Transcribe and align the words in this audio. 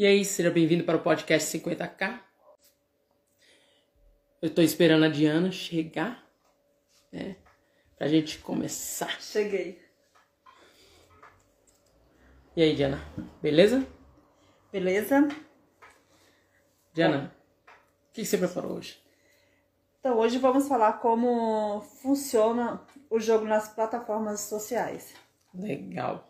E 0.00 0.06
aí, 0.06 0.24
seja 0.24 0.50
bem-vindo 0.50 0.82
para 0.82 0.96
o 0.96 1.02
podcast 1.02 1.58
50k. 1.58 2.18
Eu 4.40 4.48
estou 4.48 4.64
esperando 4.64 5.04
a 5.04 5.08
Diana 5.08 5.52
chegar, 5.52 6.26
né? 7.12 7.36
Pra 7.98 8.08
gente 8.08 8.38
começar. 8.38 9.20
Cheguei. 9.20 9.78
E 12.56 12.62
aí, 12.62 12.74
Diana, 12.74 12.98
beleza? 13.42 13.86
Beleza? 14.72 15.28
Diana, 16.94 17.36
o 18.08 18.12
que 18.14 18.24
você 18.24 18.38
preparou 18.38 18.78
hoje? 18.78 18.98
Então, 19.98 20.16
hoje 20.16 20.38
vamos 20.38 20.66
falar 20.66 20.94
como 20.94 21.82
funciona 22.00 22.82
o 23.10 23.20
jogo 23.20 23.44
nas 23.44 23.68
plataformas 23.68 24.40
sociais. 24.40 25.12
Legal. 25.52 26.26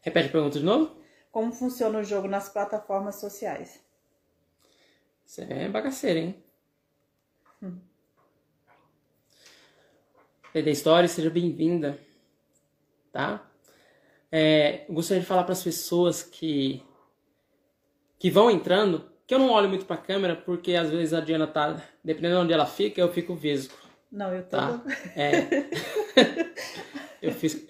Repete 0.00 0.28
a 0.28 0.32
pergunta 0.32 0.58
de 0.58 0.64
novo? 0.64 0.99
Como 1.30 1.52
funciona 1.52 1.98
o 1.98 2.04
jogo 2.04 2.26
nas 2.26 2.48
plataformas 2.48 3.16
sociais? 3.16 3.80
Você 5.24 5.42
é 5.42 5.68
bagaceiro, 5.68 6.18
hein? 6.18 6.44
Hum. 7.62 7.78
da 10.52 10.70
História, 10.70 11.08
seja 11.08 11.30
bem-vinda, 11.30 11.98
tá? 13.12 13.48
É, 14.32 14.86
gostaria 14.88 15.20
de 15.20 15.26
falar 15.26 15.44
para 15.44 15.52
as 15.52 15.62
pessoas 15.62 16.22
que 16.22 16.82
que 18.18 18.30
vão 18.30 18.50
entrando 18.50 19.10
que 19.26 19.34
eu 19.34 19.38
não 19.38 19.50
olho 19.50 19.68
muito 19.68 19.86
pra 19.86 19.96
câmera 19.96 20.34
porque 20.34 20.74
às 20.74 20.90
vezes 20.90 21.14
a 21.14 21.20
Diana 21.20 21.46
tá, 21.46 21.80
dependendo 22.02 22.34
de 22.34 22.42
onde 22.42 22.52
ela 22.52 22.66
fica, 22.66 23.00
eu 23.00 23.12
fico 23.12 23.36
vesgo. 23.36 23.72
Não, 24.10 24.34
eu 24.34 24.42
tô. 24.42 24.56
Tá? 24.56 24.82
É. 25.14 25.30
eu, 27.22 27.30
fiz, 27.30 27.64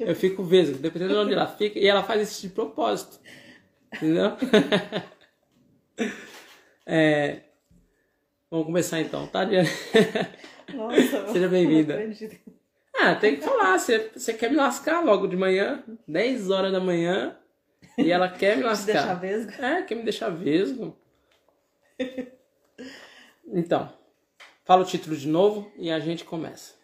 eu 0.08 0.14
fico 0.14 0.42
vesgo, 0.42 0.78
dependendo 0.78 1.14
de 1.14 1.18
onde 1.20 1.32
ela 1.34 1.46
fica, 1.46 1.78
e 1.78 1.86
ela 1.86 2.02
faz 2.02 2.30
isso 2.30 2.42
de 2.42 2.54
propósito. 2.54 3.18
Entendeu? 3.94 4.32
é, 6.86 7.40
vamos 8.50 8.66
começar 8.66 9.00
então, 9.00 9.26
tá, 9.26 9.44
Diana? 9.44 9.68
Nossa, 10.74 11.32
Seja 11.32 11.48
bem-vinda. 11.48 11.98
Ah, 12.94 13.14
tem 13.14 13.36
que 13.36 13.42
falar. 13.42 13.78
Você, 13.78 14.10
você 14.14 14.32
quer 14.32 14.50
me 14.50 14.56
lascar 14.56 15.04
logo 15.04 15.26
de 15.26 15.36
manhã, 15.36 15.82
10 16.06 16.50
horas 16.50 16.72
da 16.72 16.80
manhã. 16.80 17.36
E 17.98 18.10
ela 18.12 18.28
quer 18.28 18.56
me 18.56 18.62
lascar. 18.62 18.92
deixar 18.92 19.14
vesgo? 19.14 19.64
É, 19.64 19.82
quer 19.82 19.94
me 19.96 20.02
deixar 20.04 20.28
vesgo. 20.30 20.96
Então, 23.46 23.92
fala 24.64 24.82
o 24.82 24.86
título 24.86 25.16
de 25.16 25.26
novo 25.26 25.72
e 25.76 25.90
a 25.90 25.98
gente 25.98 26.24
começa. 26.24 26.74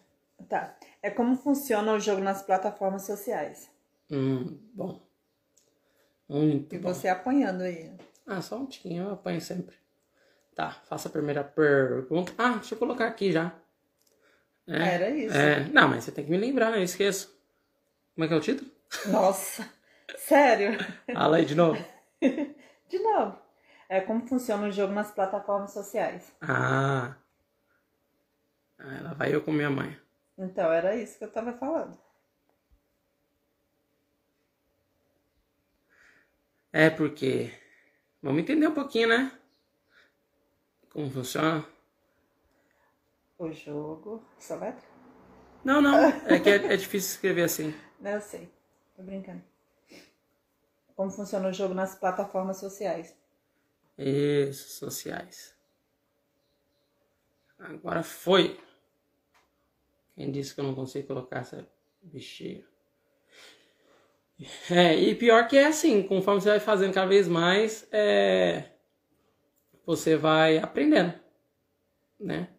Tá. 0.49 0.77
É 1.07 1.09
como 1.09 1.37
funciona 1.37 1.93
o 1.93 1.99
jogo 2.01 2.21
nas 2.21 2.41
plataformas 2.41 3.03
sociais. 3.03 3.71
Hum, 4.11 4.59
bom. 4.73 5.01
Muito 6.27 6.75
e 6.75 6.79
bom. 6.79 6.93
você 6.93 7.07
apanhando 7.07 7.61
aí. 7.61 7.95
Ah, 8.25 8.41
só 8.41 8.57
um 8.57 8.65
tiquinho, 8.65 9.05
eu 9.05 9.13
apanho 9.13 9.39
sempre. 9.39 9.77
Tá, 10.53 10.71
faça 10.71 11.07
a 11.07 11.11
primeira 11.11 11.45
pergunta. 11.45 12.33
Ah, 12.37 12.55
deixa 12.55 12.75
eu 12.75 12.77
colocar 12.79 13.07
aqui 13.07 13.31
já. 13.31 13.55
É, 14.67 14.95
Era 14.95 15.09
isso. 15.11 15.33
É, 15.37 15.63
não, 15.69 15.87
mas 15.87 16.03
você 16.03 16.11
tem 16.11 16.25
que 16.25 16.29
me 16.29 16.35
lembrar, 16.35 16.71
né? 16.71 16.79
Eu 16.79 16.83
esqueço. 16.83 17.33
Como 18.13 18.25
é 18.25 18.27
que 18.27 18.33
é 18.33 18.37
o 18.37 18.41
título? 18.41 18.69
Nossa. 19.05 19.65
Sério? 20.17 20.71
Fala 21.13 21.37
aí 21.37 21.45
de 21.45 21.55
novo. 21.55 21.81
de 22.21 22.99
novo. 22.99 23.39
É 23.87 24.01
como 24.01 24.27
funciona 24.27 24.67
o 24.67 24.71
jogo 24.71 24.91
nas 24.91 25.09
plataformas 25.11 25.71
sociais. 25.71 26.33
Ah. 26.41 27.15
Ela 28.77 29.13
vai 29.13 29.33
eu 29.33 29.41
com 29.41 29.53
minha 29.53 29.69
mãe. 29.69 29.97
Então, 30.37 30.71
era 30.71 30.95
isso 30.95 31.17
que 31.17 31.23
eu 31.23 31.31
tava 31.31 31.53
falando. 31.53 31.97
É 36.71 36.89
porque. 36.89 37.51
Vamos 38.21 38.41
entender 38.41 38.67
um 38.67 38.73
pouquinho, 38.73 39.09
né? 39.09 39.31
Como 40.89 41.09
funciona. 41.09 41.65
O 43.39 43.51
jogo. 43.51 44.23
Só 44.39 44.55
letra? 44.55 44.87
Não, 45.63 45.81
não. 45.81 45.95
É 46.27 46.39
que 46.39 46.49
é, 46.49 46.73
é 46.73 46.77
difícil 46.77 47.11
escrever 47.11 47.43
assim. 47.43 47.73
Não, 47.99 48.11
eu 48.11 48.21
sei. 48.21 48.49
Tô 48.95 49.03
brincando 49.03 49.41
como 50.97 51.11
funciona 51.11 51.47
o 51.47 51.53
jogo 51.53 51.75
nas 51.75 51.93
plataformas 51.93 52.57
sociais. 52.57 53.15
Isso, 53.95 54.79
sociais. 54.79 55.55
Agora 57.59 58.01
foi. 58.01 58.59
Quem 60.17 60.31
disse 60.31 60.55
que 60.55 60.59
eu 60.59 60.65
não 60.65 60.73
consigo 60.73 61.09
colocar 61.09 61.41
essa 61.41 61.69
bexiga? 62.01 62.65
É, 64.69 64.95
e 64.95 65.13
pior 65.13 65.47
que 65.47 65.55
é 65.55 65.67
assim, 65.67 66.01
conforme 66.01 66.41
você 66.41 66.49
vai 66.49 66.59
fazendo 66.59 66.91
cada 66.91 67.05
vez 67.05 67.27
mais, 67.27 67.87
é, 67.91 68.71
você 69.85 70.15
vai 70.15 70.57
aprendendo, 70.57 71.13
né? 72.19 72.49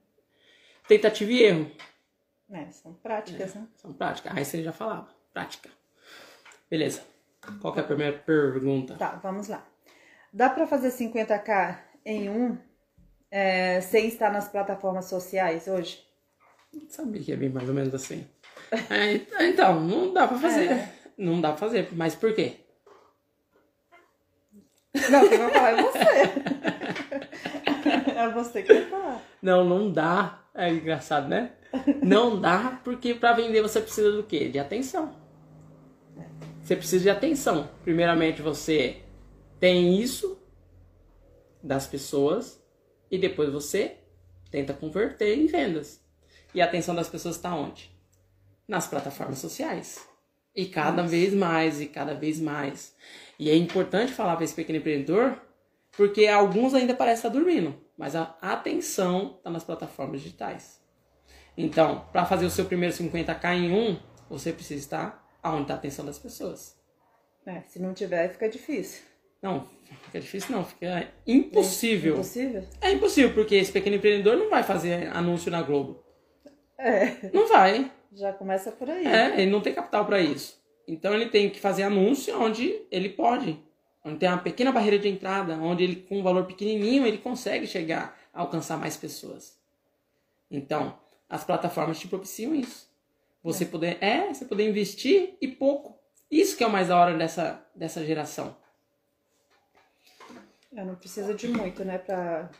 Tentativa 0.86 1.32
e 1.32 1.42
erro. 1.42 1.70
É, 2.48 2.70
são 2.70 2.94
práticas, 2.94 3.56
é, 3.56 3.58
né? 3.58 3.68
São 3.74 3.92
práticas. 3.92 4.36
Aí 4.36 4.44
você 4.44 4.62
já 4.62 4.72
falava, 4.72 5.08
prática. 5.34 5.68
Beleza. 6.70 7.02
Qual 7.60 7.76
é 7.76 7.80
a 7.80 7.84
primeira 7.84 8.18
pergunta? 8.18 8.94
Tá, 8.94 9.16
vamos 9.16 9.48
lá. 9.48 9.66
Dá 10.32 10.48
para 10.48 10.66
fazer 10.66 10.90
50k 10.90 11.78
em 12.04 12.30
um 12.30 12.56
é, 13.32 13.80
sem 13.80 14.06
estar 14.06 14.32
nas 14.32 14.48
plataformas 14.48 15.06
sociais 15.06 15.66
hoje? 15.66 16.07
Sabia 16.88 17.22
que 17.22 17.30
ia 17.30 17.36
vir 17.36 17.52
mais 17.52 17.68
ou 17.68 17.74
menos 17.74 17.94
assim. 17.94 18.26
É, 18.90 19.48
então, 19.48 19.80
não 19.80 20.12
dá 20.12 20.28
pra 20.28 20.36
fazer. 20.36 20.70
É. 20.70 20.92
Não 21.16 21.40
dá 21.40 21.48
pra 21.52 21.56
fazer. 21.56 21.88
Mas 21.92 22.14
por 22.14 22.34
quê? 22.34 22.56
Não, 25.10 25.26
quem 25.26 25.38
vai 25.38 25.50
falar 25.50 25.70
é 25.70 25.82
você. 25.82 25.98
é 28.10 28.28
você 28.30 28.62
que 28.62 28.74
vai 28.74 28.84
falar. 28.84 29.22
Não, 29.40 29.64
não 29.64 29.90
dá. 29.90 30.44
É 30.54 30.68
engraçado, 30.70 31.28
né? 31.28 31.52
Não 32.02 32.38
dá 32.40 32.80
porque 32.84 33.14
para 33.14 33.32
vender 33.32 33.62
você 33.62 33.80
precisa 33.80 34.12
do 34.12 34.22
quê? 34.22 34.48
De 34.48 34.58
atenção. 34.58 35.14
Você 36.62 36.76
precisa 36.76 37.04
de 37.04 37.10
atenção. 37.10 37.70
Primeiramente, 37.82 38.42
você 38.42 39.02
tem 39.58 39.98
isso 39.98 40.38
das 41.62 41.86
pessoas 41.86 42.62
e 43.10 43.16
depois 43.16 43.50
você 43.50 43.96
tenta 44.50 44.74
converter 44.74 45.38
em 45.38 45.46
vendas. 45.46 46.06
E 46.54 46.60
a 46.60 46.64
atenção 46.64 46.94
das 46.94 47.08
pessoas 47.08 47.36
está 47.36 47.54
onde? 47.54 47.90
Nas 48.66 48.86
plataformas 48.86 49.38
sociais. 49.38 50.06
E 50.54 50.66
cada 50.66 51.02
Nossa. 51.02 51.08
vez 51.08 51.34
mais, 51.34 51.80
e 51.80 51.86
cada 51.86 52.14
vez 52.14 52.40
mais. 52.40 52.94
E 53.38 53.50
é 53.50 53.56
importante 53.56 54.12
falar 54.12 54.34
para 54.36 54.44
esse 54.44 54.54
pequeno 54.54 54.78
empreendedor, 54.78 55.40
porque 55.92 56.26
alguns 56.26 56.74
ainda 56.74 56.94
parecem 56.94 57.18
estar 57.18 57.28
dormindo, 57.28 57.78
mas 57.96 58.16
a 58.16 58.36
atenção 58.40 59.36
está 59.38 59.50
nas 59.50 59.64
plataformas 59.64 60.20
digitais. 60.20 60.80
Então, 61.56 62.06
para 62.12 62.24
fazer 62.24 62.46
o 62.46 62.50
seu 62.50 62.64
primeiro 62.64 62.94
50k 62.94 63.54
em 63.56 63.72
um, 63.72 63.98
você 64.28 64.52
precisa 64.52 64.80
estar 64.80 65.28
aonde 65.42 65.62
está 65.62 65.74
a 65.74 65.76
atenção 65.76 66.04
das 66.04 66.18
pessoas. 66.18 66.76
É, 67.46 67.62
se 67.62 67.80
não 67.80 67.94
tiver, 67.94 68.28
fica 68.30 68.48
difícil. 68.48 69.02
Não, 69.40 69.66
fica 70.04 70.20
difícil 70.20 70.54
não, 70.54 70.64
fica 70.64 71.08
impossível. 71.26 72.12
É 72.12 72.16
impossível? 72.16 72.64
É 72.80 72.92
impossível, 72.92 73.34
porque 73.34 73.54
esse 73.54 73.72
pequeno 73.72 73.96
empreendedor 73.96 74.36
não 74.36 74.50
vai 74.50 74.62
fazer 74.62 75.08
anúncio 75.08 75.50
na 75.50 75.62
Globo. 75.62 76.04
É. 76.78 77.30
Não 77.32 77.48
vai. 77.48 77.90
Já 78.12 78.32
começa 78.32 78.70
por 78.70 78.88
aí. 78.88 79.06
É, 79.06 79.40
ele 79.40 79.50
não 79.50 79.60
tem 79.60 79.74
capital 79.74 80.06
para 80.06 80.20
isso. 80.20 80.58
Então 80.86 81.12
ele 81.12 81.26
tem 81.26 81.50
que 81.50 81.60
fazer 81.60 81.82
anúncio 81.82 82.40
onde 82.40 82.82
ele 82.90 83.10
pode. 83.10 83.58
Onde 84.04 84.18
tem 84.18 84.28
uma 84.28 84.38
pequena 84.38 84.72
barreira 84.72 84.98
de 84.98 85.08
entrada, 85.08 85.54
onde 85.56 85.84
ele, 85.84 85.96
com 85.96 86.20
um 86.20 86.22
valor 86.22 86.46
pequenininho, 86.46 87.06
ele 87.06 87.18
consegue 87.18 87.66
chegar 87.66 88.18
a 88.32 88.40
alcançar 88.40 88.78
mais 88.78 88.96
pessoas. 88.96 89.58
Então, 90.50 90.98
as 91.28 91.44
plataformas 91.44 91.98
te 91.98 92.08
propiciam 92.08 92.54
isso. 92.54 92.88
Você 93.42 93.64
é. 93.64 93.66
poder, 93.66 93.98
é, 94.02 94.32
você 94.32 94.44
poder 94.44 94.68
investir 94.68 95.36
e 95.40 95.48
pouco. 95.48 95.98
Isso 96.30 96.56
que 96.56 96.64
é 96.64 96.66
o 96.66 96.70
mais 96.70 96.88
da 96.88 96.98
hora 96.98 97.16
dessa, 97.16 97.66
dessa 97.74 98.04
geração. 98.04 98.56
Eu 100.72 100.84
não 100.84 100.94
precisa 100.94 101.34
de 101.34 101.48
muito, 101.48 101.84
né, 101.84 101.98
fica, 101.98 102.50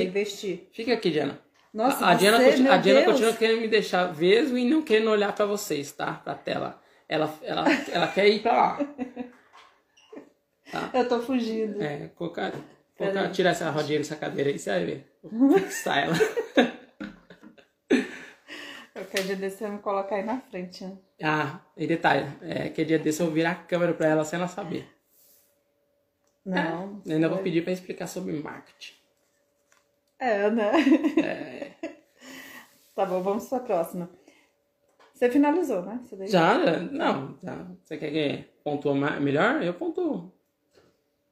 investir. 0.00 0.68
Fica 0.72 0.92
aqui, 0.92 1.10
Diana. 1.10 1.45
Nossa, 1.76 2.06
a, 2.06 2.14
você, 2.14 2.20
Diana, 2.20 2.42
continua, 2.42 2.72
a 2.72 2.76
Diana 2.78 3.04
continua 3.04 3.32
querendo 3.34 3.60
me 3.60 3.68
deixar 3.68 4.06
vesgo 4.06 4.56
e 4.56 4.64
não 4.64 4.80
querendo 4.80 5.10
olhar 5.10 5.34
para 5.34 5.44
vocês, 5.44 5.92
tá? 5.92 6.14
Pra 6.14 6.34
tela. 6.34 6.80
Ela, 7.06 7.38
ela, 7.42 7.66
ela 7.92 8.08
quer 8.08 8.26
ir 8.28 8.40
pra 8.40 8.52
lá. 8.52 8.78
Tá? 10.72 10.90
Eu 10.94 11.06
tô 11.06 11.20
fugindo. 11.20 11.82
É, 11.82 12.08
colocar, 12.16 12.50
colocar, 12.96 13.30
tirar 13.30 13.50
essa 13.50 13.68
rodinha 13.68 13.98
dessa 13.98 14.16
cadeira 14.16 14.48
aí, 14.48 14.58
você 14.58 14.70
vai 14.70 14.84
ver. 14.86 15.06
Vou 15.22 15.58
fixar 15.58 15.98
ela. 16.04 16.14
Qualquer 18.94 19.24
dia 19.24 19.36
desse 19.36 19.62
eu 19.62 19.70
me 19.70 19.78
colocar 19.78 20.16
aí 20.16 20.24
na 20.24 20.40
frente, 20.40 20.82
né? 20.82 20.96
Ah, 21.22 21.60
e 21.76 21.86
detalhe, 21.86 22.26
é, 22.40 22.70
que 22.70 22.86
dia 22.86 22.98
desse 22.98 23.20
eu 23.20 23.30
virar 23.30 23.50
a 23.50 23.54
câmera 23.54 23.92
pra 23.92 24.08
ela 24.08 24.24
sem 24.24 24.38
ela 24.38 24.48
saber. 24.48 24.88
Não. 26.42 27.02
É, 27.06 27.12
ainda 27.12 27.28
vou 27.28 27.38
pedir 27.38 27.62
pra 27.62 27.72
explicar 27.72 28.06
sobre 28.06 28.32
marketing. 28.32 28.94
É, 30.18 30.50
né? 30.50 30.72
É. 31.22 31.72
tá 32.94 33.04
bom, 33.04 33.22
vamos 33.22 33.48
pra 33.48 33.60
próxima. 33.60 34.10
Você 35.12 35.30
finalizou, 35.30 35.82
né? 35.82 36.00
Você 36.04 36.26
já? 36.26 36.58
Não, 36.80 37.38
já. 37.42 37.66
Você 37.84 37.96
quer 37.96 38.10
que 38.10 38.44
pontua 38.62 38.94
melhor? 39.18 39.62
Eu 39.62 39.74
pontuo. 39.74 40.32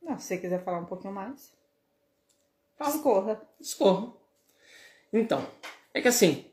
Não, 0.02 0.18
se 0.18 0.26
você 0.26 0.38
quiser 0.38 0.62
falar 0.64 0.80
um 0.80 0.86
pouquinho 0.86 1.12
mais, 1.12 1.52
escorra. 2.80 3.40
Escorra. 3.60 4.12
Então, 5.12 5.46
é 5.92 6.00
que 6.00 6.08
assim, 6.08 6.46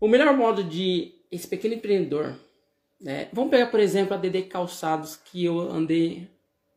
o 0.00 0.08
melhor 0.08 0.34
modo 0.36 0.64
de 0.64 1.14
esse 1.30 1.46
pequeno 1.46 1.74
empreendedor, 1.74 2.38
né? 3.00 3.28
Vamos 3.32 3.50
pegar, 3.50 3.70
por 3.70 3.80
exemplo, 3.80 4.14
a 4.14 4.16
DD 4.16 4.42
Calçados, 4.44 5.16
que 5.16 5.44
eu 5.44 5.58
andei, 5.60 6.30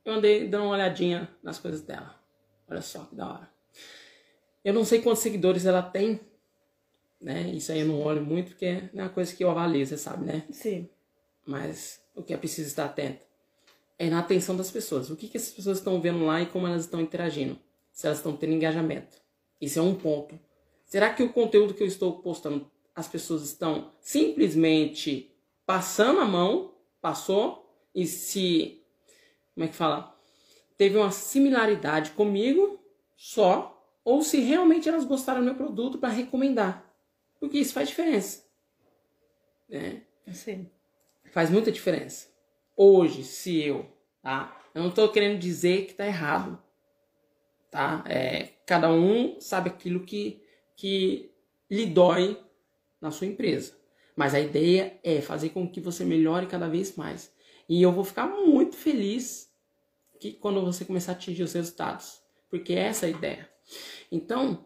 eu 0.05 0.13
andei 0.13 0.47
dando 0.47 0.65
uma 0.65 0.73
olhadinha 0.73 1.29
nas 1.41 1.57
coisas 1.57 1.81
dela. 1.81 2.15
Olha 2.69 2.81
só 2.81 3.05
que 3.05 3.15
da 3.15 3.27
hora. 3.27 3.52
Eu 4.63 4.73
não 4.73 4.85
sei 4.85 5.01
quantos 5.01 5.21
seguidores 5.21 5.65
ela 5.65 5.81
tem, 5.81 6.19
né? 7.19 7.51
Isso 7.53 7.71
aí 7.71 7.81
eu 7.81 7.87
não 7.87 8.01
olho 8.01 8.23
muito, 8.23 8.49
porque 8.51 8.89
não 8.93 9.03
é 9.03 9.07
uma 9.07 9.13
coisa 9.13 9.33
que 9.35 9.43
eu 9.43 9.49
avalio, 9.49 9.85
você 9.85 9.97
sabe, 9.97 10.25
né? 10.25 10.45
Sim. 10.51 10.89
Mas 11.45 12.01
o 12.15 12.23
que 12.23 12.33
é 12.33 12.37
preciso 12.37 12.67
estar 12.67 12.85
atento 12.85 13.19
é 13.97 14.09
na 14.09 14.19
atenção 14.19 14.55
das 14.55 14.71
pessoas. 14.71 15.09
O 15.09 15.15
que, 15.15 15.27
que 15.27 15.37
essas 15.37 15.53
pessoas 15.53 15.77
estão 15.77 15.99
vendo 16.01 16.25
lá 16.25 16.41
e 16.41 16.45
como 16.45 16.67
elas 16.67 16.81
estão 16.81 17.01
interagindo. 17.01 17.57
Se 17.91 18.07
elas 18.07 18.19
estão 18.19 18.35
tendo 18.35 18.53
engajamento. 18.53 19.17
Isso 19.61 19.79
é 19.79 19.81
um 19.81 19.95
ponto. 19.95 20.39
Será 20.85 21.13
que 21.13 21.23
o 21.23 21.31
conteúdo 21.31 21.73
que 21.73 21.83
eu 21.83 21.87
estou 21.87 22.19
postando, 22.19 22.69
as 22.95 23.07
pessoas 23.07 23.43
estão 23.43 23.91
simplesmente 23.99 25.31
passando 25.65 26.19
a 26.19 26.25
mão, 26.25 26.73
passou, 27.01 27.63
e 27.95 28.05
se. 28.05 28.81
Como 29.53 29.65
é 29.65 29.67
que 29.67 29.75
fala? 29.75 30.17
Teve 30.77 30.97
uma 30.97 31.11
similaridade 31.11 32.11
comigo 32.11 32.79
só, 33.15 33.72
ou 34.03 34.21
se 34.21 34.39
realmente 34.39 34.89
elas 34.89 35.05
gostaram 35.05 35.39
do 35.39 35.45
meu 35.45 35.55
produto 35.55 35.97
para 35.97 36.09
recomendar. 36.09 36.85
Porque 37.39 37.57
isso 37.57 37.73
faz 37.73 37.89
diferença. 37.89 38.43
Né? 39.69 40.03
Sim. 40.31 40.69
Faz 41.31 41.49
muita 41.49 41.71
diferença. 41.71 42.27
Hoje, 42.75 43.23
se 43.23 43.61
eu, 43.61 43.85
tá? 44.21 44.59
Eu 44.73 44.81
não 44.81 44.89
estou 44.89 45.09
querendo 45.09 45.39
dizer 45.39 45.85
que 45.85 45.93
tá 45.93 46.05
errado, 46.05 46.61
tá? 47.69 48.03
É, 48.07 48.53
cada 48.65 48.91
um 48.91 49.39
sabe 49.39 49.69
aquilo 49.69 50.05
que, 50.05 50.41
que 50.75 51.31
lhe 51.69 51.85
dói 51.85 52.39
na 52.99 53.11
sua 53.11 53.27
empresa. 53.27 53.77
Mas 54.15 54.33
a 54.33 54.39
ideia 54.39 54.99
é 55.03 55.21
fazer 55.21 55.49
com 55.49 55.67
que 55.67 55.81
você 55.81 56.05
melhore 56.05 56.47
cada 56.47 56.67
vez 56.67 56.95
mais. 56.95 57.33
E 57.67 57.81
eu 57.81 57.91
vou 57.91 58.03
ficar 58.03 58.27
muito 58.27 58.75
feliz 58.75 59.51
que 60.19 60.33
quando 60.33 60.63
você 60.63 60.85
começar 60.85 61.13
a 61.13 61.15
atingir 61.15 61.43
os 61.43 61.53
resultados, 61.53 62.21
porque 62.49 62.73
essa 62.73 63.05
é 63.05 63.09
a 63.09 63.11
ideia. 63.11 63.52
Então, 64.11 64.65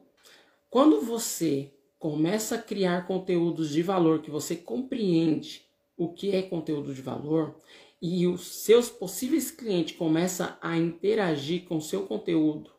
quando 0.70 1.02
você 1.02 1.74
começa 2.00 2.56
a 2.56 2.62
criar 2.62 3.08
conteúdos 3.08 3.70
de 3.70 3.82
valor 3.82 4.22
que 4.22 4.30
você 4.30 4.56
compreende 4.56 5.66
o 5.98 6.14
que 6.14 6.36
é 6.36 6.44
conteúdo 6.44 6.94
de 6.94 7.02
valor 7.02 7.56
e 8.02 8.28
os 8.28 8.64
seus 8.64 8.90
possíveis 8.90 9.50
clientes 9.50 9.98
começam 9.98 10.56
a 10.62 10.78
interagir 10.78 11.66
com 11.66 11.78
o 11.78 11.82
seu 11.82 12.06
conteúdo 12.06 12.72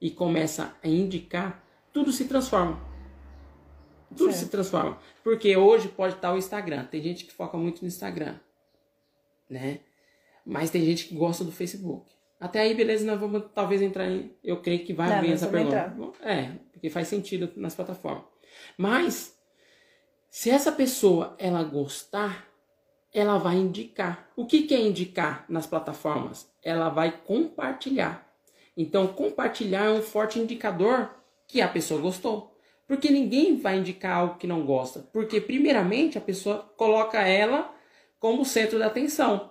e 0.00 0.10
começa 0.10 0.76
a 0.82 0.88
indicar, 0.88 1.64
tudo 1.92 2.12
se 2.12 2.26
transforma. 2.26 2.78
Tudo 4.10 4.30
certo. 4.30 4.44
se 4.44 4.50
transforma. 4.50 4.98
Porque 5.24 5.56
hoje 5.56 5.88
pode 5.88 6.14
estar 6.14 6.32
o 6.32 6.38
Instagram. 6.38 6.84
Tem 6.84 7.02
gente 7.02 7.24
que 7.24 7.32
foca 7.32 7.56
muito 7.56 7.82
no 7.82 7.88
Instagram. 7.88 8.38
Né? 9.48 9.80
Mas 10.44 10.70
tem 10.70 10.84
gente 10.84 11.06
que 11.06 11.14
gosta 11.14 11.42
do 11.42 11.50
Facebook. 11.50 12.15
Até 12.38 12.60
aí, 12.60 12.74
beleza, 12.74 13.06
nós 13.06 13.18
vamos 13.18 13.44
talvez 13.54 13.80
entrar 13.80 14.06
em. 14.06 14.30
Eu 14.44 14.60
creio 14.60 14.84
que 14.84 14.92
vai 14.92 15.20
vir 15.20 15.32
essa 15.32 15.48
pergunta. 15.48 15.76
É, 16.22 16.52
porque 16.72 16.90
faz 16.90 17.08
sentido 17.08 17.50
nas 17.56 17.74
plataformas. 17.74 18.24
Mas, 18.76 19.36
se 20.28 20.50
essa 20.50 20.70
pessoa 20.70 21.34
ela 21.38 21.62
gostar, 21.64 22.46
ela 23.12 23.38
vai 23.38 23.56
indicar. 23.56 24.30
O 24.36 24.44
que, 24.44 24.62
que 24.62 24.74
é 24.74 24.80
indicar 24.80 25.46
nas 25.48 25.66
plataformas? 25.66 26.46
Ela 26.62 26.90
vai 26.90 27.10
compartilhar. 27.24 28.30
Então, 28.76 29.06
compartilhar 29.06 29.86
é 29.86 29.90
um 29.90 30.02
forte 30.02 30.38
indicador 30.38 31.10
que 31.48 31.62
a 31.62 31.68
pessoa 31.68 32.00
gostou. 32.00 32.54
Porque 32.86 33.10
ninguém 33.10 33.56
vai 33.56 33.78
indicar 33.78 34.18
algo 34.18 34.36
que 34.36 34.46
não 34.46 34.66
gosta. 34.66 35.00
Porque, 35.12 35.40
primeiramente, 35.40 36.18
a 36.18 36.20
pessoa 36.20 36.58
coloca 36.76 37.26
ela 37.26 37.74
como 38.20 38.44
centro 38.44 38.78
da 38.78 38.86
atenção. 38.86 39.50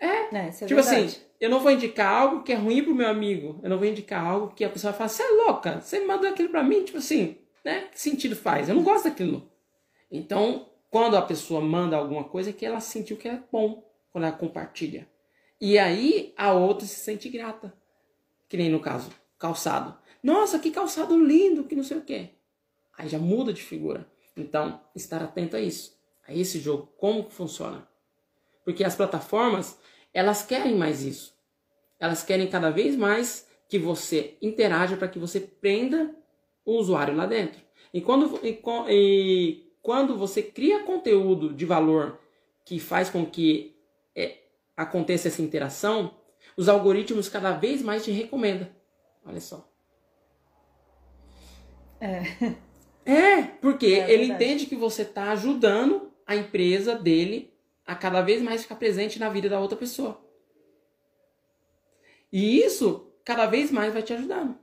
É. 0.00 0.34
é, 0.34 0.48
é 0.48 0.50
tipo 0.66 0.80
assim, 0.80 1.04
assim, 1.04 1.20
eu 1.38 1.50
não 1.50 1.60
vou 1.60 1.70
indicar 1.70 2.12
algo 2.12 2.42
que 2.42 2.52
é 2.52 2.56
ruim 2.56 2.82
pro 2.82 2.94
meu 2.94 3.08
amigo. 3.08 3.60
Eu 3.62 3.68
não 3.68 3.78
vou 3.78 3.86
indicar 3.86 4.24
algo 4.24 4.54
que 4.54 4.64
a 4.64 4.70
pessoa 4.70 4.92
fala, 4.92 5.08
você 5.08 5.22
é 5.22 5.28
louca, 5.28 5.80
você 5.80 6.04
mandou 6.04 6.28
aquilo 6.28 6.48
pra 6.48 6.62
mim, 6.62 6.82
tipo 6.82 6.98
assim, 6.98 7.36
né? 7.64 7.82
Que 7.92 8.00
sentido 8.00 8.34
faz? 8.34 8.68
Eu 8.68 8.74
não 8.74 8.82
gosto 8.82 9.04
daquilo. 9.04 9.50
Então, 10.10 10.68
quando 10.90 11.16
a 11.16 11.22
pessoa 11.22 11.60
manda 11.60 11.96
alguma 11.96 12.24
coisa, 12.24 12.50
é 12.50 12.52
que 12.52 12.66
ela 12.66 12.80
sentiu 12.80 13.16
que 13.16 13.28
é 13.28 13.40
bom 13.52 13.84
quando 14.10 14.24
ela 14.24 14.36
compartilha. 14.36 15.08
E 15.60 15.78
aí 15.78 16.32
a 16.36 16.52
outra 16.52 16.86
se 16.86 16.96
sente 16.96 17.28
grata. 17.28 17.72
Que 18.48 18.56
nem 18.56 18.70
no 18.70 18.80
caso, 18.80 19.10
calçado. 19.38 19.96
Nossa, 20.22 20.58
que 20.58 20.70
calçado 20.70 21.22
lindo, 21.22 21.64
que 21.64 21.76
não 21.76 21.84
sei 21.84 21.98
o 21.98 22.02
quê. 22.02 22.30
Aí 22.96 23.08
já 23.08 23.18
muda 23.18 23.52
de 23.52 23.62
figura. 23.62 24.10
Então, 24.36 24.80
estar 24.94 25.22
atento 25.22 25.56
a 25.56 25.60
isso, 25.60 25.98
a 26.26 26.34
esse 26.34 26.58
jogo, 26.58 26.92
como 26.96 27.24
que 27.24 27.32
funciona. 27.32 27.86
Porque 28.64 28.84
as 28.84 28.94
plataformas, 28.94 29.78
elas 30.12 30.42
querem 30.42 30.76
mais 30.76 31.02
isso. 31.02 31.34
Elas 31.98 32.22
querem 32.22 32.48
cada 32.48 32.70
vez 32.70 32.96
mais 32.96 33.46
que 33.68 33.78
você 33.78 34.36
interaja 34.42 34.96
para 34.96 35.08
que 35.08 35.18
você 35.18 35.40
prenda 35.40 36.14
o 36.64 36.76
usuário 36.76 37.14
lá 37.14 37.26
dentro. 37.26 37.60
E 37.92 38.00
quando, 38.00 38.40
e, 38.44 38.60
e 38.88 39.72
quando 39.82 40.16
você 40.16 40.42
cria 40.42 40.82
conteúdo 40.82 41.52
de 41.52 41.64
valor 41.64 42.18
que 42.64 42.78
faz 42.78 43.10
com 43.10 43.24
que 43.26 43.76
é, 44.14 44.38
aconteça 44.76 45.28
essa 45.28 45.42
interação, 45.42 46.14
os 46.56 46.68
algoritmos 46.68 47.28
cada 47.28 47.52
vez 47.52 47.82
mais 47.82 48.04
te 48.04 48.10
recomendam. 48.10 48.68
Olha 49.24 49.40
só. 49.40 49.68
É. 52.00 52.22
É, 53.04 53.42
porque 53.42 53.86
é 53.86 54.12
ele 54.12 54.24
entende 54.24 54.66
que 54.66 54.76
você 54.76 55.02
está 55.02 55.32
ajudando 55.32 56.12
a 56.26 56.36
empresa 56.36 56.94
dele 56.94 57.49
a 57.90 57.96
cada 57.96 58.22
vez 58.22 58.40
mais 58.40 58.62
ficar 58.62 58.76
presente 58.76 59.18
na 59.18 59.28
vida 59.28 59.48
da 59.48 59.58
outra 59.58 59.76
pessoa. 59.76 60.24
E 62.32 62.60
isso 62.60 63.12
cada 63.24 63.46
vez 63.46 63.72
mais 63.72 63.92
vai 63.92 64.00
te 64.00 64.12
ajudando. 64.12 64.56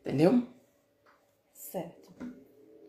Entendeu? 0.00 0.46
Certo. 1.52 2.14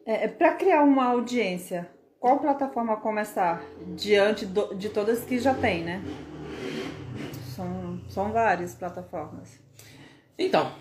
É, 0.05 0.23
é 0.23 0.27
Para 0.29 0.55
criar 0.55 0.83
uma 0.83 1.07
audiência, 1.07 1.91
qual 2.21 2.39
plataforma 2.39 2.95
começar? 3.01 3.61
Diante 3.97 4.45
do, 4.45 4.73
de 4.75 4.87
todas 4.87 5.25
que 5.25 5.37
já 5.39 5.53
tem, 5.53 5.83
né? 5.83 6.01
São, 7.53 7.99
são 8.09 8.31
várias 8.31 8.73
plataformas. 8.75 9.59
Então, 10.37 10.71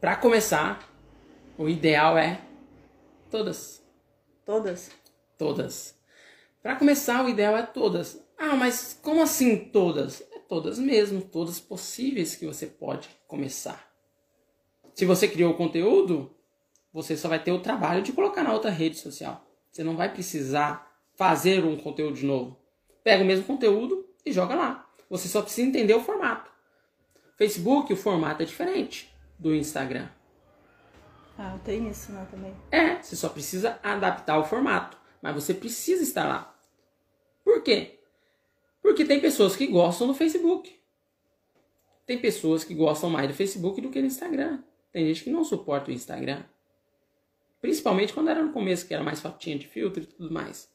para 0.00 0.16
começar, 0.16 0.88
o 1.56 1.68
ideal 1.68 2.18
é 2.18 2.40
todas. 3.30 3.80
Todas? 4.44 4.90
Todas. 5.38 6.01
Para 6.62 6.76
começar, 6.76 7.24
o 7.24 7.28
ideal 7.28 7.56
é 7.56 7.62
todas. 7.62 8.22
Ah, 8.38 8.54
mas 8.54 8.98
como 9.02 9.20
assim 9.22 9.56
todas? 9.56 10.22
É 10.32 10.38
todas 10.38 10.78
mesmo, 10.78 11.20
todas 11.20 11.58
possíveis 11.58 12.36
que 12.36 12.46
você 12.46 12.66
pode 12.66 13.08
começar. 13.26 13.90
Se 14.94 15.04
você 15.04 15.26
criou 15.26 15.52
o 15.52 15.56
conteúdo, 15.56 16.30
você 16.92 17.16
só 17.16 17.28
vai 17.28 17.42
ter 17.42 17.50
o 17.50 17.60
trabalho 17.60 18.02
de 18.02 18.12
colocar 18.12 18.42
na 18.42 18.52
outra 18.52 18.70
rede 18.70 18.96
social. 18.96 19.44
Você 19.70 19.82
não 19.82 19.96
vai 19.96 20.12
precisar 20.12 20.92
fazer 21.16 21.64
um 21.64 21.76
conteúdo 21.76 22.16
de 22.16 22.26
novo. 22.26 22.58
Pega 23.02 23.24
o 23.24 23.26
mesmo 23.26 23.44
conteúdo 23.44 24.06
e 24.24 24.32
joga 24.32 24.54
lá. 24.54 24.86
Você 25.10 25.28
só 25.28 25.42
precisa 25.42 25.66
entender 25.66 25.94
o 25.94 26.00
formato. 26.00 26.50
Facebook, 27.36 27.92
o 27.92 27.96
formato 27.96 28.42
é 28.42 28.46
diferente 28.46 29.12
do 29.38 29.54
Instagram. 29.54 30.08
Ah, 31.36 31.58
tem 31.64 31.88
isso 31.88 32.12
né, 32.12 32.26
também. 32.30 32.54
É, 32.70 33.02
você 33.02 33.16
só 33.16 33.28
precisa 33.28 33.80
adaptar 33.82 34.38
o 34.38 34.44
formato, 34.44 34.96
mas 35.22 35.34
você 35.34 35.54
precisa 35.54 36.02
estar 36.02 36.26
lá. 36.26 36.54
Por 37.44 37.62
quê? 37.62 38.00
Porque 38.82 39.04
tem 39.04 39.20
pessoas 39.20 39.54
que 39.54 39.66
gostam 39.68 40.08
do 40.08 40.14
Facebook. 40.14 40.76
Tem 42.04 42.18
pessoas 42.18 42.64
que 42.64 42.74
gostam 42.74 43.08
mais 43.08 43.28
do 43.28 43.34
Facebook 43.34 43.80
do 43.80 43.88
que 43.88 44.00
do 44.00 44.06
Instagram. 44.06 44.58
Tem 44.90 45.06
gente 45.06 45.22
que 45.22 45.30
não 45.30 45.44
suporta 45.44 45.90
o 45.90 45.94
Instagram. 45.94 46.42
Principalmente 47.60 48.12
quando 48.12 48.28
era 48.28 48.42
no 48.42 48.52
começo, 48.52 48.86
que 48.86 48.92
era 48.92 49.04
mais 49.04 49.20
fotinha 49.20 49.56
de 49.56 49.68
filtro 49.68 50.02
e 50.02 50.06
tudo 50.06 50.34
mais. 50.34 50.68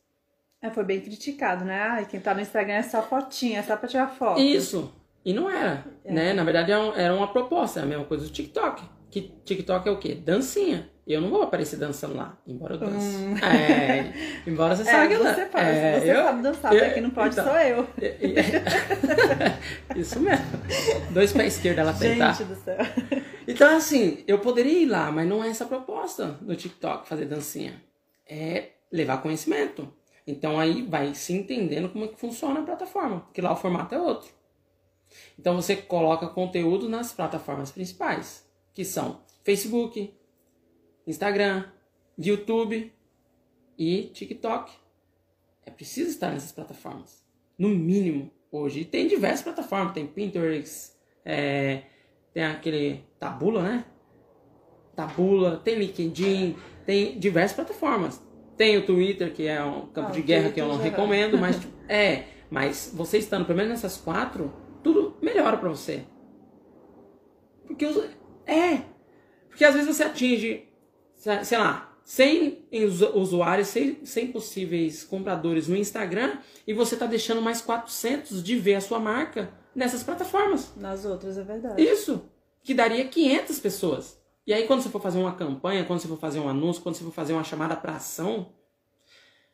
É, 0.61 0.69
foi 0.71 0.85
bem 0.85 1.01
criticado, 1.01 1.65
né? 1.65 1.79
Ai, 1.79 2.05
quem 2.05 2.19
tá 2.19 2.33
no 2.33 2.41
Instagram 2.41 2.75
é 2.75 2.83
só 2.83 3.03
fotinha, 3.03 3.59
é 3.59 3.63
só 3.63 3.75
pra 3.75 3.89
tirar 3.89 4.07
foto. 4.07 4.39
Isso. 4.39 4.91
E 5.23 5.33
não 5.33 5.49
era, 5.49 5.85
é. 6.05 6.11
né? 6.11 6.33
Na 6.33 6.43
verdade 6.43 6.71
era 6.71 7.13
uma 7.13 7.27
proposta, 7.27 7.81
é 7.81 7.83
a 7.83 7.85
mesma 7.85 8.05
coisa 8.05 8.25
do 8.25 8.31
TikTok. 8.31 8.81
Que 9.21 9.33
TikTok 9.45 9.87
é 9.87 9.91
o 9.91 9.97
quê? 9.97 10.13
Dancinha. 10.13 10.89
Eu 11.07 11.21
não 11.21 11.29
vou 11.29 11.41
aparecer 11.41 11.77
dançando 11.77 12.15
lá, 12.15 12.37
embora 12.45 12.73
eu 12.73 12.79
dance. 12.79 13.15
Hum. 13.15 13.37
É, 13.37 14.13
embora 14.45 14.75
você 14.75 14.81
é, 14.89 14.91
saiba 14.91 15.15
que 15.15 15.23
você 15.23 15.45
pode, 15.45 15.65
é, 15.65 15.99
você 15.99 16.11
eu, 16.11 16.23
sabe 16.23 16.41
dançar, 16.41 16.73
eu, 16.73 16.93
quem 16.93 17.01
não 17.01 17.09
pode 17.11 17.33
então, 17.33 17.45
sou 17.45 17.57
eu. 17.57 17.87
Isso 19.95 20.19
mesmo. 20.19 20.45
Dois 21.11 21.31
pés 21.31 21.55
esquerdos 21.55 21.79
ela 21.79 21.93
tentar. 21.93 22.33
Gente 22.33 22.47
do 22.49 22.55
céu. 22.55 22.77
Então, 23.47 23.77
assim, 23.77 24.23
eu 24.27 24.39
poderia 24.39 24.79
ir 24.81 24.85
lá, 24.85 25.09
mas 25.09 25.27
não 25.27 25.41
é 25.41 25.47
essa 25.47 25.63
a 25.63 25.67
proposta 25.67 26.37
do 26.41 26.53
TikTok, 26.53 27.07
fazer 27.07 27.25
dancinha. 27.25 27.81
É 28.29 28.71
levar 28.91 29.21
conhecimento. 29.21 29.91
Então 30.25 30.59
aí 30.59 30.81
vai 30.81 31.15
se 31.15 31.31
entendendo 31.31 31.87
como 31.87 32.03
é 32.03 32.07
que 32.09 32.19
funciona 32.19 32.59
a 32.59 32.63
plataforma, 32.63 33.21
porque 33.21 33.41
lá 33.41 33.53
o 33.53 33.55
formato 33.55 33.95
é 33.95 33.99
outro. 33.99 34.29
Então 35.39 35.55
você 35.55 35.75
coloca 35.75 36.27
conteúdo 36.27 36.89
nas 36.89 37.13
plataformas 37.13 37.71
principais, 37.71 38.45
que 38.77 38.85
são 38.85 39.21
Facebook, 39.43 40.13
Instagram, 41.07 41.65
YouTube 42.15 42.93
e 43.75 44.03
TikTok. 44.13 44.71
É 45.65 45.71
preciso 45.71 46.11
estar 46.11 46.29
nessas 46.31 46.51
plataformas, 46.51 47.25
no 47.57 47.69
mínimo 47.69 48.29
hoje. 48.51 48.81
E 48.81 48.85
tem 48.85 49.07
diversas 49.07 49.41
plataformas, 49.41 49.93
tem 49.95 50.05
Pinterest, 50.05 50.91
é, 51.25 51.85
tem 52.31 52.43
aquele 52.43 53.03
Tabula, 53.19 53.63
né? 53.63 53.85
Tabula, 54.95 55.57
tem 55.57 55.73
LinkedIn, 55.79 56.55
tem 56.85 57.17
diversas 57.17 57.55
plataformas. 57.55 58.21
Tem 58.55 58.77
o 58.77 58.85
Twitter, 58.85 59.33
que 59.33 59.47
é 59.47 59.63
um 59.63 59.87
campo 59.87 60.09
Ah, 60.09 60.11
de 60.11 60.21
guerra 60.21 60.51
que 60.51 60.61
eu 60.61 60.67
não 60.67 60.77
recomendo, 60.77 61.35
mas 61.39 61.55
tipo, 61.59 61.73
é, 61.89 62.25
mas 62.51 62.93
você 62.95 63.17
estando 63.17 63.43
pelo 63.43 63.57
menos 63.57 63.71
nessas 63.71 63.97
quatro, 63.97 64.53
tudo 64.83 65.17
melhora 65.19 65.57
pra 65.57 65.67
você. 65.69 66.05
Porque 67.65 67.83
os- 67.87 68.15
é, 68.47 68.81
porque 69.49 69.63
às 69.65 69.73
vezes 69.75 69.95
você 69.95 70.03
atinge, 70.03 70.67
sei 71.43 71.57
lá, 71.57 71.95
100 72.03 72.65
usu- 72.85 73.17
usuários, 73.17 73.67
100, 73.67 74.05
100 74.05 74.31
possíveis 74.31 75.03
compradores 75.03 75.67
no 75.67 75.75
Instagram 75.75 76.37
e 76.65 76.73
você 76.73 76.95
tá 76.95 77.05
deixando 77.05 77.41
mais 77.41 77.59
400 77.61 78.41
de 78.41 78.55
ver 78.57 78.75
a 78.75 78.81
sua 78.81 78.99
marca 78.99 79.51
nessas 79.75 80.03
plataformas. 80.03 80.73
Nas 80.77 81.03
outras, 81.05 81.37
é 81.37 81.43
verdade. 81.43 81.81
Isso, 81.83 82.23
que 82.63 82.73
daria 82.73 83.05
500 83.07 83.59
pessoas. 83.59 84.17
E 84.45 84.53
aí 84.53 84.65
quando 84.65 84.81
você 84.81 84.89
for 84.89 85.01
fazer 85.01 85.17
uma 85.19 85.35
campanha, 85.35 85.83
quando 85.83 85.99
você 85.99 86.07
for 86.07 86.17
fazer 86.17 86.39
um 86.39 86.47
anúncio, 86.47 86.81
quando 86.81 86.95
você 86.95 87.03
for 87.03 87.11
fazer 87.11 87.33
uma 87.33 87.43
chamada 87.43 87.75
para 87.75 87.95
ação, 87.97 88.53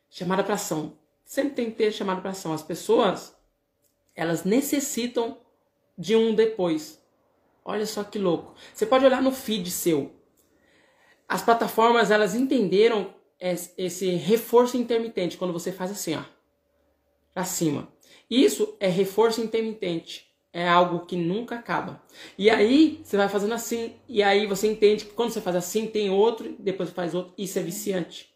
chamada 0.09 0.43
para 0.43 0.53
ação, 0.53 0.97
sempre 1.25 1.53
tem 1.55 1.71
que 1.71 1.77
ter 1.77 1.91
chamada 1.91 2.21
para 2.21 2.29
ação. 2.31 2.53
As 2.53 2.61
pessoas, 2.61 3.35
elas 4.15 4.43
necessitam 4.43 5.37
de 5.97 6.15
um 6.15 6.35
depois. 6.35 7.01
Olha 7.65 7.85
só 7.85 8.03
que 8.03 8.19
louco. 8.19 8.55
Você 8.73 8.85
pode 8.85 9.05
olhar 9.05 9.21
no 9.21 9.31
feed 9.31 9.69
seu. 9.71 10.11
As 11.27 11.41
plataformas, 11.41 12.11
elas 12.11 12.33
entenderam 12.35 13.13
es- 13.39 13.73
esse 13.77 14.09
reforço 14.11 14.77
intermitente 14.77 15.37
quando 15.37 15.51
você 15.53 15.71
faz 15.71 15.91
assim, 15.91 16.15
ó, 16.15 16.23
pra 17.33 17.43
cima. 17.43 17.87
Isso 18.29 18.75
é 18.79 18.87
reforço 18.87 19.41
intermitente. 19.41 20.31
É 20.51 20.67
algo 20.69 21.05
que 21.07 21.15
nunca 21.15 21.55
acaba. 21.55 22.01
E 22.37 22.47
aí, 22.49 23.01
você 23.03 23.17
vai 23.17 23.27
fazendo 23.27 23.53
assim, 23.55 23.95
e 24.07 24.21
aí 24.21 24.45
você 24.45 24.67
entende 24.71 25.05
que 25.05 25.13
quando 25.13 25.31
você 25.31 25.41
faz 25.41 25.55
assim, 25.55 25.87
tem 25.87 26.11
outro, 26.11 26.55
depois 26.59 26.91
faz 26.91 27.15
outro, 27.15 27.33
isso 27.37 27.57
é 27.57 27.63
viciante. 27.63 28.31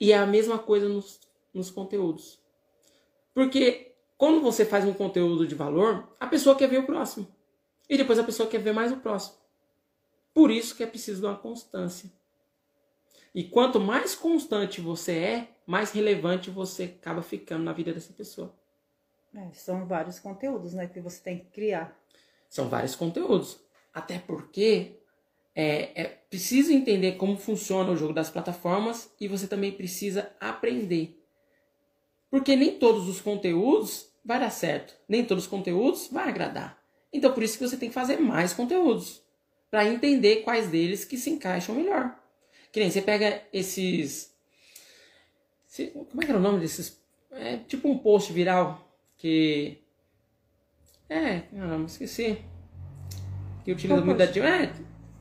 E 0.00 0.12
é 0.12 0.18
a 0.18 0.26
mesma 0.26 0.58
coisa 0.58 0.88
nos, 0.88 1.20
nos 1.54 1.70
conteúdos. 1.70 2.40
Porque 3.34 3.94
quando 4.18 4.40
você 4.40 4.64
faz 4.64 4.84
um 4.84 4.94
conteúdo 4.94 5.46
de 5.46 5.54
valor, 5.54 6.08
a 6.20 6.26
pessoa 6.26 6.56
quer 6.56 6.68
ver 6.68 6.78
o 6.80 6.86
próximo. 6.86 7.26
E 7.88 7.96
depois 7.96 8.18
a 8.18 8.24
pessoa 8.24 8.48
quer 8.48 8.58
ver 8.58 8.72
mais 8.72 8.92
o 8.92 8.96
próximo. 8.96 9.36
Por 10.32 10.50
isso 10.50 10.74
que 10.74 10.82
é 10.82 10.86
preciso 10.86 11.20
de 11.20 11.26
uma 11.26 11.36
constância. 11.36 12.10
E 13.34 13.44
quanto 13.44 13.80
mais 13.80 14.14
constante 14.14 14.80
você 14.80 15.12
é, 15.12 15.48
mais 15.66 15.90
relevante 15.92 16.50
você 16.50 16.84
acaba 16.84 17.22
ficando 17.22 17.64
na 17.64 17.72
vida 17.72 17.92
dessa 17.92 18.12
pessoa. 18.12 18.54
É, 19.34 19.52
são 19.52 19.86
vários 19.86 20.20
conteúdos, 20.20 20.74
né, 20.74 20.86
que 20.86 21.00
você 21.00 21.20
tem 21.20 21.38
que 21.38 21.46
criar. 21.46 21.98
São 22.48 22.68
vários 22.68 22.94
conteúdos. 22.94 23.58
Até 23.92 24.18
porque 24.18 25.00
é, 25.54 26.02
é 26.02 26.04
preciso 26.30 26.72
entender 26.72 27.12
como 27.12 27.36
funciona 27.36 27.90
o 27.90 27.96
jogo 27.96 28.12
das 28.12 28.30
plataformas 28.30 29.12
e 29.20 29.26
você 29.26 29.46
também 29.46 29.72
precisa 29.72 30.32
aprender. 30.40 31.20
Porque 32.30 32.54
nem 32.56 32.78
todos 32.78 33.08
os 33.08 33.20
conteúdos 33.20 34.12
vai 34.24 34.40
dar 34.40 34.50
certo, 34.50 34.94
nem 35.08 35.24
todos 35.24 35.44
os 35.44 35.50
conteúdos 35.50 36.08
vai 36.10 36.28
agradar. 36.28 36.83
Então 37.14 37.32
por 37.32 37.42
isso 37.42 37.56
que 37.56 37.66
você 37.66 37.76
tem 37.76 37.88
que 37.88 37.94
fazer 37.94 38.18
mais 38.18 38.52
conteúdos 38.52 39.22
para 39.70 39.86
entender 39.88 40.42
quais 40.42 40.68
deles 40.68 41.04
que 41.04 41.16
se 41.16 41.30
encaixam 41.30 41.74
melhor. 41.74 42.14
Que 42.72 42.80
nem 42.80 42.90
você 42.90 43.00
pega 43.00 43.40
esses 43.52 44.34
se- 45.66 45.88
como 45.88 46.20
é 46.22 46.24
que 46.24 46.30
era 46.30 46.38
o 46.38 46.42
nome 46.42 46.58
desses? 46.60 47.00
É 47.30 47.56
tipo 47.58 47.88
um 47.88 47.98
post 47.98 48.32
viral 48.32 48.86
que 49.16 49.78
é, 51.08 51.40
caramba, 51.40 51.86
esqueci. 51.86 52.38
Que 53.64 53.72
utiliza 53.72 54.00
muito 54.00 54.18
da? 54.18 54.26
Dilma. 54.26 54.48
É, 54.48 54.72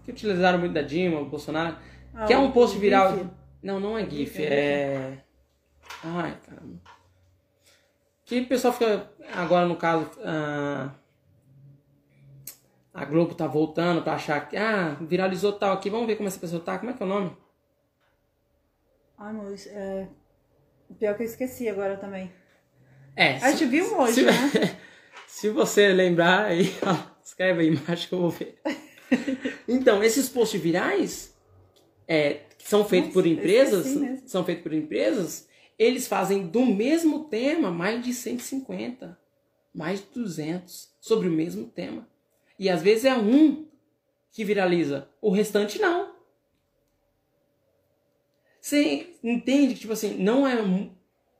que 0.04 0.12
utilizaram 0.12 0.60
muito 0.60 0.74
da 0.74 0.82
Dilma, 0.82 1.22
o 1.22 1.26
Bolsonaro. 1.26 1.78
Ah, 2.14 2.26
que 2.26 2.34
é 2.34 2.38
um 2.38 2.52
post 2.52 2.78
viral. 2.78 3.18
GIF. 3.18 3.30
Não, 3.62 3.80
não 3.80 3.98
é 3.98 4.02
GIF, 4.04 4.18
GIF, 4.34 4.44
é. 4.44 5.24
Ai, 6.04 6.38
caramba. 6.46 6.80
Que 8.26 8.40
o 8.42 8.48
pessoal 8.48 8.74
fica. 8.74 9.10
Agora, 9.34 9.66
no 9.66 9.76
caso. 9.76 10.10
ah, 10.24 10.92
A 12.94 13.06
Globo 13.06 13.34
tá 13.34 13.48
voltando 13.48 14.04
pra 14.04 14.14
achar 14.14 14.48
que. 14.48 14.56
Ah, 14.56 14.96
viralizou 15.02 15.54
tal 15.54 15.74
aqui. 15.74 15.90
Vamos 15.90 16.06
ver 16.06 16.16
como 16.16 16.28
essa 16.28 16.40
pessoa 16.40 16.62
tá. 16.62 16.78
Como 16.78 16.92
é 16.92 16.94
que 16.94 17.02
é 17.02 17.06
o 17.06 17.10
nome? 17.10 17.36
Ai, 19.18 19.34
meu, 19.34 19.54
isso 19.54 19.70
é... 19.70 20.08
Pior 21.00 21.16
que 21.16 21.24
eu 21.24 21.28
esqueci 21.28 21.68
agora 21.68 21.98
também. 21.98 22.32
É. 23.16 23.38
A 23.38 23.52
gente 23.52 23.66
viu 23.66 23.98
hoje, 23.98 24.14
se, 24.14 24.22
né? 24.26 24.78
se 25.28 25.50
você 25.50 25.94
lembrar 25.94 26.46
aí, 26.46 26.76
ó, 26.86 26.96
escreve 27.24 27.62
aí 27.62 27.70
embaixo 27.70 28.08
que 28.08 28.14
eu 28.14 28.20
vou 28.20 28.30
ver. 28.30 28.60
Então, 29.68 30.04
esses 30.04 30.30
posts 30.30 30.60
virais 30.62 31.36
é, 32.08 32.42
que 32.58 32.68
são 32.68 32.84
feitos 32.86 33.10
Nossa, 33.10 33.22
por 33.22 33.28
empresas, 33.28 33.88
são 34.26 34.44
feitos 34.44 34.64
por 34.64 34.74
empresas, 34.74 35.48
eles 35.78 36.08
fazem 36.08 36.48
do 36.48 36.66
mesmo 36.66 37.26
tema 37.26 37.72
mais 37.72 38.04
de 38.04 38.14
150, 38.14 39.18
mais 39.74 40.00
de 40.00 40.08
200 40.14 40.90
sobre 41.00 41.28
o 41.28 41.32
mesmo 41.32 41.66
tema. 41.68 42.08
E 42.58 42.70
às 42.70 42.82
vezes 42.82 43.06
é 43.06 43.16
um 43.16 43.68
que 44.32 44.44
viraliza, 44.44 45.10
o 45.22 45.30
restante 45.30 45.80
não. 45.80 46.14
Você 48.60 49.18
entende 49.22 49.74
que, 49.74 49.82
tipo 49.82 49.94
assim, 49.94 50.18
não 50.18 50.48
é 50.48 50.62
um, 50.62 50.90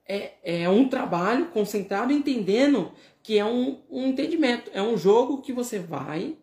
é, 0.06 0.62
é 0.62 0.68
um 0.68 0.86
trabalho 0.88 1.46
concentrado 1.46 2.12
entendendo 2.12 2.92
que 3.22 3.38
é 3.38 3.44
um, 3.44 3.82
um 3.90 4.06
entendimento. 4.08 4.70
É 4.74 4.82
um 4.82 4.96
jogo 4.96 5.40
que 5.40 5.50
você 5.50 5.78
vai 5.78 6.36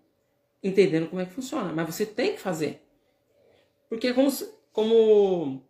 entendendo 0.64 1.08
como 1.08 1.22
é 1.22 1.26
que 1.26 1.34
funciona. 1.34 1.72
Mas 1.72 1.96
você 1.96 2.04
tem 2.06 2.34
que 2.34 2.42
fazer. 2.42 2.82
Porque 3.88 4.08
é 4.08 4.14
como, 4.14 4.32
como 4.74 4.96
o 4.96 5.62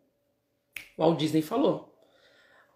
Walt 0.97 1.19
Disney 1.19 1.41
falou. 1.41 1.93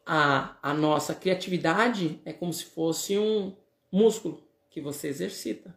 A, 0.05 0.57
a 0.61 0.73
nossa 0.73 1.15
criatividade 1.15 2.21
é 2.25 2.33
como 2.33 2.51
se 2.51 2.65
fosse 2.65 3.17
um 3.17 3.55
músculo 3.89 4.45
que 4.69 4.81
você 4.81 5.07
exercita. 5.07 5.73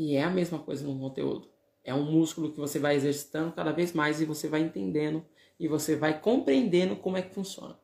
E 0.00 0.16
é 0.16 0.24
a 0.24 0.30
mesma 0.30 0.58
coisa 0.58 0.82
no 0.82 0.98
conteúdo. 0.98 1.50
É 1.84 1.94
um 1.94 2.10
músculo 2.10 2.50
que 2.50 2.58
você 2.58 2.78
vai 2.78 2.96
exercitando 2.96 3.52
cada 3.52 3.70
vez 3.70 3.92
mais 3.92 4.18
e 4.18 4.24
você 4.24 4.48
vai 4.48 4.62
entendendo 4.62 5.22
e 5.58 5.68
você 5.68 5.94
vai 5.94 6.18
compreendendo 6.18 6.96
como 6.96 7.18
é 7.18 7.22
que 7.22 7.34
funciona. 7.34 7.78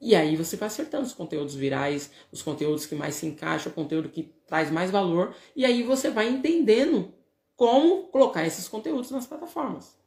E 0.00 0.16
aí 0.16 0.36
você 0.36 0.56
vai 0.56 0.68
acertando 0.68 1.04
os 1.04 1.12
conteúdos 1.12 1.54
virais, 1.54 2.10
os 2.32 2.40
conteúdos 2.40 2.86
que 2.86 2.94
mais 2.94 3.16
se 3.16 3.26
encaixam, 3.26 3.70
o 3.70 3.74
conteúdo 3.74 4.08
que 4.08 4.32
traz 4.46 4.70
mais 4.70 4.90
valor, 4.90 5.36
e 5.54 5.66
aí 5.66 5.82
você 5.82 6.08
vai 6.08 6.30
entendendo 6.30 7.12
como 7.54 8.04
colocar 8.04 8.46
esses 8.46 8.66
conteúdos 8.66 9.10
nas 9.10 9.26
plataformas. 9.26 9.98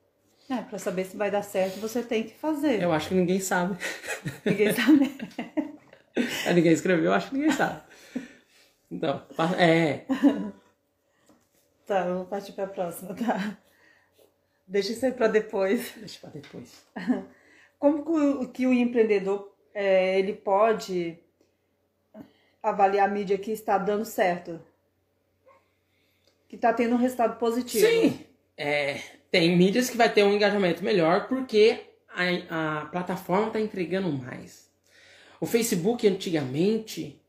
É, 0.50 0.64
pra 0.64 0.80
saber 0.80 1.06
se 1.06 1.16
vai 1.18 1.30
dar 1.30 1.44
certo, 1.44 1.80
você 1.80 2.02
tem 2.02 2.24
que 2.24 2.34
fazer. 2.34 2.82
Eu 2.82 2.92
acho 2.92 3.10
que 3.10 3.16
ninguém 3.16 3.40
sabe. 3.40 3.78
Ninguém 4.44 4.74
sabe. 4.74 5.16
É, 6.48 6.54
ninguém 6.54 6.72
escreveu, 6.72 7.06
eu 7.06 7.14
acho 7.14 7.30
que 7.30 7.36
ninguém 7.36 7.52
sabe. 7.52 7.84
Então, 8.90 9.22
é. 9.60 10.06
Tá, 11.88 12.06
eu 12.06 12.18
vou 12.18 12.26
partir 12.26 12.52
pra 12.52 12.68
próxima, 12.68 13.16
tá? 13.16 13.58
Deixa 14.68 14.92
isso 14.92 15.06
aí 15.06 15.14
pra 15.14 15.30
depois. 15.30 15.94
Deixa 15.96 16.20
pra 16.20 16.30
depois. 16.30 16.86
Como 17.80 18.04
que 18.04 18.12
o, 18.12 18.50
que 18.50 18.68
o 18.68 18.74
empreendedor 18.74 19.56
é, 19.74 20.20
ele 20.20 20.34
pode 20.34 21.18
avaliar 22.62 23.08
a 23.08 23.12
mídia 23.12 23.38
que 23.38 23.52
está 23.52 23.78
dando 23.78 24.04
certo? 24.04 24.60
Que 26.50 26.58
está 26.58 26.74
tendo 26.74 26.96
um 26.96 26.98
resultado 26.98 27.38
positivo? 27.38 27.88
Sim, 27.88 28.26
é, 28.58 29.00
tem 29.32 29.56
mídias 29.56 29.90
que 29.90 29.96
vai 29.96 30.12
ter 30.12 30.24
um 30.24 30.34
engajamento 30.34 30.84
melhor 30.84 31.30
porque 31.30 31.86
a, 32.10 32.82
a 32.82 32.86
plataforma 32.88 33.48
está 33.48 33.62
entregando 33.62 34.12
mais. 34.12 34.70
O 35.40 35.46
Facebook 35.46 36.06
antigamente, 36.06 37.22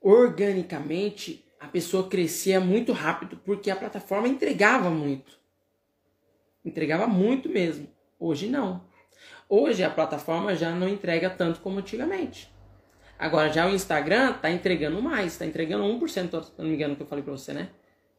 organicamente, 0.00 1.44
a 1.60 1.66
pessoa 1.66 2.08
crescia 2.08 2.60
muito 2.60 2.92
rápido 2.92 3.40
porque 3.44 3.70
a 3.70 3.76
plataforma 3.76 4.28
entregava 4.28 4.90
muito. 4.90 5.38
Entregava 6.64 7.06
muito 7.06 7.48
mesmo. 7.48 7.88
Hoje 8.18 8.48
não. 8.48 8.84
Hoje 9.48 9.82
a 9.82 9.90
plataforma 9.90 10.54
já 10.54 10.70
não 10.70 10.88
entrega 10.88 11.30
tanto 11.30 11.60
como 11.60 11.78
antigamente. 11.78 12.52
Agora 13.18 13.50
já 13.50 13.66
o 13.66 13.74
Instagram 13.74 14.34
tá 14.34 14.50
entregando 14.50 15.02
mais, 15.02 15.36
tá 15.36 15.44
entregando 15.44 15.84
1%, 15.84 16.08
se 16.10 16.24
eu 16.26 16.42
não 16.58 16.66
me 16.66 16.74
engano 16.74 16.94
que 16.94 17.02
eu 17.02 17.06
falei 17.06 17.24
pra 17.24 17.32
você, 17.32 17.52
né? 17.52 17.70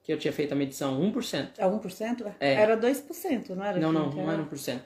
Que 0.04 0.12
eu 0.12 0.18
tinha 0.18 0.34
feito 0.34 0.52
a 0.52 0.56
medição, 0.56 1.00
1%. 1.00 1.52
É 1.58 1.66
1%? 1.66 2.34
É. 2.40 2.54
Era 2.54 2.78
2%, 2.78 3.50
não 3.50 3.64
era? 3.64 3.80
Não, 3.80 3.94
não, 3.94 4.10
não 4.10 4.32
era 4.32 4.44
1%. 4.44 4.82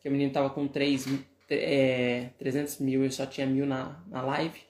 Que 0.00 0.08
o 0.08 0.12
menino 0.12 0.32
tava 0.32 0.50
com 0.50 0.68
3, 0.68 1.06
é, 1.48 2.30
300 2.38 2.78
mil, 2.78 3.04
eu 3.04 3.10
só 3.10 3.24
tinha 3.24 3.46
mil 3.46 3.64
na, 3.64 4.02
na 4.08 4.20
live. 4.20 4.60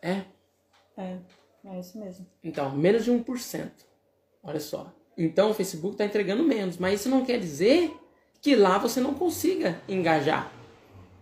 É, 0.00 0.22
É. 0.96 1.18
É 1.64 1.80
isso 1.80 1.98
mesmo. 1.98 2.26
Então, 2.42 2.70
menos 2.76 3.04
de 3.04 3.10
1%. 3.10 3.70
Olha 4.42 4.60
só. 4.60 4.94
Então 5.16 5.50
o 5.50 5.54
Facebook 5.54 5.94
está 5.94 6.04
entregando 6.04 6.42
menos, 6.42 6.76
mas 6.76 7.00
isso 7.00 7.08
não 7.08 7.24
quer 7.24 7.38
dizer 7.38 7.92
que 8.40 8.54
lá 8.54 8.78
você 8.78 9.00
não 9.00 9.14
consiga 9.14 9.80
engajar. 9.88 10.52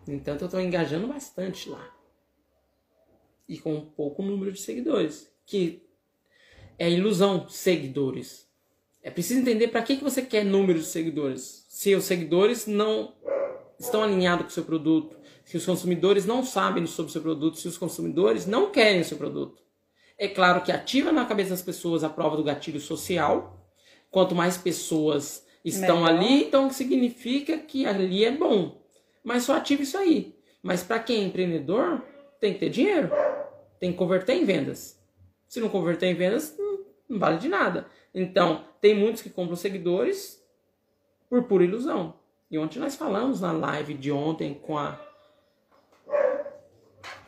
Entanto, 0.08 0.42
eu 0.42 0.46
estou 0.46 0.60
engajando 0.60 1.06
bastante 1.06 1.68
lá. 1.68 1.94
E 3.48 3.58
com 3.58 3.74
um 3.74 3.84
pouco 3.84 4.22
número 4.22 4.50
de 4.50 4.60
seguidores. 4.60 5.30
Que 5.46 5.86
é 6.78 6.90
ilusão, 6.90 7.48
seguidores. 7.48 8.48
É 9.02 9.10
preciso 9.10 9.40
entender 9.40 9.68
para 9.68 9.82
que, 9.82 9.96
que 9.96 10.04
você 10.04 10.22
quer 10.22 10.44
número 10.44 10.78
de 10.78 10.86
seguidores. 10.86 11.66
Se 11.68 11.94
os 11.94 12.04
seguidores 12.04 12.66
não 12.66 13.14
estão 13.78 14.02
alinhados 14.02 14.44
com 14.44 14.50
o 14.50 14.52
seu 14.52 14.64
produto, 14.64 15.16
se 15.44 15.56
os 15.56 15.66
consumidores 15.66 16.26
não 16.26 16.44
sabem 16.44 16.86
sobre 16.86 17.10
o 17.10 17.12
seu 17.12 17.22
produto, 17.22 17.58
se 17.58 17.68
os 17.68 17.78
consumidores 17.78 18.46
não 18.46 18.70
querem 18.70 19.00
o 19.00 19.04
seu 19.04 19.16
produto. 19.16 19.62
É 20.18 20.28
claro 20.28 20.62
que 20.62 20.70
ativa 20.70 21.10
na 21.10 21.24
cabeça 21.24 21.50
das 21.50 21.62
pessoas 21.62 22.04
a 22.04 22.08
prova 22.08 22.36
do 22.36 22.44
gatilho 22.44 22.80
social. 22.80 23.58
Quanto 24.10 24.34
mais 24.34 24.56
pessoas 24.56 25.46
estão 25.64 26.02
Melhor. 26.02 26.18
ali, 26.18 26.44
então 26.44 26.70
significa 26.70 27.58
que 27.58 27.86
ali 27.86 28.24
é 28.24 28.30
bom. 28.30 28.82
Mas 29.24 29.44
só 29.44 29.56
ativa 29.56 29.82
isso 29.82 29.96
aí. 29.96 30.34
Mas 30.62 30.82
para 30.82 31.00
quem 31.00 31.22
é 31.22 31.24
empreendedor, 31.24 32.02
tem 32.40 32.52
que 32.52 32.60
ter 32.60 32.70
dinheiro. 32.70 33.10
Tem 33.80 33.90
que 33.90 33.98
converter 33.98 34.34
em 34.34 34.44
vendas. 34.44 35.00
Se 35.48 35.60
não 35.60 35.68
converter 35.68 36.06
em 36.06 36.14
vendas, 36.14 36.56
não 37.08 37.18
vale 37.18 37.38
de 37.38 37.48
nada. 37.48 37.86
Então, 38.14 38.64
tem 38.80 38.94
muitos 38.94 39.22
que 39.22 39.30
compram 39.30 39.56
seguidores 39.56 40.42
por 41.28 41.44
pura 41.44 41.64
ilusão. 41.64 42.14
E 42.50 42.58
ontem 42.58 42.78
nós 42.78 42.94
falamos 42.94 43.40
na 43.40 43.52
live 43.52 43.94
de 43.94 44.12
ontem 44.12 44.54
com 44.54 44.76
a 44.76 45.00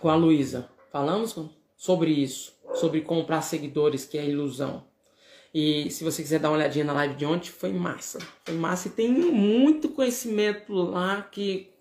com 0.04 0.10
a 0.10 0.14
Luísa. 0.14 0.68
Falamos 0.92 1.34
sobre 1.74 2.10
isso, 2.10 2.54
sobre 2.74 3.00
comprar 3.00 3.40
seguidores, 3.40 4.04
que 4.04 4.18
é 4.18 4.28
ilusão. 4.28 4.84
E 5.54 5.90
se 5.90 6.04
você 6.04 6.20
quiser 6.20 6.38
dar 6.38 6.50
uma 6.50 6.58
olhadinha 6.58 6.84
na 6.84 6.92
live 6.92 7.14
de 7.14 7.24
ontem, 7.24 7.48
foi 7.48 7.72
massa. 7.72 8.18
Foi 8.44 8.54
massa 8.54 8.88
e 8.88 8.90
tem 8.90 9.08
muito 9.08 9.88
conhecimento 9.88 10.74
lá 10.74 11.22
que 11.22 11.72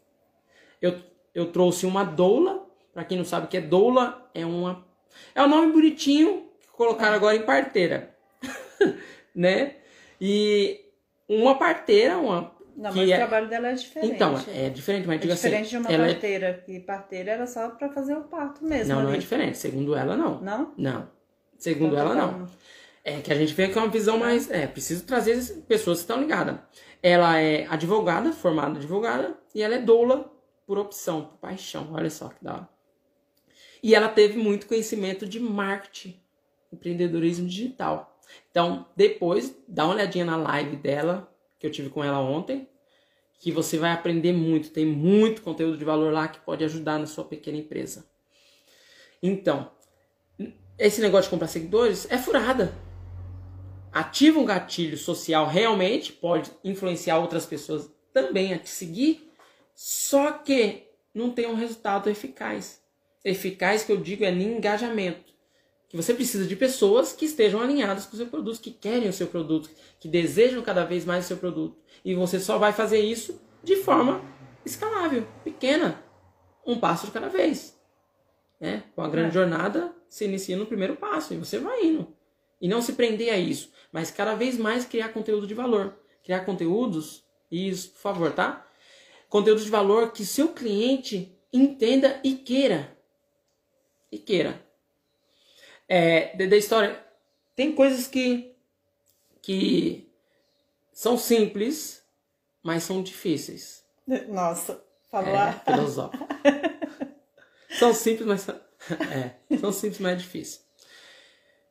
eu, 0.82 1.02
eu 1.36 1.52
trouxe 1.52 1.86
uma 1.86 2.06
doula. 2.06 2.66
Para 2.94 3.04
quem 3.04 3.18
não 3.18 3.26
sabe 3.26 3.48
o 3.48 3.50
que 3.50 3.58
é 3.58 3.62
doula, 3.62 4.32
é 4.34 4.46
uma 4.46 4.88
é 5.36 5.44
um 5.44 5.50
nome 5.50 5.74
bonitinho 5.74 6.48
que 6.62 6.68
colocaram 6.70 7.18
agora 7.18 7.36
em 7.36 7.46
parteira. 7.46 8.16
né? 9.36 9.76
E 10.22 10.80
uma 11.28 11.58
parteira, 11.58 12.18
uma. 12.18 12.53
Não, 12.76 12.94
mas 12.94 13.10
é... 13.10 13.14
o 13.14 13.18
trabalho 13.18 13.50
dela 13.50 13.68
é 13.70 13.74
diferente. 13.74 14.14
Então, 14.14 14.36
é 14.48 14.70
diferente, 14.70 15.08
mas 15.08 15.18
é 15.18 15.20
diga 15.20 15.36
diferente 15.36 15.62
assim. 15.62 15.70
de 15.70 15.78
uma 15.78 15.92
ela 15.92 16.08
é 16.08 16.12
parteira, 16.12 16.48
é... 16.48 16.54
que 16.54 16.80
parteira 16.80 17.32
era 17.32 17.48
só 17.48 17.70
para 17.70 17.90
fazer 17.90 18.16
o 18.16 18.24
parto 18.24 18.66
mesmo. 18.66 18.94
Não, 18.94 19.00
ali. 19.00 19.08
não 19.08 19.14
é 19.16 19.18
diferente. 19.18 19.58
Segundo 19.58 19.96
ela, 19.96 20.18
não. 20.18 20.42
Não? 20.42 20.74
Não. 20.78 21.10
Segundo 21.58 21.94
Então 21.94 22.08
tá 22.08 22.14
ela, 22.14 22.28
não. 22.28 22.48
É 23.04 23.20
que 23.20 23.32
a 23.32 23.36
gente 23.36 23.54
vê 23.54 23.68
que 23.68 23.78
é 23.78 23.82
uma 23.82 23.90
visão 23.90 24.18
mais. 24.18 24.50
É, 24.50 24.66
preciso 24.66 25.06
trazer 25.06 25.36
pessoas 25.68 26.00
que 26.00 26.04
estão 26.04 26.20
ligadas. 26.20 26.58
Ela 27.02 27.40
é 27.40 27.68
advogada, 27.68 28.32
formada 28.32 28.80
advogada, 28.80 29.38
e 29.54 29.62
ela 29.62 29.76
é 29.76 29.80
doula 29.80 30.32
por 30.66 30.80
opção, 30.80 31.26
por 31.26 31.38
paixão. 31.38 31.90
Olha 31.92 32.10
só 32.10 32.30
que 32.30 32.44
da 32.44 32.54
hora. 32.54 32.70
E 33.82 33.94
ela 33.94 34.08
teve 34.08 34.38
muito 34.38 34.66
conhecimento 34.66 35.28
de 35.28 35.40
marketing, 35.40 36.18
empreendedorismo 36.72 37.48
digital. 37.48 38.18
Então, 38.50 38.88
depois, 38.96 39.54
dá 39.68 39.84
uma 39.84 39.96
olhadinha 39.96 40.24
na 40.24 40.38
live 40.38 40.78
dela, 40.78 41.30
que 41.64 41.68
eu 41.68 41.72
tive 41.72 41.90
com 41.90 42.04
ela 42.04 42.20
ontem, 42.20 42.68
que 43.40 43.50
você 43.50 43.78
vai 43.78 43.92
aprender 43.92 44.34
muito. 44.34 44.70
Tem 44.70 44.86
muito 44.86 45.42
conteúdo 45.42 45.78
de 45.78 45.86
valor 45.86 46.12
lá 46.12 46.28
que 46.28 46.42
pode 46.42 46.62
ajudar 46.66 47.00
na 47.00 47.06
sua 47.06 47.24
pequena 47.24 47.58
empresa. 47.58 48.06
Então, 49.22 49.72
esse 50.78 51.00
negócio 51.00 51.24
de 51.24 51.30
comprar 51.30 51.48
seguidores 51.48 52.06
é 52.12 52.18
furada. 52.18 52.74
Ativa 53.94 54.42
um 54.42 54.46
gatilho 54.46 54.98
social 54.98 55.48
realmente, 55.48 56.12
pode 56.12 56.52
influenciar 56.66 57.20
outras 57.20 57.46
pessoas 57.46 57.90
também 58.12 58.54
a 58.54 58.60
te 58.60 58.68
seguir, 58.70 59.32
só 59.74 60.34
que 60.34 60.84
não 61.14 61.32
tem 61.32 61.48
um 61.48 61.56
resultado 61.56 62.10
eficaz. 62.10 62.84
Eficaz 63.24 63.86
que 63.86 63.92
eu 63.94 64.02
digo 64.02 64.26
é 64.26 64.32
em 64.32 64.58
engajamento. 64.58 65.33
Que 65.94 65.98
você 65.98 66.12
precisa 66.12 66.48
de 66.48 66.56
pessoas 66.56 67.14
que 67.14 67.26
estejam 67.26 67.62
alinhadas 67.62 68.08
com 68.08 68.16
o 68.16 68.18
seu 68.18 68.26
produto, 68.26 68.60
que 68.60 68.72
querem 68.72 69.08
o 69.08 69.14
seu 69.14 69.28
produto, 69.28 69.70
que 70.00 70.08
desejam 70.08 70.60
cada 70.64 70.84
vez 70.84 71.06
mais 71.06 71.26
o 71.26 71.28
seu 71.28 71.38
produto. 71.38 71.78
E 72.04 72.16
você 72.16 72.40
só 72.40 72.58
vai 72.58 72.74
fazer 72.74 73.00
isso 73.02 73.40
de 73.64 73.76
forma 73.76 74.20
escalável, 74.66 75.28
pequena, 75.44 76.04
um 76.66 76.80
passo 76.80 77.06
de 77.06 77.12
cada 77.12 77.30
vez. 77.30 77.80
Né? 78.60 78.86
Com 78.96 79.04
a 79.04 79.08
grande 79.08 79.30
É. 79.30 79.32
jornada, 79.34 79.96
se 80.10 80.26
inicia 80.26 80.58
no 80.58 80.66
primeiro 80.66 80.96
passo 80.96 81.36
e 81.36 81.38
você 81.38 81.60
vai 81.60 81.86
indo. 81.86 82.08
E 82.60 82.68
não 82.68 82.82
se 82.82 82.94
prender 82.94 83.32
a 83.32 83.38
isso, 83.38 83.72
mas 83.92 84.10
cada 84.10 84.34
vez 84.34 84.58
mais 84.58 84.86
criar 84.86 85.10
conteúdo 85.10 85.46
de 85.46 85.54
valor. 85.54 85.96
Criar 86.24 86.40
conteúdos, 86.40 87.24
isso, 87.52 87.92
por 87.92 88.00
favor, 88.00 88.32
tá? 88.32 88.66
Conteúdos 89.30 89.64
de 89.64 89.70
valor 89.70 90.12
que 90.12 90.26
seu 90.26 90.54
cliente 90.54 91.38
entenda 91.54 92.20
e 92.24 92.34
queira. 92.34 92.98
E 94.12 94.18
queira. 94.18 94.63
É, 95.88 96.36
da 96.48 96.58
história, 96.58 97.04
tem 97.56 97.74
coisas 97.74 98.08
que, 98.08 98.56
que 99.42 100.10
são 100.92 101.18
simples, 101.18 102.04
mas 102.62 102.84
são 102.84 103.04
difíceis. 103.04 103.84
Nossa, 104.28 104.84
falou 105.10 105.36
É, 105.36 105.54
filosófico. 105.66 106.28
são 107.78 107.94
simples, 107.94 108.28
mas 108.28 108.42
são, 108.42 108.60
é, 109.12 109.58
são 109.58 109.72
simples, 109.72 110.00
mas 110.00 110.14
é 110.14 110.16
difícil. 110.16 110.62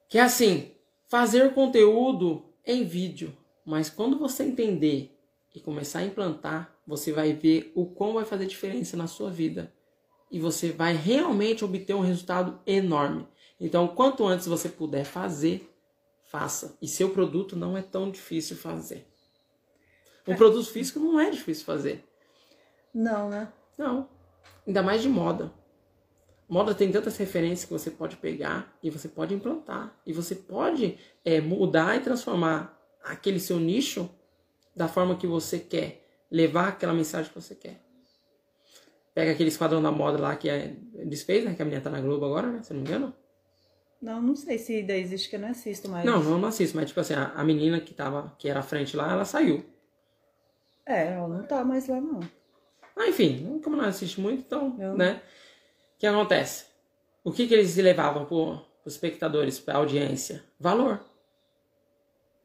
Que 0.09 0.19
é 0.19 0.23
assim, 0.23 0.73
fazer 1.09 1.55
conteúdo 1.55 2.45
em 2.65 2.85
vídeo, 2.85 3.37
mas 3.65 3.91
quando 3.91 4.19
você 4.19 4.45
entender 4.45 5.19
e 5.55 5.61
começar 5.61 6.01
a 6.01 6.05
implantar, 6.05 6.75
você 6.87 7.13
vai 7.13 7.33
ver 7.33 7.73
o 7.75 7.87
quão 7.87 8.15
vai 8.15 8.25
fazer 8.25 8.47
diferença 8.47 8.97
na 8.97 9.07
sua 9.07 9.31
vida. 9.31 9.73
E 10.31 10.41
você 10.41 10.73
vai 10.73 10.95
realmente 10.95 11.65
obter 11.65 11.95
um 11.95 12.01
resultado 12.01 12.61
enorme. 12.67 13.29
Então, 13.63 13.87
quanto 13.87 14.27
antes 14.27 14.49
você 14.49 14.69
puder 14.69 15.05
fazer, 15.05 15.73
faça. 16.25 16.77
E 16.83 16.89
seu 16.89 17.11
produto 17.11 17.55
não 17.55 17.77
é 17.77 17.81
tão 17.81 18.11
difícil 18.11 18.57
fazer. 18.57 19.07
Um 20.27 20.35
produto 20.35 20.69
físico 20.69 20.99
não 20.99 21.21
é 21.21 21.31
difícil 21.31 21.65
fazer. 21.65 22.05
Não, 22.93 23.31
né? 23.31 23.53
Não. 23.79 24.09
Ainda 24.67 24.83
mais 24.83 25.01
de 25.01 25.09
moda. 25.09 25.53
Moda 26.49 26.75
tem 26.75 26.91
tantas 26.91 27.17
referências 27.17 27.65
que 27.65 27.73
você 27.73 27.89
pode 27.89 28.17
pegar 28.17 28.77
e 28.83 28.91
você 28.91 29.09
pode 29.09 29.33
implantar. 29.33 29.97
E 30.05 30.13
você 30.13 30.35
pode 30.35 30.99
é, 31.25 31.41
mudar 31.41 31.97
e 31.97 32.01
transformar 32.01 32.77
aquele 33.05 33.39
seu 33.39 33.61
nicho 33.61 34.11
da 34.75 34.89
forma 34.89 35.17
que 35.17 35.27
você 35.27 35.61
quer. 35.61 36.05
Levar 36.29 36.69
aquela 36.69 36.93
mensagem 36.93 37.31
que 37.33 37.41
você 37.41 37.55
quer. 37.55 37.81
Pega 39.15 39.31
aquele 39.31 39.51
esquadrão 39.51 39.81
da 39.81 39.93
moda 39.93 40.19
lá 40.19 40.35
que 40.35 40.49
é, 40.49 40.75
desfez, 41.05 41.45
né? 41.45 41.55
Que 41.55 41.63
a 41.63 41.65
menina 41.65 41.81
tá 41.81 41.91
na 41.91 42.01
Globo 42.01 42.25
agora, 42.25 42.49
né? 42.49 42.63
Se 42.65 42.75
não 42.75 42.81
me 42.81 42.89
engano. 42.89 43.22
Não, 44.03 44.21
não 44.21 44.35
sei 44.35 44.59
se 44.59 44.75
ainda 44.75 44.97
existe 44.97 45.31
que 45.31 45.37
eu 45.37 45.41
não 45.41 45.49
assisto 45.49 45.89
mais. 45.89 46.05
Não, 46.05 46.23
não, 46.23 46.39
não 46.39 46.49
assisto. 46.49 46.77
Mas 46.77 46.89
tipo 46.89 46.99
assim, 47.01 47.15
a, 47.15 47.29
a 47.29 47.45
menina 47.45 47.81
que, 47.81 47.95
tava, 47.95 48.35
que 48.37 48.49
era 48.49 48.59
à 48.61 48.63
frente 48.63 48.97
lá, 48.97 49.13
ela 49.13 49.25
saiu. 49.25 49.65
É, 50.85 51.13
ela 51.13 51.29
não 51.29 51.45
tá 51.47 51.65
mais 51.65 51.87
lá, 51.87 52.01
não. 52.01 52.19
Ah, 52.97 53.07
enfim, 53.09 53.61
como 53.63 53.77
não 53.77 53.85
assiste 53.85 54.21
muito, 54.21 54.41
então, 54.41 54.77
Eu- 54.79 54.97
né? 54.97 55.23
O 55.95 55.99
que 56.01 56.07
acontece? 56.07 56.67
O 57.23 57.31
que, 57.31 57.47
que 57.47 57.55
eles 57.55 57.77
levavam 57.77 58.25
para 58.27 58.37
os 58.85 58.95
espectadores, 58.95 59.61
para 59.61 59.75
a 59.75 59.79
audiência? 59.79 60.43
Valor. 60.59 61.01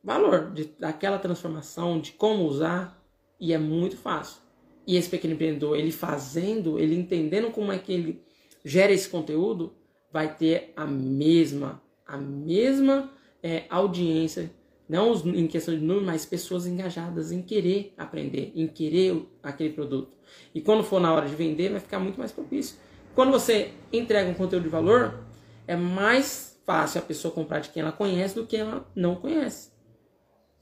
Valor 0.03 0.51
de, 0.53 0.65
daquela 0.79 1.17
transformação, 1.17 1.99
de 1.99 2.11
como 2.11 2.43
usar, 2.43 3.03
e 3.39 3.51
é 3.51 3.57
muito 3.57 3.97
fácil. 3.97 4.39
E 4.85 4.95
esse 4.95 5.09
pequeno 5.09 5.33
empreendedor, 5.33 5.77
ele 5.77 5.91
fazendo, 5.91 6.79
ele 6.79 6.95
entendendo 6.95 7.51
como 7.51 7.71
é 7.71 7.79
que 7.79 7.91
ele 7.91 8.23
gera 8.63 8.93
esse 8.93 9.09
conteúdo, 9.09 9.75
vai 10.17 10.33
ter 10.33 10.73
a 10.75 10.83
mesma, 10.83 11.79
a 12.03 12.17
mesma 12.17 13.11
é, 13.43 13.65
audiência, 13.69 14.49
não 14.89 15.13
em 15.13 15.45
questão 15.45 15.75
de 15.75 15.79
número, 15.79 16.07
mas 16.07 16.25
pessoas 16.25 16.65
engajadas 16.65 17.31
em 17.31 17.43
querer 17.43 17.93
aprender, 17.95 18.51
em 18.55 18.65
querer 18.65 19.27
aquele 19.43 19.75
produto. 19.75 20.17
E 20.55 20.59
quando 20.59 20.83
for 20.83 20.99
na 20.99 21.13
hora 21.13 21.27
de 21.29 21.35
vender, 21.35 21.69
vai 21.69 21.79
ficar 21.79 21.99
muito 21.99 22.17
mais 22.17 22.31
propício. 22.31 22.77
Quando 23.13 23.31
você 23.31 23.75
entrega 23.93 24.27
um 24.27 24.33
conteúdo 24.33 24.63
de 24.63 24.69
valor, 24.69 25.23
é 25.67 25.75
mais 25.75 26.59
fácil 26.65 26.99
a 26.99 27.03
pessoa 27.03 27.31
comprar 27.31 27.59
de 27.59 27.69
quem 27.69 27.83
ela 27.83 27.91
conhece 27.91 28.33
do 28.33 28.47
que 28.47 28.57
ela 28.57 28.89
não 28.95 29.17
conhece. 29.17 29.69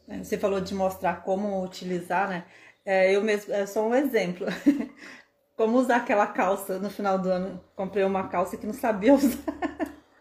É, 0.05 0.21
Você 0.21 0.37
falou 0.37 0.59
de 0.59 0.75
mostrar 0.75 1.23
como 1.23 1.63
utilizar, 1.63 2.27
né? 2.27 2.43
É, 2.83 3.15
eu 3.15 3.23
mesmo, 3.23 3.53
é 3.53 3.65
só 3.65 3.87
um 3.87 3.95
exemplo. 3.95 4.47
Como 5.55 5.77
usar 5.77 5.97
aquela 5.97 6.27
calça 6.27 6.79
no 6.79 6.89
final 6.89 7.17
do 7.17 7.29
ano. 7.29 7.61
Comprei 7.75 8.03
uma 8.03 8.27
calça 8.27 8.57
que 8.57 8.65
não 8.67 8.73
sabia 8.73 9.13
usar. 9.13 9.39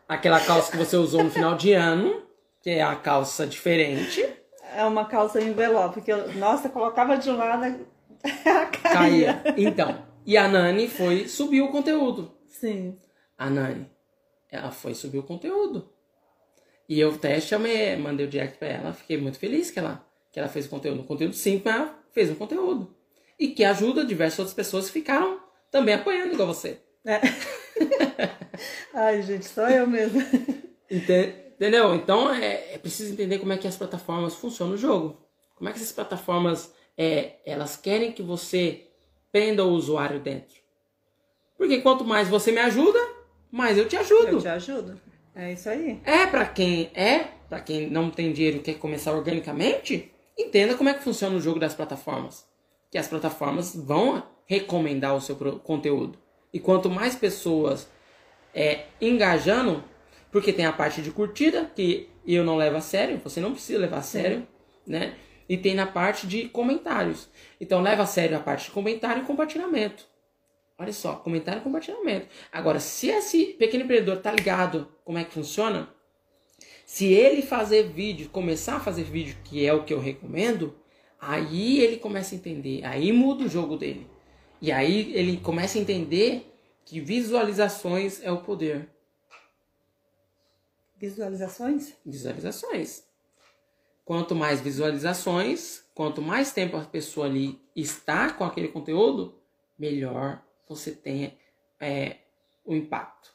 Aquela 0.09 0.39
calça 0.41 0.71
que 0.71 0.77
você 0.77 0.97
usou 0.97 1.25
no 1.25 1.31
final 1.31 1.57
de 1.57 1.73
ano, 1.73 2.23
que 2.63 2.71
é 2.71 2.83
a 2.83 2.95
calça 2.95 3.47
diferente, 3.47 4.25
É 4.77 4.85
uma 4.85 5.05
calça 5.05 5.41
envelope, 5.41 6.01
que 6.01 6.13
eu, 6.13 6.33
nossa, 6.35 6.69
colocava 6.69 7.17
de 7.17 7.31
um 7.31 7.37
lado, 7.37 7.65
ela 8.45 8.67
caía. 8.67 9.35
caía. 9.35 9.55
Então, 9.57 10.05
e 10.27 10.37
a 10.37 10.49
Nani 10.49 10.89
foi 10.89 11.29
subir 11.29 11.63
o 11.63 11.69
conteúdo. 11.71 12.33
Sim. 12.49 12.99
A 13.39 13.49
Nani, 13.51 13.91
ela 14.51 14.71
foi 14.71 14.95
subir 14.95 15.19
o 15.19 15.23
conteúdo. 15.23 15.91
E 16.89 17.01
eu 17.01 17.11
até 17.15 17.41
chamei, 17.41 17.97
mandei 17.97 18.27
o 18.27 18.29
direct 18.29 18.59
pra 18.59 18.69
ela, 18.69 18.93
fiquei 18.93 19.17
muito 19.17 19.39
feliz 19.39 19.71
que 19.71 19.79
ela, 19.79 20.05
que 20.33 20.39
ela 20.39 20.49
fez 20.49 20.67
o 20.67 20.71
conteúdo. 20.71 21.01
Um 21.01 21.07
conteúdo 21.07 21.35
simples, 21.35 21.65
mas 21.65 21.75
ela 21.77 21.99
fez 22.13 22.31
um 22.31 22.35
conteúdo. 22.35 22.94
E 23.39 23.49
que 23.49 23.65
ajuda 23.65 24.05
diversas 24.05 24.39
outras 24.39 24.55
pessoas 24.55 24.87
que 24.87 24.93
ficaram 24.93 25.41
também 25.71 25.95
apoiando 25.95 26.35
igual 26.35 26.49
você. 26.49 26.81
É. 27.05 27.21
Ai, 28.95 29.23
gente, 29.23 29.47
só 29.47 29.69
eu 29.69 29.87
mesmo. 29.87 30.23
Entendeu? 30.91 31.95
Então 31.95 32.33
é, 32.33 32.75
é, 32.75 32.79
preciso 32.79 33.13
entender 33.13 33.39
como 33.39 33.53
é 33.53 33.59
que 33.59 33.67
as 33.67 33.77
plataformas 33.77 34.35
funcionam 34.35 34.73
no 34.73 34.79
jogo. 34.79 35.21
Como 35.57 35.69
é 35.69 35.73
que 35.73 35.79
essas 35.79 35.93
plataformas 35.93 36.73
é, 36.97 37.37
elas 37.45 37.77
querem 37.77 38.13
que 38.13 38.23
você 38.23 38.87
prenda 39.31 39.65
o 39.65 39.71
usuário 39.71 40.21
dentro. 40.21 40.57
Porque 41.57 41.81
quanto 41.81 42.05
mais 42.05 42.29
você 42.29 42.53
me 42.53 42.61
ajuda, 42.61 42.99
mais 43.51 43.77
eu 43.77 43.89
te 43.89 43.97
ajudo. 43.97 44.29
Eu 44.29 44.41
te 44.41 44.49
ajudo. 44.49 45.01
É 45.35 45.53
isso 45.53 45.69
aí. 45.69 46.01
É 46.05 46.27
para 46.27 46.47
quem 46.47 46.91
é, 46.95 47.29
para 47.49 47.61
quem 47.61 47.91
não 47.91 48.11
tem 48.11 48.33
dinheiro 48.33 48.59
e 48.59 48.61
quer 48.61 48.75
começar 48.75 49.13
organicamente, 49.13 50.13
entenda 50.39 50.77
como 50.77 50.89
é 50.89 50.95
que 50.95 51.03
funciona 51.03 51.37
o 51.37 51.41
jogo 51.41 51.59
das 51.59 51.75
plataformas. 51.75 52.47
Que 52.95 52.99
as 52.99 53.09
plataformas 53.09 53.75
vão 53.75 54.23
recomendar 54.47 55.17
o 55.17 55.21
seu 55.21 55.35
conteúdo. 55.59 56.17
E 56.53 56.61
quanto 56.61 56.89
mais 56.89 57.17
pessoas 57.17 57.91
é, 58.55 58.85
engajando, 59.01 59.83
porque 60.31 60.53
tem 60.53 60.65
a 60.65 60.73
parte 60.73 61.03
de 61.03 61.11
curtida, 61.11 61.69
que 61.75 62.09
eu 62.25 62.45
não 62.45 62.57
levo 62.57 62.77
a 62.77 62.81
sério, 62.81 63.19
você 63.19 63.41
não 63.41 63.51
precisa 63.51 63.81
levar 63.81 63.97
a 63.97 64.03
sério, 64.03 64.47
Sim. 64.87 64.93
né? 64.93 65.17
E 65.49 65.57
tem 65.57 65.75
na 65.75 65.89
parte 65.89 66.25
de 66.29 66.49
comentários. 66.49 67.29
Então 67.61 67.83
leva 67.83 68.05
a 68.05 68.07
sério 68.07 68.37
a 68.37 68.41
parte 68.41 68.67
de 68.67 68.71
comentário 68.71 69.25
e 69.25 69.27
compartilhamento. 69.27 70.07
Olha 70.79 70.93
só, 70.93 71.17
comentário 71.17 71.63
e 71.63 71.65
compartilhamento. 71.65 72.29
Agora, 72.53 72.79
se 72.79 73.09
esse 73.09 73.47
pequeno 73.59 73.83
empreendedor 73.83 74.19
tá 74.19 74.31
ligado 74.31 74.87
como 75.05 75.19
é 75.19 75.25
que 75.25 75.35
funciona, 75.35 75.89
se 76.87 77.13
ele 77.13 77.43
fazer 77.43 77.89
vídeo, 77.89 78.29
começar 78.29 78.77
a 78.77 78.81
fazer 78.81 79.03
vídeo, 79.03 79.37
que 79.43 79.67
é 79.67 79.75
o 79.75 79.83
que 79.83 79.93
eu 79.93 79.99
recomendo, 79.99 80.77
aí 81.27 81.81
ele 81.81 81.97
começa 81.97 82.35
a 82.35 82.39
entender, 82.39 82.85
aí 82.85 83.13
muda 83.13 83.45
o 83.45 83.49
jogo 83.49 83.77
dele. 83.77 84.07
E 84.61 84.71
aí 84.71 85.13
ele 85.15 85.39
começa 85.39 85.79
a 85.79 85.81
entender 85.81 86.55
que 86.85 87.01
visualizações 87.01 88.23
é 88.23 88.31
o 88.31 88.43
poder. 88.43 88.89
Visualizações? 90.97 91.95
Visualizações. 92.05 93.05
Quanto 94.05 94.35
mais 94.35 94.61
visualizações, 94.61 95.83
quanto 95.95 96.21
mais 96.21 96.53
tempo 96.53 96.77
a 96.77 96.85
pessoa 96.85 97.27
ali 97.27 97.59
está 97.75 98.31
com 98.33 98.45
aquele 98.45 98.69
conteúdo, 98.69 99.41
melhor 99.79 100.43
você 100.69 100.93
tem 100.93 101.39
é, 101.81 102.19
o 102.67 102.75
impacto. 102.75 103.35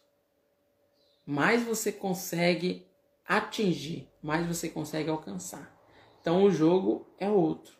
Mais 1.26 1.64
você 1.64 1.92
consegue 1.92 2.88
atingir, 3.28 4.08
mais 4.22 4.46
você 4.46 4.70
consegue 4.70 5.10
alcançar. 5.10 5.76
Então 6.22 6.44
o 6.44 6.52
jogo 6.52 7.08
é 7.18 7.30
outro. 7.30 7.79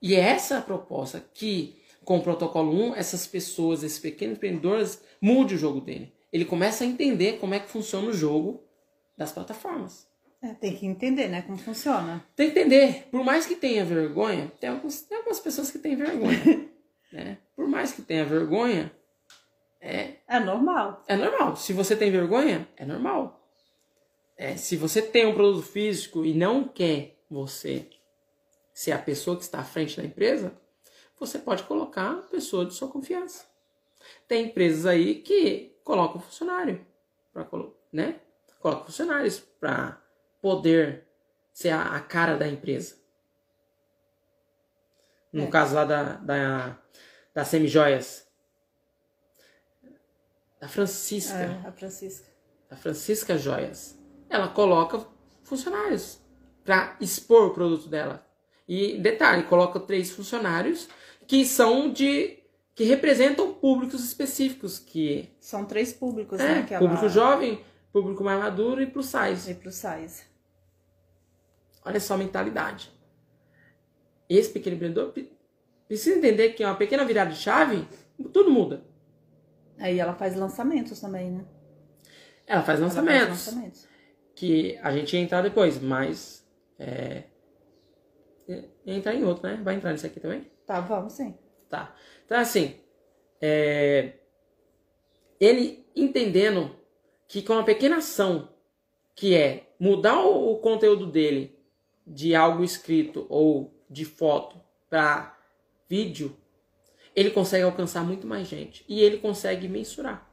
E 0.00 0.14
é 0.14 0.20
essa 0.20 0.58
a 0.58 0.62
proposta 0.62 1.24
que, 1.32 1.80
com 2.04 2.18
o 2.18 2.22
protocolo 2.22 2.72
1, 2.90 2.96
essas 2.96 3.26
pessoas, 3.26 3.82
esses 3.82 3.98
pequenos 3.98 4.36
empreendedores, 4.36 5.02
mude 5.20 5.54
o 5.54 5.58
jogo 5.58 5.80
dele. 5.80 6.12
Ele 6.32 6.44
começa 6.44 6.84
a 6.84 6.86
entender 6.86 7.38
como 7.38 7.54
é 7.54 7.60
que 7.60 7.68
funciona 7.68 8.08
o 8.08 8.12
jogo 8.12 8.62
das 9.16 9.32
plataformas. 9.32 10.06
É, 10.42 10.52
tem 10.54 10.76
que 10.76 10.86
entender, 10.86 11.28
né, 11.28 11.42
como 11.42 11.56
funciona. 11.56 12.24
Tem 12.36 12.50
que 12.50 12.58
entender. 12.58 13.08
Por 13.10 13.24
mais 13.24 13.46
que 13.46 13.54
tenha 13.54 13.84
vergonha, 13.84 14.52
tem, 14.60 14.70
alguns, 14.70 15.00
tem 15.00 15.16
algumas 15.16 15.40
pessoas 15.40 15.70
que 15.70 15.78
têm 15.78 15.96
vergonha. 15.96 16.68
né? 17.12 17.38
Por 17.56 17.66
mais 17.66 17.92
que 17.92 18.02
tenha 18.02 18.24
vergonha, 18.24 18.92
é. 19.80 20.14
É 20.28 20.40
normal. 20.40 21.02
É 21.06 21.16
normal. 21.16 21.56
Se 21.56 21.72
você 21.72 21.96
tem 21.96 22.10
vergonha, 22.10 22.68
é 22.76 22.84
normal. 22.84 23.48
É, 24.36 24.56
se 24.56 24.76
você 24.76 25.00
tem 25.00 25.26
um 25.26 25.34
produto 25.34 25.64
físico 25.64 26.24
e 26.24 26.34
não 26.34 26.64
quer 26.64 27.16
você 27.30 27.86
ser 28.76 28.92
a 28.92 28.98
pessoa 28.98 29.38
que 29.38 29.42
está 29.42 29.60
à 29.60 29.64
frente 29.64 29.96
da 29.96 30.04
empresa, 30.04 30.52
você 31.18 31.38
pode 31.38 31.62
colocar 31.62 32.10
a 32.10 32.22
pessoa 32.22 32.66
de 32.66 32.74
sua 32.74 32.88
confiança. 32.88 33.46
Tem 34.28 34.44
empresas 34.44 34.84
aí 34.84 35.22
que 35.22 35.74
colocam 35.82 36.20
funcionário, 36.20 36.86
pra, 37.32 37.48
né? 37.90 38.20
Colocam 38.60 38.84
funcionários 38.84 39.40
para 39.40 39.98
poder 40.42 41.08
ser 41.54 41.70
a, 41.70 41.96
a 41.96 42.00
cara 42.00 42.36
da 42.36 42.46
empresa. 42.46 42.96
No 45.32 45.44
é. 45.44 45.46
caso 45.46 45.74
lá 45.74 45.86
da, 45.86 46.02
da, 46.16 46.78
da 47.32 47.44
Semijoias. 47.46 48.28
Da 50.60 50.68
Francisca. 50.68 51.34
É, 51.34 51.66
a 51.66 51.72
Francisca. 51.72 52.30
Da 52.68 52.76
Francisca 52.76 53.38
Joias. 53.38 53.98
Ela 54.28 54.48
coloca 54.48 55.06
funcionários 55.44 56.20
para 56.62 56.94
expor 57.00 57.46
o 57.46 57.54
produto 57.54 57.88
dela. 57.88 58.25
E 58.68 58.98
detalhe, 58.98 59.44
coloca 59.44 59.78
três 59.78 60.10
funcionários 60.10 60.88
que 61.26 61.44
são 61.44 61.92
de 61.92 62.38
que 62.74 62.84
representam 62.84 63.54
públicos 63.54 64.04
específicos 64.04 64.78
que 64.78 65.30
são 65.40 65.64
três 65.64 65.92
públicos, 65.92 66.38
é, 66.38 66.56
né? 66.56 66.62
Que 66.62 66.76
público 66.76 67.08
jovem, 67.08 67.64
público 67.92 68.22
mais 68.22 68.38
maduro 68.38 68.82
e 68.82 68.86
plus 68.86 69.06
size. 69.06 69.50
E 69.50 69.54
plus 69.54 69.76
size. 69.76 70.24
Olha 71.84 71.98
só 72.00 72.14
a 72.14 72.18
mentalidade. 72.18 72.92
Esse 74.28 74.50
pequeno 74.50 74.76
empreendedor 74.76 75.14
precisa 75.86 76.18
entender 76.18 76.50
que 76.50 76.62
é 76.62 76.66
uma 76.66 76.76
pequena 76.76 77.04
virada 77.04 77.30
de 77.30 77.38
chave, 77.38 77.86
tudo 78.32 78.50
muda. 78.50 78.84
Aí 79.78 79.98
ela 79.98 80.14
faz 80.14 80.34
lançamentos 80.34 81.00
também, 81.00 81.30
né? 81.30 81.44
Ela 82.46 82.62
faz 82.62 82.80
lançamentos. 82.80 83.16
Ela 83.20 83.26
faz 83.28 83.46
lançamentos. 83.46 83.88
Que 84.34 84.78
a 84.82 84.92
gente 84.92 85.14
ia 85.16 85.22
entrar 85.22 85.42
depois, 85.42 85.80
mas. 85.80 86.46
É, 86.78 87.24
entrar 88.86 89.14
em 89.14 89.24
outro, 89.24 89.48
né? 89.48 89.60
Vai 89.62 89.74
entrar 89.74 89.92
nesse 89.92 90.06
aqui 90.06 90.20
também? 90.20 90.46
Tá, 90.66 90.80
vamos 90.80 91.12
sim. 91.12 91.34
Tá. 91.68 91.94
Então, 92.24 92.38
assim. 92.38 92.76
É, 93.40 94.14
ele 95.38 95.86
entendendo 95.94 96.74
que 97.28 97.42
com 97.42 97.52
uma 97.52 97.64
pequena 97.64 97.98
ação, 97.98 98.48
que 99.14 99.34
é 99.34 99.68
mudar 99.78 100.20
o, 100.20 100.52
o 100.52 100.58
conteúdo 100.58 101.06
dele 101.06 101.58
de 102.06 102.34
algo 102.34 102.62
escrito 102.62 103.26
ou 103.28 103.74
de 103.90 104.04
foto 104.04 104.60
para 104.88 105.36
vídeo, 105.88 106.36
ele 107.14 107.30
consegue 107.30 107.64
alcançar 107.64 108.04
muito 108.04 108.26
mais 108.26 108.46
gente 108.46 108.84
e 108.88 109.00
ele 109.00 109.18
consegue 109.18 109.68
mensurar. 109.68 110.30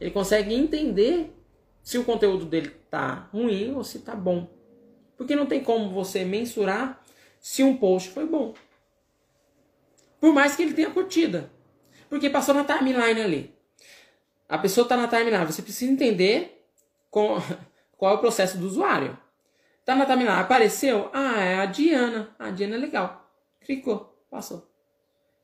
Ele 0.00 0.10
consegue 0.10 0.54
entender 0.54 1.36
se 1.82 1.98
o 1.98 2.04
conteúdo 2.04 2.44
dele 2.44 2.70
tá 2.90 3.28
ruim 3.32 3.74
ou 3.74 3.84
se 3.84 4.00
tá 4.00 4.14
bom. 4.14 4.48
Porque 5.16 5.36
não 5.36 5.46
tem 5.46 5.62
como 5.62 5.90
você 5.90 6.24
mensurar 6.24 6.99
se 7.40 7.62
um 7.62 7.76
post 7.76 8.10
foi 8.10 8.26
bom. 8.26 8.54
Por 10.20 10.32
mais 10.32 10.54
que 10.54 10.62
ele 10.62 10.74
tenha 10.74 10.90
curtida. 10.90 11.50
Porque 12.08 12.28
passou 12.28 12.54
na 12.54 12.64
timeline 12.64 13.20
ali. 13.20 13.54
A 14.48 14.58
pessoa 14.58 14.84
está 14.84 14.96
na 14.96 15.08
timeline, 15.08 15.46
você 15.46 15.62
precisa 15.62 15.90
entender 15.90 16.66
com, 17.10 17.36
qual 17.96 18.14
é 18.14 18.16
o 18.16 18.20
processo 18.20 18.58
do 18.58 18.66
usuário. 18.66 19.18
Tá 19.84 19.96
na 19.96 20.04
timeline, 20.04 20.40
apareceu? 20.40 21.08
Ah, 21.12 21.40
é 21.40 21.60
a 21.60 21.66
Diana. 21.66 22.34
A 22.38 22.50
Diana 22.50 22.76
é 22.76 22.78
legal. 22.78 23.30
Clicou, 23.60 24.22
passou. 24.30 24.70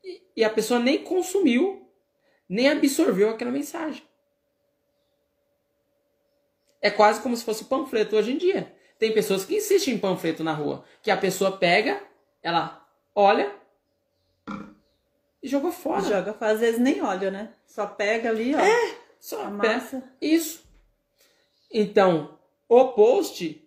E, 0.03 0.21
e 0.37 0.43
a 0.43 0.49
pessoa 0.49 0.79
nem 0.79 1.03
consumiu, 1.03 1.89
nem 2.47 2.69
absorveu 2.69 3.29
aquela 3.29 3.51
mensagem. 3.51 4.03
É 6.79 6.91
quase 6.91 7.21
como 7.21 7.35
se 7.35 7.43
fosse 7.43 7.65
panfleto 7.65 8.15
hoje 8.15 8.33
em 8.33 8.37
dia. 8.37 8.76
Tem 8.99 9.13
pessoas 9.13 9.45
que 9.45 9.55
insistem 9.55 9.93
em 9.93 9.99
panfleto 9.99 10.43
na 10.43 10.53
rua. 10.53 10.83
Que 11.01 11.11
a 11.11 11.17
pessoa 11.17 11.57
pega, 11.57 12.01
ela 12.41 12.85
olha 13.13 13.55
e 15.41 15.47
joga 15.47 15.71
fora. 15.71 16.01
Joga 16.01 16.33
fora. 16.33 16.51
Às 16.51 16.59
vezes 16.59 16.79
nem 16.79 17.01
olha, 17.01 17.29
né? 17.29 17.53
Só 17.65 17.85
pega 17.85 18.29
ali, 18.29 18.55
ó. 18.55 18.59
É, 18.59 18.97
só 19.19 19.43
a 19.43 19.49
massa. 19.49 20.03
Isso. 20.21 20.63
Então, 21.71 22.39
o 22.67 22.89
post 22.89 23.63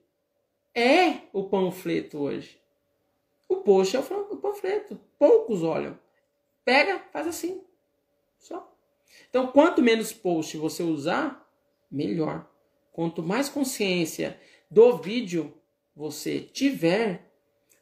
é 0.75 1.19
o 1.33 1.45
panfleto 1.45 2.19
hoje. 2.19 2.61
O 3.49 3.57
post 3.57 3.97
é 3.97 4.01
o 4.01 4.37
panfleto. 4.37 5.01
Poucos 5.19 5.63
olham. 5.63 5.99
Pega, 6.65 6.99
faz 7.13 7.27
assim. 7.27 7.63
Só. 8.39 8.73
Então, 9.29 9.49
quanto 9.49 9.83
menos 9.83 10.13
post 10.13 10.57
você 10.57 10.83
usar, 10.83 11.49
melhor. 11.91 12.49
Quanto 12.93 13.23
mais 13.23 13.49
consciência 13.49 14.39
do 14.71 14.97
vídeo 14.99 15.55
você 15.95 16.41
tiver, 16.41 17.33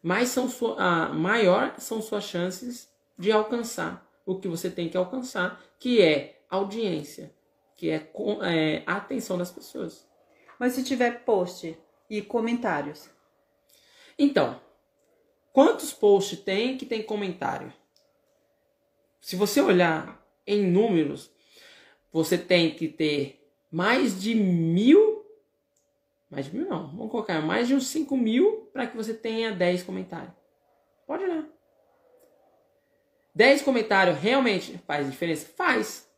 mais 0.02 0.30
são 0.30 0.48
sua, 0.48 0.76
ah, 0.78 1.08
maior 1.12 1.78
são 1.78 2.00
suas 2.00 2.24
chances 2.24 2.88
de 3.18 3.30
alcançar 3.30 4.08
o 4.24 4.38
que 4.38 4.48
você 4.48 4.70
tem 4.70 4.88
que 4.88 4.96
alcançar, 4.96 5.62
que 5.78 6.00
é 6.02 6.42
audiência, 6.48 7.34
que 7.76 7.90
é, 7.90 8.10
é 8.42 8.82
a 8.86 8.96
atenção 8.96 9.36
das 9.36 9.50
pessoas. 9.50 10.06
Mas 10.58 10.72
se 10.72 10.82
tiver 10.82 11.24
post 11.24 11.76
e 12.10 12.22
comentários. 12.22 13.08
Então, 14.18 14.60
quantos 15.52 15.92
posts 15.92 16.40
tem 16.40 16.76
que 16.76 16.86
tem 16.86 17.02
comentário? 17.02 17.72
Se 19.20 19.36
você 19.36 19.60
olhar 19.60 20.24
em 20.46 20.66
números, 20.66 21.30
você 22.12 22.38
tem 22.38 22.74
que 22.74 22.88
ter 22.88 23.46
mais 23.70 24.20
de 24.20 24.34
mil, 24.34 25.17
Mais 26.30 26.46
de 26.46 26.56
mil 26.56 26.68
não. 26.68 26.88
Vamos 26.88 27.10
colocar 27.10 27.40
mais 27.40 27.66
de 27.68 27.74
uns 27.74 27.86
5 27.88 28.16
mil 28.16 28.68
para 28.72 28.86
que 28.86 28.96
você 28.96 29.14
tenha 29.14 29.50
10 29.52 29.82
comentários. 29.82 30.32
Pode 31.06 31.24
olhar. 31.24 31.44
10 33.34 33.62
comentários 33.62 34.18
realmente 34.18 34.76
faz 34.86 35.10
diferença? 35.10 35.46
Faz. 35.56 36.08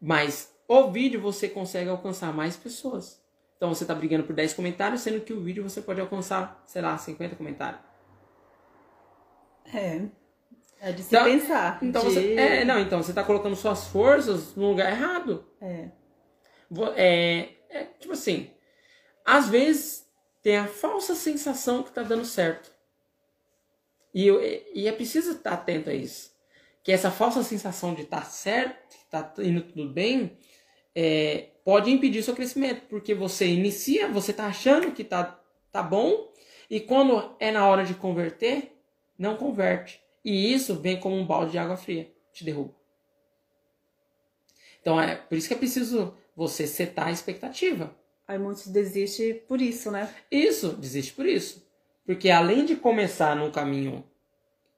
Mas 0.00 0.54
o 0.66 0.90
vídeo 0.90 1.20
você 1.20 1.48
consegue 1.48 1.90
alcançar 1.90 2.32
mais 2.32 2.56
pessoas. 2.56 3.22
Então 3.56 3.74
você 3.74 3.84
está 3.84 3.94
brigando 3.94 4.24
por 4.24 4.34
10 4.34 4.54
comentários, 4.54 5.00
sendo 5.00 5.20
que 5.20 5.32
o 5.32 5.40
vídeo 5.40 5.62
você 5.62 5.80
pode 5.82 6.00
alcançar, 6.00 6.62
sei 6.66 6.80
lá, 6.82 6.96
50 6.96 7.36
comentários. 7.36 7.80
É. 9.72 10.02
É 10.80 10.92
de 10.92 11.02
se 11.02 11.14
Então- 11.14 11.24
pensar. 11.24 11.78
Então 11.82 12.02
de... 12.02 12.10
você. 12.14 12.34
É, 12.34 12.64
não, 12.64 12.78
então 12.78 13.02
você 13.02 13.10
está 13.10 13.24
colocando 13.24 13.56
suas 13.56 13.86
forças 13.88 14.54
no 14.54 14.68
lugar 14.70 14.90
errado. 14.92 15.46
É. 15.60 15.88
É, 16.96 17.48
é, 17.70 17.84
tipo 17.98 18.12
assim, 18.12 18.50
às 19.24 19.48
vezes 19.48 20.06
tem 20.42 20.56
a 20.56 20.66
falsa 20.66 21.14
sensação 21.14 21.82
que 21.82 21.92
tá 21.92 22.02
dando 22.02 22.24
certo. 22.24 22.72
E, 24.12 24.26
eu- 24.26 24.40
e 24.74 24.86
é 24.86 24.92
preciso 24.92 25.32
estar 25.32 25.54
atento 25.54 25.90
a 25.90 25.94
isso. 25.94 26.32
Que 26.82 26.92
essa 26.92 27.10
falsa 27.10 27.42
sensação 27.42 27.94
de 27.94 28.02
estar 28.02 28.24
certo, 28.26 28.96
que 28.96 29.04
tá 29.10 29.32
indo 29.38 29.62
tudo 29.62 29.88
bem, 29.88 30.36
é, 30.94 31.48
pode 31.64 31.90
impedir 31.90 32.22
seu 32.22 32.34
crescimento. 32.34 32.82
Porque 32.88 33.14
você 33.14 33.46
inicia, 33.48 34.08
você 34.08 34.32
tá 34.32 34.46
achando 34.46 34.92
que 34.92 35.02
tá, 35.02 35.40
tá 35.72 35.82
bom, 35.82 36.32
e 36.70 36.80
quando 36.80 37.34
é 37.40 37.50
na 37.50 37.66
hora 37.66 37.84
de 37.84 37.94
converter, 37.94 38.76
não 39.18 39.36
converte. 39.36 40.02
E 40.24 40.52
isso 40.52 40.74
vem 40.80 40.98
como 41.00 41.16
um 41.16 41.26
balde 41.26 41.52
de 41.52 41.58
água 41.58 41.76
fria, 41.76 42.12
te 42.32 42.44
derruba. 42.44 42.74
Então 44.80 45.00
é 45.00 45.16
por 45.16 45.36
isso 45.36 45.48
que 45.48 45.54
é 45.54 45.56
preciso 45.58 46.16
você 46.36 46.66
setar 46.66 47.08
a 47.08 47.12
expectativa. 47.12 47.96
Aí 48.26 48.38
muitos 48.38 48.66
desistem 48.68 49.34
por 49.34 49.60
isso, 49.60 49.90
né? 49.90 50.12
Isso, 50.30 50.70
desiste 50.72 51.12
por 51.12 51.26
isso. 51.26 51.66
Porque 52.06 52.30
além 52.30 52.64
de 52.64 52.76
começar 52.76 53.34
num 53.36 53.50
caminho 53.50 54.04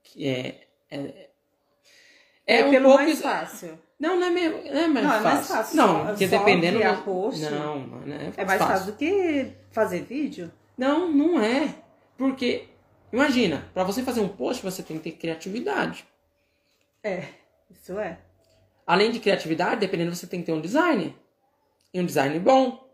que 0.03 0.27
é. 0.29 0.67
É, 0.91 1.29
É, 2.47 2.65
um 2.65 2.71
pelo 2.71 2.89
pouco. 2.89 3.03
mais 3.05 3.21
fácil. 3.21 3.79
Não, 3.99 4.17
não 4.21 4.27
é, 4.27 4.31
meio, 4.31 4.51
não 4.73 4.81
é 4.81 4.89
mais 4.89 5.07
Não, 5.07 5.15
é 5.15 5.21
fácil. 5.21 5.25
mais 5.25 5.47
fácil. 5.49 5.77
Não, 5.77 6.07
porque 6.07 6.27
dependendo. 6.27 6.79
criar 6.79 6.93
do- 6.97 7.03
post. 7.03 7.41
Não, 7.43 7.87
não 7.87 8.15
é, 8.15 8.33
É 8.37 8.45
mais 8.45 8.61
fácil 8.63 8.93
do 8.93 8.99
que 8.99 9.53
fazer 9.71 10.03
vídeo. 10.05 10.53
Não, 10.77 11.11
não 11.11 11.41
é. 11.41 11.75
Porque, 12.19 12.69
imagina, 13.13 13.67
para 13.73 13.85
você 13.85 14.03
fazer 14.03 14.21
um 14.21 14.29
post, 14.29 14.63
você 14.63 14.83
tem 14.83 14.99
que 14.99 15.05
ter 15.11 15.17
criatividade. 15.17 16.07
É, 17.03 17.25
isso 17.71 17.99
é. 17.99 18.19
Além 18.87 19.11
de 19.11 19.19
criatividade, 19.19 19.81
dependendo, 19.81 20.15
você 20.15 20.27
tem 20.27 20.41
que 20.41 20.47
ter 20.47 20.53
um 20.53 20.61
design. 20.61 21.17
E 21.93 22.01
um 22.01 22.05
design 22.07 22.39
bom 22.39 22.86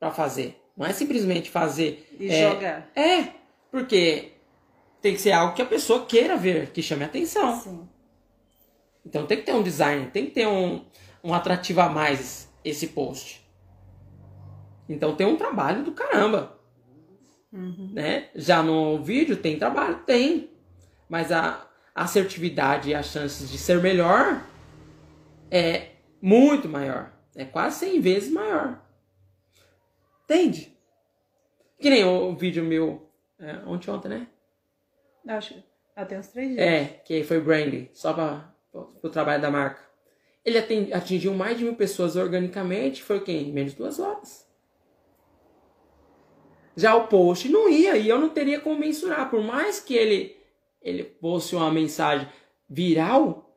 para 0.00 0.10
fazer. 0.10 0.60
Não 0.76 0.86
é 0.86 0.92
simplesmente 0.94 1.50
fazer. 1.50 2.08
E 2.18 2.30
é, 2.30 2.50
jogar. 2.50 2.90
É, 2.96 3.34
porque 3.70 4.32
tem 5.02 5.14
que 5.14 5.20
ser 5.20 5.32
algo 5.32 5.54
que 5.54 5.62
a 5.62 5.66
pessoa 5.66 6.06
queira 6.06 6.36
ver, 6.36 6.70
que 6.70 6.82
chame 6.82 7.04
a 7.04 7.06
atenção. 7.06 7.60
Sim. 7.60 7.88
Então 9.04 9.26
tem 9.26 9.38
que 9.38 9.44
ter 9.44 9.54
um 9.54 9.62
design, 9.62 10.06
tem 10.06 10.24
que 10.24 10.32
ter 10.32 10.46
um, 10.46 10.84
um 11.22 11.34
atrativo 11.34 11.82
a 11.82 11.88
mais 11.88 12.50
esse 12.64 12.88
post. 12.88 13.46
Então 14.88 15.14
tem 15.14 15.26
um 15.26 15.36
trabalho 15.36 15.84
do 15.84 15.92
caramba. 15.92 16.58
Né? 17.92 18.28
Já 18.34 18.62
no 18.62 19.02
vídeo 19.02 19.36
tem 19.36 19.58
trabalho? 19.58 20.00
Tem. 20.06 20.50
Mas 21.08 21.32
a 21.32 21.66
assertividade 21.94 22.90
e 22.90 22.94
as 22.94 23.06
chances 23.06 23.50
de 23.50 23.58
ser 23.58 23.80
melhor 23.80 24.42
é 25.50 25.88
muito 26.22 26.68
maior. 26.68 27.12
É 27.34 27.44
quase 27.44 27.80
100 27.80 28.00
vezes 28.00 28.32
maior. 28.32 28.80
Entende? 30.30 30.72
Que 31.80 31.90
nem 31.90 32.04
o 32.04 32.36
vídeo 32.36 32.62
meu 32.62 33.10
é, 33.36 33.56
ontem, 33.66 33.90
ontem, 33.90 34.08
né? 34.08 34.28
Acho 35.26 35.60
até 35.96 36.16
uns 36.16 36.28
três 36.28 36.50
dias. 36.50 36.60
É, 36.60 36.84
que 37.04 37.24
foi 37.24 37.40
branding, 37.40 37.88
só 37.92 38.12
para 38.12 38.54
o 38.72 39.08
trabalho 39.08 39.42
da 39.42 39.50
marca. 39.50 39.82
Ele 40.44 40.56
atingiu 40.94 41.34
mais 41.34 41.58
de 41.58 41.64
mil 41.64 41.74
pessoas 41.74 42.14
organicamente, 42.14 43.02
foi 43.02 43.18
o 43.18 43.24
quê? 43.24 43.32
Em 43.32 43.52
menos 43.52 43.72
de 43.72 43.78
duas 43.78 43.98
horas. 43.98 44.48
Já 46.76 46.94
o 46.94 47.08
post 47.08 47.48
não 47.48 47.68
ia, 47.68 47.96
e 47.96 48.08
eu 48.08 48.20
não 48.20 48.28
teria 48.28 48.60
como 48.60 48.78
mensurar. 48.78 49.28
Por 49.28 49.42
mais 49.42 49.80
que 49.80 49.94
ele, 49.94 50.36
ele 50.80 51.02
fosse 51.20 51.56
uma 51.56 51.72
mensagem 51.72 52.28
viral, 52.68 53.52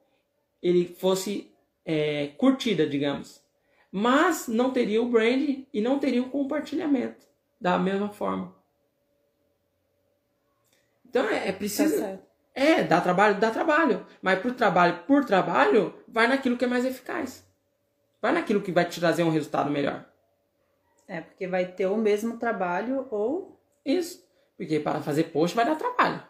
ele 0.59 0.85
fosse 0.85 1.53
é, 1.85 2.31
curtida, 2.35 2.87
digamos. 2.87 3.42
Mas 3.95 4.47
não 4.47 4.71
teria 4.73 4.99
o 5.03 5.07
brand 5.07 5.65
e 5.71 5.79
não 5.79 5.99
teria 5.99 6.23
o 6.23 6.29
compartilhamento 6.31 7.27
da 7.61 7.77
mesma 7.77 8.09
forma. 8.09 8.55
Então 11.07 11.29
é, 11.29 11.47
é 11.47 11.51
Tá 11.51 11.57
preciso. 11.59 11.99
certo. 11.99 12.23
É, 12.55 12.83
dá 12.83 12.99
trabalho, 12.99 13.39
dá 13.39 13.51
trabalho. 13.51 14.03
Mas 14.19 14.39
por 14.39 14.51
trabalho, 14.55 15.03
por 15.05 15.23
trabalho, 15.25 15.93
vai 16.07 16.25
naquilo 16.25 16.57
que 16.57 16.65
é 16.65 16.67
mais 16.67 16.85
eficaz. 16.85 17.47
Vai 18.19 18.31
naquilo 18.31 18.61
que 18.61 18.71
vai 18.71 18.83
te 18.83 18.99
trazer 18.99 19.21
um 19.21 19.29
resultado 19.29 19.69
melhor. 19.69 20.03
É, 21.07 21.21
porque 21.21 21.47
vai 21.47 21.65
ter 21.67 21.85
o 21.85 21.95
mesmo 21.95 22.37
trabalho 22.39 23.07
ou. 23.11 23.61
Isso. 23.85 24.23
Porque 24.57 24.79
para 24.79 25.01
fazer 25.01 25.25
post 25.25 25.55
vai 25.55 25.65
dar 25.65 25.75
trabalho. 25.75 26.23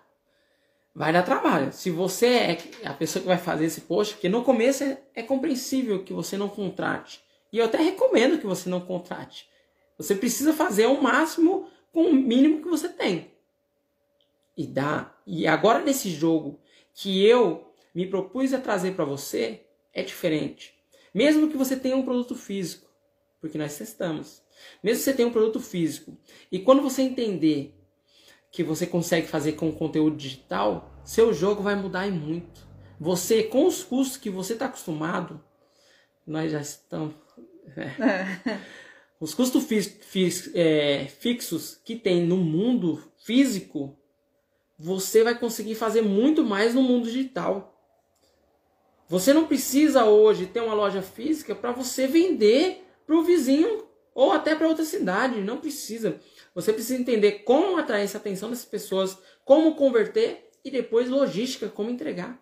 Vai 0.94 1.14
dar 1.14 1.24
trabalho. 1.24 1.72
Se 1.72 1.90
você 1.90 2.28
é 2.28 2.58
a 2.86 2.94
pessoa 2.94 3.22
que 3.22 3.28
vai 3.28 3.38
fazer 3.38 3.66
esse 3.66 3.82
post, 3.82 4.16
porque 4.16 4.28
no 4.28 4.44
começo 4.44 4.84
é, 4.84 5.02
é 5.16 5.24
compreensível 5.24 6.04
que 6.04 6.12
você 6.12 6.38
não 6.38 6.50
contrate. 6.50 7.23
E 7.54 7.60
eu 7.60 7.66
até 7.66 7.78
recomendo 7.78 8.40
que 8.40 8.48
você 8.48 8.68
não 8.68 8.82
contrate. 8.82 9.48
Você 9.96 10.16
precisa 10.16 10.52
fazer 10.52 10.88
o 10.88 11.00
máximo 11.00 11.70
com 11.92 12.06
o 12.06 12.14
mínimo 12.14 12.64
que 12.64 12.68
você 12.68 12.90
tem. 12.90 13.32
E 14.58 14.66
dá. 14.66 15.16
E 15.26 15.46
agora 15.46 15.84
nesse 15.84 16.10
jogo 16.10 16.60
que 16.96 17.24
eu 17.24 17.72
me 17.94 18.08
propus 18.08 18.54
a 18.54 18.60
trazer 18.60 18.96
para 18.96 19.06
você 19.06 19.68
é 19.94 20.02
diferente. 20.02 20.74
Mesmo 21.14 21.48
que 21.48 21.56
você 21.56 21.78
tenha 21.78 21.96
um 21.96 22.04
produto 22.04 22.36
físico, 22.36 22.90
porque 23.40 23.58
nós 23.58 23.78
testamos. 23.78 24.42
Mesmo 24.82 24.98
que 24.98 25.04
você 25.04 25.14
tenha 25.14 25.28
um 25.28 25.32
produto 25.32 25.60
físico 25.60 26.18
e 26.52 26.58
quando 26.58 26.82
você 26.82 27.04
entender 27.04 27.80
que 28.52 28.64
você 28.64 28.88
consegue 28.88 29.28
fazer 29.28 29.54
com 29.54 29.72
conteúdo 29.72 30.16
digital, 30.16 30.92
seu 31.04 31.32
jogo 31.32 31.62
vai 31.62 31.76
mudar 31.76 32.08
em 32.08 32.12
muito. 32.12 32.68
Você, 33.00 33.44
com 33.44 33.68
os 33.68 33.84
custos 33.84 34.18
que 34.18 34.30
você 34.30 34.54
está 34.54 34.66
acostumado, 34.66 35.44
nós 36.26 36.52
já 36.52 36.62
estamos. 36.62 37.23
É. 37.78 38.60
Os 39.20 39.34
custos 39.34 39.64
fis- 39.64 39.98
fis- 40.02 40.52
é, 40.54 41.06
fixos 41.06 41.80
que 41.86 41.96
tem 41.96 42.26
no 42.26 42.38
mundo 42.38 43.02
físico, 43.18 43.98
você 44.78 45.24
vai 45.24 45.38
conseguir 45.38 45.76
fazer 45.76 46.02
muito 46.02 46.44
mais 46.44 46.74
no 46.76 46.82
mundo 46.82 47.06
digital. 47.06 47.70
Você 49.08 49.34
não 49.34 49.48
precisa 49.48 50.06
hoje 50.06 50.48
ter 50.48 50.62
uma 50.62 50.74
loja 50.74 51.02
física 51.02 51.54
para 51.56 51.72
você 51.72 52.08
vender 52.08 52.84
para 53.06 53.16
o 53.16 53.24
vizinho 53.24 53.86
ou 54.14 54.32
até 54.32 54.56
para 54.56 54.68
outra 54.68 54.84
cidade. 54.84 55.40
Não 55.42 55.58
precisa. 55.58 56.20
Você 56.56 56.74
precisa 56.74 57.00
entender 57.00 57.44
como 57.44 57.78
atrair 57.78 58.04
essa 58.04 58.18
atenção 58.18 58.50
dessas 58.50 58.66
pessoas, 58.66 59.18
como 59.46 59.76
converter 59.76 60.50
e 60.66 60.72
depois 60.72 61.10
logística, 61.10 61.70
como 61.70 61.90
entregar. 61.90 62.42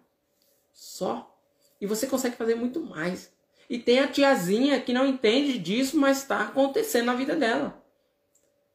Só. 0.71 1.35
E 1.79 1.85
você 1.85 2.07
consegue 2.07 2.35
fazer 2.35 2.55
muito 2.55 2.79
mais. 2.79 3.31
E 3.71 3.79
tem 3.79 3.99
a 3.99 4.07
tiazinha 4.09 4.81
que 4.81 4.91
não 4.91 5.07
entende 5.07 5.57
disso, 5.57 5.97
mas 5.97 6.17
está 6.17 6.41
acontecendo 6.41 7.05
na 7.05 7.13
vida 7.13 7.37
dela. 7.37 7.81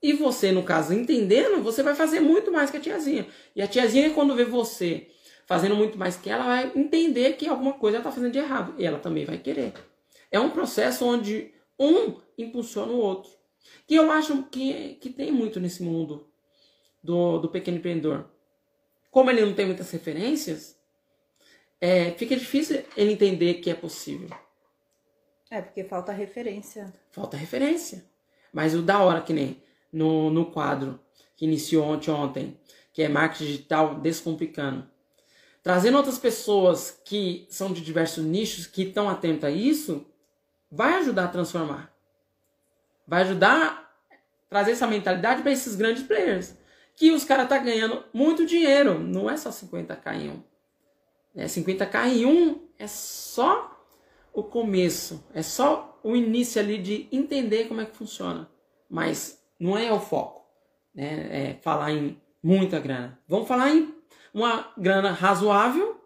E 0.02 0.14
você, 0.14 0.50
no 0.50 0.62
caso, 0.62 0.94
entendendo, 0.94 1.62
você 1.62 1.82
vai 1.82 1.94
fazer 1.94 2.20
muito 2.20 2.50
mais 2.50 2.70
que 2.70 2.78
a 2.78 2.80
tiazinha. 2.80 3.26
E 3.54 3.60
a 3.60 3.68
tiazinha, 3.68 4.14
quando 4.14 4.34
vê 4.34 4.46
você 4.46 5.08
fazendo 5.44 5.76
muito 5.76 5.98
mais 5.98 6.16
que 6.16 6.30
ela, 6.30 6.44
vai 6.44 6.72
entender 6.74 7.34
que 7.34 7.46
alguma 7.46 7.74
coisa 7.74 7.98
está 7.98 8.10
fazendo 8.10 8.32
de 8.32 8.38
errado. 8.38 8.74
E 8.78 8.86
ela 8.86 8.98
também 8.98 9.26
vai 9.26 9.36
querer. 9.36 9.74
É 10.32 10.40
um 10.40 10.48
processo 10.48 11.04
onde 11.04 11.52
um 11.78 12.14
impulsiona 12.38 12.90
o 12.90 12.98
outro. 12.98 13.30
Que 13.86 13.96
eu 13.96 14.10
acho 14.10 14.44
que, 14.44 14.94
que 14.94 15.10
tem 15.10 15.30
muito 15.30 15.60
nesse 15.60 15.82
mundo 15.82 16.26
do, 17.02 17.36
do 17.36 17.50
pequeno 17.50 17.76
empreendedor. 17.76 18.30
Como 19.10 19.30
ele 19.30 19.44
não 19.44 19.52
tem 19.52 19.66
muitas 19.66 19.90
referências, 19.90 20.74
é, 21.78 22.12
fica 22.12 22.34
difícil 22.34 22.82
ele 22.96 23.12
entender 23.12 23.60
que 23.60 23.68
é 23.68 23.74
possível. 23.74 24.30
É, 25.50 25.62
porque 25.62 25.84
falta 25.84 26.12
referência. 26.12 26.92
Falta 27.12 27.36
referência. 27.36 28.04
Mas 28.52 28.74
o 28.74 28.82
da 28.82 29.00
hora 29.00 29.20
que 29.20 29.32
nem 29.32 29.62
no, 29.92 30.30
no 30.30 30.46
quadro 30.46 31.00
que 31.36 31.44
iniciou 31.44 31.84
ontem, 31.84 32.10
ontem, 32.10 32.60
que 32.92 33.02
é 33.02 33.08
marketing 33.08 33.44
digital 33.44 33.94
descomplicando. 33.96 34.88
Trazendo 35.62 35.96
outras 35.96 36.18
pessoas 36.18 36.98
que 37.04 37.46
são 37.50 37.72
de 37.72 37.82
diversos 37.82 38.24
nichos, 38.24 38.66
que 38.66 38.84
estão 38.84 39.08
atentas 39.08 39.50
a 39.50 39.52
isso, 39.52 40.06
vai 40.70 40.94
ajudar 40.94 41.24
a 41.24 41.28
transformar. 41.28 41.94
Vai 43.06 43.22
ajudar 43.22 43.56
a 44.10 44.16
trazer 44.48 44.72
essa 44.72 44.86
mentalidade 44.86 45.42
para 45.42 45.52
esses 45.52 45.76
grandes 45.76 46.04
players. 46.04 46.54
Que 46.94 47.10
os 47.10 47.24
caras 47.24 47.48
tá 47.48 47.58
ganhando 47.58 48.02
muito 48.12 48.46
dinheiro. 48.46 48.98
Não 48.98 49.28
é 49.28 49.36
só 49.36 49.50
50k 49.50 50.14
em 50.14 50.30
um. 50.30 50.42
É 51.34 51.44
50k 51.44 52.06
em 52.06 52.24
um 52.24 52.66
é 52.78 52.86
só 52.86 53.75
o 54.36 54.44
começo. 54.44 55.26
É 55.32 55.40
só 55.42 55.98
o 56.04 56.14
início 56.14 56.60
ali 56.60 56.76
de 56.76 57.08
entender 57.10 57.66
como 57.66 57.80
é 57.80 57.86
que 57.86 57.96
funciona. 57.96 58.48
Mas 58.88 59.42
Não 59.58 59.76
é 59.78 59.90
o 59.90 59.98
foco, 59.98 60.46
né? 60.94 61.50
É 61.50 61.54
falar 61.62 61.90
em 61.90 62.20
muita 62.42 62.78
grana. 62.78 63.18
Vamos 63.26 63.48
falar 63.48 63.70
em 63.70 63.94
uma 64.34 64.70
grana 64.76 65.12
razoável, 65.12 65.98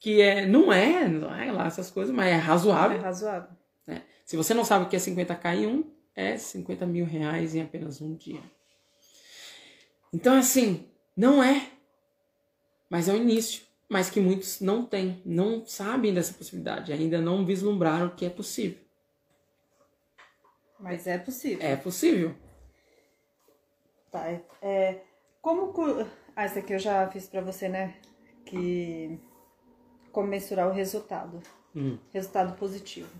que 0.00 0.20
é 0.20 0.44
não 0.44 0.72
é, 0.72 1.06
não 1.06 1.32
é 1.32 1.52
lá 1.52 1.68
essas 1.68 1.88
coisas, 1.88 2.12
mas 2.12 2.26
é 2.26 2.34
razoável. 2.34 2.98
É 2.98 3.00
razoável. 3.00 3.50
né? 3.86 4.02
Se 4.24 4.36
você 4.36 4.52
não 4.52 4.64
sabe 4.64 4.86
o 4.86 4.88
que 4.88 4.96
é 4.96 4.98
50k 4.98 5.54
em 5.54 5.66
um, 5.68 5.94
é 6.16 6.36
50 6.36 6.84
mil 6.84 7.06
reais 7.06 7.54
em 7.54 7.62
apenas 7.62 8.00
um 8.00 8.16
dia. 8.16 8.42
Então, 10.12 10.36
assim, 10.36 10.88
não 11.16 11.40
é, 11.40 11.70
mas 12.90 13.08
é 13.08 13.12
o 13.12 13.16
início. 13.16 13.62
Mas 13.92 14.08
que 14.08 14.20
muitos 14.20 14.60
não 14.60 14.86
têm, 14.86 15.20
não 15.26 15.66
sabem 15.66 16.14
dessa 16.14 16.32
possibilidade, 16.32 16.92
ainda 16.92 17.20
não 17.20 17.44
vislumbraram 17.44 18.08
que 18.10 18.24
é 18.24 18.30
possível. 18.30 18.78
Mas 20.78 21.08
é 21.08 21.18
possível. 21.18 21.66
É 21.66 21.74
possível. 21.74 22.34
Tá. 24.12 24.28
é- 24.30 24.42
É, 24.62 25.00
como. 25.42 25.74
Ah, 26.36 26.44
essa 26.44 26.60
aqui 26.60 26.72
eu 26.72 26.78
já 26.78 27.08
fiz 27.10 27.26
pra 27.26 27.40
você, 27.40 27.68
né? 27.68 27.96
Que. 28.46 29.18
Como 30.12 30.28
mensurar 30.28 30.68
o 30.68 30.72
resultado. 30.72 31.40
Hum. 31.74 31.98
Resultado 32.12 32.56
positivo. 32.56 33.10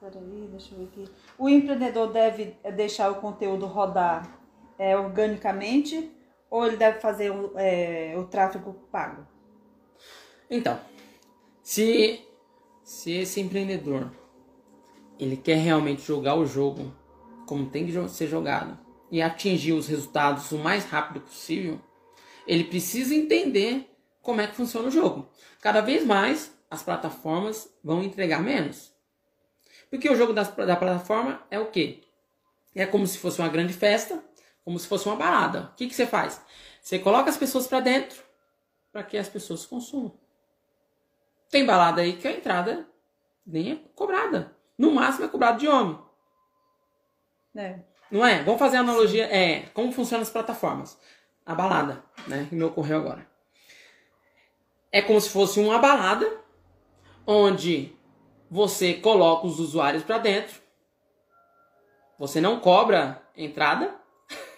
Peraí, 0.00 0.48
deixa 0.50 0.74
eu 0.74 0.78
ver 0.78 0.84
aqui. 0.84 1.12
O 1.38 1.48
empreendedor 1.48 2.10
deve 2.12 2.56
deixar 2.74 3.10
o 3.10 3.16
conteúdo 3.20 3.66
rodar 3.66 4.38
é, 4.78 4.96
organicamente 4.96 6.10
ou 6.50 6.66
ele 6.66 6.76
deve 6.76 7.00
fazer 7.00 7.30
o, 7.30 7.52
é, 7.56 8.14
o 8.18 8.24
tráfego 8.24 8.74
pago? 8.90 9.26
Então, 10.50 10.78
se, 11.62 12.26
se 12.82 13.12
esse 13.12 13.40
empreendedor 13.40 14.10
ele 15.18 15.36
quer 15.36 15.56
realmente 15.56 16.02
jogar 16.02 16.34
o 16.34 16.46
jogo 16.46 16.92
como 17.46 17.70
tem 17.70 17.86
que 17.86 18.08
ser 18.08 18.26
jogado 18.26 18.78
e 19.10 19.20
atingir 19.20 19.72
os 19.72 19.86
resultados 19.86 20.50
o 20.52 20.58
mais 20.58 20.84
rápido 20.84 21.20
possível, 21.20 21.80
ele 22.46 22.64
precisa 22.64 23.14
entender 23.14 23.90
como 24.22 24.40
é 24.40 24.46
que 24.46 24.54
funciona 24.54 24.88
o 24.88 24.90
jogo. 24.90 25.28
Cada 25.60 25.80
vez 25.80 26.04
mais 26.04 26.56
as 26.70 26.82
plataformas 26.82 27.68
vão 27.82 28.02
entregar 28.02 28.42
menos. 28.42 28.94
Porque 29.90 30.08
o 30.08 30.16
jogo 30.16 30.32
das, 30.32 30.54
da 30.54 30.76
plataforma 30.76 31.44
é 31.50 31.58
o 31.58 31.70
quê? 31.70 32.02
É 32.74 32.86
como 32.86 33.06
se 33.06 33.18
fosse 33.18 33.40
uma 33.40 33.48
grande 33.48 33.72
festa, 33.72 34.22
como 34.64 34.78
se 34.78 34.86
fosse 34.86 35.06
uma 35.06 35.16
balada. 35.16 35.70
O 35.72 35.76
que, 35.76 35.88
que 35.88 35.94
você 35.94 36.06
faz? 36.06 36.44
Você 36.80 36.98
coloca 36.98 37.30
as 37.30 37.36
pessoas 37.36 37.66
para 37.66 37.80
dentro 37.80 38.22
para 38.92 39.02
que 39.02 39.16
as 39.16 39.28
pessoas 39.28 39.64
consumam. 39.66 40.12
Tem 41.50 41.64
balada 41.66 42.00
aí 42.00 42.16
que 42.16 42.28
a 42.28 42.32
entrada 42.32 42.88
nem 43.46 43.72
é 43.72 43.76
cobrada. 43.94 44.56
No 44.78 44.90
máximo 44.92 45.24
é 45.24 45.28
cobrado 45.28 45.58
de 45.58 45.68
homem. 45.68 45.98
É. 47.54 47.80
Não 48.10 48.24
é? 48.24 48.42
Vamos 48.42 48.58
fazer 48.58 48.76
a 48.76 48.80
analogia. 48.80 49.24
É, 49.26 49.62
como 49.74 49.92
funcionam 49.92 50.22
as 50.22 50.30
plataformas. 50.30 50.98
A 51.44 51.54
balada, 51.54 52.02
né? 52.26 52.46
Que 52.48 52.54
me 52.54 52.64
ocorreu 52.64 52.98
agora. 52.98 53.28
É 54.92 55.00
como 55.02 55.20
se 55.20 55.28
fosse 55.28 55.60
uma 55.60 55.78
balada 55.78 56.40
onde 57.26 57.94
você 58.50 58.94
coloca 58.94 59.46
os 59.46 59.60
usuários 59.60 60.02
para 60.02 60.18
dentro. 60.18 60.60
Você 62.18 62.40
não 62.40 62.60
cobra 62.60 63.22
entrada. 63.36 63.99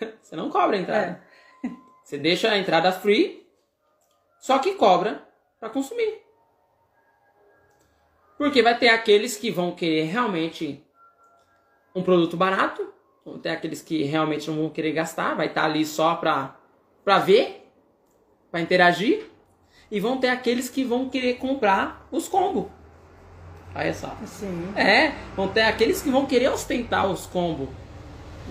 você 0.22 0.36
não 0.36 0.50
cobra 0.50 0.76
entrada. 0.76 1.22
Você 2.04 2.18
deixa 2.18 2.50
a 2.50 2.58
entrada 2.58 2.92
free, 2.92 3.46
só 4.38 4.58
que 4.58 4.74
cobra 4.74 5.26
para 5.58 5.70
consumir. 5.70 6.20
Porque 8.36 8.60
vai 8.60 8.76
ter 8.76 8.88
aqueles 8.88 9.36
que 9.36 9.50
vão 9.50 9.70
querer 9.72 10.04
realmente 10.04 10.84
um 11.94 12.02
produto 12.02 12.36
barato, 12.36 12.92
vão 13.24 13.38
ter 13.38 13.50
aqueles 13.50 13.80
que 13.80 14.02
realmente 14.02 14.50
não 14.50 14.58
vão 14.58 14.68
querer 14.68 14.92
gastar, 14.92 15.34
vai 15.34 15.46
estar 15.46 15.64
ali 15.64 15.86
só 15.86 16.16
para 16.16 16.56
para 17.04 17.18
ver, 17.18 17.68
para 18.50 18.60
interagir, 18.60 19.26
e 19.90 20.00
vão 20.00 20.18
ter 20.18 20.28
aqueles 20.28 20.68
que 20.68 20.84
vão 20.84 21.08
querer 21.08 21.34
comprar 21.34 22.06
os 22.10 22.28
combos. 22.28 22.66
Olha 23.74 23.94
só. 23.94 24.16
Sim. 24.26 24.72
É, 24.76 25.12
vão 25.34 25.48
ter 25.48 25.62
aqueles 25.62 26.02
que 26.02 26.10
vão 26.10 26.26
querer 26.26 26.48
ostentar 26.48 27.10
os 27.10 27.26
combos. 27.26 27.68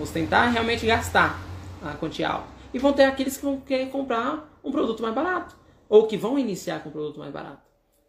Ostentar 0.00 0.50
realmente 0.52 0.86
gastar 0.86 1.38
a 1.82 1.94
quantia 1.94 2.28
alta. 2.28 2.48
E 2.72 2.78
vão 2.78 2.92
ter 2.92 3.04
aqueles 3.04 3.36
que 3.36 3.44
vão 3.44 3.60
querer 3.60 3.90
comprar 3.90 4.58
um 4.64 4.70
produto 4.70 5.02
mais 5.02 5.14
barato. 5.14 5.56
Ou 5.88 6.06
que 6.06 6.16
vão 6.16 6.38
iniciar 6.38 6.82
com 6.82 6.88
um 6.88 6.92
produto 6.92 7.18
mais 7.18 7.32
barato. 7.32 7.62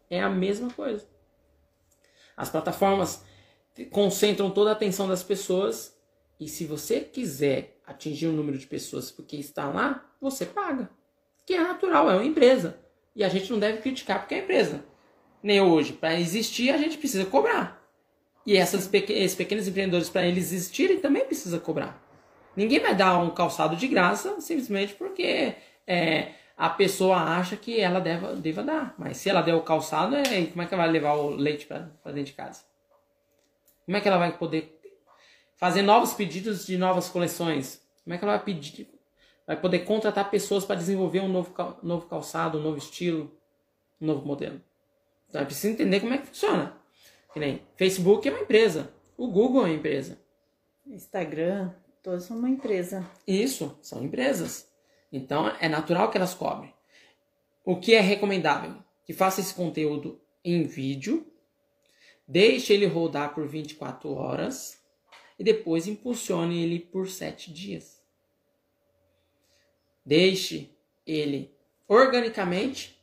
É 0.08 0.22
a 0.22 0.30
mesma 0.30 0.70
coisa. 0.70 1.06
As 2.36 2.48
plataformas 2.48 3.24
concentram 3.90 4.50
toda 4.50 4.70
a 4.70 4.72
atenção 4.72 5.06
das 5.06 5.22
pessoas. 5.22 5.96
E 6.40 6.48
se 6.48 6.64
você 6.64 7.00
quiser 7.00 7.80
atingir 7.86 8.28
um 8.28 8.32
número 8.32 8.56
de 8.56 8.66
pessoas 8.66 9.10
porque 9.10 9.36
está 9.36 9.68
lá, 9.68 10.04
você 10.20 10.46
paga. 10.46 10.88
Que 11.46 11.54
é 11.54 11.60
natural, 11.60 12.10
é 12.10 12.14
uma 12.14 12.24
empresa. 12.24 12.78
E 13.14 13.22
a 13.22 13.28
gente 13.28 13.52
não 13.52 13.58
deve 13.58 13.82
criticar 13.82 14.20
porque 14.20 14.34
é 14.34 14.38
empresa. 14.38 14.84
Nem 15.42 15.60
hoje. 15.60 15.92
Para 15.92 16.18
existir, 16.18 16.70
a 16.70 16.78
gente 16.78 16.96
precisa 16.96 17.26
cobrar. 17.26 17.83
E 18.46 18.56
essas 18.56 18.92
esses 18.92 19.34
pequenos 19.34 19.66
empreendedores, 19.66 20.10
para 20.10 20.26
eles 20.26 20.52
existirem, 20.52 21.00
também 21.00 21.24
precisa 21.24 21.58
cobrar. 21.58 22.02
Ninguém 22.56 22.78
vai 22.78 22.94
dar 22.94 23.18
um 23.18 23.30
calçado 23.30 23.74
de 23.74 23.88
graça 23.88 24.40
simplesmente 24.40 24.94
porque 24.94 25.56
é, 25.86 26.32
a 26.56 26.68
pessoa 26.68 27.16
acha 27.16 27.56
que 27.56 27.80
ela 27.80 28.00
deva, 28.00 28.34
deva 28.36 28.62
dar. 28.62 28.94
Mas 28.98 29.16
se 29.16 29.28
ela 29.28 29.42
der 29.42 29.54
o 29.54 29.62
calçado, 29.62 30.14
é, 30.16 30.46
como 30.46 30.62
é 30.62 30.66
que 30.66 30.74
ela 30.74 30.84
vai 30.84 30.92
levar 30.92 31.14
o 31.14 31.30
leite 31.30 31.66
para 31.66 31.90
dentro 32.06 32.24
de 32.24 32.32
casa? 32.32 32.64
Como 33.84 33.96
é 33.96 34.00
que 34.00 34.08
ela 34.08 34.18
vai 34.18 34.36
poder 34.36 34.80
fazer 35.56 35.82
novos 35.82 36.14
pedidos 36.14 36.66
de 36.66 36.78
novas 36.78 37.08
coleções? 37.08 37.82
Como 38.04 38.14
é 38.14 38.18
que 38.18 38.24
ela 38.24 38.36
vai 38.36 38.44
pedir? 38.44 38.88
Vai 39.46 39.60
poder 39.60 39.80
contratar 39.80 40.30
pessoas 40.30 40.64
para 40.64 40.76
desenvolver 40.76 41.20
um 41.20 41.28
novo, 41.28 41.54
novo 41.82 42.06
calçado, 42.06 42.58
um 42.58 42.62
novo 42.62 42.78
estilo, 42.78 43.30
um 44.00 44.06
novo 44.06 44.26
modelo. 44.26 44.60
Então 45.28 45.40
é 45.40 45.44
preciso 45.44 45.74
entender 45.74 46.00
como 46.00 46.14
é 46.14 46.18
que 46.18 46.28
funciona. 46.28 46.83
Que 47.34 47.40
nem 47.40 47.60
Facebook 47.76 48.28
é 48.28 48.30
uma 48.30 48.42
empresa, 48.42 48.94
o 49.16 49.26
Google 49.26 49.62
é 49.62 49.64
uma 49.64 49.74
empresa. 49.74 50.20
Instagram, 50.86 51.74
todos 52.00 52.22
são 52.22 52.38
uma 52.38 52.48
empresa. 52.48 53.04
Isso, 53.26 53.76
são 53.82 54.04
empresas. 54.04 54.72
Então 55.12 55.48
é 55.60 55.68
natural 55.68 56.12
que 56.12 56.16
elas 56.16 56.32
cobrem. 56.32 56.72
O 57.64 57.80
que 57.80 57.92
é 57.92 58.00
recomendável? 58.00 58.76
Que 59.04 59.12
faça 59.12 59.40
esse 59.40 59.52
conteúdo 59.52 60.20
em 60.44 60.62
vídeo, 60.62 61.26
deixe 62.26 62.72
ele 62.72 62.86
rodar 62.86 63.34
por 63.34 63.48
24 63.48 64.12
horas 64.12 64.80
e 65.36 65.42
depois 65.42 65.88
impulsione 65.88 66.62
ele 66.62 66.78
por 66.78 67.08
7 67.08 67.52
dias. 67.52 68.00
Deixe 70.06 70.70
ele 71.04 71.52
organicamente, 71.88 72.96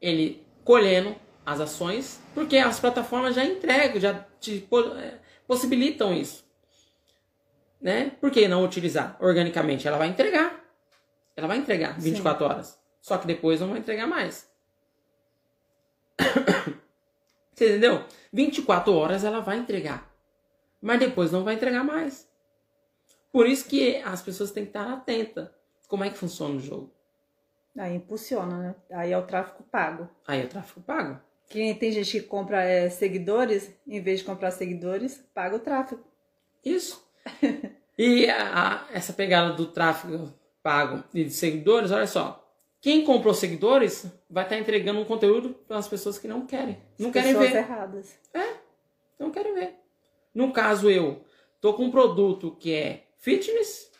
ele 0.00 0.44
colhendo 0.64 1.14
as 1.52 1.60
ações, 1.60 2.20
porque 2.34 2.56
as 2.58 2.78
plataformas 2.78 3.34
já 3.34 3.44
entregam, 3.44 4.00
já 4.00 4.26
te 4.40 4.66
eh, 4.98 5.14
possibilitam 5.46 6.12
isso 6.12 6.48
né? 7.80 8.10
Por 8.20 8.30
que 8.30 8.48
não 8.48 8.64
utilizar 8.64 9.16
organicamente? 9.20 9.86
Ela 9.86 9.98
vai 9.98 10.08
entregar. 10.08 10.64
Ela 11.36 11.46
vai 11.46 11.58
entregar 11.58 11.98
24 11.98 12.44
horas. 12.44 12.78
Só 13.00 13.16
que 13.16 13.26
depois 13.26 13.60
não 13.60 13.70
vai 13.70 13.78
entregar 13.78 14.06
mais. 14.06 14.50
Você 17.54 17.68
entendeu? 17.70 18.04
24 18.32 18.92
horas 18.92 19.24
ela 19.24 19.40
vai 19.40 19.58
entregar. 19.58 20.12
Mas 20.80 21.00
depois 21.00 21.32
não 21.32 21.44
vai 21.44 21.54
entregar 21.54 21.84
mais. 21.84 22.28
Por 23.32 23.46
isso 23.46 23.68
que 23.68 23.96
as 23.98 24.22
pessoas 24.22 24.50
têm 24.50 24.64
que 24.64 24.70
estar 24.70 24.88
atentas. 24.92 25.48
Como 25.86 26.04
é 26.04 26.10
que 26.10 26.18
funciona 26.18 26.56
o 26.56 26.60
jogo? 26.60 26.92
Aí 27.76 27.94
impulsiona, 27.94 28.58
né? 28.58 28.74
Aí 28.90 29.12
é 29.12 29.18
o 29.18 29.22
tráfego 29.22 29.62
pago. 29.64 30.08
Aí 30.26 30.40
é 30.40 30.44
o 30.44 30.48
tráfego 30.48 30.80
pago. 30.80 31.20
Que 31.48 31.74
tem 31.74 31.90
gente 31.92 32.20
que 32.20 32.26
compra 32.26 32.62
é, 32.62 32.90
seguidores, 32.90 33.72
em 33.86 34.00
vez 34.00 34.20
de 34.20 34.26
comprar 34.26 34.50
seguidores, 34.50 35.24
paga 35.34 35.56
o 35.56 35.60
tráfego. 35.60 36.04
Isso. 36.64 37.02
E 37.96 38.28
a- 38.28 38.52
a- 38.54 38.86
essa 38.92 39.12
pegada 39.12 39.54
do 39.54 39.66
tráfego 39.66 40.32
pago 40.62 41.02
e 41.14 41.24
de 41.24 41.30
seguidores, 41.30 41.90
olha 41.90 42.06
só. 42.06 42.44
Quem 42.80 43.02
comprou 43.04 43.34
seguidores 43.34 44.06
vai 44.30 44.44
estar 44.44 44.56
entregando 44.58 45.00
um 45.00 45.04
conteúdo 45.04 45.50
para 45.66 45.78
as 45.78 45.88
pessoas 45.88 46.18
que 46.18 46.28
não 46.28 46.46
querem. 46.46 46.78
Não 46.98 47.10
querem 47.10 47.32
Pessoas 47.32 47.50
ver. 47.50 47.58
erradas. 47.58 48.18
Não 49.18 49.30
querem 49.30 49.54
ver. 49.54 49.74
No 50.34 50.52
caso, 50.52 50.88
eu 50.90 51.24
tô 51.60 51.74
com 51.74 51.84
um 51.86 51.90
produto 51.90 52.56
que 52.60 52.72
é 52.72 53.04
fitness 53.16 53.90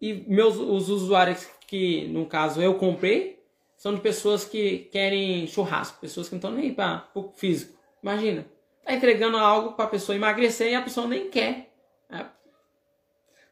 e 0.00 0.14
meus 0.26 0.56
os 0.56 0.88
usuários 0.88 1.46
que, 1.66 2.06
no 2.08 2.24
caso, 2.26 2.62
eu 2.62 2.74
comprei 2.76 3.39
são 3.80 3.94
de 3.94 4.02
pessoas 4.02 4.44
que 4.44 4.90
querem 4.92 5.46
churrasco, 5.46 6.02
pessoas 6.02 6.28
que 6.28 6.34
não 6.34 6.38
estão 6.38 6.52
nem 6.52 6.74
para 6.74 7.08
o 7.14 7.32
físico. 7.32 7.78
Imagina, 8.02 8.44
tá 8.84 8.92
entregando 8.92 9.38
algo 9.38 9.72
para 9.72 9.86
a 9.86 9.88
pessoa 9.88 10.14
emagrecer 10.14 10.70
e 10.70 10.74
a 10.74 10.82
pessoa 10.82 11.06
nem 11.06 11.30
quer. 11.30 11.72
É. 12.10 12.26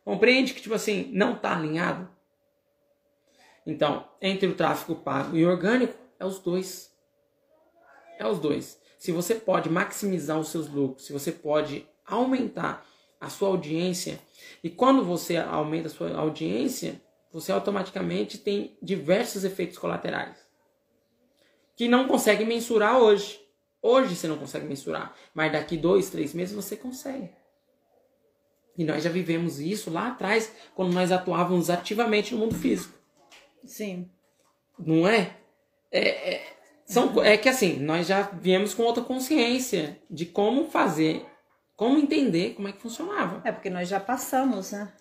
Compreende 0.05 0.53
que, 0.53 0.61
tipo 0.61 0.75
assim, 0.75 1.11
não 1.15 1.35
tá 1.35 1.57
alinhado? 1.57 2.11
Então, 3.67 4.07
entre 4.21 4.47
o 4.47 4.55
tráfego 4.55 4.97
pago 4.97 5.35
e 5.35 5.47
orgânico, 5.47 5.95
é 6.21 6.27
os 6.27 6.39
dois. 6.39 6.95
É 8.19 8.27
os 8.27 8.39
dois. 8.39 8.79
Se 8.99 9.11
você 9.11 9.35
pode 9.35 9.71
maximizar 9.71 10.39
os 10.39 10.49
seus 10.49 10.69
lucros, 10.69 11.07
se 11.07 11.13
você 11.15 11.33
pode 11.33 11.89
aumentar 12.05 12.87
a 13.19 13.31
sua 13.31 13.49
audiência. 13.49 14.21
E 14.63 14.69
quando 14.69 15.03
você 15.03 15.39
aumenta 15.39 15.87
a 15.87 15.91
sua 15.91 16.15
audiência, 16.15 17.01
você 17.33 17.53
automaticamente 17.53 18.39
tem 18.39 18.77
diversos 18.83 19.45
efeitos 19.45 19.79
colaterais 19.79 20.49
que 21.79 21.87
não 21.87 22.09
consegue 22.09 22.45
mensurar 22.45 22.99
hoje. 22.99 23.41
Hoje 23.81 24.17
você 24.17 24.27
não 24.27 24.37
consegue 24.37 24.67
mensurar, 24.67 25.15
mas 25.33 25.53
daqui 25.53 25.77
dois, 25.77 26.11
três 26.11 26.35
meses 26.35 26.53
você 26.53 26.77
consegue. 26.77 27.31
E 28.77 28.83
nós 28.83 29.05
já 29.05 29.11
vivemos 29.11 29.61
isso 29.61 29.89
lá 29.89 30.09
atrás, 30.09 30.53
quando 30.75 30.93
nós 30.93 31.13
atuávamos 31.13 31.71
ativamente 31.71 32.35
no 32.35 32.41
mundo 32.41 32.57
físico. 32.57 32.99
Sim. 33.65 34.11
Não 34.77 35.07
é? 35.07 35.37
É, 35.93 36.35
é, 36.35 36.57
são, 36.85 37.23
é 37.23 37.37
que 37.37 37.49
assim, 37.49 37.79
nós 37.79 38.09
já 38.09 38.23
viemos 38.23 38.75
com 38.75 38.83
outra 38.83 39.05
consciência 39.05 40.03
de 40.11 40.27
como 40.27 40.69
fazer, 40.69 41.25
como 41.77 41.99
entender 41.99 42.55
como 42.55 42.67
é 42.67 42.73
que 42.73 42.83
funcionava. 42.83 43.41
É 43.45 43.53
porque 43.53 43.71
nós 43.71 43.89
já 43.89 44.01
passamos, 44.01 44.73
né? 44.73 44.93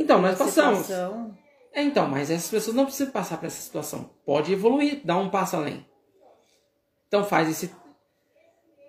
Então, 0.00 0.20
nós 0.22 0.38
passamos. 0.38 0.86
Situação... 0.86 1.36
É, 1.72 1.82
então, 1.82 2.08
mas 2.08 2.30
essas 2.30 2.50
pessoas 2.50 2.74
não 2.74 2.84
precisam 2.84 3.12
passar 3.12 3.36
por 3.36 3.46
essa 3.46 3.60
situação. 3.60 4.10
Pode 4.24 4.52
evoluir, 4.52 5.00
dar 5.04 5.18
um 5.18 5.28
passo 5.28 5.56
além. 5.56 5.86
Então 7.06 7.24
faz 7.24 7.48
esse, 7.48 7.72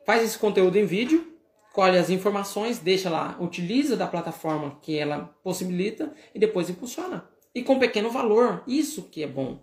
faz 0.06 0.24
esse 0.24 0.38
conteúdo 0.38 0.78
em 0.78 0.86
vídeo, 0.86 1.26
colhe 1.74 1.98
as 1.98 2.10
informações, 2.10 2.80
deixa 2.80 3.10
lá, 3.10 3.38
utiliza 3.40 3.96
da 3.96 4.08
plataforma 4.08 4.78
que 4.82 4.98
ela 4.98 5.34
possibilita 5.44 6.14
e 6.36 6.40
depois 6.40 6.70
impulsiona. 6.70 7.30
E 7.56 7.64
com 7.64 7.80
pequeno 7.80 8.10
valor, 8.10 8.64
isso 8.68 9.04
que 9.04 9.24
é 9.24 9.28
bom. 9.28 9.60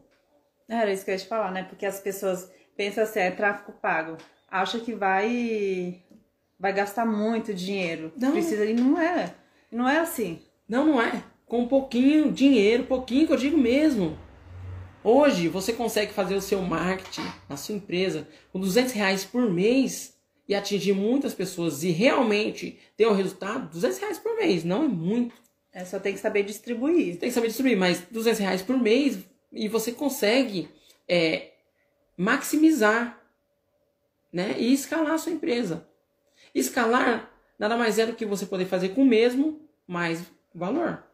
Era 0.69 0.93
isso 0.93 1.05
que 1.05 1.11
eu 1.11 1.15
ia 1.15 1.21
te 1.21 1.27
falar, 1.27 1.53
né? 1.53 1.63
Porque 1.65 1.87
as 1.87 2.01
pessoas 2.01 2.51
pensam 2.77 3.05
assim, 3.05 3.21
é 3.21 3.31
tráfico 3.31 3.73
pago. 3.73 4.17
Acha 4.51 4.79
que 4.81 4.95
vai 4.95 6.03
vai 6.59 6.73
gastar 6.73 7.05
muito 7.05 7.53
dinheiro. 7.53 8.13
Não. 8.17 8.33
Precisa 8.33 8.65
e 8.65 8.73
não 8.73 9.01
é. 9.01 9.35
Não 9.71 9.89
é 9.89 9.99
assim. 9.99 10.43
Não, 10.69 10.87
não 10.87 11.01
é. 11.01 11.23
Com 11.47 11.69
pouquinho 11.69 12.33
dinheiro, 12.33 12.85
pouquinho 12.85 13.29
que 13.29 13.33
eu 13.33 13.37
digo 13.37 13.57
mesmo. 13.57 14.19
Hoje 15.03 15.47
você 15.47 15.73
consegue 15.73 16.13
fazer 16.13 16.35
o 16.35 16.41
seu 16.41 16.61
marketing 16.61 17.31
na 17.49 17.57
sua 17.57 17.77
empresa 17.77 18.27
com 18.53 18.59
200 18.59 18.93
reais 18.93 19.25
por 19.25 19.49
mês 19.49 20.17
e 20.49 20.57
atingir 20.57 20.93
muitas 20.93 21.35
pessoas 21.35 21.85
e 21.85 21.91
realmente 21.91 22.77
ter 22.97 23.07
o 23.07 23.13
um 23.13 23.15
resultado, 23.15 23.71
200 23.71 23.99
reais 23.99 24.19
por 24.19 24.35
mês, 24.35 24.65
não 24.65 24.85
é 24.85 24.89
muito. 24.89 25.37
É, 25.73 25.85
só 25.85 26.01
tem 26.01 26.15
que 26.15 26.19
saber 26.19 26.43
distribuir. 26.43 27.17
Tem 27.17 27.29
que 27.29 27.35
saber 27.35 27.47
distribuir, 27.47 27.79
mas 27.79 28.01
200 28.11 28.41
reais 28.41 28.63
por 28.63 28.77
mês 28.77 29.19
e 29.53 29.69
você 29.69 29.93
consegue 29.93 30.69
é, 31.09 31.53
maximizar 32.17 33.23
né, 34.33 34.57
e 34.59 34.73
escalar 34.73 35.13
a 35.13 35.19
sua 35.19 35.31
empresa. 35.31 35.87
Escalar 36.53 37.31
nada 37.57 37.77
mais 37.77 38.01
é 38.01 38.07
do 38.07 38.15
que 38.15 38.27
você 38.27 38.47
poder 38.47 38.67
fazer 38.67 38.89
com 38.89 39.03
o 39.03 39.07
mesmo 39.07 39.61
mais 39.87 40.25
valor. 40.53 41.05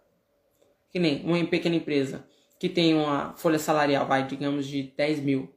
Que 0.92 0.98
nem 0.98 1.24
uma 1.24 1.44
pequena 1.46 1.74
empresa 1.74 2.24
que 2.58 2.68
tem 2.68 2.94
uma 2.94 3.34
folha 3.34 3.58
salarial, 3.58 4.06
vai, 4.06 4.24
digamos, 4.24 4.68
de 4.68 4.84
10 4.96 5.18
mil. 5.18 5.52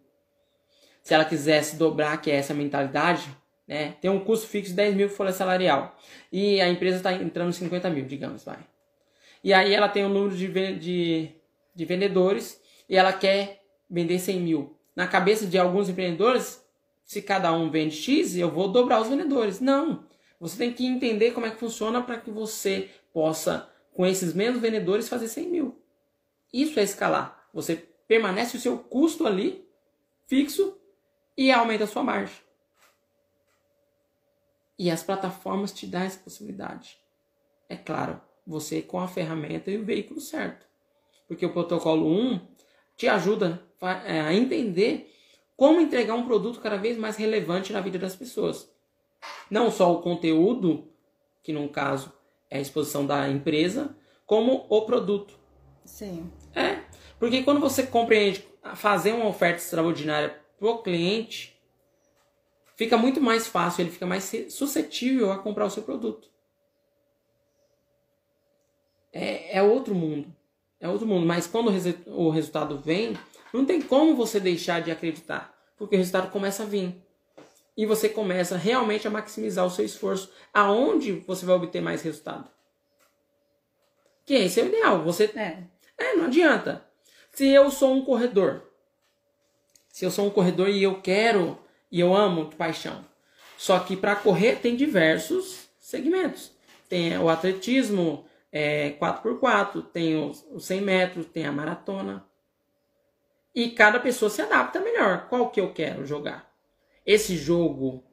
Se 1.03 1.13
ela 1.13 1.23
quisesse 1.23 1.75
dobrar, 1.75 2.19
que 2.19 2.31
é 2.31 2.35
essa 2.35 2.51
mentalidade, 2.51 3.29
né? 3.67 3.95
Tem 4.01 4.09
um 4.09 4.19
custo 4.19 4.47
fixo 4.47 4.71
de 4.71 4.75
10 4.75 4.95
mil 4.95 5.09
folha 5.09 5.31
salarial. 5.31 5.95
E 6.31 6.59
a 6.59 6.67
empresa 6.67 6.97
está 6.97 7.13
entrando 7.13 7.53
50 7.53 7.89
mil, 7.89 8.05
digamos, 8.05 8.43
vai. 8.43 8.57
E 9.43 9.53
aí 9.53 9.73
ela 9.73 9.87
tem 9.87 10.03
um 10.03 10.09
número 10.09 10.35
de, 10.35 10.47
de, 10.79 11.29
de 11.75 11.85
vendedores 11.85 12.59
e 12.89 12.97
ela 12.97 13.13
quer 13.13 13.61
vender 13.87 14.17
100 14.17 14.39
mil. 14.39 14.75
Na 14.95 15.07
cabeça 15.07 15.45
de 15.45 15.57
alguns 15.59 15.89
empreendedores, 15.89 16.65
se 17.03 17.21
cada 17.21 17.53
um 17.53 17.69
vende 17.69 17.95
X, 17.95 18.35
eu 18.35 18.49
vou 18.49 18.67
dobrar 18.67 19.01
os 19.01 19.09
vendedores. 19.09 19.59
Não. 19.59 20.07
Você 20.39 20.57
tem 20.57 20.73
que 20.73 20.85
entender 20.85 21.31
como 21.31 21.45
é 21.45 21.51
que 21.51 21.59
funciona 21.59 22.01
para 22.01 22.17
que 22.17 22.31
você 22.31 22.89
possa, 23.13 23.69
com 23.95 24.05
esses 24.05 24.33
mesmos 24.33 24.61
vendedores, 24.61 25.07
fazer 25.07 25.29
100 25.29 25.47
mil. 25.47 25.81
Isso 26.51 26.77
é 26.77 26.83
escalar. 26.83 27.47
Você 27.53 27.77
permanece 28.05 28.57
o 28.57 28.59
seu 28.59 28.77
custo 28.77 29.25
ali 29.25 29.65
fixo 30.27 30.77
e 31.37 31.49
aumenta 31.49 31.85
a 31.85 31.87
sua 31.87 32.03
margem. 32.03 32.35
E 34.77 34.91
as 34.91 35.01
plataformas 35.01 35.71
te 35.71 35.87
dão 35.87 36.01
essa 36.01 36.19
possibilidade. 36.19 36.97
É 37.69 37.77
claro, 37.77 38.19
você 38.45 38.81
com 38.81 38.99
a 38.99 39.07
ferramenta 39.07 39.71
e 39.71 39.77
o 39.77 39.85
veículo 39.85 40.19
certo. 40.19 40.67
Porque 41.25 41.45
o 41.45 41.53
protocolo 41.53 42.05
1 42.05 42.47
te 42.97 43.07
ajuda 43.07 43.65
é, 44.05 44.19
a 44.19 44.33
entender 44.33 45.09
como 45.55 45.79
entregar 45.79 46.15
um 46.15 46.27
produto 46.27 46.59
cada 46.59 46.75
vez 46.75 46.97
mais 46.97 47.15
relevante 47.15 47.71
na 47.71 47.79
vida 47.79 47.97
das 47.97 48.13
pessoas. 48.13 48.69
Não 49.49 49.71
só 49.71 49.93
o 49.93 50.01
conteúdo, 50.01 50.91
que 51.41 51.53
no 51.53 51.69
caso 51.69 52.11
é 52.49 52.57
a 52.57 52.61
exposição 52.61 53.05
da 53.05 53.29
empresa, 53.29 53.95
como 54.25 54.65
o 54.69 54.81
produto. 54.81 55.37
Sim. 55.83 56.31
É, 56.53 56.79
porque 57.19 57.43
quando 57.43 57.59
você 57.59 57.83
compreende 57.83 58.45
fazer 58.75 59.13
uma 59.13 59.27
oferta 59.27 59.57
extraordinária 59.57 60.41
pro 60.57 60.79
cliente, 60.79 61.59
fica 62.75 62.97
muito 62.97 63.21
mais 63.21 63.47
fácil, 63.47 63.81
ele 63.81 63.91
fica 63.91 64.05
mais 64.05 64.31
suscetível 64.49 65.31
a 65.31 65.37
comprar 65.37 65.65
o 65.65 65.69
seu 65.69 65.83
produto. 65.83 66.29
É, 69.13 69.59
é 69.59 69.63
outro 69.63 69.95
mundo. 69.95 70.33
É 70.79 70.89
outro 70.89 71.07
mundo. 71.07 71.25
Mas 71.25 71.47
quando 71.47 71.69
o, 71.69 72.27
o 72.27 72.29
resultado 72.29 72.77
vem, 72.77 73.17
não 73.53 73.65
tem 73.65 73.81
como 73.81 74.15
você 74.15 74.39
deixar 74.39 74.81
de 74.81 74.91
acreditar. 74.91 75.55
Porque 75.77 75.95
o 75.95 75.97
resultado 75.97 76.29
começa 76.31 76.63
a 76.63 76.65
vir. 76.65 77.04
E 77.77 77.85
você 77.85 78.07
começa 78.07 78.55
realmente 78.55 79.07
a 79.07 79.11
maximizar 79.11 79.65
o 79.65 79.69
seu 79.69 79.83
esforço. 79.83 80.31
Aonde 80.53 81.13
você 81.27 81.45
vai 81.45 81.55
obter 81.55 81.81
mais 81.81 82.01
resultado? 82.01 82.49
Que 84.25 84.33
esse 84.33 84.59
é 84.59 84.63
o 84.63 84.67
ideal. 84.67 85.03
Você 85.03 85.25
É. 85.35 85.63
é, 85.97 86.15
não 86.15 86.25
adianta. 86.25 86.85
Se 87.31 87.47
eu 87.47 87.69
sou 87.69 87.93
um 87.93 88.05
corredor, 88.05 88.63
se 89.89 90.05
eu 90.05 90.11
sou 90.11 90.25
um 90.25 90.29
corredor 90.29 90.69
e 90.69 90.81
eu 90.81 91.01
quero 91.01 91.59
e 91.91 91.99
eu 91.99 92.15
amo 92.15 92.49
de 92.49 92.55
paixão, 92.55 93.05
só 93.57 93.79
que 93.79 93.95
para 93.95 94.15
correr 94.15 94.57
tem 94.57 94.75
diversos 94.75 95.67
segmentos. 95.79 96.51
Tem 96.87 97.17
o 97.17 97.29
atletismo 97.29 98.25
é, 98.51 98.91
4x4, 98.91 99.85
tem 99.91 100.15
os, 100.15 100.45
os 100.49 100.65
100 100.65 100.81
metros, 100.81 101.25
tem 101.25 101.45
a 101.45 101.51
maratona. 101.51 102.25
E 103.53 103.71
cada 103.71 103.99
pessoa 103.99 104.29
se 104.29 104.41
adapta 104.41 104.79
melhor. 104.79 105.27
Qual 105.27 105.49
que 105.49 105.59
eu 105.59 105.73
quero 105.73 106.05
jogar? 106.05 106.54
Esse 107.05 107.37
jogo 107.37 108.03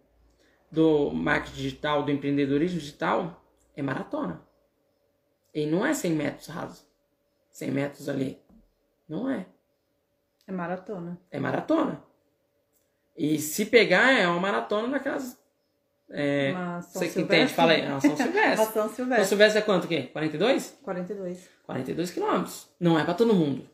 do 0.70 1.11
marketing 1.11 1.57
digital, 1.57 2.03
do 2.03 2.11
empreendedorismo 2.11 2.78
digital, 2.78 3.43
é 3.76 3.82
maratona. 3.82 4.43
E 5.55 5.66
não 5.66 5.84
é 5.84 5.93
100 5.95 6.12
metros 6.12 6.47
raso. 6.49 6.84
100 7.51 7.70
metros 7.70 8.09
ali. 8.09 8.38
Não 9.09 9.28
é. 9.28 9.47
É 10.47 10.53
maratona. 10.53 11.18
É 11.30 11.38
maratona. 11.38 12.03
E 13.16 13.38
se 13.38 13.66
pegar, 13.66 14.12
é 14.12 14.26
uma 14.26 14.40
maratona 14.40 14.88
daquelas. 14.88 15.38
É, 16.11 16.53
você 16.80 17.09
que 17.09 17.20
entende, 17.20 17.53
fala 17.53 17.72
aí. 17.72 17.86
Uma 17.86 18.01
São 18.01 18.16
Silvestre. 18.16 18.57
São 18.57 18.72
São 18.72 18.88
Silvestre. 18.88 19.26
Silvestre 19.26 19.59
é 19.59 19.62
quanto? 19.62 19.84
O 19.84 19.88
quê? 19.88 20.03
42? 20.12 20.78
42. 20.82 21.49
42 21.64 22.11
quilômetros. 22.11 22.68
Não 22.80 22.99
é 22.99 23.05
pra 23.05 23.14
todo 23.14 23.34
mundo. 23.34 23.68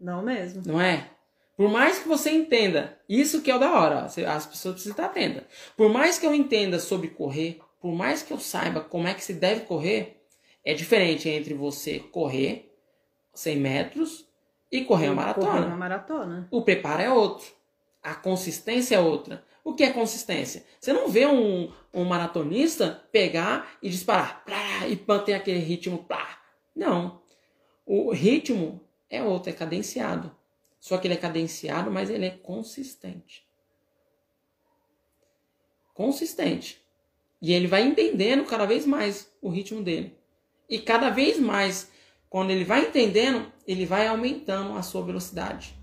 Não 0.00 0.22
mesmo. 0.22 0.62
Não 0.66 0.80
é? 0.80 1.10
Por 1.56 1.70
mais 1.70 1.98
que 2.00 2.08
você 2.08 2.30
entenda, 2.30 2.98
isso 3.08 3.40
que 3.42 3.50
é 3.50 3.54
o 3.54 3.58
da 3.58 3.72
hora, 3.72 4.04
as 4.04 4.46
pessoas 4.46 4.74
precisam 4.74 4.90
estar 4.92 5.06
atentas. 5.06 5.44
Por 5.76 5.88
mais 5.88 6.18
que 6.18 6.26
eu 6.26 6.34
entenda 6.34 6.78
sobre 6.80 7.08
correr, 7.08 7.60
por 7.80 7.92
mais 7.94 8.22
que 8.22 8.32
eu 8.32 8.40
saiba 8.40 8.80
como 8.80 9.06
é 9.06 9.14
que 9.14 9.22
se 9.24 9.34
deve 9.34 9.60
correr, 9.62 10.20
é 10.64 10.74
diferente 10.74 11.28
entre 11.28 11.54
você 11.54 12.00
correr 12.00 12.72
100 13.34 13.56
metros 13.56 14.26
e 14.72 14.84
correr 14.84 15.10
uma 15.10 15.32
Correr 15.32 15.46
maratona. 15.46 15.66
uma 15.66 15.76
maratona. 15.76 16.48
O 16.50 16.62
preparo 16.62 17.02
é 17.02 17.10
outro. 17.10 17.46
A 18.02 18.14
consistência 18.14 18.96
é 18.96 19.00
outra. 19.00 19.44
O 19.62 19.74
que 19.74 19.84
é 19.84 19.90
consistência? 19.92 20.64
Você 20.80 20.92
não 20.92 21.08
vê 21.08 21.26
um, 21.26 21.72
um 21.92 22.04
maratonista 22.04 23.02
pegar 23.12 23.76
e 23.82 23.88
disparar 23.88 24.44
plá, 24.44 24.86
e 24.88 25.00
manter 25.06 25.34
aquele 25.34 25.60
ritmo. 25.60 26.04
Plá. 26.04 26.38
Não. 26.74 27.22
O 27.86 28.10
ritmo 28.12 28.80
é 29.08 29.22
outro, 29.22 29.50
é 29.50 29.52
cadenciado. 29.52 30.34
Só 30.84 30.98
que 30.98 31.06
ele 31.06 31.14
é 31.14 31.16
cadenciado, 31.16 31.90
mas 31.90 32.10
ele 32.10 32.26
é 32.26 32.30
consistente. 32.30 33.42
Consistente. 35.94 36.78
E 37.40 37.54
ele 37.54 37.66
vai 37.66 37.84
entendendo 37.84 38.44
cada 38.44 38.66
vez 38.66 38.84
mais 38.84 39.32
o 39.40 39.48
ritmo 39.48 39.82
dele. 39.82 40.14
E 40.68 40.78
cada 40.78 41.08
vez 41.08 41.40
mais, 41.40 41.90
quando 42.28 42.50
ele 42.50 42.64
vai 42.66 42.82
entendendo, 42.82 43.50
ele 43.66 43.86
vai 43.86 44.06
aumentando 44.06 44.76
a 44.76 44.82
sua 44.82 45.02
velocidade. 45.02 45.74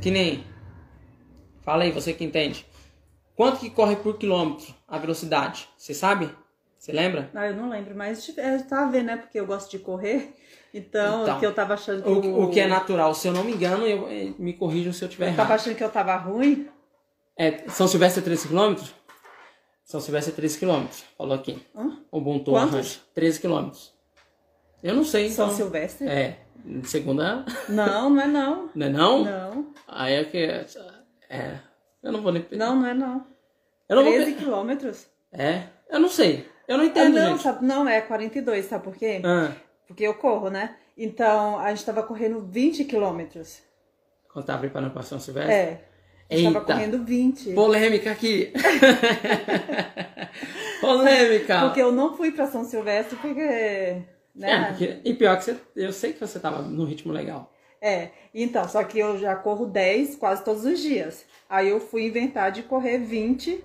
Que 0.00 0.12
nem. 0.12 0.46
Fala 1.62 1.82
aí, 1.82 1.90
você 1.90 2.12
que 2.12 2.22
entende. 2.22 2.64
Quanto 3.34 3.58
que 3.58 3.70
corre 3.70 3.96
por 3.96 4.18
quilômetro 4.18 4.72
a 4.86 4.98
velocidade? 4.98 5.68
Você 5.76 5.92
sabe? 5.92 6.32
Você 6.82 6.90
lembra? 6.90 7.30
Ah, 7.32 7.46
eu 7.46 7.54
não 7.54 7.68
lembro, 7.68 7.94
mas 7.94 8.28
eu 8.36 8.66
tava 8.66 8.90
vendo, 8.90 9.04
né? 9.06 9.16
Porque 9.16 9.38
eu 9.38 9.46
gosto 9.46 9.70
de 9.70 9.78
correr. 9.78 10.34
Então, 10.74 11.24
Então, 11.24 11.38
que 11.38 11.44
eu 11.44 11.52
tava 11.52 11.74
achando 11.74 12.02
que. 12.02 12.08
O, 12.08 12.44
o 12.44 12.50
que 12.50 12.58
é 12.58 12.66
natural, 12.66 13.14
se 13.14 13.28
eu 13.28 13.32
não 13.34 13.44
me 13.44 13.52
engano, 13.52 13.86
eu, 13.86 14.08
eh, 14.08 14.32
me 14.38 14.54
corrijam 14.54 14.90
se 14.90 15.04
eu 15.04 15.06
estiver 15.08 15.26
Eu 15.26 15.36
tava 15.36 15.50
errado. 15.50 15.60
achando 15.60 15.76
que 15.76 15.84
eu 15.84 15.90
tava 15.90 16.16
ruim. 16.16 16.66
É, 17.36 17.68
São 17.68 17.86
Silvestre 17.86 18.22
é 18.22 18.24
13 18.24 18.48
quilômetros? 18.48 18.94
São 19.84 20.00
Silvestre 20.00 20.32
é 20.32 20.34
13 20.36 20.58
km. 20.58 20.86
Falou 21.18 21.34
aqui. 21.34 21.62
Hã? 21.76 21.98
Ubuntu 22.10 22.52
Quantos? 22.52 22.72
Arranjo. 22.74 23.00
13 23.14 23.40
km. 23.40 23.70
Eu 24.82 24.94
não 24.94 25.04
sei, 25.04 25.26
então. 25.26 25.48
São 25.48 25.56
Silvestre? 25.58 26.08
É. 26.08 26.38
Segunda. 26.84 27.44
Não, 27.68 28.08
não 28.08 28.22
é 28.22 28.26
não. 28.26 28.70
Não 28.74 28.86
é 28.86 28.88
não? 28.88 29.24
Não. 29.24 29.74
Aí 29.86 30.14
é 30.14 30.24
que. 30.24 30.38
É. 31.28 31.58
Eu 32.02 32.12
não 32.12 32.22
vou 32.22 32.32
nem. 32.32 32.46
Não, 32.50 32.76
não 32.76 32.86
é 32.86 32.94
não. 32.94 33.26
Eu 33.90 33.96
não 33.96 34.04
vou. 34.04 34.12
13 34.14 34.32
quilômetros. 34.36 35.06
É. 35.30 35.64
Eu 35.90 36.00
não 36.00 36.08
sei. 36.08 36.50
Eu 36.68 36.76
não 36.78 36.84
Ah, 36.84 36.88
entendo, 36.88 37.14
não, 37.14 37.32
gente. 37.32 37.42
sabe, 37.42 37.64
não, 37.64 37.88
é 37.88 38.00
42, 38.00 38.66
sabe 38.66 38.84
por 38.84 38.94
quê? 38.96 39.20
Ah, 39.24 39.52
Porque 39.86 40.04
eu 40.04 40.14
corro, 40.14 40.48
né? 40.50 40.76
Então, 40.96 41.58
a 41.58 41.68
gente 41.70 41.84
tava 41.84 42.02
correndo 42.02 42.40
20 42.40 42.84
quilômetros. 42.84 43.60
quando 44.32 44.46
tava 44.46 44.60
preparando 44.60 44.92
pra 44.92 45.02
São 45.02 45.18
Silvestre? 45.20 45.52
É. 45.52 45.80
A 46.30 46.34
gente 46.34 46.44
tava 46.52 46.64
Eita. 46.64 46.72
correndo 46.74 47.04
20. 47.04 47.52
Polêmica 47.52 48.10
aqui. 48.12 48.52
Polêmica. 50.80 51.60
Porque 51.60 51.82
eu 51.82 51.92
não 51.92 52.16
fui 52.16 52.32
pra 52.32 52.46
São 52.46 52.64
Silvestre 52.64 53.16
porque. 53.16 53.40
É, 53.40 54.02
Né? 54.34 54.66
porque, 54.68 55.00
e 55.04 55.14
pior 55.14 55.36
que 55.36 55.44
você, 55.44 55.56
eu 55.76 55.92
sei 55.92 56.12
que 56.12 56.20
você 56.20 56.38
tava 56.40 56.62
no 56.62 56.84
ritmo 56.84 57.12
legal. 57.12 57.52
É, 57.80 58.10
então, 58.32 58.66
só 58.68 58.82
que 58.84 58.98
eu 58.98 59.18
já 59.18 59.34
corro 59.34 59.66
10 59.66 60.16
quase 60.16 60.44
todos 60.44 60.64
os 60.64 60.78
dias. 60.80 61.24
Aí 61.50 61.68
eu 61.68 61.80
fui 61.80 62.06
inventar 62.06 62.52
de 62.52 62.62
correr 62.62 62.98
20, 62.98 63.62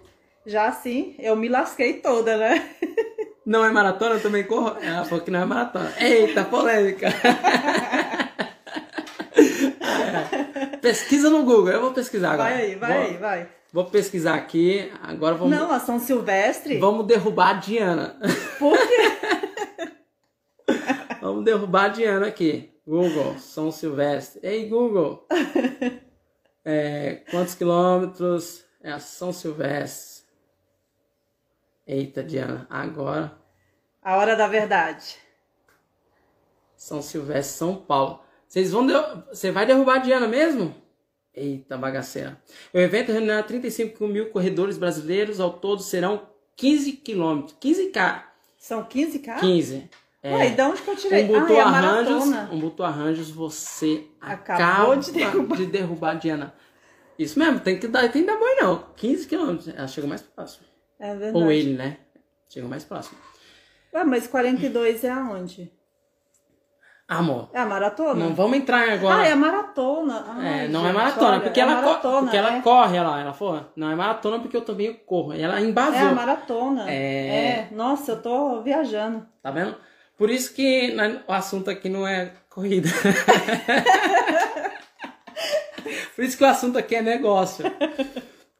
já 0.48 0.68
assim, 0.68 1.14
eu 1.20 1.36
me 1.36 1.50
lasquei 1.50 1.96
toda, 1.96 2.38
né? 2.38 2.70
Não 3.46 3.64
é 3.64 3.70
maratona, 3.70 4.16
eu 4.16 4.22
também 4.22 4.44
corro? 4.44 4.76
Ela 4.82 5.06
falou 5.06 5.24
que 5.24 5.30
não 5.30 5.42
é 5.42 5.46
maratona. 5.46 5.94
Eita, 6.00 6.44
polêmica. 6.46 7.08
É. 9.80 10.78
Pesquisa 10.78 11.30
no 11.30 11.44
Google, 11.44 11.70
eu 11.70 11.82
vou 11.82 11.92
pesquisar 11.92 12.32
agora. 12.32 12.50
Vai 12.50 12.62
aí, 12.62 12.76
vai 12.76 12.94
vou, 12.94 13.02
aí, 13.02 13.18
vai. 13.18 13.50
Vou 13.74 13.86
pesquisar 13.86 14.36
aqui, 14.36 14.92
agora 15.04 15.36
vamos, 15.36 15.56
Não, 15.56 15.72
a 15.72 15.80
São 15.80 16.00
Silvestre? 16.00 16.78
vamos 16.78 17.06
derrubar 17.06 17.50
a 17.50 17.54
Diana. 17.54 18.18
Por 18.58 18.78
quê? 18.78 19.18
Vamos 21.22 21.44
derrubar 21.44 21.86
a 21.86 21.90
Diana 21.90 22.28
aqui. 22.28 22.70
Google, 22.88 23.38
São 23.38 23.70
Silvestre. 23.70 24.40
Ei, 24.42 24.70
Google. 24.70 25.28
É, 26.64 27.22
quantos 27.32 27.54
quilômetros 27.54 28.64
é 28.82 28.92
a 28.92 29.00
São 29.00 29.34
Silvestre? 29.34 30.17
Eita, 31.88 32.22
Diana, 32.22 32.68
agora 32.70 33.38
A 34.02 34.18
hora 34.18 34.36
da 34.36 34.48
verdade. 34.48 35.18
São 36.76 37.02
Silvestre, 37.02 37.58
São 37.58 37.76
Paulo. 37.76 38.20
Vocês 38.48 38.72
vão. 38.72 38.86
Você 39.30 39.52
vai 39.52 39.66
derrubar 39.66 39.96
a 39.96 40.00
Diana 40.00 40.28
mesmo? 40.28 40.76
Eita, 41.34 41.78
bagaceira. 41.78 42.42
O 42.74 42.78
evento 42.78 43.12
reunirá 43.12 43.42
35 43.42 44.06
mil 44.08 44.30
corredores 44.30 44.78
brasileiros. 44.78 45.40
Ao 45.40 45.54
todo 45.54 45.82
serão 45.82 46.28
15 46.58 46.92
quilômetros. 46.94 47.56
15K. 47.60 48.24
São 48.58 48.84
15 48.84 49.20
k 49.20 49.36
15. 49.36 49.90
É. 50.22 50.36
Ué, 50.36 50.48
e 50.48 50.56
de 50.56 50.62
onde 50.62 50.82
que 50.82 50.90
eu 50.90 50.96
tirei? 50.96 51.24
Um 51.24 51.28
Butu 51.28 51.54
ah, 51.54 51.56
é 51.56 51.62
Arranjos, 51.62 52.26
um 52.52 52.60
Butu 52.60 52.84
Arranjos, 52.84 53.30
você 53.30 54.08
Acabou 54.20 54.94
acaba 54.94 54.98
de 54.98 55.12
derrubar. 55.12 55.58
de 55.58 55.66
derrubar 55.68 56.12
a 56.12 56.16
Diana. 56.16 56.54
Isso 57.18 57.40
mesmo, 57.40 57.60
tem 57.60 57.80
que 57.80 57.88
dar, 57.88 58.12
tem 58.12 58.24
que 58.24 58.28
dar 58.28 58.38
boi 58.38 58.56
não. 58.56 58.88
15 58.96 59.28
quilômetros. 59.28 59.68
Ela 59.70 59.88
chegou 59.88 60.10
mais 60.10 60.22
próximo. 60.22 60.67
É 61.00 61.16
verdade. 61.16 61.44
Ou 61.44 61.52
ele, 61.52 61.74
né? 61.74 61.98
Chegou 62.50 62.70
mais 62.70 62.84
próximo. 62.84 63.18
Ué, 63.94 64.04
mas 64.04 64.28
42 64.28 65.04
é 65.04 65.10
aonde? 65.10 65.72
Amor, 67.10 67.50
É 67.54 67.60
a 67.62 67.66
maratona? 67.66 68.16
não 68.16 68.36
vamos 68.36 68.58
entrar 68.58 68.90
agora. 68.92 69.22
Ah, 69.22 69.28
é 69.28 69.32
a 69.32 69.36
maratona. 69.36 70.26
É, 70.44 70.50
Ai, 70.62 70.68
não 70.68 70.82
gente, 70.82 70.90
é 70.90 70.94
maratona, 70.94 71.32
olha, 71.32 71.40
porque, 71.40 71.60
é 71.62 71.64
ela, 71.64 71.76
maratona, 71.76 72.22
porque 72.22 72.36
ela 72.38 72.58
é. 72.58 72.62
corre, 72.62 72.98
ela, 72.98 73.22
ela 73.22 73.34
falou, 73.34 73.66
não 73.78 73.90
é 73.90 73.96
maratona 73.96 74.40
porque 74.40 74.58
eu 74.58 74.62
também 74.66 74.94
corro. 75.06 75.32
Ela 75.32 75.62
embasou, 75.62 75.94
É 75.96 76.02
a 76.02 76.12
maratona. 76.12 76.92
É. 76.92 77.70
Nossa, 77.72 78.12
eu 78.12 78.22
tô 78.22 78.62
viajando. 78.62 79.26
tá 79.42 79.50
vendo? 79.52 79.78
Por 80.18 80.30
isso 80.30 80.54
que 80.54 80.94
o 81.26 81.32
assunto 81.32 81.70
aqui 81.70 81.88
não 81.88 82.06
é 82.06 82.34
corrida. 82.50 82.90
Por 86.16 86.26
isso 86.26 86.38
que 86.38 86.44
o 86.44 86.48
assunto 86.48 86.78
aqui 86.78 86.96
é 86.96 87.02
negócio. 87.02 87.64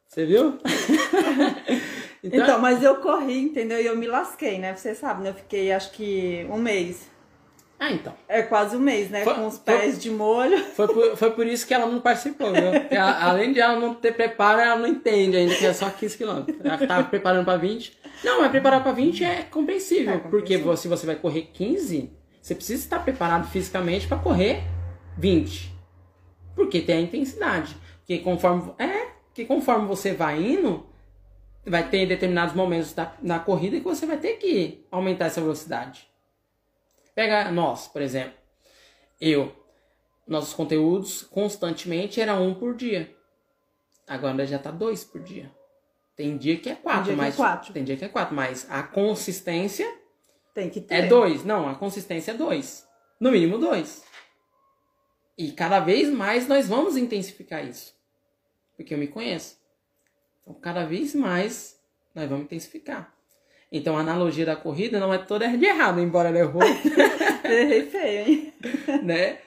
Você 0.08 0.26
viu? 0.26 0.58
Então, 2.32 2.60
mas 2.60 2.84
eu 2.84 2.96
corri, 2.98 3.40
entendeu? 3.40 3.82
E 3.82 3.86
eu 3.86 3.96
me 3.96 4.08
lasquei, 4.08 4.58
né? 4.60 4.76
Você 4.76 4.94
sabe, 4.96 5.24
né? 5.24 5.30
Eu 5.30 5.34
fiquei 5.36 5.72
acho 5.72 5.92
que 5.92 6.46
um 6.50 6.58
mês. 6.58 7.10
Ah, 7.80 7.92
então. 7.92 8.12
É 8.28 8.42
quase 8.42 8.76
um 8.76 8.80
mês, 8.80 9.10
né? 9.12 9.24
Foi- 9.24 9.36
Com 9.36 9.46
os 9.48 9.58
foi- 9.60 9.64
pés 9.78 10.00
de 10.02 10.10
molho. 10.10 10.58
Foi 10.76 10.88
por, 10.88 11.16
foi 11.16 11.30
por 11.32 11.46
isso 11.46 11.68
que 11.68 11.74
ela 11.76 11.86
não 11.86 12.00
participou, 12.02 12.52
viu? 12.52 12.72
Porque 12.72 12.96
a- 12.96 13.26
além 13.30 13.54
de 13.54 13.60
ela 13.60 13.80
não 13.80 13.94
ter 13.94 14.14
preparo, 14.16 14.60
ela 14.60 14.76
não 14.78 14.88
entende 14.88 15.38
ainda 15.38 15.54
que 15.54 15.64
é 15.64 15.72
só 15.74 15.88
15 15.92 16.18
quilômetros. 16.18 16.58
Ela 16.64 16.78
tava 16.88 17.04
preparando 17.08 17.46
pra 17.46 17.56
20. 17.56 17.96
Não, 18.24 18.42
mas 18.42 18.50
preparar 18.50 18.82
pra 18.82 18.92
20 18.94 19.24
é 19.24 19.44
compreensível. 19.44 20.16
É 20.16 20.18
Porque 20.18 20.58
se 20.76 20.88
você 20.88 21.06
vai 21.06 21.16
correr 21.18 21.52
15, 21.54 22.12
você 22.42 22.56
precisa 22.56 22.82
estar 22.84 22.98
preparado 23.00 23.48
fisicamente 23.48 24.08
pra 24.08 24.18
correr 24.18 24.64
20. 25.16 25.72
Porque 26.56 26.82
tem 26.82 26.98
a 26.98 27.02
intensidade. 27.02 27.78
Porque 28.00 28.18
conforme, 28.24 28.72
é, 28.80 29.08
que 29.36 29.46
conforme 29.46 29.86
você 29.88 30.14
vai 30.14 30.42
indo, 30.42 30.84
vai 31.70 31.90
ter 31.90 32.06
determinados 32.06 32.56
momentos 32.56 32.94
da, 32.94 33.14
na 33.22 33.40
corrida 33.40 33.78
que 33.78 33.84
você 33.84 34.06
vai 34.06 34.18
ter 34.18 34.38
que 34.38 34.86
aumentar 34.92 35.26
essa 35.26 35.42
velocidade. 35.42 36.08
Pega 37.14 37.52
nós, 37.52 37.88
por 37.88 38.02
exemplo. 38.02 38.34
Eu, 39.20 39.54
nossos 40.28 40.54
conteúdos 40.54 41.24
constantemente 41.24 42.22
era 42.22 42.36
um 42.36 42.54
por 42.54 42.76
dia. 42.76 43.16
Agora 44.08 44.46
já 44.46 44.60
tá 44.60 44.72
dois 44.72 45.04
por 45.04 45.22
dia. 45.22 45.52
Tem 46.16 46.38
dia 46.38 46.58
que 46.58 46.70
é 46.70 46.76
quatro, 46.76 47.06
que 47.06 47.12
é 47.12 47.16
mas 47.16 47.36
quatro. 47.36 47.74
tem 47.74 47.84
dia 47.84 47.98
que 47.98 48.06
é 48.06 48.10
quatro, 48.10 48.34
mas 48.36 48.66
a 48.70 48.82
consistência 48.84 49.88
Tem 50.54 50.70
que 50.70 50.82
ter. 50.82 50.96
é 50.96 51.08
dois. 51.08 51.44
Não, 51.44 51.68
a 51.68 51.76
consistência 51.76 52.32
é 52.32 52.34
dois. 52.34 52.88
No 53.20 53.32
mínimo 53.32 53.58
dois. 53.58 54.04
E 55.38 55.52
cada 55.52 55.80
vez 55.80 56.10
mais 56.10 56.48
nós 56.48 56.68
vamos 56.68 56.98
intensificar 56.98 57.64
isso. 57.68 57.94
Porque 58.76 58.94
eu 58.94 58.98
me 58.98 59.08
conheço. 59.08 59.58
Então, 60.48 60.56
cada 60.62 60.86
vez 60.86 61.14
mais 61.14 61.78
nós 62.16 62.30
vamos 62.30 62.46
intensificar. 62.46 63.14
Então, 63.70 63.98
a 63.98 64.00
analogia 64.00 64.46
da 64.46 64.56
corrida 64.56 64.98
não 64.98 65.14
é 65.14 65.18
toda 65.18 65.46
de 65.46 65.66
errado, 65.66 66.00
embora 66.00 66.30
ela 66.30 66.40
errou, 66.40 66.62
Errei 67.44 67.86
feio, 67.86 68.28
hein? 68.28 68.54
né? 69.04 69.40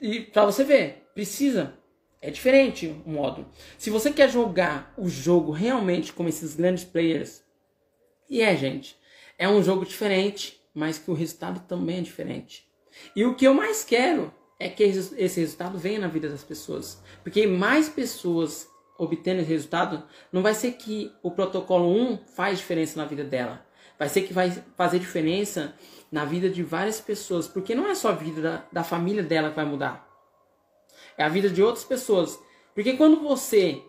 E, 0.00 0.16
e 0.16 0.20
pra 0.22 0.46
você 0.46 0.64
ver, 0.64 1.06
precisa. 1.14 1.74
É 2.20 2.30
diferente 2.30 2.86
o 3.04 3.10
modo. 3.10 3.46
Se 3.76 3.90
você 3.90 4.10
quer 4.10 4.30
jogar 4.30 4.94
o 4.96 5.06
jogo 5.08 5.52
realmente 5.52 6.12
como 6.12 6.28
esses 6.28 6.54
grandes 6.54 6.84
players, 6.84 7.42
e 8.30 8.40
é, 8.40 8.56
gente, 8.56 8.96
é 9.38 9.46
um 9.46 9.62
jogo 9.62 9.84
diferente, 9.84 10.58
mas 10.72 10.98
que 10.98 11.10
o 11.10 11.14
resultado 11.14 11.60
também 11.66 11.98
é 11.98 12.02
diferente. 12.02 12.66
E 13.14 13.24
o 13.24 13.34
que 13.34 13.46
eu 13.46 13.52
mais 13.52 13.84
quero 13.84 14.32
é 14.58 14.68
que 14.68 14.82
esse 14.82 15.40
resultado 15.40 15.76
venha 15.76 15.98
na 15.98 16.08
vida 16.08 16.28
das 16.28 16.44
pessoas. 16.44 17.02
Porque 17.22 17.46
mais 17.46 17.88
pessoas 17.88 18.68
obtendo 18.98 19.40
esse 19.40 19.50
resultado, 19.50 20.02
não 20.30 20.42
vai 20.42 20.54
ser 20.54 20.72
que 20.72 21.12
o 21.22 21.30
protocolo 21.30 21.88
1 21.88 22.18
faz 22.34 22.58
diferença 22.58 22.98
na 22.98 23.06
vida 23.06 23.24
dela. 23.24 23.64
Vai 23.98 24.08
ser 24.08 24.22
que 24.22 24.32
vai 24.32 24.50
fazer 24.76 24.98
diferença 24.98 25.74
na 26.10 26.24
vida 26.24 26.48
de 26.48 26.62
várias 26.62 27.00
pessoas. 27.00 27.46
Porque 27.46 27.74
não 27.74 27.88
é 27.88 27.94
só 27.94 28.10
a 28.10 28.14
vida 28.14 28.40
da, 28.40 28.64
da 28.72 28.84
família 28.84 29.22
dela 29.22 29.50
que 29.50 29.56
vai 29.56 29.64
mudar. 29.64 30.08
É 31.16 31.24
a 31.24 31.28
vida 31.28 31.48
de 31.48 31.62
outras 31.62 31.84
pessoas. 31.84 32.38
Porque 32.74 32.94
quando 32.94 33.20
você 33.20 33.82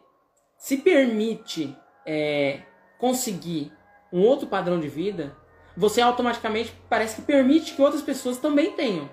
se 0.57 0.77
permite 0.77 1.75
é, 2.05 2.61
conseguir 2.99 3.71
um 4.11 4.21
outro 4.21 4.47
padrão 4.47 4.79
de 4.79 4.87
vida, 4.87 5.35
você 5.75 5.99
automaticamente 6.01 6.73
parece 6.89 7.15
que 7.15 7.21
permite 7.23 7.73
que 7.73 7.81
outras 7.81 8.01
pessoas 8.01 8.37
também 8.37 8.73
tenham. 8.73 9.09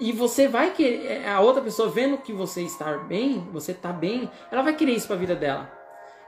E 0.00 0.12
você 0.12 0.48
vai 0.48 0.70
querer, 0.70 1.26
a 1.28 1.40
outra 1.40 1.60
pessoa 1.62 1.90
vendo 1.90 2.16
que 2.18 2.32
você 2.32 2.62
está 2.62 2.96
bem, 2.96 3.46
você 3.52 3.72
está 3.72 3.92
bem, 3.92 4.30
ela 4.50 4.62
vai 4.62 4.74
querer 4.74 4.92
isso 4.92 5.06
para 5.06 5.16
a 5.16 5.18
vida 5.18 5.36
dela. 5.36 5.70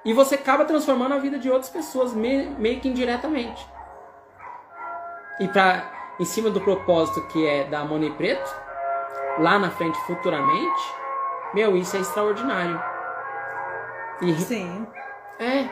E 0.04 0.12
você 0.12 0.34
acaba 0.34 0.64
transformando 0.66 1.14
a 1.14 1.18
vida 1.18 1.38
de 1.38 1.50
outras 1.50 1.70
pessoas 1.70 2.12
me- 2.12 2.50
meio 2.58 2.80
que 2.80 2.88
indiretamente. 2.88 3.66
E 5.40 5.48
para 5.48 5.90
em 6.20 6.24
cima 6.24 6.50
do 6.50 6.60
propósito 6.60 7.26
que 7.28 7.46
é 7.46 7.64
da 7.64 7.82
Money 7.84 8.10
Preto, 8.10 8.54
lá 9.38 9.58
na 9.58 9.70
frente 9.70 9.98
futuramente, 10.00 10.94
meu, 11.54 11.74
isso 11.76 11.96
é 11.96 12.00
extraordinário. 12.00 12.80
E 14.20 14.34
Sim. 14.34 14.86
é. 15.38 15.68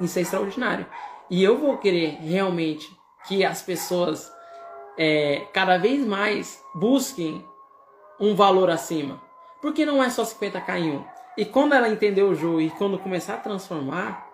Isso 0.00 0.18
é 0.18 0.22
extraordinário. 0.22 0.86
E 1.28 1.44
eu 1.44 1.58
vou 1.58 1.76
querer 1.76 2.18
realmente 2.20 2.88
que 3.26 3.44
as 3.44 3.60
pessoas 3.60 4.32
é, 4.98 5.46
cada 5.52 5.78
vez 5.78 6.04
mais 6.04 6.62
busquem 6.74 7.46
um 8.20 8.34
valor 8.34 8.68
acima. 8.68 9.22
Porque 9.62 9.86
não 9.86 10.02
é 10.02 10.10
só 10.10 10.24
50k 10.24 10.78
em 10.78 10.90
um. 10.96 11.04
E 11.36 11.44
quando 11.44 11.72
ela 11.72 11.88
entender 11.88 12.24
o 12.24 12.34
jogo 12.34 12.60
e 12.60 12.68
quando 12.70 12.98
começar 12.98 13.34
a 13.34 13.38
transformar, 13.38 14.28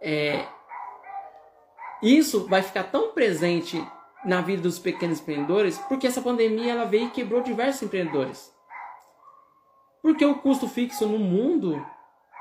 é, 0.00 0.44
isso 2.02 2.46
vai 2.48 2.62
ficar 2.62 2.84
tão 2.84 3.12
presente 3.12 3.82
na 4.24 4.40
vida 4.40 4.62
dos 4.62 4.78
pequenos 4.78 5.20
empreendedores, 5.20 5.78
porque 5.88 6.06
essa 6.06 6.20
pandemia 6.20 6.72
ela 6.72 6.84
veio 6.84 7.06
e 7.06 7.10
quebrou 7.10 7.42
diversos 7.42 7.82
empreendedores. 7.82 8.52
Porque 10.02 10.24
o 10.24 10.36
custo 10.36 10.68
fixo 10.68 11.06
no 11.06 11.18
mundo 11.18 11.84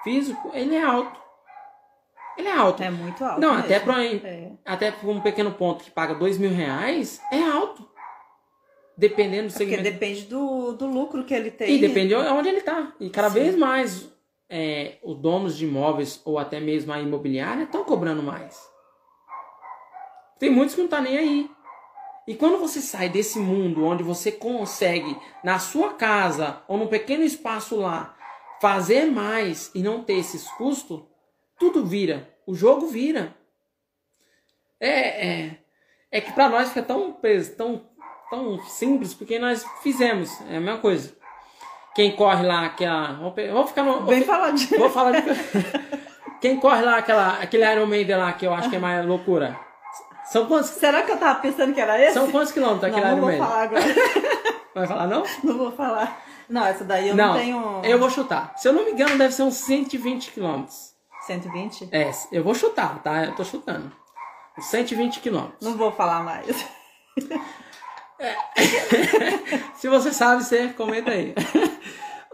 físico, 0.04 0.52
ele 0.54 0.76
é 0.76 0.84
alto. 0.84 1.25
Ele 2.38 2.48
é 2.48 2.54
alto. 2.54 2.82
É 2.84 2.90
muito 2.90 3.24
alto. 3.24 3.40
Não, 3.42 3.52
mesmo. 3.56 3.66
até 3.66 3.80
pra, 3.80 4.04
É. 4.04 4.52
até 4.66 4.92
pra 4.92 5.10
um 5.10 5.22
pequeno 5.22 5.52
ponto 5.54 5.84
que 5.84 5.92
paga 5.92 6.14
dois 6.16 6.38
mil 6.38 6.52
reais, 6.52 7.22
é 7.32 7.42
alto. 7.44 7.88
Dependendo 8.98 9.48
do 9.48 9.52
Porque 9.54 9.66
segmento. 9.66 9.84
depende 9.84 10.22
do, 10.26 10.72
do 10.74 10.86
lucro 10.88 11.24
que 11.26 11.34
ele 11.34 11.52
tem. 11.52 11.76
E 11.76 11.80
depende 11.80 12.10
de 12.10 12.16
onde 12.16 12.48
ele 12.50 12.62
tá. 12.62 12.94
E 13.00 13.10
cada 13.10 13.30
Sim. 13.30 13.40
vez 13.40 13.56
mais 13.58 14.10
é, 14.50 14.98
os 15.04 15.18
donos 15.18 15.58
de 15.58 15.66
imóveis 15.66 16.22
ou 16.24 16.40
até 16.40 16.60
mesmo 16.62 16.94
a 16.94 17.00
imobiliária 17.02 17.64
estão 17.64 17.84
cobrando 17.84 18.24
mais. 18.24 18.58
Tem 20.40 20.50
muitos 20.50 20.76
que 20.76 20.82
não 20.82 20.88
tá 20.88 21.02
nem 21.02 21.18
aí. 21.18 21.52
E 22.28 22.36
quando 22.36 22.58
você 22.58 22.82
sai 22.82 23.10
desse 23.10 23.38
mundo 23.38 23.86
onde 23.86 24.02
você 24.04 24.32
consegue, 24.32 25.16
na 25.44 25.60
sua 25.60 25.94
casa 25.94 26.62
ou 26.68 26.78
num 26.78 26.88
pequeno 26.88 27.24
espaço 27.24 27.76
lá, 27.76 28.16
fazer 28.62 29.06
mais 29.06 29.72
e 29.76 29.84
não 29.84 30.04
ter 30.04 30.14
esses 30.14 30.48
custos, 30.52 31.02
tudo 31.60 31.86
vira. 31.86 32.30
O 32.46 32.54
jogo 32.54 32.88
vira. 32.88 33.36
É, 34.80 35.28
é, 35.28 35.58
é 36.12 36.22
que 36.22 36.32
pra 36.34 36.50
nós 36.50 36.70
fica 36.70 36.84
tão, 36.84 37.18
tão, 37.58 37.90
tão 38.30 38.60
simples 38.66 39.14
porque 39.14 39.40
nós 39.40 39.66
fizemos. 39.82 40.30
É 40.50 40.58
a 40.58 40.62
mesma 40.62 40.80
coisa. 40.80 41.16
Quem 41.96 42.16
corre 42.16 42.46
lá, 42.46 42.66
aquela. 42.66 43.14
Vamos 43.14 43.70
ficar 43.70 43.84
no. 43.84 44.02
Bem 44.02 44.24
falar 44.24 44.52
de. 44.52 44.68
Vou 44.78 44.90
falar 44.90 45.20
de... 45.20 45.22
Quem 46.42 46.60
corre 46.60 46.82
lá, 46.82 46.98
aquela, 46.98 47.40
aquele 47.40 47.66
Iron 47.72 47.88
Maiden 47.88 48.18
lá, 48.18 48.34
que 48.34 48.46
eu 48.46 48.54
acho 48.54 48.70
que 48.70 48.76
é 48.76 48.80
mais 48.80 49.04
loucura. 49.06 49.58
São 50.26 50.46
quantos, 50.46 50.72
Será 50.72 51.04
que 51.04 51.12
eu 51.12 51.18
tava 51.18 51.40
pensando 51.40 51.74
que 51.74 51.80
era 51.80 52.00
esse? 52.00 52.14
são 52.14 52.30
quantos 52.30 52.52
quilômetros 52.52 52.92
não, 52.92 53.00
aquele 53.00 53.06
não 53.06 53.18
Iron 53.18 53.22
vou 53.22 53.30
Maiden? 53.30 53.48
falar 53.48 53.64
agora. 53.64 53.84
Vai 54.76 54.88
falar 54.88 55.08
não? 55.08 55.24
não 55.44 55.58
vou 55.58 55.72
falar. 55.72 56.22
Não, 56.50 56.66
essa 56.66 56.84
daí 56.84 57.10
eu 57.10 57.16
não, 57.16 57.28
não, 57.28 57.40
tenho. 57.40 57.82
eu 57.86 57.98
vou 57.98 58.10
chutar. 58.10 58.54
Se 58.58 58.68
eu 58.68 58.74
não 58.74 58.84
me 58.84 58.92
engano, 58.92 59.18
deve 59.18 59.34
ser 59.34 59.44
uns 59.44 59.56
120 59.56 60.32
quilômetros. 60.32 60.95
120? 61.26 61.90
É, 61.92 62.12
eu 62.32 62.44
vou 62.44 62.54
chutar, 62.56 63.02
tá? 63.02 63.26
Eu 63.26 63.36
tô 63.36 63.44
chutando. 63.44 63.92
Uns 64.58 64.66
120 64.66 65.20
quilômetros. 65.20 65.62
Não 65.62 65.78
vou 65.78 65.92
falar 65.92 66.24
mais. 66.24 66.46
Se 69.76 69.90
você 69.90 70.14
sabe, 70.14 70.44
você 70.44 70.70
comenta 70.70 71.12
aí. 71.12 71.34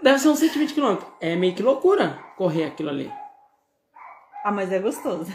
Deve 0.01 0.19
ser 0.19 0.27
uns 0.29 0.39
120 0.39 0.73
quilômetros. 0.73 1.11
É 1.19 1.35
meio 1.35 1.55
que 1.55 1.63
loucura 1.63 2.19
correr 2.37 2.65
aquilo 2.65 2.89
ali. 2.89 3.11
Ah, 4.43 4.51
mas 4.51 4.71
é 4.71 4.79
gostoso. 4.79 5.31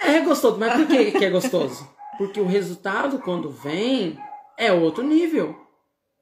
É 0.00 0.20
gostoso, 0.20 0.58
mas 0.58 0.74
por 0.74 0.86
que, 0.86 1.12
que 1.12 1.24
é 1.24 1.30
gostoso? 1.30 1.88
Porque 2.18 2.40
o 2.40 2.46
resultado, 2.46 3.18
quando 3.18 3.50
vem, 3.50 4.18
é 4.58 4.70
outro 4.72 5.02
nível. 5.02 5.58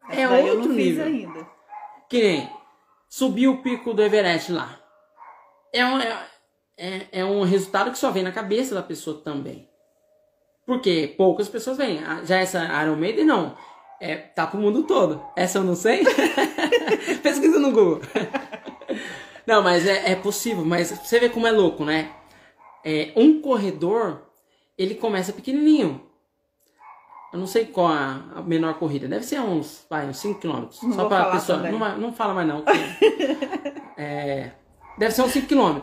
É 0.09 0.23
Essa 0.23 0.35
outro 0.53 0.73
nível. 0.73 1.05
ainda. 1.05 1.47
Que 2.09 2.23
nem 2.23 2.53
subir 3.09 3.49
o 3.49 3.59
pico 3.63 3.93
do 3.93 4.03
Everest 4.03 4.53
lá. 4.53 4.79
É 5.73 5.85
um, 5.85 5.99
é, 5.99 6.27
é, 6.79 7.07
é 7.13 7.25
um 7.25 7.43
resultado 7.43 7.91
que 7.91 7.99
só 7.99 8.11
vem 8.11 8.23
na 8.23 8.33
cabeça 8.33 8.75
da 8.75 8.83
pessoa 8.83 9.21
também. 9.21 9.69
Porque 10.65 11.15
poucas 11.17 11.49
pessoas 11.49 11.77
vêm. 11.77 12.03
Ah, 12.05 12.23
Já 12.25 12.39
essa 12.39 12.63
Iron 12.83 12.97
Maiden, 12.97 13.25
não. 13.25 13.57
É, 14.01 14.15
tá 14.17 14.47
pro 14.47 14.61
mundo 14.61 14.85
todo. 14.85 15.21
Essa 15.37 15.59
eu 15.59 15.65
não 15.65 15.75
sei. 15.75 16.05
Pesquisa 17.23 17.59
no 17.59 17.73
Google. 17.73 18.01
não, 19.47 19.63
mas 19.63 19.87
é, 19.87 20.13
é 20.13 20.15
possível. 20.15 20.65
Mas 20.65 20.91
você 20.91 21.19
vê 21.19 21.29
como 21.29 21.47
é 21.47 21.51
louco, 21.51 21.85
né? 21.85 22.13
É, 22.85 23.13
um 23.17 23.41
corredor, 23.41 24.23
ele 24.77 24.95
começa 24.95 25.33
pequenininho. 25.33 26.07
Eu 27.33 27.39
não 27.39 27.47
sei 27.47 27.67
qual 27.67 27.89
a, 27.89 28.43
menor 28.47 28.75
corrida. 28.79 29.09
Deve 29.09 29.25
ser 29.25 29.41
uns, 29.41 29.85
vai, 29.91 30.07
uns 30.07 30.19
5 30.19 30.41
km. 30.41 30.69
Não 30.83 30.93
Só 30.93 31.09
pra 31.09 31.31
pessoa. 31.33 31.59
também. 31.59 31.73
Não, 31.73 31.99
não 31.99 32.13
fala 32.13 32.33
mais 32.35 32.47
não. 32.47 32.63
que- 32.63 32.73
é, 34.01 34.53
deve 34.97 35.13
ser 35.15 35.23
uns 35.23 35.33
5 35.33 35.47
km. 35.49 35.81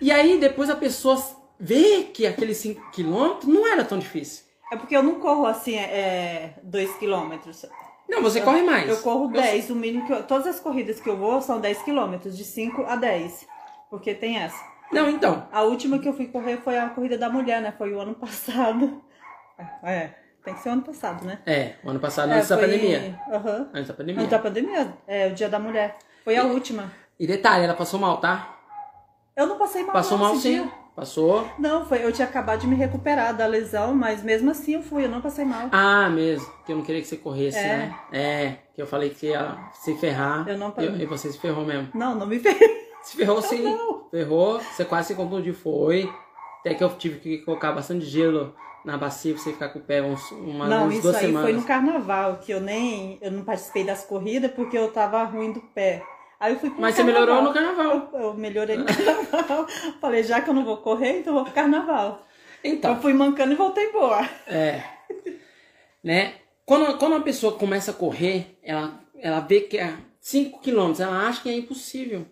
E 0.00 0.10
aí 0.12 0.38
depois 0.38 0.68
a 0.70 0.76
pessoa 0.76 1.20
vê 1.58 2.04
que 2.04 2.26
aqueles 2.26 2.56
5 2.58 2.90
km 2.90 3.38
não 3.46 3.66
era 3.66 3.84
tão 3.84 3.98
difícil. 3.98 4.44
É 4.72 4.76
porque 4.76 4.96
eu 4.96 5.02
não 5.02 5.20
corro 5.20 5.46
assim, 5.46 5.76
é 5.76 6.54
2 6.62 6.96
quilômetros. 6.96 7.64
Não, 8.08 8.22
você 8.22 8.40
corre 8.40 8.62
mais. 8.62 8.88
Eu 8.88 8.98
corro 8.98 9.28
10, 9.28 9.70
o 9.70 9.74
mínimo 9.74 10.06
que 10.06 10.12
eu, 10.12 10.22
Todas 10.24 10.46
as 10.46 10.60
corridas 10.60 11.00
que 11.00 11.08
eu 11.08 11.16
vou 11.16 11.40
são 11.40 11.60
10 11.60 11.82
quilômetros, 11.82 12.36
de 12.36 12.44
5 12.44 12.84
a 12.86 12.96
10. 12.96 13.46
Porque 13.90 14.14
tem 14.14 14.38
essa. 14.38 14.60
Não, 14.92 15.08
então. 15.08 15.48
A 15.50 15.62
última 15.62 15.98
que 15.98 16.08
eu 16.08 16.12
fui 16.12 16.26
correr 16.28 16.58
foi 16.58 16.78
a 16.78 16.88
corrida 16.88 17.18
da 17.18 17.28
mulher, 17.28 17.60
né? 17.60 17.72
Foi 17.76 17.92
o 17.92 18.00
ano 18.00 18.14
passado. 18.14 19.02
É, 19.82 20.10
tem 20.44 20.54
que 20.54 20.60
ser 20.60 20.68
o 20.68 20.72
ano 20.72 20.82
passado, 20.82 21.24
né? 21.24 21.40
É, 21.46 21.74
o 21.82 21.90
ano 21.90 21.98
passado, 21.98 22.30
É, 22.30 22.36
antes 22.36 22.48
da 22.48 22.56
foi- 22.58 22.66
pandemia. 22.66 23.20
Aham. 23.32 23.70
Antes 23.74 23.88
da 23.88 23.94
pandemia. 23.94 24.20
Antes 24.22 24.30
da 24.30 24.38
pandemia. 24.38 24.94
É, 25.06 25.26
o 25.28 25.34
dia 25.34 25.48
da 25.48 25.58
mulher. 25.58 25.96
Foi 26.24 26.36
a 26.36 26.44
última. 26.44 26.92
E 27.18 27.26
detalhe, 27.26 27.64
ela 27.64 27.74
passou 27.74 27.98
mal, 27.98 28.18
tá? 28.20 28.55
Eu 29.36 29.46
não 29.46 29.58
passei 29.58 29.82
mal 29.82 29.92
Passou 29.92 30.16
mal 30.18 30.34
sim. 30.36 30.62
dia. 30.62 30.72
Passou. 30.94 31.46
Não, 31.58 31.84
foi, 31.84 32.02
eu 32.02 32.10
tinha 32.10 32.26
acabado 32.26 32.60
de 32.60 32.66
me 32.66 32.74
recuperar 32.74 33.36
da 33.36 33.46
lesão, 33.46 33.94
mas 33.94 34.22
mesmo 34.22 34.50
assim 34.50 34.72
eu 34.76 34.82
fui, 34.82 35.04
eu 35.04 35.10
não 35.10 35.20
passei 35.20 35.44
mal. 35.44 35.68
Ah, 35.70 36.08
mesmo. 36.08 36.50
Que 36.64 36.72
eu 36.72 36.76
não 36.76 36.82
queria 36.82 37.02
que 37.02 37.06
você 37.06 37.18
corresse, 37.18 37.58
É. 37.58 37.68
né? 37.76 37.94
É, 38.10 38.56
que 38.74 38.80
eu 38.80 38.86
falei 38.86 39.10
que 39.10 39.26
ia 39.26 39.58
se 39.74 39.94
ferrar. 39.96 40.48
Eu 40.48 40.56
não- 40.56 40.72
E, 40.78 41.02
e 41.02 41.04
você 41.06 41.30
se 41.30 41.38
ferrou 41.38 41.66
mesmo. 41.66 41.88
Não, 41.94 42.14
não 42.14 42.26
me 42.26 42.38
fez. 42.40 42.56
Se 43.02 43.14
ferrou 43.14 43.42
sim. 43.42 43.62
Não. 43.62 44.06
Ferrou, 44.10 44.58
você 44.58 44.86
quase 44.86 45.08
se 45.08 45.14
contundiu, 45.14 45.52
foi. 45.52 46.10
Até 46.60 46.72
que 46.74 46.82
eu 46.82 46.88
tive 46.96 47.18
que 47.20 47.38
colocar 47.44 47.72
bastante 47.72 48.06
gelo 48.06 48.54
na 48.82 48.96
bacia 48.96 49.34
pra 49.34 49.42
você 49.42 49.52
ficar 49.52 49.68
com 49.68 49.80
o 49.80 49.82
pé 49.82 50.00
uns, 50.02 50.30
uma, 50.30 50.66
não, 50.66 50.90
isso 50.90 51.02
duas 51.02 51.16
aí 51.16 51.26
semanas. 51.26 51.50
foi 51.50 51.60
no 51.60 51.66
carnaval, 51.66 52.38
que 52.38 52.52
eu 52.52 52.60
nem. 52.60 53.18
Eu 53.20 53.32
não 53.32 53.44
participei 53.44 53.84
das 53.84 54.02
corridas 54.06 54.50
porque 54.52 54.78
eu 54.78 54.90
tava 54.90 55.22
ruim 55.24 55.52
do 55.52 55.60
pé. 55.60 56.02
Aí 56.38 56.52
eu 56.52 56.58
fui 56.58 56.70
pro 56.70 56.80
Mas 56.80 56.94
você 56.94 57.02
melhorou 57.02 57.42
no 57.42 57.52
carnaval. 57.52 58.10
Eu, 58.12 58.20
eu 58.20 58.34
melhorei 58.34 58.76
no 58.76 58.84
carnaval. 58.86 59.66
Falei, 60.00 60.22
já 60.22 60.40
que 60.40 60.50
eu 60.50 60.54
não 60.54 60.64
vou 60.64 60.78
correr, 60.78 61.20
então 61.20 61.32
eu 61.32 61.36
vou 61.36 61.44
pro 61.44 61.54
carnaval. 61.54 62.26
Então, 62.62 62.94
Eu 62.94 63.00
fui 63.00 63.12
mancando 63.12 63.52
e 63.52 63.56
voltei 63.56 63.90
boa. 63.92 64.28
é. 64.46 64.82
Né? 66.02 66.34
Quando, 66.64 66.98
quando 66.98 67.14
a 67.16 67.20
pessoa 67.20 67.52
começa 67.56 67.90
a 67.92 67.94
correr, 67.94 68.58
ela, 68.62 69.00
ela 69.18 69.40
vê 69.40 69.60
que 69.60 69.78
é 69.78 69.96
5 70.20 70.60
km, 70.60 70.92
ela 71.00 71.28
acha 71.28 71.42
que 71.42 71.48
é 71.48 71.52
impossível. 71.52 72.26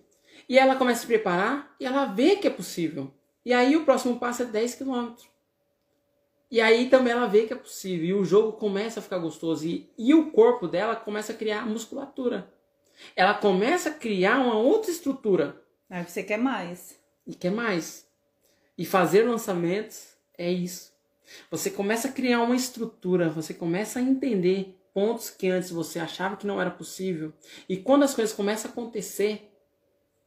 E 0.49 0.59
ela 0.59 0.77
começa 0.77 0.99
a 0.99 1.01
se 1.03 1.07
preparar 1.07 1.75
e 1.79 1.87
ela 1.87 2.07
vê 2.07 2.37
que 2.37 2.47
é 2.47 2.51
possível. 2.51 3.13
E 3.45 3.53
aí 3.53 3.77
o 3.77 3.85
próximo 3.85 4.19
passo 4.19 4.43
é 4.43 4.47
10 4.47 4.75
km. 4.77 5.13
E 6.51 6.61
aí 6.61 6.89
também 6.89 7.13
ela 7.13 7.27
vê 7.27 7.47
que 7.47 7.53
é 7.53 7.57
possível. 7.57 8.07
E 8.07 8.15
o 8.15 8.25
jogo 8.25 8.53
começa 8.53 9.01
a 9.01 9.03
ficar 9.03 9.19
gostoso. 9.19 9.67
E, 9.67 9.91
e 9.97 10.15
o 10.15 10.31
corpo 10.31 10.69
dela 10.69 10.95
começa 10.97 11.33
a 11.33 11.37
criar 11.37 11.67
musculatura. 11.67 12.53
Ela 13.17 13.35
começa 13.35 13.91
a 13.91 13.95
criar 13.95 14.39
uma 14.39 14.57
outra 14.57 14.91
estrutura. 14.91 15.63
Aí 15.89 16.05
você 16.05 16.23
quer 16.23 16.39
mais. 16.39 16.99
E 17.27 17.35
quer 17.35 17.51
mais. 17.51 18.07
E 18.77 18.85
fazer 18.85 19.23
lançamentos 19.23 20.15
é 20.37 20.51
isso. 20.51 20.93
Você 21.51 21.71
começa 21.71 22.09
a 22.09 22.13
criar 22.13 22.43
uma 22.43 22.57
estrutura, 22.57 23.31
você 23.31 23.55
começa 23.55 23.99
a 23.99 24.03
entender 24.03 24.79
pontos 24.93 25.31
que 25.31 25.49
antes 25.49 25.71
você 25.71 25.99
achava 25.99 26.37
que 26.37 26.47
não 26.47 26.61
era 26.61 26.71
possível. 26.71 27.33
E 27.69 27.77
quando 27.77 28.05
as 28.05 28.15
coisas 28.15 28.35
começam 28.35 28.71
a 28.71 28.73
acontecer, 28.73 29.51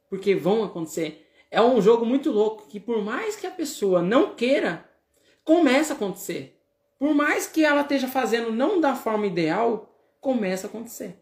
porque 0.10 0.36
vão 0.36 0.64
acontecer, 0.64 1.28
é 1.50 1.62
um 1.62 1.82
jogo 1.82 2.06
muito 2.06 2.32
louco 2.32 2.68
que 2.68 2.80
por 2.80 3.02
mais 3.04 3.36
que 3.36 3.48
a 3.48 3.52
pessoa 3.52 4.02
não 4.02 4.36
queira, 4.36 4.90
começa 5.44 5.94
a 5.94 5.96
acontecer. 5.96 6.60
Por 7.00 7.14
mais 7.14 7.48
que 7.48 7.64
ela 7.64 7.82
esteja 7.82 8.08
fazendo 8.08 8.52
não 8.52 8.82
da 8.82 8.96
forma 8.96 9.28
ideal, 9.28 9.94
começa 10.20 10.68
a 10.68 10.70
acontecer. 10.70 11.18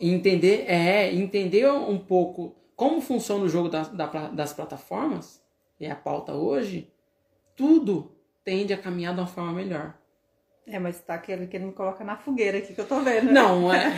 Entender, 0.00 0.64
é, 0.68 1.12
entender 1.14 1.70
um 1.70 1.98
pouco 1.98 2.54
como 2.74 3.00
funciona 3.00 3.44
o 3.44 3.48
jogo 3.48 3.68
da- 3.68 3.82
da- 3.84 4.28
das 4.28 4.52
plataformas, 4.52 5.42
é 5.80 5.90
a 5.90 5.96
pauta 5.96 6.34
hoje, 6.34 6.90
tudo 7.56 8.12
tende 8.44 8.72
a 8.72 8.78
caminhar 8.78 9.14
de 9.14 9.20
uma 9.20 9.26
forma 9.26 9.52
melhor. 9.52 9.94
É, 10.68 10.80
mas 10.80 11.00
tá 11.00 11.14
aquele 11.14 11.46
que 11.46 11.56
ele 11.56 11.66
me 11.66 11.72
coloca 11.72 12.02
na 12.02 12.16
fogueira 12.16 12.58
aqui 12.58 12.74
que 12.74 12.80
eu 12.80 12.88
tô 12.88 12.98
vendo. 13.00 13.30
Não, 13.30 13.72
é. 13.72 13.92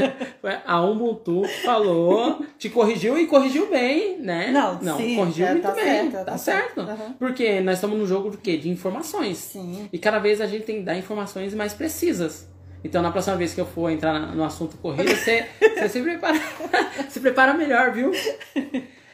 A 0.64 0.80
Ubuntu 0.82 1.44
falou, 1.62 2.42
te 2.58 2.70
corrigiu 2.70 3.18
e 3.18 3.26
corrigiu 3.26 3.68
bem, 3.68 4.18
né? 4.20 4.50
Não, 4.50 4.80
Não 4.80 4.96
sim, 4.96 5.16
corrigiu 5.16 5.46
é, 5.46 5.50
muito 5.52 5.62
tá 5.64 5.72
bem. 5.72 5.84
certo, 5.84 6.12
tá, 6.12 6.24
tá 6.24 6.38
certo. 6.38 6.74
certo. 6.76 6.90
Aham. 6.90 7.14
Porque 7.18 7.60
nós 7.60 7.74
estamos 7.74 7.98
num 7.98 8.06
jogo 8.06 8.30
de 8.30 8.38
quê? 8.38 8.56
De 8.56 8.70
informações. 8.70 9.36
Sim. 9.36 9.86
E 9.92 9.98
cada 9.98 10.18
vez 10.18 10.40
a 10.40 10.46
gente 10.46 10.64
tem 10.64 10.76
que 10.76 10.82
dar 10.82 10.96
informações 10.96 11.52
mais 11.54 11.74
precisas. 11.74 12.48
Então, 12.84 13.00
na 13.00 13.10
próxima 13.10 13.36
vez 13.36 13.54
que 13.54 13.60
eu 13.60 13.66
for 13.66 13.88
entrar 13.90 14.36
no 14.36 14.44
assunto 14.44 14.76
corrida, 14.76 15.16
você, 15.16 15.48
você 15.58 15.88
se 15.88 16.02
prepara, 16.02 16.38
se 17.08 17.18
prepara 17.18 17.54
melhor, 17.54 17.92
viu? 17.92 18.12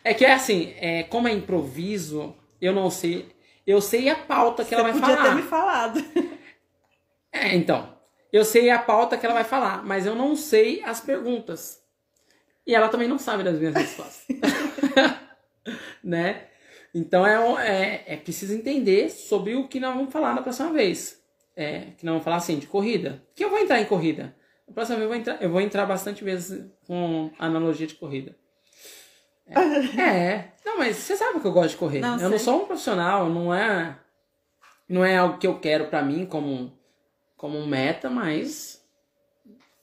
É 0.02 0.12
que 0.12 0.24
é 0.24 0.32
assim, 0.32 0.74
é, 0.78 1.04
como 1.04 1.28
é 1.28 1.32
improviso, 1.32 2.34
eu 2.60 2.72
não 2.72 2.90
sei. 2.90 3.30
Eu 3.64 3.80
sei 3.80 4.08
a 4.08 4.16
pauta 4.16 4.64
que 4.64 4.70
Você 4.70 4.74
ela 4.74 4.82
vai 4.82 4.92
podia 4.92 5.16
falar. 5.16 5.28
ter 5.28 5.34
me 5.36 5.42
falado. 5.42 6.04
É, 7.32 7.54
então. 7.54 7.96
Eu 8.32 8.44
sei 8.44 8.70
a 8.70 8.78
pauta 8.78 9.16
que 9.16 9.24
ela 9.24 9.34
vai 9.34 9.44
falar, 9.44 9.84
mas 9.84 10.04
eu 10.04 10.16
não 10.16 10.34
sei 10.34 10.82
as 10.84 11.00
perguntas. 11.00 11.80
E 12.66 12.74
ela 12.74 12.88
também 12.88 13.06
não 13.08 13.18
sabe 13.18 13.44
das 13.44 13.58
minhas 13.58 13.74
respostas. 13.74 14.26
né? 16.02 16.44
Então 16.94 17.26
é, 17.26 17.68
é, 17.68 18.14
é 18.14 18.16
preciso 18.16 18.52
entender 18.52 19.10
sobre 19.10 19.54
o 19.54 19.68
que 19.68 19.78
nós 19.78 19.94
vamos 19.94 20.12
falar 20.12 20.34
na 20.34 20.42
próxima 20.42 20.72
vez. 20.72 21.19
É, 21.60 21.92
que 21.98 22.06
nós 22.06 22.12
vamos 22.14 22.24
falar 22.24 22.36
assim, 22.36 22.58
de 22.58 22.66
corrida. 22.66 23.22
Que 23.34 23.44
eu 23.44 23.50
vou 23.50 23.58
entrar 23.58 23.78
em 23.78 23.84
corrida. 23.84 24.34
Na 24.66 24.72
próxima 24.72 24.96
vez 24.96 25.02
eu 25.04 25.08
vou 25.10 25.18
entrar, 25.18 25.42
eu 25.42 25.50
vou 25.50 25.60
entrar 25.60 25.84
bastante 25.84 26.24
vezes 26.24 26.64
com 26.86 27.30
analogia 27.38 27.86
de 27.86 27.94
corrida. 27.96 28.34
É. 29.46 30.00
é. 30.00 30.52
Não, 30.64 30.78
mas 30.78 30.96
você 30.96 31.16
sabe 31.16 31.38
que 31.38 31.46
eu 31.46 31.52
gosto 31.52 31.70
de 31.72 31.76
correr. 31.76 32.00
Não, 32.00 32.14
eu 32.14 32.18
sei. 32.20 32.28
não 32.30 32.38
sou 32.38 32.62
um 32.62 32.66
profissional, 32.66 33.28
não 33.28 33.52
é. 33.52 33.98
Não 34.88 35.04
é 35.04 35.18
algo 35.18 35.36
que 35.38 35.46
eu 35.46 35.58
quero 35.60 35.88
pra 35.88 36.02
mim 36.02 36.24
como, 36.24 36.72
como 37.36 37.66
meta, 37.66 38.08
mas 38.08 38.82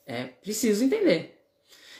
é 0.05 0.23
preciso 0.25 0.83
entender. 0.83 1.39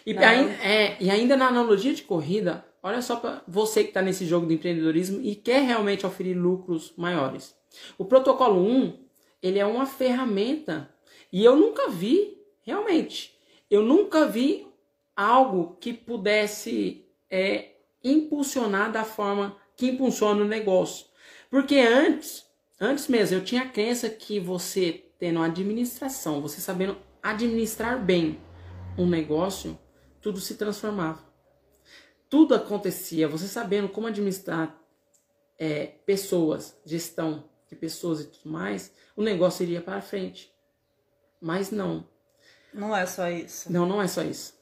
E, 0.05 0.13
Não. 0.13 0.23
ai- 0.23 0.57
é, 0.63 0.97
e 0.99 1.11
ainda 1.11 1.38
na 1.38 1.47
analogia 1.49 1.93
de 1.93 2.01
corrida, 2.01 2.65
olha 2.82 3.01
só 3.01 3.17
pra 3.17 3.43
você 3.47 3.84
que 3.84 3.89
está 3.89 4.01
nesse 4.01 4.25
jogo 4.25 4.47
do 4.47 4.53
empreendedorismo 4.53 5.21
e 5.21 5.36
quer 5.36 5.61
realmente 5.61 6.03
oferir 6.05 6.36
lucros 6.36 6.93
maiores. 6.97 7.55
O 7.97 8.05
protocolo 8.05 8.65
1, 8.65 9.06
ele 9.41 9.59
é 9.59 9.65
uma 9.65 9.85
ferramenta 9.85 10.89
e 11.31 11.43
eu 11.43 11.55
nunca 11.55 11.89
vi, 11.89 12.38
realmente, 12.61 13.38
eu 13.69 13.83
nunca 13.83 14.25
vi 14.25 14.67
algo 15.15 15.77
que 15.79 15.93
pudesse 15.93 17.05
é, 17.29 17.71
impulsionar 18.03 18.91
da 18.91 19.03
forma 19.03 19.57
que 19.75 19.88
impulsiona 19.88 20.43
o 20.43 20.47
negócio. 20.47 21.07
Porque 21.49 21.79
antes, 21.79 22.45
antes 22.79 23.07
mesmo, 23.07 23.38
eu 23.38 23.43
tinha 23.43 23.63
a 23.63 23.69
crença 23.69 24.09
que 24.09 24.39
você 24.39 25.05
tendo 25.19 25.41
administração, 25.41 26.41
você 26.41 26.61
sabendo 26.61 26.97
administrar 27.21 28.03
bem 28.03 28.39
um 28.97 29.07
negócio, 29.07 29.77
tudo 30.21 30.39
se 30.39 30.55
transformava. 30.55 31.25
Tudo 32.29 32.53
acontecia, 32.53 33.27
você 33.27 33.47
sabendo 33.47 33.89
como 33.89 34.07
administrar 34.07 34.79
é, 35.57 35.88
pessoas, 36.05 36.77
gestão 36.85 37.49
de 37.70 37.76
pessoas 37.76 38.22
e 38.22 38.28
tudo 38.28 38.49
mais, 38.49 38.93
o 39.15 39.22
negócio 39.22 39.63
iria 39.63 39.82
para 39.82 40.01
frente. 40.01 40.53
Mas 41.41 41.72
não. 41.72 42.07
Não 42.74 42.95
é 42.95 43.05
só 43.05 43.30
isso. 43.30 43.72
Não, 43.72 43.86
não 43.86 44.01
é 44.01 44.07
só 44.07 44.24
isso. 44.24 44.57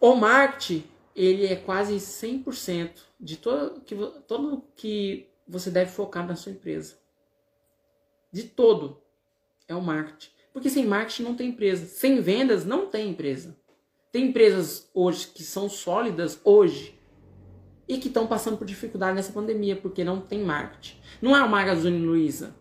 O 0.00 0.14
marketing, 0.14 0.84
ele 1.14 1.46
é 1.46 1.56
quase 1.56 1.96
100% 1.96 2.90
de 3.18 3.36
todo 3.36 3.80
que, 3.80 3.94
todo 4.26 4.64
que 4.76 5.28
você 5.48 5.70
deve 5.70 5.90
focar 5.90 6.26
na 6.26 6.36
sua 6.36 6.52
empresa. 6.52 6.98
De 8.30 8.44
todo 8.44 9.00
é 9.66 9.74
o 9.74 9.80
marketing. 9.80 10.30
Porque 10.52 10.70
sem 10.70 10.86
marketing 10.86 11.22
não 11.22 11.34
tem 11.34 11.50
empresa. 11.50 11.86
Sem 11.86 12.20
vendas 12.20 12.64
não 12.64 12.86
tem 12.86 13.10
empresa. 13.10 13.56
Tem 14.12 14.26
empresas 14.28 14.88
hoje 14.94 15.28
que 15.28 15.42
são 15.42 15.68
sólidas 15.68 16.40
hoje 16.44 16.95
e 17.88 17.98
que 17.98 18.08
estão 18.08 18.26
passando 18.26 18.56
por 18.56 18.66
dificuldade 18.66 19.14
nessa 19.14 19.32
pandemia 19.32 19.76
porque 19.76 20.02
não 20.02 20.20
tem 20.20 20.42
marketing. 20.42 20.96
Não 21.22 21.36
é 21.36 21.42
o 21.42 21.48
Magazine 21.48 21.98
Luiza. 21.98 22.54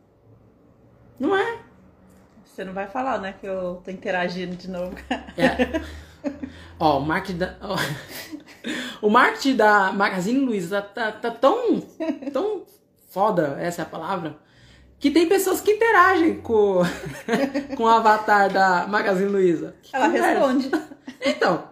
Não 1.20 1.36
é. 1.36 1.60
Você 2.44 2.64
não 2.64 2.74
vai 2.74 2.88
falar, 2.88 3.20
né? 3.20 3.34
Que 3.40 3.48
eu 3.48 3.82
tô 3.84 3.92
interagindo 3.92 4.56
de 4.56 4.70
novo. 4.70 4.96
É. 5.38 5.82
Ó, 6.80 7.00
o 7.00 7.02
marketing 7.02 7.38
da. 7.38 7.56
ó, 7.62 7.76
o 9.02 9.10
marketing 9.10 9.56
da 9.56 9.92
Magazine 9.94 10.40
Luiza 10.40 10.82
tá, 10.82 11.12
tá 11.12 11.32
tão, 11.32 11.80
tão 12.34 12.64
foda, 13.10 13.58
essa 13.60 13.82
é 13.82 13.84
a 13.84 13.88
palavra, 13.88 14.38
que 15.00 15.12
tem 15.12 15.28
pessoas 15.28 15.62
que 15.62 15.72
interagem 15.72 16.42
com, 16.42 16.82
com 17.78 17.84
o 17.84 17.88
avatar 17.88 18.52
da 18.52 18.88
Magazine 18.88 19.30
Luiza. 19.30 19.76
Ela 19.94 20.08
conversa. 20.08 20.28
responde. 20.28 20.72
Então, 21.22 21.70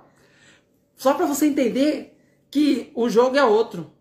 só 0.96 1.14
pra 1.16 1.26
você 1.26 1.48
entender 1.48 2.13
que 2.54 2.92
o 2.94 3.10
jogo 3.10 3.36
é 3.36 3.44
outro. 3.44 3.92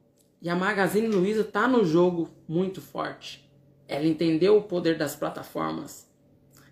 E 0.42 0.50
a 0.50 0.54
Magazine 0.54 1.06
Luiza 1.08 1.42
tá 1.42 1.66
no 1.66 1.86
jogo 1.86 2.28
muito 2.46 2.82
forte. 2.82 3.50
Ela 3.88 4.04
entendeu 4.04 4.58
o 4.58 4.62
poder 4.62 4.98
das 4.98 5.16
plataformas. 5.16 6.06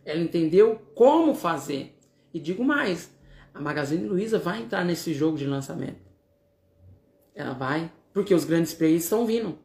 Ela 0.05 0.21
entendeu 0.21 0.79
como 0.95 1.35
fazer. 1.35 1.99
E 2.35 2.39
digo 2.39 2.63
mais, 2.63 3.11
a 3.55 3.63
Magazine 3.63 4.07
Luiza 4.07 4.39
vai 4.39 4.61
entrar 4.61 4.85
nesse 4.85 5.15
jogo 5.15 5.39
de 5.39 5.47
lançamento. 5.47 6.03
Ela 7.35 7.55
vai, 7.55 7.91
porque 8.13 8.35
os 8.35 8.45
grandes 8.45 8.75
players 8.75 9.05
estão 9.05 9.25
vindo. 9.25 9.59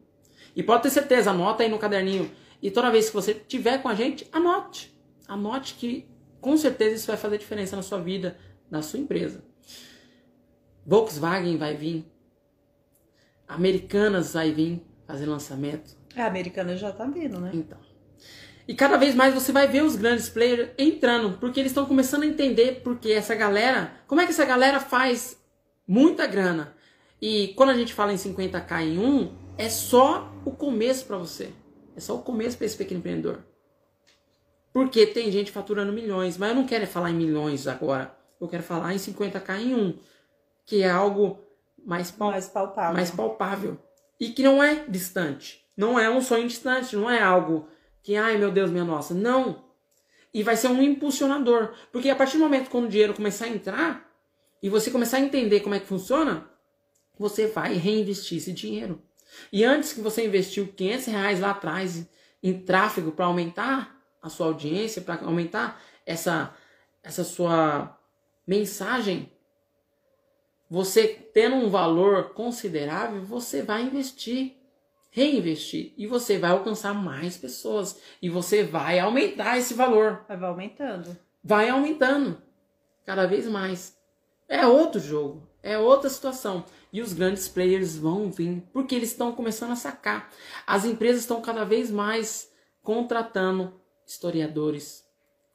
E 0.54 0.62
pode 0.62 0.84
ter 0.84 0.90
certeza, 0.90 1.32
anota 1.32 1.64
aí 1.64 1.68
no 1.68 1.78
caderninho. 1.78 2.30
E 2.62 2.70
toda 2.70 2.90
vez 2.90 3.10
que 3.10 3.14
você 3.14 3.34
tiver 3.34 3.82
com 3.82 3.90
a 3.90 3.94
gente, 3.94 4.26
anote. 4.32 4.98
Anote 5.28 5.74
que 5.74 6.08
com 6.40 6.56
certeza 6.56 6.96
isso 6.96 7.08
vai 7.08 7.18
fazer 7.18 7.36
diferença 7.36 7.76
na 7.76 7.82
sua 7.82 8.00
vida, 8.00 8.38
na 8.70 8.80
sua 8.80 9.00
empresa. 9.00 9.44
Volkswagen 10.86 11.56
vai 11.56 11.74
vir. 11.74 12.04
Americanas 13.48 14.34
vai 14.34 14.52
vir 14.52 14.86
fazer 15.06 15.26
lançamento. 15.26 15.96
A 16.16 16.26
americana 16.26 16.76
já 16.76 16.92
tá 16.92 17.04
vindo, 17.06 17.40
né? 17.40 17.50
Então. 17.52 17.78
E 18.68 18.74
cada 18.74 18.96
vez 18.96 19.14
mais 19.14 19.34
você 19.34 19.52
vai 19.52 19.68
ver 19.68 19.82
os 19.82 19.96
grandes 19.96 20.28
players 20.28 20.70
entrando, 20.78 21.38
porque 21.38 21.60
eles 21.60 21.70
estão 21.70 21.86
começando 21.86 22.22
a 22.22 22.26
entender 22.26 22.80
porque 22.82 23.12
essa 23.12 23.34
galera, 23.34 23.92
como 24.06 24.20
é 24.20 24.24
que 24.24 24.32
essa 24.32 24.44
galera 24.44 24.80
faz 24.80 25.38
muita 25.86 26.26
grana. 26.26 26.74
E 27.20 27.48
quando 27.56 27.70
a 27.70 27.74
gente 27.74 27.94
fala 27.94 28.12
em 28.12 28.16
50k 28.16 28.82
em 28.82 28.98
um, 28.98 29.34
é 29.56 29.68
só 29.68 30.32
o 30.44 30.50
começo 30.50 31.06
para 31.06 31.16
você. 31.16 31.50
É 31.96 32.00
só 32.00 32.16
o 32.16 32.22
começo 32.22 32.56
para 32.56 32.66
esse 32.66 32.76
pequeno 32.76 32.98
empreendedor. 32.98 33.44
Porque 34.72 35.06
tem 35.06 35.32
gente 35.32 35.50
faturando 35.50 35.92
milhões, 35.92 36.36
mas 36.36 36.50
eu 36.50 36.54
não 36.54 36.66
quero 36.66 36.86
falar 36.86 37.10
em 37.10 37.14
milhões 37.14 37.66
agora. 37.66 38.14
Eu 38.38 38.48
quero 38.48 38.62
falar 38.62 38.92
em 38.92 38.98
50k 38.98 39.60
em 39.60 39.74
um, 39.74 39.98
que 40.66 40.82
é 40.82 40.90
algo 40.90 41.38
mais 41.84 42.10
pal- 42.10 42.32
Mais 42.32 42.48
palpável. 42.48 42.94
mais 42.94 43.10
palpável. 43.10 43.78
E 44.20 44.30
que 44.30 44.42
não 44.42 44.62
é 44.62 44.84
distante. 44.88 45.64
Não 45.76 45.98
é 45.98 46.10
um 46.10 46.20
sonho 46.20 46.48
distante, 46.48 46.96
não 46.96 47.08
é 47.08 47.22
algo 47.22 47.68
que, 48.02 48.16
ai 48.16 48.36
meu 48.36 48.50
Deus, 48.50 48.70
minha 48.70 48.84
nossa. 48.84 49.14
Não. 49.14 49.64
E 50.34 50.42
vai 50.42 50.56
ser 50.56 50.68
um 50.68 50.82
impulsionador. 50.82 51.72
Porque 51.92 52.10
a 52.10 52.16
partir 52.16 52.36
do 52.38 52.42
momento 52.42 52.68
quando 52.70 52.86
o 52.86 52.88
dinheiro 52.88 53.14
começar 53.14 53.44
a 53.46 53.48
entrar 53.48 54.10
e 54.62 54.68
você 54.68 54.90
começar 54.90 55.18
a 55.18 55.20
entender 55.20 55.60
como 55.60 55.74
é 55.74 55.80
que 55.80 55.86
funciona, 55.86 56.48
você 57.18 57.46
vai 57.46 57.74
reinvestir 57.74 58.38
esse 58.38 58.52
dinheiro. 58.52 59.00
E 59.52 59.64
antes 59.64 59.92
que 59.92 60.00
você 60.00 60.26
investiu 60.26 60.66
500 60.68 61.06
reais 61.06 61.40
lá 61.40 61.50
atrás 61.50 62.06
em 62.42 62.58
tráfego 62.60 63.12
para 63.12 63.26
aumentar 63.26 63.96
a 64.22 64.28
sua 64.28 64.46
audiência, 64.46 65.02
para 65.02 65.24
aumentar 65.24 65.80
essa, 66.04 66.54
essa 67.02 67.22
sua 67.24 67.96
mensagem, 68.46 69.30
você 70.68 71.06
tendo 71.06 71.56
um 71.56 71.68
valor 71.70 72.30
considerável, 72.30 73.22
você 73.22 73.62
vai 73.62 73.82
investir, 73.82 74.56
reinvestir 75.10 75.92
e 75.96 76.06
você 76.06 76.38
vai 76.38 76.50
alcançar 76.50 76.92
mais 76.92 77.36
pessoas 77.36 78.00
e 78.20 78.28
você 78.28 78.62
vai 78.64 78.98
aumentar 78.98 79.56
esse 79.58 79.74
valor, 79.74 80.24
Vai 80.28 80.42
aumentando. 80.42 81.16
vai 81.42 81.68
aumentando 81.68 82.42
cada 83.04 83.26
vez 83.26 83.46
mais. 83.46 83.96
É 84.48 84.66
outro 84.66 85.00
jogo, 85.00 85.48
é 85.62 85.78
outra 85.78 86.10
situação 86.10 86.64
e 86.92 87.00
os 87.00 87.12
grandes 87.12 87.48
players 87.48 87.96
vão 87.96 88.30
vir 88.30 88.62
porque 88.72 88.94
eles 88.94 89.10
estão 89.10 89.32
começando 89.32 89.70
a 89.72 89.76
sacar. 89.76 90.30
As 90.66 90.84
empresas 90.84 91.22
estão 91.22 91.40
cada 91.40 91.64
vez 91.64 91.90
mais 91.90 92.50
contratando 92.82 93.74
historiadores. 94.06 95.05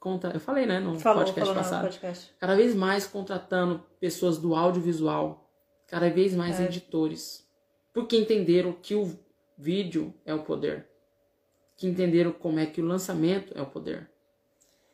Contra... 0.02 0.32
Eu 0.32 0.40
falei, 0.40 0.66
né, 0.66 0.80
no 0.80 0.98
Falou, 0.98 1.20
podcast 1.22 1.40
falou 1.40 1.54
no 1.54 1.60
passado 1.60 1.82
podcast. 1.82 2.34
cada 2.40 2.56
vez 2.56 2.74
mais 2.74 3.06
contratando 3.06 3.84
pessoas 4.00 4.36
do 4.36 4.52
audiovisual, 4.56 5.48
cada 5.86 6.10
vez 6.10 6.34
mais 6.34 6.58
É. 6.58 6.64
editores, 6.64 7.48
porque 7.94 8.16
entenderam 8.16 8.72
que 8.72 8.96
o 8.96 9.16
vídeo 9.56 10.12
é 10.26 10.34
o 10.34 10.42
poder, 10.42 10.88
que 11.76 11.86
entenderam 11.86 12.32
como 12.32 12.58
é 12.58 12.66
que 12.66 12.80
o 12.82 12.84
lançamento 12.84 13.56
é 13.56 13.62
o 13.62 13.66
poder. 13.66 14.10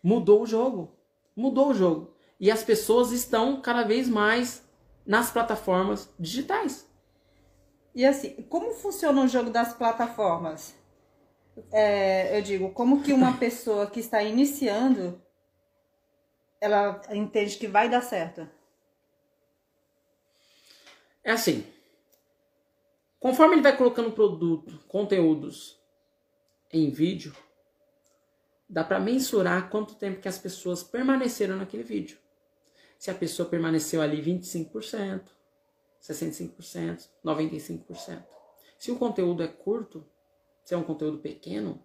Mudou 0.02 0.42
o 0.42 0.46
jogo, 0.46 0.92
mudou 1.34 1.70
o 1.70 1.74
jogo 1.74 2.14
e 2.38 2.50
as 2.50 2.62
pessoas 2.62 3.11
estão 3.11 3.62
cada 3.62 3.84
vez 3.84 4.11
mais 4.11 4.62
nas 5.06 5.30
plataformas 5.30 6.12
digitais. 6.20 6.86
E 7.94 8.04
assim, 8.04 8.34
como 8.50 8.74
funciona 8.74 9.22
o 9.22 9.26
jogo 9.26 9.48
das 9.48 9.72
plataformas? 9.72 10.74
É, 11.70 12.38
eu 12.38 12.42
digo, 12.42 12.70
como 12.72 13.02
que 13.02 13.12
uma 13.12 13.36
pessoa 13.38 13.90
que 13.90 14.00
está 14.00 14.22
iniciando, 14.22 15.20
ela 16.61 17.00
entende 17.11 17.56
que 17.56 17.66
vai 17.66 17.88
dar 17.88 18.02
certo? 18.02 18.48
É 21.22 21.32
assim. 21.32 21.66
Conforme 23.20 23.56
ele 23.56 23.62
vai 23.62 23.76
colocando 23.76 24.12
produto, 24.12 24.78
conteúdos 24.86 25.78
em 26.72 26.90
vídeo, 26.90 27.34
dá 28.68 28.84
para 28.84 29.00
mensurar 29.00 29.70
quanto 29.70 29.94
tempo 29.94 30.20
que 30.20 30.28
as 30.28 30.38
pessoas 30.38 30.82
permaneceram 30.82 31.56
naquele 31.56 31.82
vídeo. 31.82 32.18
Se 32.98 33.11
a 33.11 33.14
pessoa 33.14 33.48
permaneceu 33.48 34.00
ali 34.00 34.22
25%, 34.22 35.22
65%, 36.00 37.09
95%. 37.24 38.24
Se 38.78 38.90
o 38.90 38.98
conteúdo 38.98 39.42
é 39.42 39.48
curto, 39.48 40.06
se 40.68 40.74
é 40.74 40.76
um 40.76 40.82
conteúdo 40.82 41.16
pequeno, 41.16 41.82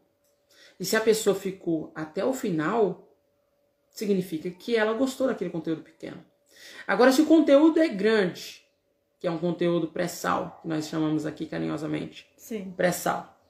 e 0.77 0.83
se 0.83 0.97
a 0.97 0.99
pessoa 0.99 1.33
ficou 1.33 1.89
até 1.95 2.25
o 2.25 2.33
final, 2.33 3.07
significa 3.89 4.51
que 4.51 4.75
ela 4.75 4.91
gostou 4.91 5.27
daquele 5.27 5.49
conteúdo 5.49 5.81
pequeno. 5.81 6.21
Agora, 6.85 7.09
se 7.13 7.21
o 7.21 7.25
conteúdo 7.25 7.79
é 7.79 7.87
grande, 7.87 8.61
que 9.21 9.25
é 9.25 9.31
um 9.31 9.37
conteúdo 9.37 9.87
pré-sal, 9.87 10.59
que 10.61 10.67
nós 10.67 10.85
chamamos 10.85 11.25
aqui 11.25 11.45
carinhosamente, 11.45 12.27
Sim. 12.35 12.73
pré-sal. 12.75 13.41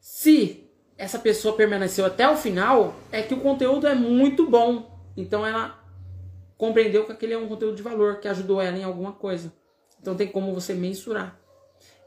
Se 0.00 0.68
essa 0.98 1.20
pessoa 1.20 1.54
permaneceu 1.54 2.04
até 2.04 2.28
o 2.28 2.36
final, 2.36 2.96
é 3.12 3.22
que 3.22 3.34
o 3.34 3.40
conteúdo 3.40 3.86
é 3.86 3.94
muito 3.94 4.50
bom. 4.50 5.00
Então 5.16 5.46
ela 5.46 5.80
compreendeu 6.58 7.06
que 7.06 7.12
aquele 7.12 7.34
é 7.34 7.38
um 7.38 7.46
conteúdo 7.46 7.76
de 7.76 7.82
valor, 7.82 8.18
que 8.18 8.26
ajudou 8.26 8.60
ela 8.60 8.76
em 8.76 8.82
alguma 8.82 9.12
coisa. 9.12 9.52
Então 10.00 10.16
tem 10.16 10.26
como 10.26 10.52
você 10.52 10.74
mensurar. 10.74 11.40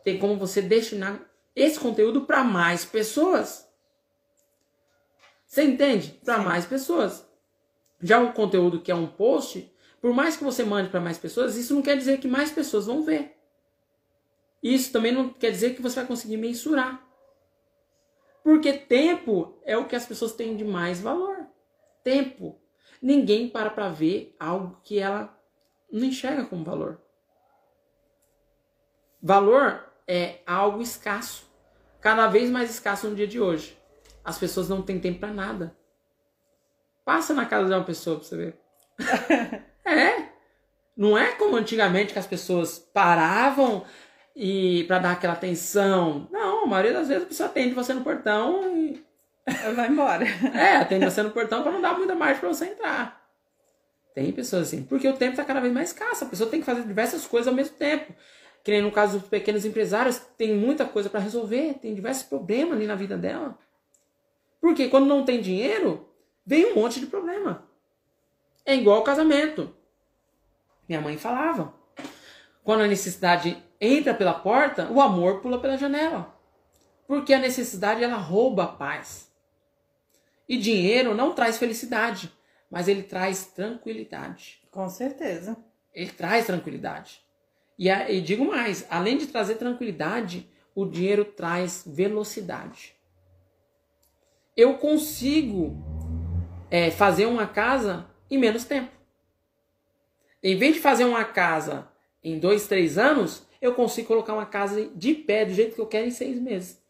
Tem 0.03 0.19
como 0.19 0.35
você 0.35 0.61
destinar 0.61 1.32
esse 1.55 1.79
conteúdo 1.79 2.21
para 2.25 2.43
mais 2.43 2.85
pessoas. 2.85 3.67
Você 5.45 5.63
entende? 5.63 6.19
Para 6.25 6.39
mais 6.39 6.65
pessoas. 6.65 7.27
Já 8.01 8.19
o 8.21 8.33
conteúdo 8.33 8.81
que 8.81 8.91
é 8.91 8.95
um 8.95 9.07
post, 9.07 9.71
por 10.01 10.13
mais 10.13 10.35
que 10.35 10.43
você 10.43 10.63
mande 10.63 10.89
para 10.89 10.99
mais 10.99 11.17
pessoas, 11.17 11.55
isso 11.55 11.75
não 11.75 11.81
quer 11.81 11.95
dizer 11.95 12.19
que 12.19 12.27
mais 12.27 12.51
pessoas 12.51 12.87
vão 12.87 13.03
ver. 13.03 13.37
Isso 14.61 14.91
também 14.91 15.11
não 15.11 15.29
quer 15.29 15.51
dizer 15.51 15.75
que 15.75 15.81
você 15.81 15.97
vai 15.97 16.07
conseguir 16.07 16.37
mensurar. 16.37 17.05
Porque 18.43 18.73
tempo 18.73 19.57
é 19.63 19.77
o 19.77 19.87
que 19.87 19.95
as 19.95 20.05
pessoas 20.05 20.33
têm 20.33 20.57
de 20.57 20.63
mais 20.63 20.99
valor. 20.99 21.47
Tempo. 22.03 22.59
Ninguém 23.01 23.49
para 23.49 23.69
para 23.69 23.89
ver 23.89 24.35
algo 24.39 24.79
que 24.83 24.99
ela 24.99 25.37
não 25.91 26.05
enxerga 26.05 26.45
como 26.45 26.63
valor. 26.63 26.99
Valor 29.21 29.92
é 30.07 30.39
algo 30.45 30.81
escasso. 30.81 31.49
Cada 32.01 32.27
vez 32.27 32.49
mais 32.49 32.69
escasso 32.69 33.09
no 33.09 33.15
dia 33.15 33.27
de 33.27 33.39
hoje. 33.39 33.77
As 34.23 34.37
pessoas 34.37 34.69
não 34.69 34.81
têm 34.81 34.99
tempo 34.99 35.19
para 35.19 35.33
nada. 35.33 35.75
Passa 37.05 37.33
na 37.33 37.45
casa 37.45 37.67
de 37.67 37.73
uma 37.73 37.83
pessoa 37.83 38.17
pra 38.17 38.25
você 38.25 38.37
ver. 38.37 38.59
é. 39.85 40.29
Não 40.95 41.17
é 41.17 41.31
como 41.33 41.55
antigamente 41.55 42.13
que 42.13 42.19
as 42.19 42.27
pessoas 42.27 42.79
paravam 42.79 43.83
e 44.35 44.83
para 44.85 44.99
dar 44.99 45.11
aquela 45.11 45.33
atenção. 45.33 46.27
Não, 46.31 46.63
a 46.63 46.67
maioria 46.67 46.93
das 46.93 47.07
vezes 47.07 47.23
a 47.23 47.27
pessoa 47.27 47.49
atende 47.49 47.73
você 47.73 47.93
no 47.93 48.03
portão 48.03 48.77
e 48.77 49.03
vai 49.75 49.89
embora. 49.89 50.25
é, 50.53 50.77
atende 50.77 51.05
você 51.05 51.21
no 51.21 51.31
portão 51.31 51.63
para 51.63 51.71
não 51.71 51.81
dar 51.81 51.97
muita 51.97 52.15
margem 52.15 52.39
para 52.39 52.49
você 52.49 52.65
entrar. 52.65 53.23
Tem 54.13 54.31
pessoas 54.31 54.67
assim, 54.67 54.83
porque 54.83 55.07
o 55.07 55.17
tempo 55.17 55.31
está 55.31 55.43
cada 55.43 55.59
vez 55.59 55.73
mais 55.73 55.89
escasso. 55.89 56.23
A 56.23 56.27
pessoa 56.27 56.49
tem 56.49 56.59
que 56.59 56.65
fazer 56.65 56.83
diversas 56.83 57.25
coisas 57.25 57.47
ao 57.47 57.53
mesmo 57.53 57.75
tempo. 57.75 58.13
Que 58.63 58.71
nem 58.71 58.81
no 58.81 58.91
caso 58.91 59.19
dos 59.19 59.27
pequenos 59.27 59.65
empresários, 59.65 60.19
tem 60.37 60.55
muita 60.55 60.85
coisa 60.85 61.09
para 61.09 61.19
resolver, 61.19 61.75
tem 61.81 61.93
diversos 61.93 62.23
problemas 62.23 62.73
ali 62.73 62.87
na 62.87 62.95
vida 62.95 63.17
dela. 63.17 63.57
Porque 64.61 64.87
quando 64.87 65.05
não 65.05 65.25
tem 65.25 65.41
dinheiro, 65.41 66.07
vem 66.45 66.71
um 66.71 66.75
monte 66.75 66.99
de 66.99 67.07
problema. 67.07 67.67
É 68.65 68.73
igual 68.73 68.97
ao 68.97 69.03
casamento. 69.03 69.75
Minha 70.87 71.01
mãe 71.01 71.17
falava. 71.17 71.73
Quando 72.63 72.81
a 72.81 72.87
necessidade 72.87 73.61
entra 73.79 74.13
pela 74.13 74.33
porta, 74.33 74.89
o 74.89 75.01
amor 75.01 75.41
pula 75.41 75.59
pela 75.59 75.77
janela. 75.77 76.33
Porque 77.05 77.33
a 77.33 77.39
necessidade 77.39 78.03
ela 78.03 78.15
rouba 78.15 78.63
a 78.63 78.67
paz. 78.67 79.29
E 80.47 80.57
dinheiro 80.57 81.13
não 81.13 81.33
traz 81.33 81.57
felicidade, 81.57 82.31
mas 82.71 82.87
ele 82.87 83.03
traz 83.03 83.47
tranquilidade. 83.47 84.61
Com 84.71 84.87
certeza. 84.87 85.57
Ele 85.93 86.11
traz 86.11 86.45
tranquilidade. 86.45 87.22
E, 87.77 87.89
e 87.89 88.21
digo 88.21 88.45
mais, 88.45 88.85
além 88.89 89.17
de 89.17 89.27
trazer 89.27 89.55
tranquilidade, 89.55 90.49
o 90.75 90.85
dinheiro 90.85 91.25
traz 91.25 91.83
velocidade. 91.85 92.95
Eu 94.55 94.77
consigo 94.77 95.75
é, 96.69 96.91
fazer 96.91 97.25
uma 97.25 97.47
casa 97.47 98.07
em 98.29 98.37
menos 98.37 98.65
tempo. 98.65 98.91
Em 100.41 100.55
vez 100.55 100.75
de 100.75 100.81
fazer 100.81 101.05
uma 101.05 101.23
casa 101.23 101.87
em 102.23 102.37
dois, 102.37 102.67
três 102.67 102.97
anos, 102.97 103.45
eu 103.61 103.73
consigo 103.73 104.07
colocar 104.07 104.33
uma 104.33 104.45
casa 104.45 104.89
de 104.95 105.13
pé 105.13 105.45
do 105.45 105.53
jeito 105.53 105.75
que 105.75 105.81
eu 105.81 105.87
quero 105.87 106.07
em 106.07 106.11
seis 106.11 106.39
meses. 106.39 106.81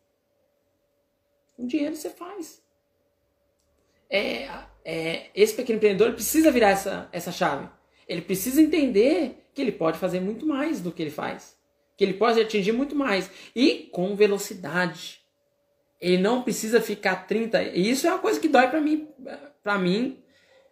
Com 1.56 1.68
dinheiro 1.68 1.96
você 1.96 2.10
faz. 2.10 2.64
É, 4.10 4.48
é, 4.84 5.30
esse 5.36 5.56
pequeno 5.56 5.78
empreendedor 5.78 6.14
precisa 6.14 6.52
virar 6.52 6.70
essa, 6.70 7.08
essa 7.12 7.32
chave. 7.32 7.70
Ele 8.08 8.22
precisa 8.22 8.62
entender 8.62 9.46
que 9.54 9.62
ele 9.62 9.72
pode 9.72 9.98
fazer 9.98 10.20
muito 10.20 10.46
mais 10.46 10.82
do 10.82 10.92
que 10.92 11.02
ele 11.02 11.12
faz. 11.12 11.56
Que 11.96 12.04
ele 12.04 12.14
pode 12.14 12.40
atingir 12.40 12.72
muito 12.72 12.96
mais. 12.96 13.30
E 13.56 13.90
com 13.92 14.16
velocidade. 14.16 15.22
Ele 16.02 16.18
não 16.18 16.42
precisa 16.42 16.82
ficar 16.82 17.28
30. 17.28 17.64
E 17.64 17.90
isso 17.90 18.08
é 18.08 18.10
uma 18.10 18.20
coisa 18.20 18.40
que 18.40 18.48
dói 18.48 18.68
para 18.68 18.82
mim. 18.82 19.08
Para 19.64 19.78
mim, 19.78 20.20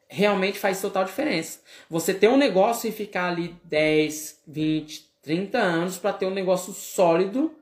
realmente 0.10 0.60
faz 0.60 0.82
total 0.82 1.06
diferença. 1.06 1.62
Você 1.90 2.14
ter 2.14 2.28
um 2.28 2.38
negócio 2.38 2.90
e 2.90 2.92
ficar 2.92 3.30
ali 3.30 3.56
10, 3.64 4.42
20, 4.46 5.10
30 5.22 5.58
anos 5.58 5.98
para 5.98 6.12
ter 6.12 6.26
um 6.26 6.34
negócio 6.34 6.74
sólido. 6.74 7.56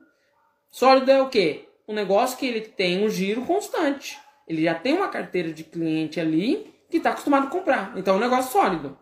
Sólido 0.70 1.10
é 1.10 1.22
o 1.22 1.28
quê? 1.28 1.68
Um 1.86 1.94
negócio 1.94 2.36
que 2.36 2.46
ele 2.46 2.60
tem 2.60 3.04
um 3.04 3.08
giro 3.08 3.42
constante. 3.42 4.18
Ele 4.48 4.64
já 4.64 4.74
tem 4.74 4.94
uma 4.94 5.08
carteira 5.08 5.52
de 5.52 5.62
cliente 5.62 6.18
ali 6.18 6.74
que 6.90 6.96
está 6.96 7.10
acostumado 7.10 7.46
a 7.46 7.50
comprar. 7.50 7.92
Então 7.96 8.14
é 8.14 8.16
um 8.16 8.20
negócio 8.20 8.50
sólido. 8.50 8.98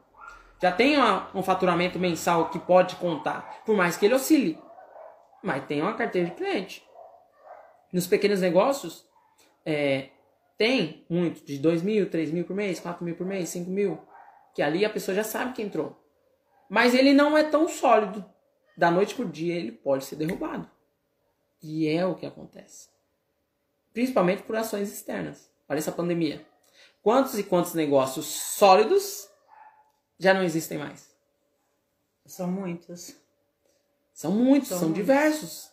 Já 0.61 0.73
tem 0.73 0.97
uma, 0.97 1.31
um 1.35 1.43
faturamento 1.43 1.99
mensal 1.99 2.51
que 2.51 2.59
pode 2.59 2.97
contar, 2.97 3.63
por 3.65 3.77
mais 3.77 3.97
que 3.97 4.07
ele 4.07 4.15
oscile. 4.15 4.59
Mas 5.43 5.65
tem 5.67 5.81
uma 5.81 5.95
carteira 5.95 6.29
de 6.29 6.35
cliente. 6.35 6.85
Nos 7.93 8.07
pequenos 8.07 8.41
negócios, 8.41 9.07
é, 9.65 10.09
tem 10.57 11.07
muito, 11.09 11.45
de 11.45 11.59
2 11.59 11.83
mil, 11.83 12.11
3 12.11 12.33
mil 12.33 12.45
por 12.45 12.57
mês, 12.57 12.81
4 12.81 13.05
mil 13.05 13.15
por 13.15 13.27
mês, 13.27 13.49
5 13.51 13.71
mil. 13.71 14.01
Que 14.55 14.61
ali 14.61 14.85
a 14.85 14.91
pessoa 14.91 15.15
já 15.15 15.23
sabe 15.23 15.53
que 15.53 15.63
entrou. 15.63 15.97
Mas 16.69 16.95
ele 16.95 17.13
não 17.13 17.39
é 17.39 17.45
tão 17.45 17.69
sólido. 17.69 18.25
Da 18.77 18.91
noite 18.91 19.15
por 19.15 19.27
dia 19.27 19.55
ele 19.55 19.73
pode 19.73 20.05
ser 20.05 20.17
derrubado. 20.17 20.69
E 21.63 21.89
é 21.89 22.05
o 22.05 22.15
que 22.15 22.27
acontece. 22.27 22.89
Principalmente 23.93 24.43
por 24.43 24.57
ações 24.57 24.93
externas. 24.93 25.51
Olha 25.69 25.79
essa 25.79 25.93
pandemia. 25.93 26.45
Quantos 27.03 27.39
e 27.39 27.45
quantos 27.45 27.75
negócios 27.75 28.27
sólidos 28.27 29.28
já 30.19 30.35
não 30.35 30.43
existem 30.43 30.79
mais? 30.79 31.09
São 32.27 32.49
muitos. 32.49 33.17
São 34.13 34.33
muitos, 34.33 34.69
são, 34.69 34.79
são 34.79 34.89
muitos. 34.89 35.07
diversos. 35.07 35.71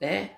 Né? 0.00 0.36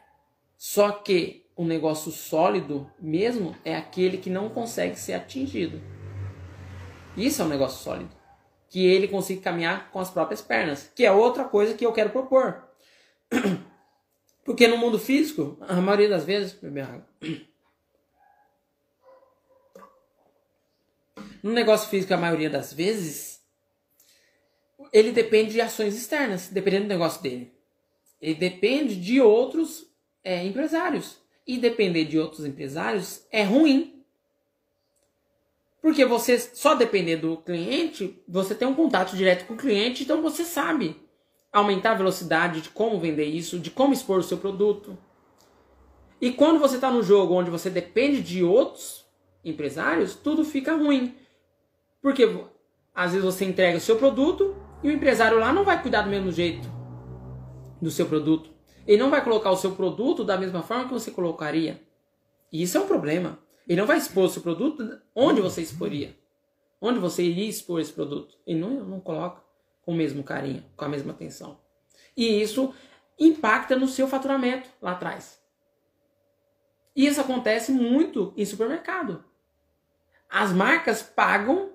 Só 0.57 0.90
que 0.90 1.46
um 1.57 1.64
negócio 1.64 2.11
sólido 2.11 2.90
mesmo 2.98 3.55
é 3.64 3.76
aquele 3.76 4.18
que 4.18 4.30
não 4.30 4.48
consegue 4.48 4.98
ser 4.98 5.12
atingido. 5.12 5.80
Isso 7.16 7.42
é 7.42 7.44
um 7.44 7.48
negócio 7.48 7.82
sólido. 7.82 8.11
Que 8.68 8.84
ele 8.86 9.07
consiga 9.07 9.42
caminhar 9.42 9.90
com 9.90 10.00
as 10.00 10.11
próprias 10.11 10.40
pernas. 10.40 10.90
Que 10.94 11.05
é 11.05 11.12
outra 11.12 11.44
coisa 11.44 11.74
que 11.74 11.86
eu 11.86 11.92
quero 11.92 12.11
propor. 12.11 12.64
Porque 14.44 14.66
no 14.66 14.76
mundo 14.76 14.98
físico, 14.98 15.57
a 15.61 15.80
maioria 15.80 16.09
das 16.09 16.24
vezes. 16.24 16.52
Beber 16.55 16.84
água. 16.84 17.07
No 21.45 21.53
negócio 21.53 21.90
físico, 21.90 22.14
a 22.14 22.16
maioria 22.16 22.49
das 22.49 22.72
vezes, 22.72 23.38
ele 24.90 25.12
depende 25.12 25.53
de 25.53 25.61
ações 25.61 25.95
externas, 25.95 26.49
dependendo 26.49 26.86
do 26.86 26.88
negócio 26.88 27.22
dele. 27.22 27.53
Ele 28.18 28.34
depende 28.34 28.97
de 28.97 29.20
outros 29.20 29.86
é, 30.24 30.42
empresários 30.42 31.18
e 31.47 31.59
depender 31.59 32.07
de 32.07 32.18
outros 32.18 32.47
empresários 32.47 33.26
é 33.30 33.42
ruim. 33.42 34.03
Porque 35.82 36.07
você 36.07 36.38
só 36.38 36.74
depender 36.74 37.16
do 37.16 37.36
cliente, 37.36 38.18
você 38.26 38.55
tem 38.55 38.66
um 38.66 38.74
contato 38.74 39.14
direto 39.14 39.45
com 39.45 39.53
o 39.53 39.59
cliente, 39.59 40.05
então 40.05 40.22
você 40.22 40.45
sabe 40.47 40.97
aumentar 41.53 41.90
a 41.90 41.97
velocidade 41.97 42.62
de 42.62 42.70
como 42.70 42.99
vender 42.99 43.26
isso, 43.26 43.59
de 43.59 43.70
como 43.70 43.92
expor 43.92 44.20
o 44.20 44.22
seu 44.22 44.38
produto. 44.38 44.97
E 46.18 46.32
quando 46.32 46.59
você 46.59 46.76
está 46.76 46.90
no 46.90 47.03
jogo 47.03 47.34
onde 47.34 47.51
você 47.51 47.68
depende 47.68 48.22
de 48.22 48.42
outros 48.42 49.05
empresários, 49.45 50.14
tudo 50.14 50.42
fica 50.42 50.74
ruim. 50.74 51.22
Porque 52.05 52.28
às 52.94 53.12
vezes 53.12 53.24
você 53.24 53.46
entrega 53.46 53.78
o 53.78 53.80
seu 53.80 53.96
produto 53.96 54.55
e 54.82 54.88
o 54.88 54.92
empresário 54.92 55.38
lá 55.38 55.55
não 55.55 55.64
vai 55.64 55.80
cuidar 55.80 56.02
do 56.02 56.11
mesmo 56.11 56.30
jeito 56.30 56.68
do 57.80 57.90
seu 57.90 58.05
produto. 58.05 58.50
Ele 58.86 58.98
não 58.98 59.09
vai 59.09 59.24
colocar 59.24 59.50
o 59.50 59.57
seu 59.57 59.72
produto 59.72 60.22
da 60.22 60.36
mesma 60.36 60.62
forma 60.62 60.84
que 60.84 60.92
você 60.92 61.11
colocaria. 61.11 61.80
E 62.52 62.62
isso 62.62 62.76
é 62.76 62.80
um 62.82 62.86
problema. 62.86 63.38
Ele 63.66 63.80
não 63.80 63.86
vai 63.86 63.96
expor 63.96 64.24
o 64.24 64.28
seu 64.28 64.42
produto 64.42 65.00
onde 65.16 65.40
você 65.40 65.62
exporia. 65.62 66.14
Onde 66.78 66.98
você 66.98 67.22
iria 67.22 67.48
expor 67.48 67.80
esse 67.80 67.94
produto. 67.94 68.36
Ele 68.46 68.61
não, 68.61 68.84
não 68.84 69.00
coloca 69.00 69.42
com 69.80 69.92
o 69.92 69.96
mesmo 69.96 70.22
carinho, 70.22 70.62
com 70.76 70.84
a 70.84 70.88
mesma 70.90 71.14
atenção. 71.14 71.59
E 72.14 72.42
isso 72.42 72.74
impacta 73.18 73.76
no 73.76 73.88
seu 73.88 74.07
faturamento 74.07 74.68
lá 74.82 74.90
atrás. 74.90 75.42
E 76.94 77.07
isso 77.07 77.22
acontece 77.22 77.72
muito 77.72 78.34
em 78.36 78.44
supermercado. 78.44 79.24
As 80.28 80.52
marcas 80.52 81.02
pagam 81.02 81.74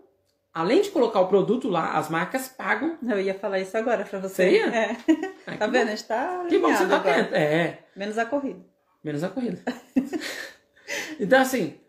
Além 0.53 0.81
de 0.81 0.89
colocar 0.89 1.19
o 1.19 1.27
produto 1.27 1.69
lá, 1.69 1.97
as 1.97 2.09
marcas 2.09 2.47
pagam. 2.47 2.97
Eu 3.07 3.21
ia 3.21 3.35
falar 3.35 3.59
isso 3.59 3.77
agora 3.77 4.03
pra 4.03 4.19
você. 4.19 4.35
Você 4.35 4.51
ia? 4.51 4.65
É. 4.65 4.97
Ah, 5.45 5.55
tá 5.57 5.67
vendo? 5.67 5.87
A 5.87 5.91
gente 5.91 6.03
tá. 6.05 6.45
Que 6.49 6.57
bom 6.57 6.73
você 6.73 6.87
tá 6.87 6.97
atento. 6.97 7.35
É. 7.35 7.79
Menos 7.95 8.17
a 8.17 8.25
corrida. 8.25 8.65
Menos 9.03 9.23
a 9.23 9.29
corrida. 9.29 9.61
então, 11.19 11.41
assim, 11.41 11.79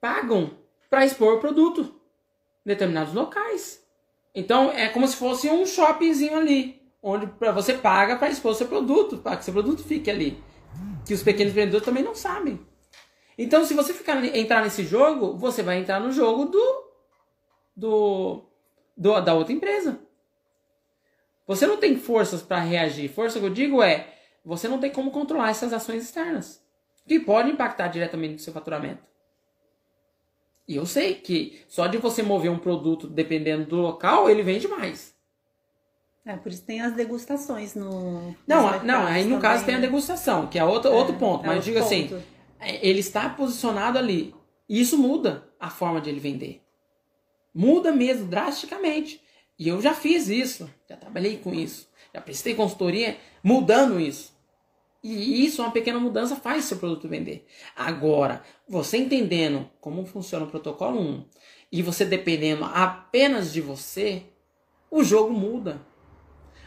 pagam 0.00 0.50
para 0.90 1.04
expor 1.04 1.34
o 1.34 1.40
produto 1.40 1.82
em 2.64 2.68
determinados 2.68 3.14
locais. 3.14 3.82
Então, 4.34 4.70
é 4.70 4.88
como 4.88 5.08
se 5.08 5.16
fosse 5.16 5.48
um 5.48 5.64
shoppingzinho 5.64 6.36
ali, 6.36 6.82
onde 7.02 7.26
você 7.54 7.74
paga 7.74 8.16
para 8.16 8.30
expor 8.30 8.54
seu 8.54 8.68
produto, 8.68 9.18
para 9.18 9.36
que 9.36 9.44
seu 9.44 9.54
produto 9.54 9.82
fique 9.82 10.10
ali. 10.10 10.42
Que 11.06 11.14
os 11.14 11.22
pequenos 11.22 11.52
empreendedores 11.52 11.84
também 11.84 12.02
não 12.02 12.14
sabem. 12.14 12.60
Então, 13.38 13.64
se 13.64 13.74
você 13.74 13.92
ficar, 13.92 14.22
entrar 14.36 14.62
nesse 14.62 14.84
jogo, 14.84 15.36
você 15.36 15.62
vai 15.62 15.78
entrar 15.78 16.00
no 16.00 16.12
jogo 16.12 16.46
do 16.46 16.83
do, 17.76 18.44
do 18.96 19.20
da 19.20 19.34
outra 19.34 19.52
empresa. 19.52 19.98
Você 21.46 21.66
não 21.66 21.76
tem 21.76 21.96
forças 21.96 22.42
para 22.42 22.60
reagir. 22.60 23.08
Força 23.08 23.38
que 23.38 23.44
eu 23.44 23.50
digo 23.50 23.82
é, 23.82 24.14
você 24.44 24.68
não 24.68 24.78
tem 24.78 24.90
como 24.90 25.10
controlar 25.10 25.50
essas 25.50 25.72
ações 25.72 26.02
externas, 26.02 26.62
que 27.06 27.20
podem 27.20 27.52
impactar 27.52 27.88
diretamente 27.88 28.34
no 28.34 28.38
seu 28.38 28.52
faturamento. 28.52 29.02
E 30.66 30.76
eu 30.76 30.86
sei 30.86 31.14
que 31.14 31.62
só 31.68 31.86
de 31.86 31.98
você 31.98 32.22
mover 32.22 32.50
um 32.50 32.58
produto 32.58 33.06
dependendo 33.06 33.66
do 33.66 33.76
local, 33.76 34.30
ele 34.30 34.42
vende 34.42 34.66
mais. 34.66 35.14
É, 36.24 36.36
por 36.36 36.50
isso 36.50 36.64
tem 36.64 36.80
as 36.80 36.94
degustações 36.94 37.74
no. 37.74 38.34
Não, 38.46 38.82
não 38.82 39.06
aí 39.06 39.24
no 39.24 39.36
também, 39.36 39.40
caso 39.42 39.66
tem 39.66 39.74
a 39.74 39.78
né? 39.78 39.86
degustação, 39.86 40.46
que 40.46 40.58
é 40.58 40.64
outro, 40.64 40.90
é, 40.90 40.94
outro 40.94 41.14
ponto. 41.16 41.44
É 41.44 41.48
mas 41.48 41.64
diga 41.64 41.80
assim, 41.80 42.10
é, 42.58 42.86
ele 42.86 43.00
está 43.00 43.28
posicionado 43.28 43.98
ali. 43.98 44.34
E 44.66 44.80
isso 44.80 44.96
muda 44.96 45.46
a 45.60 45.68
forma 45.68 46.00
de 46.00 46.08
ele 46.08 46.20
vender. 46.20 46.63
Muda 47.54 47.92
mesmo, 47.92 48.26
drasticamente. 48.26 49.20
E 49.58 49.68
eu 49.68 49.80
já 49.80 49.94
fiz 49.94 50.28
isso, 50.28 50.68
já 50.88 50.96
trabalhei 50.96 51.36
com 51.36 51.54
isso, 51.54 51.88
já 52.12 52.20
prestei 52.20 52.54
consultoria 52.54 53.16
mudando 53.42 54.00
isso. 54.00 54.34
E 55.02 55.44
isso, 55.44 55.62
uma 55.62 55.70
pequena 55.70 56.00
mudança, 56.00 56.34
faz 56.34 56.64
seu 56.64 56.78
produto 56.78 57.06
vender. 57.06 57.46
Agora, 57.76 58.42
você 58.66 58.96
entendendo 58.96 59.70
como 59.78 60.06
funciona 60.06 60.46
o 60.46 60.50
protocolo 60.50 60.98
1 60.98 61.24
e 61.70 61.82
você 61.82 62.06
dependendo 62.06 62.64
apenas 62.64 63.52
de 63.52 63.60
você, 63.60 64.22
o 64.90 65.04
jogo 65.04 65.32
muda. 65.32 65.86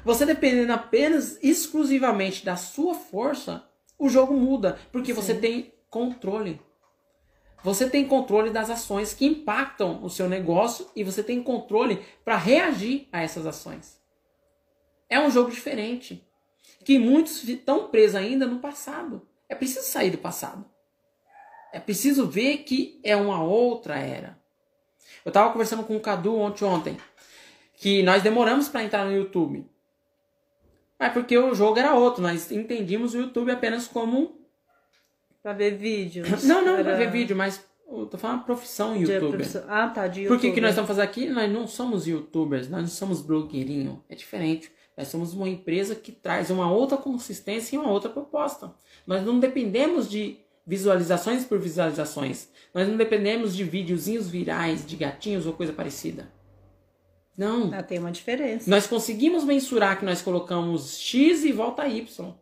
Você 0.06 0.26
dependendo 0.26 0.72
apenas 0.72 1.40
exclusivamente 1.42 2.46
da 2.46 2.56
sua 2.56 2.94
força, 2.94 3.68
o 3.98 4.08
jogo 4.08 4.34
muda, 4.36 4.78
porque 4.92 5.14
Sim. 5.14 5.22
você 5.22 5.34
tem 5.34 5.74
controle. 5.90 6.62
Você 7.64 7.90
tem 7.90 8.08
controle 8.08 8.50
das 8.50 8.70
ações 8.70 9.14
que 9.14 9.26
impactam 9.26 10.04
o 10.04 10.10
seu 10.10 10.30
negócio 10.30 10.90
e 10.96 11.04
você 11.04 11.24
tem 11.24 11.42
controle 11.42 12.06
para 12.24 12.38
reagir 12.38 13.08
a 13.12 13.22
essas 13.22 13.46
ações. 13.46 14.00
É 15.10 15.20
um 15.20 15.32
jogo 15.32 15.50
diferente 15.50 16.24
que 16.84 17.00
muitos 17.00 17.44
estão 17.44 17.88
presos 17.90 18.16
ainda 18.16 18.46
no 18.46 18.60
passado. 18.60 19.28
É 19.50 19.56
preciso 19.56 19.86
sair 19.86 20.12
do 20.12 20.18
passado. 20.18 20.66
É 21.74 21.80
preciso 21.80 22.28
ver 22.28 22.60
que 22.60 23.00
é 23.04 23.16
uma 23.16 23.44
outra 23.44 23.98
era. 23.98 24.38
Eu 25.26 25.30
estava 25.30 25.52
conversando 25.52 25.84
com 25.84 25.96
o 25.96 26.00
Cadu 26.00 26.36
ontem, 26.38 26.64
ontem 26.64 26.98
que 27.74 28.02
nós 28.04 28.24
demoramos 28.24 28.68
para 28.68 28.84
entrar 28.84 29.06
no 29.06 29.16
YouTube. 29.16 29.70
Mas 31.00 31.14
porque 31.14 31.38
o 31.38 31.54
jogo 31.54 31.78
era 31.78 31.94
outro, 31.94 32.24
nós 32.24 32.52
entendíamos 32.52 33.14
o 33.14 33.20
YouTube 33.20 33.52
apenas 33.52 33.88
como 33.88 34.37
para 35.42 35.54
ver 35.54 35.78
vídeos. 35.78 36.44
Não, 36.44 36.64
não 36.64 36.74
era... 36.74 36.84
para 36.84 36.96
ver 36.96 37.12
vídeo, 37.12 37.36
mas 37.36 37.64
eu 37.90 38.06
tô 38.06 38.18
falando 38.18 38.44
profissão 38.44 38.96
youtuber. 38.96 39.30
Profissão... 39.30 39.64
Ah, 39.68 39.88
tá, 39.88 40.08
de 40.08 40.22
youtuber. 40.22 40.38
Por 40.38 40.42
que, 40.42 40.54
que 40.54 40.62
nós 40.62 40.72
estamos 40.72 40.88
fazendo 40.88 41.04
aqui? 41.04 41.30
Nós 41.30 41.52
não 41.52 41.68
somos 41.68 42.08
youtubers, 42.08 42.70
nós 42.70 42.82
não 42.82 42.90
somos 42.90 43.22
blogueirinho. 43.22 44.04
É 44.10 44.16
diferente. 44.16 44.72
Nós 44.98 45.08
somos 45.10 45.34
uma 45.34 45.48
empresa 45.48 45.96
que 45.96 46.12
traz 46.12 46.50
uma 46.50 46.72
outra 46.72 46.98
consistência 46.98 47.76
e 47.76 47.80
uma 47.80 47.92
outra 47.92 48.10
proposta. 48.10 48.74
Nós 49.06 49.24
não 49.24 49.40
dependemos 49.40 50.10
de 50.10 50.40
visualizações 50.66 51.46
por 51.46 51.60
visualizações. 51.60 52.50
Nós 52.74 52.88
não 52.88 52.98
dependemos 52.98 53.56
de 53.56 53.64
videozinhos 53.64 54.28
virais, 54.28 54.86
de 54.86 54.96
gatinhos 54.96 55.46
ou 55.46 55.54
coisa 55.54 55.72
parecida. 55.72 56.30
Não. 57.38 57.72
Ah, 57.72 57.84
tem 57.84 58.00
uma 58.00 58.12
diferença. 58.12 58.70
Nós 58.70 58.88
conseguimos 58.88 59.44
mensurar 59.44 60.00
que 60.00 60.04
nós 60.04 60.22
colocamos 60.22 61.00
X 61.00 61.46
e 61.46 61.52
volta 61.52 61.88
Y. 61.88 62.34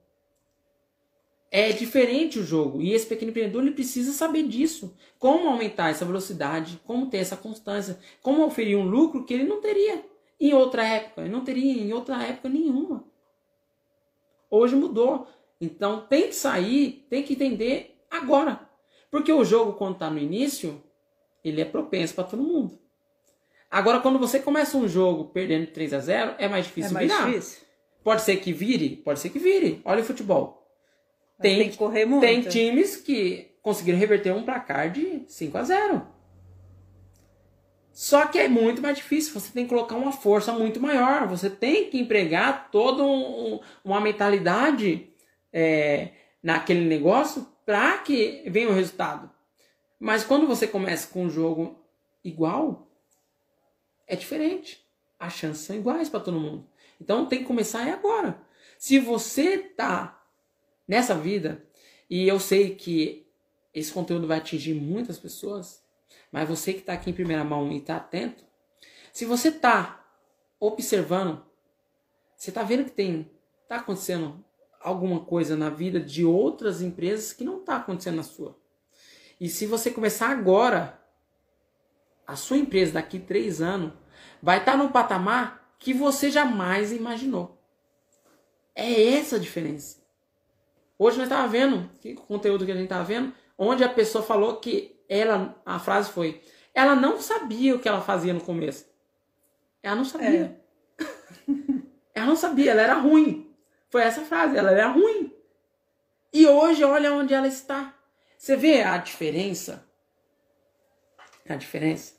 É 1.58 1.72
diferente 1.72 2.38
o 2.38 2.44
jogo. 2.44 2.82
E 2.82 2.92
esse 2.92 3.06
pequeno 3.06 3.30
empreendedor 3.30 3.62
ele 3.62 3.72
precisa 3.72 4.12
saber 4.12 4.44
disso. 4.44 4.94
Como 5.18 5.48
aumentar 5.48 5.90
essa 5.90 6.04
velocidade, 6.04 6.82
como 6.86 7.06
ter 7.06 7.20
essa 7.20 7.38
constância, 7.38 7.98
como 8.22 8.46
oferir 8.46 8.78
um 8.78 8.84
lucro 8.84 9.24
que 9.24 9.34
ele 9.34 9.46
não 9.46 9.62
teria 9.62 10.04
em 10.38 10.54
outra 10.54 10.86
época. 10.86 11.22
Eu 11.22 11.30
não 11.30 11.46
teria 11.46 11.82
em 11.82 11.94
outra 11.94 12.22
época 12.22 12.50
nenhuma. 12.50 13.06
Hoje 14.52 14.76
mudou. 14.76 15.30
Então 15.62 16.02
tem 16.02 16.24
que 16.24 16.36
sair, 16.36 17.08
tem 17.10 17.24
que 17.24 17.32
entender 17.32 18.02
agora. 18.12 18.60
Porque 19.10 19.32
o 19.32 19.46
jogo, 19.46 19.78
quando 19.78 19.94
está 19.94 20.10
no 20.10 20.20
início, 20.20 20.84
ele 21.42 21.62
é 21.62 21.66
propenso 21.66 22.16
para 22.16 22.26
todo 22.26 22.44
mundo. 22.44 22.78
Agora, 23.72 24.02
quando 24.02 24.20
você 24.20 24.40
começa 24.40 24.76
um 24.76 24.90
jogo 24.90 25.30
perdendo 25.30 25.68
3 25.68 25.94
a 25.94 26.00
0 26.00 26.36
é 26.38 26.50
mais 26.50 26.66
difícil 26.66 26.92
é 26.92 26.94
mais 26.94 27.10
virar. 27.10 27.28
Difícil. 27.28 27.66
Pode 28.04 28.24
ser 28.24 28.36
que 28.42 28.52
vire, 28.52 28.98
pode 28.98 29.22
ser 29.22 29.30
que 29.30 29.40
vire. 29.40 29.82
Olha 29.86 30.02
o 30.02 30.06
futebol. 30.06 30.65
Tem, 31.42 31.60
tem 31.60 31.70
que 31.70 31.78
correr 31.78 32.06
muito. 32.06 32.22
Tem 32.22 32.42
times 32.42 32.96
que 32.98 33.56
conseguiram 33.62 33.98
reverter 33.98 34.34
um 34.34 34.44
placar 34.44 34.92
de 34.92 35.24
5 35.28 35.58
a 35.58 35.64
0 35.64 36.16
só 37.96 38.28
que 38.28 38.38
é 38.38 38.50
muito 38.50 38.82
mais 38.82 38.98
difícil, 38.98 39.34
você 39.34 39.54
tem 39.54 39.64
que 39.64 39.70
colocar 39.70 39.96
uma 39.96 40.12
força 40.12 40.52
muito 40.52 40.82
maior, 40.82 41.26
você 41.30 41.50
tem 41.50 41.90
que 41.90 41.98
empregar 41.98 42.70
toda 42.70 43.02
um, 43.02 43.62
uma 43.86 44.02
mentalidade 44.02 45.14
é, 45.54 46.10
naquele 46.44 46.82
negócio 46.82 47.48
para 47.66 47.98
que 48.00 48.44
venha 48.48 48.68
o 48.68 48.74
resultado. 48.74 49.32
Mas 49.98 50.26
quando 50.26 50.46
você 50.46 50.68
começa 50.68 51.08
com 51.08 51.24
um 51.24 51.30
jogo 51.30 51.82
igual, 52.22 52.92
é 54.06 54.18
diferente. 54.18 54.86
As 55.18 55.32
chances 55.32 55.64
são 55.64 55.74
iguais 55.74 56.10
para 56.10 56.20
todo 56.20 56.38
mundo. 56.38 56.68
Então 57.00 57.26
tem 57.26 57.40
que 57.40 57.46
começar 57.46 57.88
agora. 57.88 58.38
Se 58.78 59.00
você 59.00 59.58
tá 59.58 60.15
nessa 60.88 61.16
vida, 61.16 61.64
e 62.10 62.28
eu 62.28 62.40
sei 62.40 62.76
que 62.76 63.28
esse 63.74 63.92
conteúdo 63.92 64.28
vai 64.28 64.38
atingir 64.38 64.74
muitas 64.74 65.18
pessoas, 65.20 65.84
mas 66.32 66.48
você 66.48 66.74
que 66.74 66.80
está 66.80 66.94
aqui 66.94 67.10
em 67.10 67.14
primeira 67.14 67.44
mão 67.44 67.72
e 67.72 67.78
está 67.78 67.98
atento, 67.98 68.44
se 69.12 69.26
você 69.26 69.50
está 69.50 70.06
observando, 70.60 71.46
você 72.36 72.50
está 72.50 72.64
vendo 72.64 72.86
que 72.86 72.92
tem 72.92 73.32
está 73.64 73.78
acontecendo 73.78 74.44
alguma 74.80 75.20
coisa 75.20 75.58
na 75.58 75.70
vida 75.70 76.00
de 76.00 76.24
outras 76.24 76.82
empresas 76.82 77.34
que 77.34 77.44
não 77.44 77.60
está 77.60 77.78
acontecendo 77.78 78.18
na 78.18 78.24
sua. 78.24 78.56
E 79.40 79.50
se 79.50 79.66
você 79.66 79.90
começar 79.90 80.30
agora, 80.30 81.02
a 82.26 82.36
sua 82.36 82.58
empresa 82.58 82.94
daqui 82.94 83.20
três 83.20 83.62
anos 83.62 83.94
vai 84.42 84.60
estar 84.60 84.74
tá 84.74 84.78
no 84.78 84.92
patamar 84.92 85.76
que 85.80 85.94
você 85.94 86.30
jamais 86.30 86.92
imaginou. 86.92 87.60
É 88.76 89.16
essa 89.16 89.38
a 89.38 89.40
diferença. 89.40 90.05
Hoje 90.98 91.18
nós 91.18 91.28
estávamos 91.28 91.52
vendo, 91.52 91.90
que 92.00 92.14
conteúdo 92.14 92.66
que 92.66 92.72
a 92.72 92.76
gente 92.76 92.86
estava 92.86 93.04
vendo, 93.04 93.34
onde 93.58 93.84
a 93.84 93.90
pessoa 93.90 94.24
falou 94.24 94.58
que 94.58 95.04
ela, 95.10 95.62
a 95.66 95.78
frase 95.80 96.10
foi, 96.12 96.42
ela 96.74 96.96
não 96.96 97.20
sabia 97.22 97.76
o 97.76 97.80
que 97.80 97.88
ela 97.88 98.02
fazia 98.02 98.34
no 98.34 98.42
começo. 98.42 98.86
Ela 99.84 99.96
não 99.96 100.06
sabia. 100.06 100.60
É. 100.98 101.04
ela 102.16 102.26
não 102.26 102.36
sabia, 102.36 102.72
ela 102.72 102.82
era 102.82 102.96
ruim. 102.96 103.54
Foi 103.90 104.02
essa 104.02 104.22
frase, 104.22 104.58
ela 104.58 104.72
era 104.72 104.88
ruim. 104.88 105.34
E 106.34 106.48
hoje, 106.48 106.84
olha 106.84 107.14
onde 107.14 107.34
ela 107.34 107.48
está. 107.48 107.94
Você 108.38 108.56
vê 108.56 108.82
a 108.82 108.98
diferença? 108.98 109.88
A 111.48 111.56
diferença? 111.56 112.14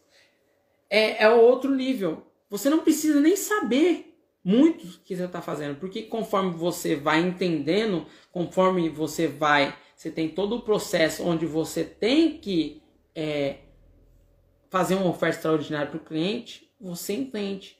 É, 0.88 1.24
é 1.24 1.28
outro 1.28 1.70
nível. 1.70 2.26
Você 2.48 2.70
não 2.70 2.78
precisa 2.78 3.20
nem 3.20 3.36
saber 3.36 4.05
muito 4.46 5.00
que 5.04 5.16
você 5.16 5.24
está 5.24 5.42
fazendo, 5.42 5.76
porque 5.76 6.02
conforme 6.02 6.52
você 6.52 6.94
vai 6.94 7.20
entendendo, 7.20 8.06
conforme 8.30 8.88
você 8.88 9.26
vai 9.26 9.74
você 9.96 10.10
tem 10.10 10.28
todo 10.28 10.56
o 10.56 10.60
processo 10.60 11.24
onde 11.24 11.46
você 11.46 11.82
tem 11.82 12.36
que 12.38 12.82
é, 13.14 13.56
fazer 14.68 14.94
uma 14.94 15.08
oferta 15.08 15.38
extraordinária 15.38 15.88
para 15.88 15.96
o 15.96 16.04
cliente, 16.04 16.70
você 16.78 17.14
entende, 17.14 17.78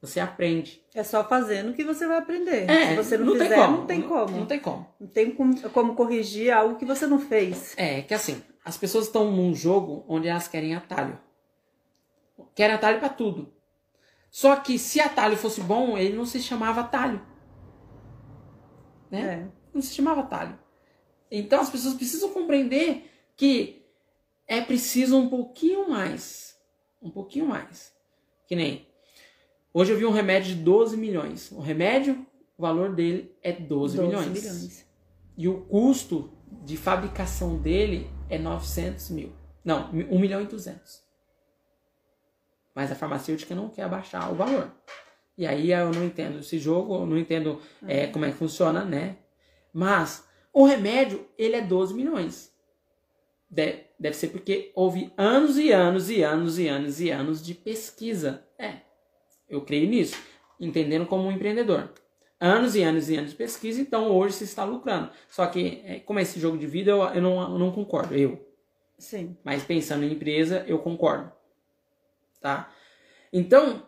você 0.00 0.18
aprende. 0.18 0.82
É 0.94 1.04
só 1.04 1.22
fazendo 1.22 1.74
que 1.74 1.84
você 1.84 2.06
vai 2.06 2.16
aprender. 2.16 2.68
É, 2.68 2.88
Se 2.88 2.96
você 2.96 3.18
não, 3.18 3.26
não 3.26 3.32
fizer, 3.34 3.56
não 3.56 3.86
tem 3.86 4.00
como. 4.00 4.30
Não, 4.30 4.38
não, 4.38 4.46
tem 4.46 4.58
como. 4.58 4.88
Não 4.98 5.06
tem 5.06 5.30
como, 5.30 5.70
como 5.70 5.94
corrigir 5.94 6.50
algo 6.50 6.76
que 6.76 6.86
você 6.86 7.06
não 7.06 7.20
fez. 7.20 7.74
É, 7.76 8.00
que 8.00 8.14
assim, 8.14 8.42
as 8.64 8.78
pessoas 8.78 9.04
estão 9.04 9.30
num 9.30 9.54
jogo 9.54 10.04
onde 10.08 10.28
elas 10.28 10.48
querem 10.48 10.74
atalho. 10.74 11.20
Querem 12.54 12.74
atalho 12.74 12.98
para 12.98 13.10
tudo. 13.10 13.52
Só 14.30 14.56
que 14.56 14.78
se 14.78 15.00
atalho 15.00 15.36
fosse 15.36 15.60
bom, 15.60 15.98
ele 15.98 16.16
não 16.16 16.24
se 16.24 16.40
chamava 16.40 16.82
atalho. 16.82 17.20
Né? 19.10 19.20
É. 19.22 19.48
Não 19.74 19.82
se 19.82 19.92
chamava 19.92 20.20
atalho. 20.20 20.58
Então 21.30 21.60
as 21.60 21.70
pessoas 21.70 21.94
precisam 21.94 22.32
compreender 22.32 23.10
que 23.36 23.84
é 24.46 24.60
preciso 24.60 25.16
um 25.16 25.28
pouquinho 25.28 25.88
mais. 25.88 26.56
Um 27.02 27.10
pouquinho 27.10 27.46
mais. 27.46 27.92
Que 28.46 28.54
nem. 28.54 28.86
Hoje 29.72 29.92
eu 29.92 29.98
vi 29.98 30.04
um 30.04 30.10
remédio 30.10 30.54
de 30.54 30.62
12 30.62 30.96
milhões. 30.96 31.50
O 31.52 31.60
remédio, 31.60 32.26
o 32.58 32.62
valor 32.62 32.94
dele 32.94 33.34
é 33.42 33.52
12, 33.52 33.96
12 33.96 34.08
milhões. 34.08 34.28
milhões. 34.28 34.86
E 35.36 35.48
o 35.48 35.62
custo 35.62 36.32
de 36.64 36.76
fabricação 36.76 37.56
dele 37.56 38.10
é 38.28 38.38
900 38.38 39.10
mil. 39.10 39.32
Não, 39.64 39.90
1 39.90 40.18
milhão 40.18 40.40
e 40.40 40.46
200. 40.46 41.02
Mas 42.74 42.90
a 42.90 42.94
farmacêutica 42.94 43.54
não 43.54 43.68
quer 43.68 43.82
abaixar 43.82 44.30
o 44.32 44.36
valor. 44.36 44.70
E 45.36 45.46
aí 45.46 45.72
eu 45.72 45.90
não 45.90 46.04
entendo 46.04 46.40
esse 46.40 46.58
jogo, 46.58 46.94
eu 46.96 47.06
não 47.06 47.16
entendo 47.16 47.60
é, 47.86 48.06
como 48.06 48.24
é 48.24 48.30
que 48.30 48.36
funciona, 48.36 48.84
né? 48.84 49.16
Mas 49.72 50.28
o 50.52 50.64
remédio, 50.64 51.26
ele 51.38 51.56
é 51.56 51.60
12 51.60 51.94
milhões. 51.94 52.52
Deve, 53.48 53.84
deve 53.98 54.16
ser 54.16 54.28
porque 54.28 54.70
houve 54.74 55.12
anos 55.16 55.58
e 55.58 55.72
anos 55.72 56.10
e 56.10 56.22
anos 56.22 56.58
e 56.58 56.68
anos 56.68 57.00
e 57.00 57.10
anos 57.10 57.44
de 57.44 57.54
pesquisa. 57.54 58.44
É, 58.58 58.80
eu 59.48 59.62
creio 59.62 59.88
nisso. 59.88 60.16
entendendo 60.58 61.06
como 61.06 61.24
um 61.24 61.32
empreendedor. 61.32 61.92
Anos 62.38 62.74
e 62.74 62.82
anos 62.82 63.10
e 63.10 63.16
anos 63.16 63.30
de 63.30 63.36
pesquisa, 63.36 63.80
então 63.80 64.10
hoje 64.10 64.36
se 64.36 64.44
está 64.44 64.64
lucrando. 64.64 65.10
Só 65.28 65.46
que, 65.46 65.82
é, 65.84 66.00
como 66.00 66.18
é 66.18 66.22
esse 66.22 66.40
jogo 66.40 66.56
de 66.56 66.66
vida, 66.66 66.90
eu, 66.90 67.02
eu, 67.02 67.22
não, 67.22 67.42
eu 67.42 67.58
não 67.58 67.72
concordo, 67.72 68.14
eu. 68.14 68.46
Sim. 68.98 69.36
Mas 69.44 69.64
pensando 69.64 70.04
em 70.04 70.12
empresa, 70.12 70.64
eu 70.66 70.78
concordo. 70.78 71.32
Tá? 72.40 72.72
Então, 73.32 73.86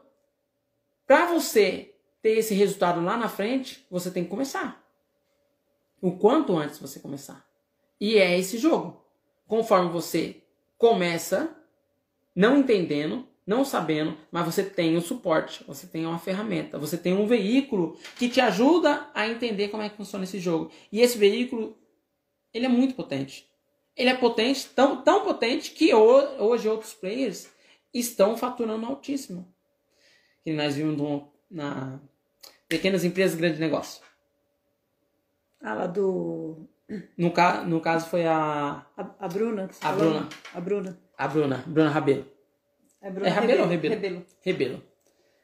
para 1.07 1.27
você 1.27 1.95
ter 2.21 2.39
esse 2.39 2.55
resultado 2.55 3.03
lá 3.03 3.17
na 3.17 3.29
frente, 3.29 3.85
você 3.91 4.11
tem 4.11 4.25
que 4.25 4.31
começar. 4.31 4.83
O 6.01 6.13
quanto 6.13 6.57
antes 6.57 6.79
você 6.79 7.01
começar. 7.01 7.47
E 8.01 8.19
é 8.19 8.39
esse 8.39 8.59
jogo. 8.59 9.05
Conforme 9.47 9.91
você 9.91 10.43
começa, 10.79 11.55
não 12.35 12.59
entendendo, 12.59 13.27
não 13.47 13.65
sabendo, 13.65 14.17
mas 14.31 14.45
você 14.45 14.65
tem 14.65 14.97
o 14.97 15.01
suporte, 15.01 15.65
você 15.65 15.87
tem 15.87 16.07
uma 16.07 16.19
ferramenta, 16.19 16.79
você 16.79 16.97
tem 16.97 17.13
um 17.13 17.27
veículo 17.27 17.99
que 18.17 18.29
te 18.29 18.41
ajuda 18.41 19.09
a 19.13 19.29
entender 19.29 19.69
como 19.69 19.83
é 19.83 19.89
que 19.89 19.97
funciona 19.97 20.25
esse 20.25 20.39
jogo. 20.39 20.71
E 20.91 21.01
esse 21.01 21.19
veículo, 21.19 21.77
ele 22.55 22.67
é 22.67 22.69
muito 22.69 22.95
potente. 22.95 23.49
Ele 23.97 24.09
é 24.09 24.17
potente, 24.17 24.69
tão, 24.71 25.03
tão 25.03 25.25
potente 25.25 25.73
que 25.73 25.93
hoje 25.95 26.69
outros 26.69 26.95
players 26.95 27.52
estão 27.93 28.37
faturando 28.37 28.87
altíssimo. 28.87 29.53
Que 30.45 30.53
nós 30.53 30.77
vimos 30.77 31.27
na 31.51 32.01
pequenas 32.69 33.05
empresas, 33.05 33.39
grande 33.39 33.61
negócio. 33.61 34.03
Ah, 35.61 35.75
lá 35.75 35.87
do. 35.87 36.69
No, 37.17 37.31
ca, 37.31 37.63
no 37.65 37.81
caso 37.81 38.07
foi 38.07 38.27
a. 38.27 38.85
A, 38.97 39.15
a 39.21 39.29
Bruna. 39.29 39.65
a 39.65 39.69
falou? 39.73 39.99
Bruna. 39.99 40.29
A 40.53 40.61
Bruna. 40.61 40.99
A 41.17 41.29
Bruna. 41.29 41.65
Bruna 41.67 41.91
Rabelo. 41.91 42.27
É, 43.01 43.11
Bruna 43.11 43.29
é 43.29 43.31
Rabelo 43.31 43.63
ou 43.63 43.69
Rebelo? 43.69 43.95
Rebelo? 43.95 44.27
Rebelo. 44.41 44.83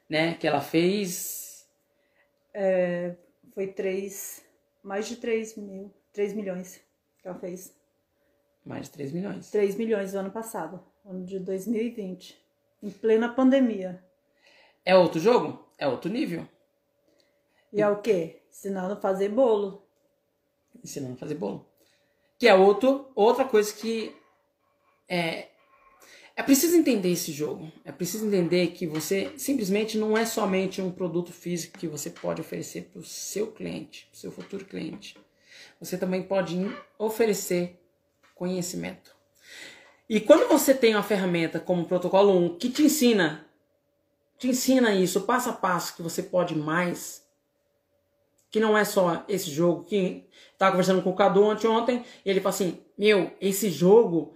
Né? 0.09 0.33
Que 0.35 0.47
ela 0.47 0.61
fez. 0.61 1.67
É, 2.53 3.15
foi 3.53 3.67
três. 3.67 4.43
Mais 4.83 5.07
de 5.07 5.17
3 5.17 5.57
mil. 5.57 5.93
3 6.13 6.33
milhões 6.33 6.81
que 7.21 7.27
ela 7.27 7.37
fez. 7.37 7.73
Mais 8.65 8.85
de 8.85 8.91
3 8.91 9.11
milhões. 9.13 9.51
3 9.51 9.75
milhões 9.75 10.13
no 10.13 10.19
ano 10.19 10.31
passado. 10.31 10.83
Ano 11.05 11.25
de 11.25 11.39
2020. 11.39 12.37
Em 12.81 12.89
plena 12.89 13.29
pandemia. 13.29 14.03
É 14.85 14.95
outro 14.95 15.19
jogo? 15.19 15.67
É 15.77 15.87
outro 15.87 16.09
nível. 16.09 16.47
E 17.71 17.81
é 17.81 17.89
o 17.89 18.01
quê? 18.01 18.41
Ensinando 18.49 18.93
a 18.93 18.97
fazer 18.97 19.29
bolo. 19.29 19.83
Ensinando 20.83 21.13
a 21.13 21.17
fazer 21.17 21.35
bolo. 21.35 21.65
Que 22.37 22.47
é 22.47 22.55
outro, 22.55 23.11
outra 23.15 23.45
coisa 23.45 23.73
que 23.73 24.15
é, 25.07 25.49
é 26.35 26.43
preciso 26.43 26.77
entender 26.77 27.11
esse 27.11 27.31
jogo. 27.31 27.71
É 27.83 27.91
preciso 27.91 28.25
entender 28.25 28.67
que 28.67 28.87
você 28.87 29.33
simplesmente 29.37 29.97
não 29.97 30.17
é 30.17 30.25
somente 30.25 30.81
um 30.81 30.91
produto 30.91 31.33
físico 31.33 31.77
que 31.77 31.87
você 31.87 32.09
pode 32.09 32.39
oferecer 32.39 32.83
para 32.83 32.99
o 32.99 33.03
seu 33.03 33.51
cliente, 33.51 34.05
para 34.05 34.15
o 34.15 34.19
seu 34.19 34.31
futuro 34.31 34.63
cliente. 34.63 35.17
Você 35.79 35.97
também 35.97 36.23
pode 36.23 36.57
oferecer 36.97 37.77
conhecimento. 38.35 39.18
E 40.09 40.19
quando 40.19 40.49
você 40.49 40.73
tem 40.73 40.95
uma 40.95 41.03
ferramenta 41.03 41.59
como 41.59 41.83
o 41.83 41.85
Protocolo 41.85 42.35
1 42.35 42.57
que 42.57 42.67
te 42.69 42.81
ensina, 42.81 43.45
te 44.39 44.47
ensina 44.47 44.95
isso 44.95 45.21
passo 45.21 45.51
a 45.51 45.53
passo 45.53 45.95
que 45.95 46.01
você 46.01 46.23
pode 46.23 46.57
mais, 46.57 47.23
que 48.49 48.59
não 48.59 48.75
é 48.75 48.83
só 48.83 49.23
esse 49.27 49.51
jogo 49.51 49.83
que 49.83 50.27
estava 50.51 50.71
conversando 50.71 51.03
com 51.03 51.11
o 51.11 51.15
Cadu 51.15 51.43
ontem, 51.43 52.03
e 52.25 52.29
ele 52.29 52.41
falou 52.41 52.55
assim: 52.55 52.81
"Meu, 52.97 53.31
esse 53.39 53.69
jogo 53.69 54.33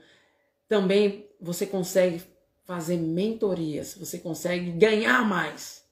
também 0.69 1.27
você 1.41 1.65
consegue 1.65 2.21
fazer 2.65 2.97
mentorias, 2.97 3.95
você 3.95 4.19
consegue 4.19 4.69
ganhar 4.73 5.25
mais". 5.27 5.83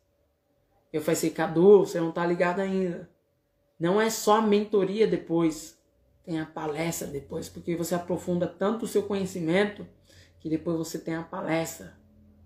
Eu 0.94 1.02
falei 1.02 1.18
assim: 1.18 1.32
"Cadu, 1.32 1.80
você 1.80 2.00
não 2.00 2.12
tá 2.12 2.24
ligado 2.24 2.60
ainda. 2.60 3.10
Não 3.80 4.00
é 4.00 4.12
só 4.12 4.44
mentoria 4.44 5.08
depois, 5.08 5.81
tem 6.24 6.39
a 6.39 6.45
palestra 6.45 7.07
depois, 7.07 7.49
porque 7.49 7.76
você 7.76 7.95
aprofunda 7.95 8.47
tanto 8.47 8.86
o 8.86 8.88
seu 8.88 9.03
conhecimento 9.03 9.86
que 10.39 10.49
depois 10.49 10.78
você 10.78 10.97
tem 10.97 11.15
a 11.15 11.24
palestra. 11.24 11.93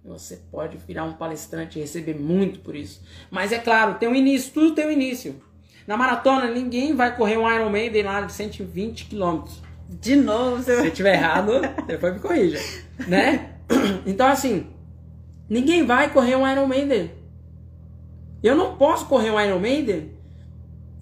Você 0.03 0.37
pode 0.51 0.77
virar 0.77 1.03
um 1.03 1.13
palestrante 1.13 1.79
e 1.79 1.81
receber 1.81 2.13
muito 2.13 2.59
por 2.59 2.75
isso. 2.75 3.01
Mas 3.31 3.51
é 3.51 3.57
claro, 3.57 3.95
tem 3.95 4.07
um 4.07 4.13
início, 4.13 4.53
tudo 4.53 4.75
tem 4.75 4.85
um 4.85 4.91
início. 4.91 5.41
Na 5.87 5.97
maratona, 5.97 6.51
ninguém 6.51 6.95
vai 6.95 7.15
correr 7.15 7.37
um 7.37 7.51
Iron 7.51 7.69
Maiden 7.69 8.03
lá 8.03 8.21
de 8.21 8.31
120 8.31 9.05
quilômetros. 9.05 9.61
De 9.89 10.15
novo, 10.15 10.57
você... 10.57 10.75
se 10.75 10.81
eu 10.81 10.87
estiver 10.87 11.15
errado, 11.15 11.53
depois 11.85 12.13
me 12.13 12.19
corrija, 12.19 12.59
né? 13.07 13.55
Então 14.05 14.27
assim, 14.27 14.67
ninguém 15.49 15.85
vai 15.85 16.11
correr 16.11 16.35
um 16.35 16.47
Iron 16.47 16.67
Maiden. 16.67 17.11
Eu 18.43 18.55
não 18.55 18.75
posso 18.77 19.07
correr 19.07 19.31
um 19.31 19.39
Iron 19.39 19.59
Maiden. 19.59 20.11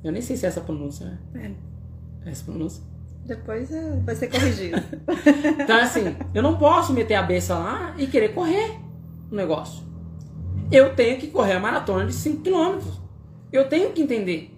Eu 0.04 0.12
nem 0.12 0.22
sei 0.22 0.36
se 0.38 0.46
é 0.46 0.50
essa 0.50 0.62
pronúncia, 0.62 1.06
né? 1.06 1.20
É. 1.36 1.73
Essa 2.26 2.44
pronúncia. 2.46 2.84
Depois 3.26 3.72
é, 3.72 4.00
vai 4.02 4.16
ser 4.16 4.28
corrigido. 4.28 4.78
então 5.62 5.78
assim, 5.78 6.16
eu 6.34 6.44
não 6.44 6.58
posso 6.58 6.94
meter 6.94 7.16
a 7.16 7.24
beça 7.24 7.58
lá 7.58 7.96
e 7.98 8.08
querer 8.08 8.34
correr 8.34 8.78
o 9.32 9.36
negócio. 9.36 9.84
Eu 10.72 10.96
tenho 10.96 11.20
que 11.20 11.28
correr 11.28 11.54
a 11.54 11.60
maratona 11.60 12.06
de 12.06 12.14
5 12.14 12.42
km. 12.42 12.80
Eu 13.52 13.70
tenho 13.70 13.92
que 13.92 14.02
entender. 14.02 14.52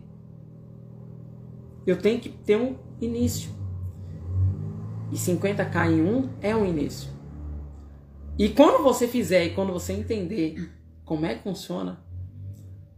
Eu 1.85 1.97
tenho 1.97 2.19
que 2.19 2.29
ter 2.29 2.55
um 2.55 2.75
início. 2.99 3.51
E 5.11 5.15
50k 5.15 5.91
em 5.91 6.01
um 6.01 6.29
é 6.41 6.55
um 6.55 6.65
início. 6.65 7.09
E 8.37 8.49
quando 8.49 8.83
você 8.83 9.07
fizer 9.07 9.45
e 9.45 9.53
quando 9.53 9.71
você 9.71 9.93
entender 9.93 10.71
como 11.05 11.25
é 11.25 11.35
que 11.35 11.43
funciona, 11.43 12.03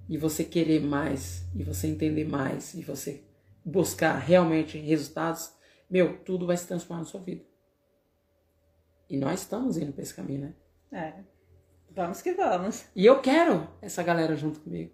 e 0.10 0.18
você 0.18 0.44
querer 0.44 0.82
mais, 0.82 1.46
e 1.54 1.64
você 1.64 1.88
entender 1.88 2.26
mais, 2.26 2.74
e 2.74 2.82
você 2.82 3.24
buscar 3.68 4.18
realmente 4.18 4.78
resultados, 4.78 5.54
meu, 5.90 6.18
tudo 6.20 6.48
vai 6.48 6.56
se 6.56 6.66
transformar 6.66 7.02
na 7.02 7.06
sua 7.06 7.20
vida. 7.20 7.44
E 9.10 9.18
nós 9.18 9.42
estamos 9.42 9.78
indo 9.78 9.92
para 9.92 10.04
esse 10.04 10.14
caminho, 10.14 10.42
né? 10.42 10.54
É. 10.92 11.14
Vamos 11.92 12.22
que 12.22 12.34
vamos. 12.34 12.86
E 12.96 13.06
eu 13.06 13.20
quero 13.22 13.68
essa 13.82 14.02
galera 14.04 14.36
junto 14.36 14.62
comigo. 14.62 14.92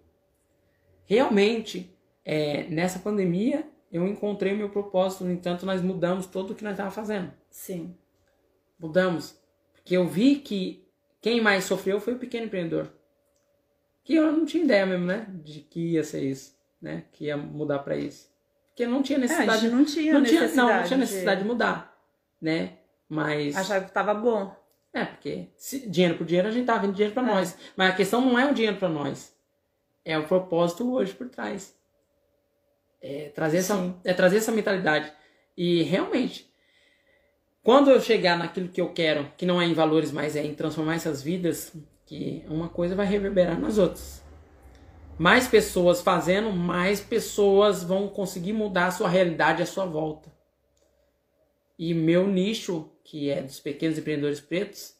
Realmente, 1.04 1.96
é, 2.24 2.64
nessa 2.64 2.98
pandemia, 2.98 3.68
eu 3.92 4.06
encontrei 4.08 4.54
meu 4.54 4.70
propósito, 4.70 5.24
no 5.24 5.30
entanto, 5.30 5.64
nós 5.64 5.80
mudamos 5.80 6.26
tudo 6.26 6.52
o 6.52 6.56
que 6.56 6.64
nós 6.64 6.72
estávamos 6.72 6.96
fazendo. 6.96 7.32
Sim. 7.50 7.96
Mudamos. 8.78 9.40
Porque 9.72 9.96
eu 9.96 10.08
vi 10.08 10.36
que 10.36 10.88
quem 11.20 11.40
mais 11.40 11.64
sofreu 11.64 12.00
foi 12.00 12.14
o 12.14 12.18
pequeno 12.18 12.46
empreendedor. 12.46 12.92
Que 14.02 14.14
eu 14.14 14.32
não 14.32 14.44
tinha 14.44 14.64
ideia 14.64 14.84
mesmo, 14.84 15.06
né? 15.06 15.26
De 15.44 15.60
que 15.60 15.92
ia 15.92 16.02
ser 16.02 16.24
isso, 16.24 16.58
né? 16.80 17.04
Que 17.12 17.26
ia 17.26 17.36
mudar 17.36 17.80
para 17.80 17.96
isso. 17.96 18.33
Porque 18.74 18.88
não 18.88 19.04
tinha 19.04 19.20
necessidade. 19.20 19.66
É, 19.66 19.70
não 19.70 19.84
tinha 19.84 20.12
não 20.12 20.20
necessidade. 20.20 20.52
Tinha, 20.52 20.64
não, 20.64 20.74
não 20.74 20.82
tinha 20.84 20.98
necessidade 20.98 21.36
de... 21.36 21.42
de 21.44 21.48
mudar, 21.48 21.96
né? 22.42 22.72
Mas. 23.08 23.56
Achava 23.56 23.84
que 23.84 23.92
tava 23.92 24.12
bom. 24.12 24.52
É, 24.92 25.04
porque 25.04 25.48
se, 25.56 25.88
dinheiro 25.88 26.16
por 26.16 26.26
dinheiro 26.26 26.48
a 26.48 26.50
gente 26.50 26.66
tava 26.66 26.80
vendo 26.80 26.92
dinheiro 26.92 27.14
para 27.14 27.22
é. 27.22 27.34
nós. 27.34 27.56
Mas 27.76 27.90
a 27.90 27.96
questão 27.96 28.20
não 28.20 28.36
é 28.36 28.50
o 28.50 28.52
dinheiro 28.52 28.76
para 28.76 28.88
nós. 28.88 29.32
É 30.04 30.18
o 30.18 30.26
propósito 30.26 30.92
hoje 30.92 31.14
por 31.14 31.28
trás. 31.28 31.72
É 33.00 33.28
trazer, 33.28 33.58
essa, 33.58 33.94
é 34.02 34.12
trazer 34.12 34.38
essa 34.38 34.50
mentalidade. 34.50 35.12
E 35.56 35.84
realmente, 35.84 36.52
quando 37.62 37.90
eu 37.92 38.00
chegar 38.00 38.36
naquilo 38.36 38.68
que 38.68 38.80
eu 38.80 38.92
quero, 38.92 39.30
que 39.36 39.46
não 39.46 39.62
é 39.62 39.66
em 39.66 39.74
valores, 39.74 40.10
mas 40.10 40.34
é 40.34 40.44
em 40.44 40.54
transformar 40.54 40.96
essas 40.96 41.22
vidas, 41.22 41.72
que 42.06 42.44
uma 42.48 42.68
coisa 42.68 42.96
vai 42.96 43.06
reverberar 43.06 43.60
nas 43.60 43.78
outras. 43.78 44.23
Mais 45.18 45.46
pessoas 45.46 46.00
fazendo, 46.00 46.52
mais 46.52 47.00
pessoas 47.00 47.84
vão 47.84 48.08
conseguir 48.08 48.52
mudar 48.52 48.86
a 48.86 48.90
sua 48.90 49.08
realidade 49.08 49.62
à 49.62 49.66
sua 49.66 49.86
volta. 49.86 50.32
E 51.78 51.94
meu 51.94 52.26
nicho, 52.26 52.90
que 53.04 53.30
é 53.30 53.42
dos 53.42 53.60
pequenos 53.60 53.98
empreendedores 53.98 54.40
pretos, 54.40 54.94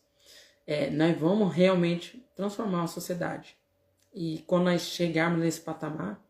é, 0.66 0.90
nós 0.90 1.16
vamos 1.18 1.52
realmente 1.52 2.24
transformar 2.36 2.84
a 2.84 2.88
sociedade. 2.88 3.56
E 4.14 4.44
quando 4.46 4.64
nós 4.64 4.82
chegarmos 4.82 5.40
nesse 5.40 5.60
patamar, 5.60 6.22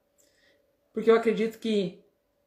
porque 0.92 1.10
eu 1.10 1.16
acredito 1.16 1.58
que 1.58 2.02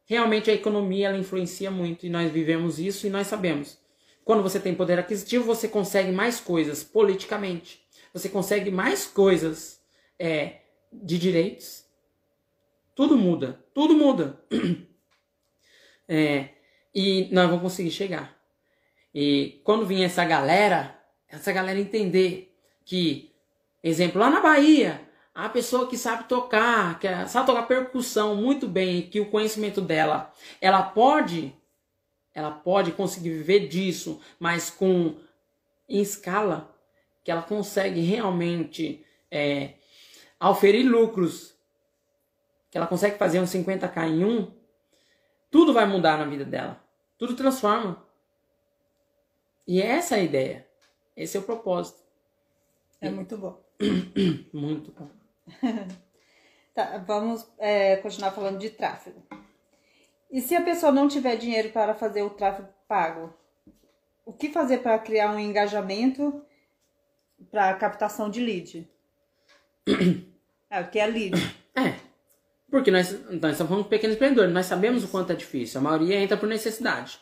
realmente 0.06 0.50
a 0.50 0.54
economia 0.54 1.10
ela 1.10 1.18
influencia 1.18 1.70
muito 1.70 2.06
e 2.06 2.10
nós 2.10 2.32
vivemos 2.32 2.80
isso 2.80 3.06
e 3.06 3.10
nós 3.10 3.28
sabemos. 3.28 3.78
Quando 4.24 4.42
você 4.42 4.60
tem 4.60 4.74
poder 4.74 4.98
aquisitivo, 4.98 5.46
você 5.46 5.68
consegue 5.68 6.12
mais 6.12 6.40
coisas 6.40 6.84
politicamente. 6.84 7.86
Você 8.14 8.28
consegue 8.28 8.72
mais 8.72 9.06
coisas 9.06 9.80
é, 10.18 10.62
de 11.04 11.18
direitos. 11.18 11.86
Tudo 12.96 13.18
muda. 13.18 13.64
Tudo 13.74 13.94
muda. 13.94 14.42
É, 16.10 16.52
e 16.96 17.28
nós 17.34 17.48
vamos 17.48 17.64
conseguir 17.64 17.92
chegar. 17.92 18.34
E 19.14 19.60
quando 19.66 19.86
vir 19.86 20.04
essa 20.04 20.24
galera, 20.24 20.98
essa 21.28 21.52
galera 21.52 21.78
entender 21.78 22.58
que, 22.86 23.36
exemplo, 23.84 24.22
lá 24.22 24.30
na 24.30 24.40
Bahia, 24.40 25.02
a 25.36 25.50
pessoa 25.50 25.88
que 25.88 25.98
sabe 25.98 26.24
tocar, 26.30 26.98
que 26.98 27.08
é, 27.08 27.28
sabe 27.28 27.46
tocar 27.46 27.68
percussão 27.68 28.36
muito 28.36 28.68
bem, 28.68 29.10
que 29.10 29.20
o 29.20 29.30
conhecimento 29.30 29.82
dela, 29.82 30.34
ela 30.62 30.82
pode, 30.82 31.54
ela 32.34 32.52
pode 32.52 32.94
conseguir 32.94 33.32
viver 33.32 33.68
disso, 33.68 34.22
mas 34.40 34.70
com 34.70 35.16
em 35.88 36.02
escala, 36.02 36.76
que 37.24 37.30
ela 37.30 37.42
consegue 37.42 38.02
realmente 38.02 39.06
é, 39.30 39.74
auferir 40.40 40.86
lucros, 40.86 41.58
que 42.70 42.78
ela 42.78 42.88
consegue 42.88 43.18
fazer 43.18 43.40
uns 43.40 43.52
50k 43.52 44.08
em 44.08 44.26
um, 44.26 44.52
tudo 45.50 45.74
vai 45.74 45.86
mudar 45.86 46.18
na 46.18 46.26
vida 46.26 46.46
dela. 46.46 46.82
Tudo 47.18 47.36
transforma. 47.36 48.06
E 49.68 49.82
essa 49.82 50.16
é 50.16 50.20
a 50.20 50.24
ideia. 50.24 50.68
Esse 51.16 51.38
é 51.38 51.40
o 51.40 51.44
propósito. 51.44 52.00
É 53.02 53.10
muito 53.10 53.38
bom. 53.38 53.62
muito 54.54 54.92
bom. 54.92 55.10
tá, 56.74 56.98
vamos 57.00 57.48
é, 57.58 57.98
continuar 57.98 58.32
falando 58.32 58.60
de 58.60 58.70
tráfego. 58.70 59.22
E 60.30 60.42
se 60.42 60.56
a 60.56 60.62
pessoa 60.62 60.92
não 60.92 61.08
tiver 61.08 61.38
dinheiro 61.38 61.70
para 61.70 61.96
fazer 61.96 62.22
o 62.22 62.30
tráfego 62.30 62.70
pago, 62.88 63.34
o 64.26 64.34
que 64.34 64.52
fazer 64.52 64.80
para 64.80 65.00
criar 65.00 65.32
um 65.32 65.40
engajamento 65.40 66.46
para 67.50 67.74
captação 67.76 68.30
de 68.30 68.42
lead? 68.42 68.90
É, 70.70 70.82
o 70.82 70.90
que 70.90 71.00
é 71.00 71.08
lead? 71.08 71.36
É. 71.76 71.96
Porque 72.70 72.92
nós, 72.92 73.12
nós 73.12 73.52
estamos 73.54 73.70
falando 73.70 73.84
de 73.84 73.90
pequenos 73.90 74.16
empreendedores, 74.16 74.54
nós 74.54 74.66
sabemos 74.66 75.04
o 75.04 75.08
quanto 75.08 75.32
é 75.32 75.36
difícil. 75.36 75.80
A 75.80 75.84
maioria 75.84 76.16
entra 76.16 76.36
por 76.36 76.48
necessidade. 76.48 77.20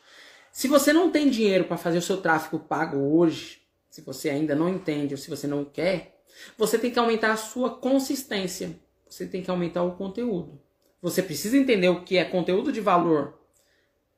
Se 0.52 0.68
você 0.68 0.92
não 0.92 1.12
tem 1.12 1.30
dinheiro 1.30 1.66
para 1.66 1.78
fazer 1.78 1.98
o 1.98 2.02
seu 2.02 2.18
tráfego 2.18 2.60
pago 2.60 2.98
hoje, 2.98 3.62
se 3.90 4.02
você 4.02 4.30
ainda 4.30 4.56
não 4.56 4.68
entende 4.68 5.14
ou 5.14 5.18
se 5.18 5.30
você 5.30 5.48
não 5.48 5.64
quer, 5.64 6.24
você 6.58 6.78
tem 6.78 6.92
que 6.92 7.00
aumentar 7.00 7.32
a 7.32 7.38
sua 7.38 7.70
consistência. 7.70 8.78
Você 9.08 9.26
tem 9.26 9.44
que 9.44 9.52
aumentar 9.52 9.84
o 9.84 9.96
conteúdo. 9.96 10.60
Você 11.02 11.22
precisa 11.22 11.58
entender 11.58 11.90
o 11.90 12.04
que 12.04 12.18
é 12.18 12.26
conteúdo 12.26 12.72
de 12.72 12.82
valor 12.82 13.40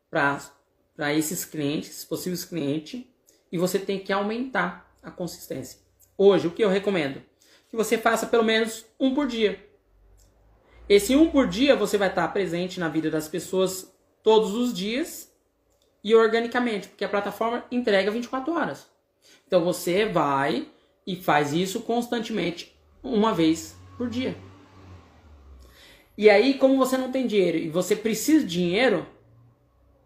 para 0.10 1.14
esses 1.14 1.44
clientes, 1.44 2.06
possíveis 2.06 2.45
clientes, 2.45 3.03
e 3.52 3.57
você 3.57 3.78
tem 3.78 3.99
que 3.99 4.14
aumentar 4.14 4.98
a 5.03 5.11
consistência. 5.11 5.80
Hoje, 6.18 6.48
o 6.48 6.52
que 6.52 6.64
eu 6.64 6.69
recomendo? 6.69 7.22
Que 7.69 7.76
você 7.76 7.98
faça 7.98 8.27
pelo 8.27 8.44
menos 8.44 8.85
um 8.99 9.14
por 9.14 9.27
dia. 9.27 9.65
Esse 10.88 11.15
um 11.15 11.30
por 11.30 11.48
dia 11.48 11.76
você 11.76 11.98
vai 11.98 12.07
estar 12.07 12.27
presente 12.30 12.80
na 12.80 12.88
vida 12.88 13.10
das 13.11 13.27
pessoas 13.27 13.94
todos 14.23 14.53
os 14.53 14.73
dias 14.73 15.31
e 16.03 16.15
organicamente, 16.15 16.88
porque 16.88 17.03
a 17.03 17.10
plataforma 17.10 17.65
entrega 17.72 18.11
24 18.11 18.53
horas. 18.53 18.88
Então 19.45 19.64
você 19.64 20.06
vai 20.06 20.68
e 21.06 21.15
faz 21.15 21.53
isso 21.53 21.81
constantemente, 21.81 22.77
uma 23.02 23.34
vez 23.34 23.76
por 23.98 24.10
dia. 24.10 24.35
E 26.18 26.30
aí, 26.30 26.56
como 26.56 26.77
você 26.77 26.98
não 26.98 27.11
tem 27.11 27.26
dinheiro 27.26 27.57
e 27.57 27.69
você 27.69 27.95
precisa 27.95 28.44
de 28.44 28.52
dinheiro, 28.52 29.07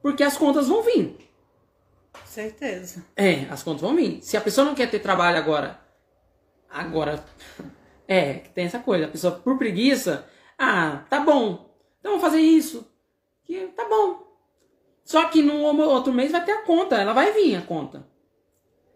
porque 0.02 0.24
as 0.24 0.38
contas 0.38 0.68
vão 0.68 0.84
vir. 0.84 1.16
Certeza. 2.26 3.06
É, 3.16 3.46
as 3.50 3.64
contas 3.64 3.82
vão 3.82 3.96
vir. 3.96 4.22
Se 4.22 4.38
a 4.38 4.42
pessoa 4.42 4.66
não 4.66 4.76
quer 4.76 4.90
ter 4.90 5.00
trabalho 5.00 5.38
agora, 5.38 5.81
agora, 6.72 7.24
é, 8.08 8.34
tem 8.34 8.66
essa 8.66 8.80
coisa. 8.80 9.06
A 9.06 9.10
pessoa, 9.10 9.34
por 9.34 9.58
preguiça, 9.58 10.26
ah, 10.58 11.04
tá 11.10 11.20
bom, 11.20 11.70
então 12.00 12.14
vamos 12.14 12.22
fazer 12.22 12.42
isso. 12.42 12.88
Que 13.44 13.68
tá 13.76 13.88
bom. 13.88 14.32
Só 15.04 15.26
que 15.26 15.42
no 15.42 15.62
outro 15.64 16.14
mês 16.14 16.32
vai 16.32 16.44
ter 16.44 16.52
a 16.52 16.62
conta, 16.64 16.96
ela 16.96 17.14
vai 17.14 17.32
vir 17.32 17.56
a 17.56 17.62
conta. 17.62 18.06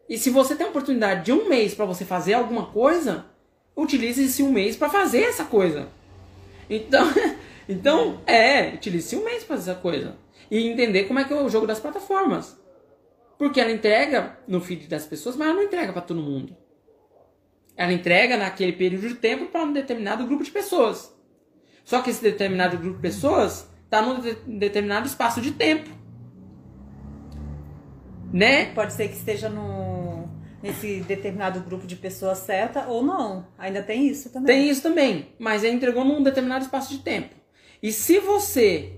E 0.07 0.17
se 0.17 0.29
você 0.29 0.55
tem 0.55 0.65
a 0.65 0.69
oportunidade 0.69 1.25
de 1.25 1.31
um 1.31 1.49
mês 1.49 1.73
para 1.73 1.85
você 1.85 2.05
fazer 2.05 2.33
alguma 2.33 2.67
coisa, 2.67 3.25
utilize 3.75 4.23
esse 4.23 4.43
um 4.43 4.51
mês 4.51 4.75
para 4.75 4.89
fazer 4.89 5.23
essa 5.23 5.45
coisa. 5.45 5.89
Então, 6.69 7.05
então 7.67 8.21
é, 8.25 8.75
utilize 8.75 9.15
um 9.15 9.23
mês 9.23 9.43
para 9.43 9.57
fazer 9.57 9.71
essa 9.71 9.79
coisa. 9.79 10.15
E 10.49 10.67
entender 10.67 11.05
como 11.05 11.19
é 11.19 11.23
que 11.23 11.33
é 11.33 11.35
o 11.35 11.49
jogo 11.49 11.65
das 11.65 11.79
plataformas. 11.79 12.59
Porque 13.37 13.59
ela 13.59 13.71
entrega 13.71 14.37
no 14.47 14.61
feed 14.61 14.87
das 14.87 15.05
pessoas, 15.05 15.35
mas 15.35 15.47
ela 15.47 15.57
não 15.57 15.63
entrega 15.63 15.91
para 15.91 16.01
todo 16.01 16.21
mundo. 16.21 16.55
Ela 17.77 17.93
entrega 17.93 18.37
naquele 18.37 18.73
período 18.73 19.07
de 19.07 19.15
tempo 19.15 19.47
para 19.47 19.63
um 19.63 19.73
determinado 19.73 20.25
grupo 20.25 20.43
de 20.43 20.51
pessoas. 20.51 21.13
Só 21.83 22.01
que 22.01 22.09
esse 22.09 22.21
determinado 22.21 22.77
grupo 22.77 22.95
de 22.95 23.01
pessoas 23.01 23.69
está 23.83 24.01
num 24.01 24.19
determinado 24.57 25.07
espaço 25.07 25.41
de 25.41 25.51
tempo. 25.51 25.89
Né? 28.33 28.73
Pode 28.73 28.93
ser 28.93 29.07
que 29.07 29.15
esteja 29.15 29.49
no, 29.49 30.27
nesse 30.61 31.01
determinado 31.01 31.59
grupo 31.59 31.85
de 31.85 31.95
pessoas 31.95 32.39
certa 32.39 32.87
ou 32.87 33.03
não. 33.03 33.47
Ainda 33.57 33.83
tem 33.83 34.07
isso 34.07 34.29
também. 34.29 34.47
Tem 34.47 34.69
isso 34.69 34.81
também. 34.81 35.29
Mas 35.37 35.63
ele 35.63 35.75
entregou 35.75 36.03
num 36.03 36.23
determinado 36.23 36.65
espaço 36.65 36.91
de 36.91 36.99
tempo. 36.99 37.35
E 37.83 37.91
se 37.91 38.19
você 38.19 38.93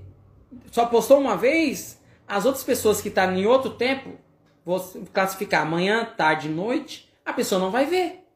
só 0.71 0.85
postou 0.85 1.19
uma 1.19 1.35
vez, 1.35 2.01
as 2.27 2.45
outras 2.45 2.63
pessoas 2.63 3.01
que 3.01 3.09
estão 3.09 3.35
em 3.35 3.45
outro 3.45 3.71
tempo, 3.71 4.11
vou 4.65 4.79
classificar 5.11 5.69
manhã, 5.69 6.05
tarde, 6.05 6.47
noite, 6.47 7.11
a 7.25 7.33
pessoa 7.33 7.59
não 7.59 7.69
vai 7.69 7.85
ver. 7.85 8.26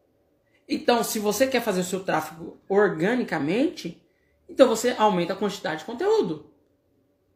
Então, 0.73 1.03
se 1.03 1.19
você 1.19 1.47
quer 1.47 1.61
fazer 1.61 1.81
o 1.81 1.83
seu 1.83 1.99
tráfego 2.01 2.57
organicamente, 2.69 4.01
então 4.47 4.69
você 4.69 4.95
aumenta 4.97 5.33
a 5.33 5.35
quantidade 5.35 5.81
de 5.81 5.85
conteúdo. 5.85 6.49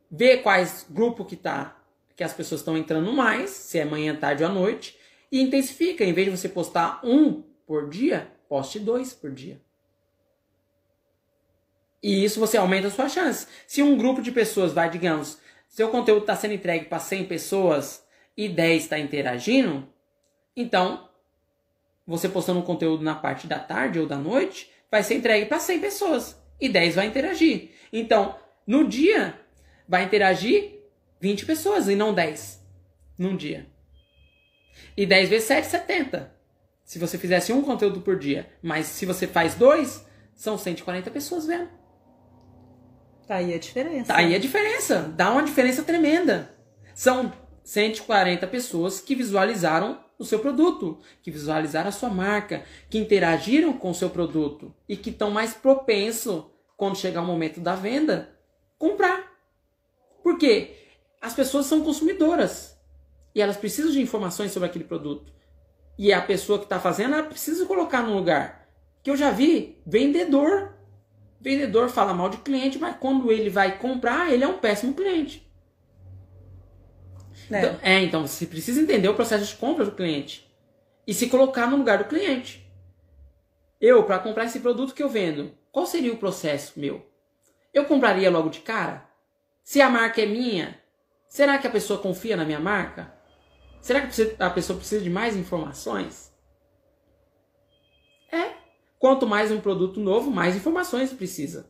Vê 0.09 0.37
quais 0.37 0.85
grupo 0.89 1.25
que 1.25 1.35
tá, 1.35 1.77
que 2.15 2.23
as 2.23 2.33
pessoas 2.33 2.61
estão 2.61 2.77
entrando 2.77 3.11
mais, 3.11 3.49
se 3.49 3.77
é 3.77 3.83
manhã, 3.83 4.15
tarde 4.15 4.41
ou 4.41 4.49
à 4.49 4.53
noite, 4.53 4.97
e 5.29 5.41
intensifica. 5.41 6.05
Em 6.05 6.13
vez 6.13 6.31
de 6.31 6.37
você 6.37 6.47
postar 6.47 7.01
um 7.03 7.43
por 7.67 7.89
dia, 7.89 8.31
poste 8.47 8.79
dois 8.79 9.11
por 9.11 9.29
dia. 9.31 9.59
E 12.01 12.23
isso 12.23 12.39
você 12.39 12.55
aumenta 12.55 12.87
a 12.87 12.91
sua 12.91 13.09
chance. 13.09 13.47
Se 13.67 13.83
um 13.83 13.97
grupo 13.97 14.21
de 14.21 14.31
pessoas 14.31 14.71
vai, 14.71 14.89
digamos, 14.89 15.39
seu 15.67 15.89
conteúdo 15.89 16.21
está 16.21 16.37
sendo 16.37 16.53
entregue 16.53 16.85
para 16.85 16.99
100 16.99 17.25
pessoas 17.25 18.01
e 18.37 18.47
10 18.47 18.83
está 18.83 18.97
interagindo, 18.97 19.85
então 20.55 21.09
você 22.05 22.29
postando 22.29 22.59
um 22.59 22.63
conteúdo 22.63 23.03
na 23.03 23.15
parte 23.15 23.47
da 23.47 23.59
tarde 23.59 23.99
ou 23.99 24.07
da 24.07 24.17
noite 24.17 24.69
vai 24.91 25.03
ser 25.03 25.15
entregue 25.15 25.47
para 25.47 25.59
100 25.59 25.79
pessoas 25.79 26.39
e 26.59 26.69
10 26.69 26.95
vai 26.95 27.07
interagir. 27.07 27.71
Então, 27.91 28.35
no 28.65 28.87
dia, 28.87 29.39
vai 29.87 30.03
interagir 30.03 30.79
20 31.19 31.45
pessoas 31.45 31.87
e 31.87 31.95
não 31.95 32.13
10 32.13 32.63
num 33.17 33.35
dia. 33.35 33.67
E 34.95 35.05
10 35.05 35.29
vezes 35.29 35.47
7, 35.47 35.67
70. 35.67 36.35
Se 36.83 36.99
você 36.99 37.17
fizesse 37.17 37.51
um 37.51 37.61
conteúdo 37.61 38.01
por 38.01 38.17
dia. 38.17 38.49
Mas 38.61 38.85
se 38.85 39.05
você 39.05 39.25
faz 39.25 39.55
dois, 39.55 40.05
são 40.35 40.57
140 40.57 41.09
pessoas 41.11 41.47
vendo. 41.47 41.69
Tá 43.27 43.35
aí 43.37 43.53
a 43.53 43.57
diferença. 43.57 44.13
Tá 44.13 44.19
aí 44.19 44.35
a 44.35 44.39
diferença. 44.39 45.01
Dá 45.15 45.31
uma 45.31 45.43
diferença 45.43 45.83
tremenda. 45.83 46.51
São 46.93 47.33
140 47.63 48.45
pessoas 48.47 49.01
que 49.01 49.15
visualizaram 49.15 50.04
o 50.17 50.25
seu 50.25 50.39
produto, 50.39 50.99
que 51.21 51.31
visualizaram 51.31 51.89
a 51.89 51.91
sua 51.91 52.09
marca, 52.09 52.63
que 52.89 52.97
interagiram 52.97 53.73
com 53.73 53.89
o 53.89 53.95
seu 53.95 54.09
produto 54.09 54.73
e 54.87 54.95
que 54.95 55.09
estão 55.09 55.29
mais 55.29 55.53
propenso 55.53 56.49
quando 56.77 56.97
chegar 56.97 57.21
o 57.21 57.25
momento 57.25 57.59
da 57.59 57.75
venda 57.75 58.35
comprar. 58.77 59.31
Por 60.23 60.37
quê? 60.37 60.75
As 61.21 61.33
pessoas 61.33 61.65
são 61.65 61.83
consumidoras 61.83 62.77
e 63.33 63.41
elas 63.41 63.57
precisam 63.57 63.91
de 63.91 64.01
informações 64.01 64.51
sobre 64.51 64.69
aquele 64.69 64.85
produto. 64.85 65.33
E 65.97 66.11
a 66.11 66.21
pessoa 66.21 66.59
que 66.59 66.65
está 66.65 66.79
fazendo, 66.79 67.15
ela 67.15 67.23
precisa 67.23 67.65
colocar 67.65 68.03
no 68.03 68.15
lugar. 68.15 68.69
Que 69.01 69.09
eu 69.09 69.17
já 69.17 69.31
vi 69.31 69.81
vendedor. 69.85 70.73
Vendedor 71.39 71.89
fala 71.89 72.13
mal 72.13 72.29
de 72.29 72.37
cliente, 72.37 72.79
mas 72.79 72.97
quando 72.97 73.31
ele 73.31 73.49
vai 73.49 73.77
comprar, 73.77 74.31
ele 74.31 74.43
é 74.43 74.47
um 74.47 74.57
péssimo 74.57 74.93
cliente. 74.93 75.44
É. 77.51 77.59
Então, 77.59 77.79
é, 77.81 77.99
então 78.03 78.27
você 78.27 78.45
precisa 78.45 78.81
entender 78.81 79.07
o 79.07 79.15
processo 79.15 79.45
de 79.45 79.55
compra 79.55 79.85
do 79.85 79.91
cliente 79.91 80.49
e 81.05 81.13
se 81.13 81.29
colocar 81.29 81.67
no 81.67 81.77
lugar 81.77 81.99
do 81.99 82.05
cliente. 82.05 82.65
Eu, 83.79 84.03
para 84.03 84.19
comprar 84.19 84.45
esse 84.45 84.59
produto 84.59 84.93
que 84.93 85.03
eu 85.03 85.09
vendo, 85.09 85.53
qual 85.71 85.85
seria 85.85 86.13
o 86.13 86.17
processo 86.17 86.79
meu? 86.79 87.05
Eu 87.73 87.85
compraria 87.85 88.31
logo 88.31 88.49
de 88.49 88.61
cara? 88.61 89.07
Se 89.63 89.81
a 89.81 89.89
marca 89.89 90.21
é 90.21 90.25
minha, 90.25 90.79
será 91.27 91.57
que 91.57 91.67
a 91.67 91.69
pessoa 91.69 91.99
confia 91.99 92.37
na 92.37 92.45
minha 92.45 92.59
marca? 92.59 93.13
Será 93.81 94.07
que 94.07 94.35
a 94.39 94.49
pessoa 94.49 94.77
precisa 94.77 95.03
de 95.03 95.09
mais 95.09 95.35
informações? 95.35 96.33
É. 98.31 98.53
Quanto 98.97 99.27
mais 99.27 99.51
um 99.51 99.59
produto 99.59 99.99
novo, 99.99 100.31
mais 100.31 100.55
informações 100.55 101.13
precisa. 101.13 101.69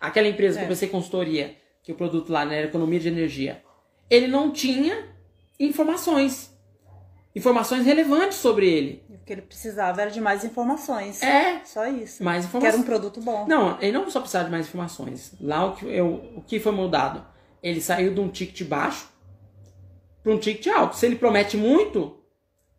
Aquela 0.00 0.28
empresa 0.28 0.58
é. 0.58 0.60
que 0.60 0.64
eu 0.64 0.68
pensei 0.68 0.88
consultoria, 0.88 1.56
que 1.82 1.92
o 1.92 1.94
produto 1.94 2.30
lá 2.30 2.44
né, 2.44 2.58
era 2.58 2.66
economia 2.66 3.00
de 3.00 3.08
energia 3.08 3.62
ele 4.10 4.26
não 4.26 4.50
tinha 4.50 5.06
informações. 5.58 6.56
Informações 7.34 7.84
relevantes 7.84 8.38
sobre 8.38 8.68
ele. 8.68 9.04
O 9.10 9.18
que 9.24 9.32
ele 9.32 9.42
precisava 9.42 10.00
era 10.00 10.10
de 10.10 10.20
mais 10.20 10.44
informações. 10.44 11.22
É. 11.22 11.60
Só 11.64 11.86
isso. 11.86 12.24
Mais 12.24 12.44
informações. 12.44 12.60
Que 12.60 12.66
era 12.66 12.76
um 12.76 12.82
produto 12.82 13.20
bom. 13.20 13.46
Não, 13.46 13.80
ele 13.80 13.92
não 13.92 14.10
só 14.10 14.20
precisava 14.20 14.46
de 14.46 14.50
mais 14.50 14.66
informações. 14.66 15.34
Lá 15.40 15.66
o 15.66 15.76
que, 15.76 15.86
eu, 15.86 16.32
o 16.36 16.42
que 16.42 16.58
foi 16.58 16.72
mudado? 16.72 17.24
Ele 17.62 17.80
saiu 17.80 18.14
de 18.14 18.20
um 18.20 18.28
ticket 18.28 18.66
baixo 18.66 19.08
para 20.22 20.32
um 20.32 20.38
ticket 20.38 20.66
alto. 20.68 20.96
Se 20.96 21.06
ele 21.06 21.16
promete 21.16 21.56
muito, 21.56 22.18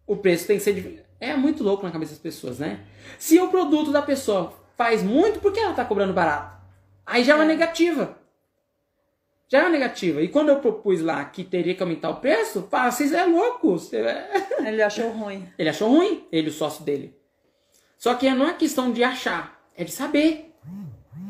o 0.06 0.18
preço 0.18 0.48
tem 0.48 0.58
que 0.58 0.64
ser. 0.64 0.74
De... 0.74 1.04
É 1.20 1.36
muito 1.36 1.64
louco 1.64 1.84
na 1.84 1.92
cabeça 1.92 2.12
das 2.12 2.22
pessoas, 2.22 2.60
né? 2.60 2.82
Se 3.18 3.40
o 3.40 3.50
produto 3.50 3.92
da 3.92 4.02
pessoa 4.02 4.54
faz 4.76 5.04
muito, 5.04 5.40
por 5.40 5.54
que 5.54 5.60
ela 5.60 5.72
está 5.72 5.86
cobrando 5.86 6.14
barato? 6.14 6.58
Aí 7.06 7.24
já 7.24 7.34
é 7.34 7.36
uma 7.36 7.44
é. 7.44 7.48
negativa 7.48 8.19
já 9.50 9.66
é 9.66 9.70
negativa. 9.70 10.22
E 10.22 10.28
quando 10.28 10.50
eu 10.50 10.60
propus 10.60 11.02
lá 11.02 11.26
que 11.26 11.44
teria 11.44 11.74
que 11.74 11.82
aumentar 11.82 12.12
o 12.12 12.22
preço, 12.22 12.68
fala, 12.70 12.92
vocês 12.92 13.12
é 13.12 13.26
louco. 13.26 13.76
Ele 14.66 14.82
achou 14.82 15.10
ruim. 15.10 15.48
Ele 15.58 15.70
achou 15.70 15.90
ruim, 15.90 16.24
ele 16.32 16.50
o 16.50 16.54
sócio 16.54 16.86
dele. 16.86 17.18
Só 17.98 18.14
que 18.14 18.30
não 18.30 18.48
é 18.48 18.54
questão 18.54 18.92
de 18.92 19.04
achar, 19.04 19.62
É 19.76 19.84
de 19.84 19.92
saber. 19.92 20.54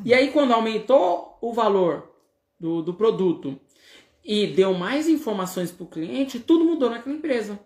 E 0.06 0.14
aí, 0.14 0.32
quando 0.32 0.54
aumentou 0.54 1.38
o 1.42 1.52
valor 1.54 2.12
do, 2.60 2.82
do 2.82 2.94
produto 2.94 3.60
e 4.24 4.48
deu 4.48 4.74
mais 4.74 5.08
informações 5.08 5.72
para 5.72 5.84
o 5.84 5.88
cliente, 5.88 6.40
tudo 6.40 6.66
mudou 6.66 6.90
naquela 6.90 7.16
empresa. 7.16 7.60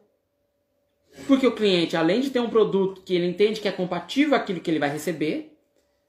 Porque 1.27 1.45
o 1.45 1.51
cliente, 1.51 1.95
além 1.95 2.21
de 2.21 2.29
ter 2.29 2.39
um 2.39 2.49
produto 2.49 3.01
que 3.01 3.13
ele 3.13 3.27
entende 3.27 3.59
que 3.59 3.67
é 3.67 3.71
compatível 3.71 4.35
aquilo 4.35 4.61
que 4.61 4.71
ele 4.71 4.79
vai 4.79 4.89
receber, 4.89 5.52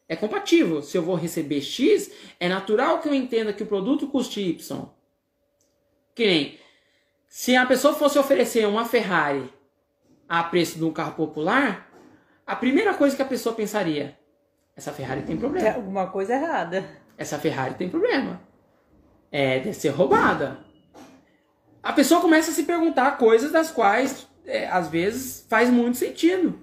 é 0.08 0.16
compatível. 0.16 0.82
Se 0.82 0.96
eu 0.96 1.02
vou 1.02 1.14
receber 1.14 1.60
X, 1.60 2.10
é 2.38 2.48
natural 2.48 3.00
que 3.00 3.08
eu 3.08 3.14
entenda 3.14 3.52
que 3.52 3.62
o 3.62 3.66
produto 3.66 4.06
custe 4.06 4.40
Y. 4.40 4.88
Que 6.14 6.26
nem 6.26 6.58
se 7.26 7.56
a 7.56 7.66
pessoa 7.66 7.94
fosse 7.94 8.18
oferecer 8.18 8.66
uma 8.66 8.84
Ferrari 8.84 9.52
a 10.28 10.42
preço 10.44 10.78
de 10.78 10.84
um 10.84 10.92
carro 10.92 11.14
popular, 11.14 11.90
a 12.46 12.54
primeira 12.54 12.94
coisa 12.94 13.16
que 13.16 13.22
a 13.22 13.26
pessoa 13.26 13.54
pensaria: 13.54 14.16
essa 14.76 14.92
Ferrari 14.92 15.22
tem 15.22 15.36
problema. 15.36 15.66
Tem 15.66 15.74
alguma 15.74 16.06
coisa 16.06 16.34
errada. 16.34 16.84
Essa 17.16 17.38
Ferrari 17.38 17.74
tem 17.74 17.88
problema. 17.88 18.40
É, 19.32 19.58
deve 19.58 19.74
ser 19.74 19.88
roubada. 19.88 20.58
A 21.82 21.92
pessoa 21.92 22.20
começa 22.20 22.50
a 22.50 22.54
se 22.54 22.62
perguntar 22.62 23.18
coisas 23.18 23.52
das 23.52 23.70
quais, 23.70 24.26
é, 24.46 24.68
às 24.68 24.88
vezes, 24.88 25.44
faz 25.48 25.70
muito 25.70 25.98
sentido. 25.98 26.58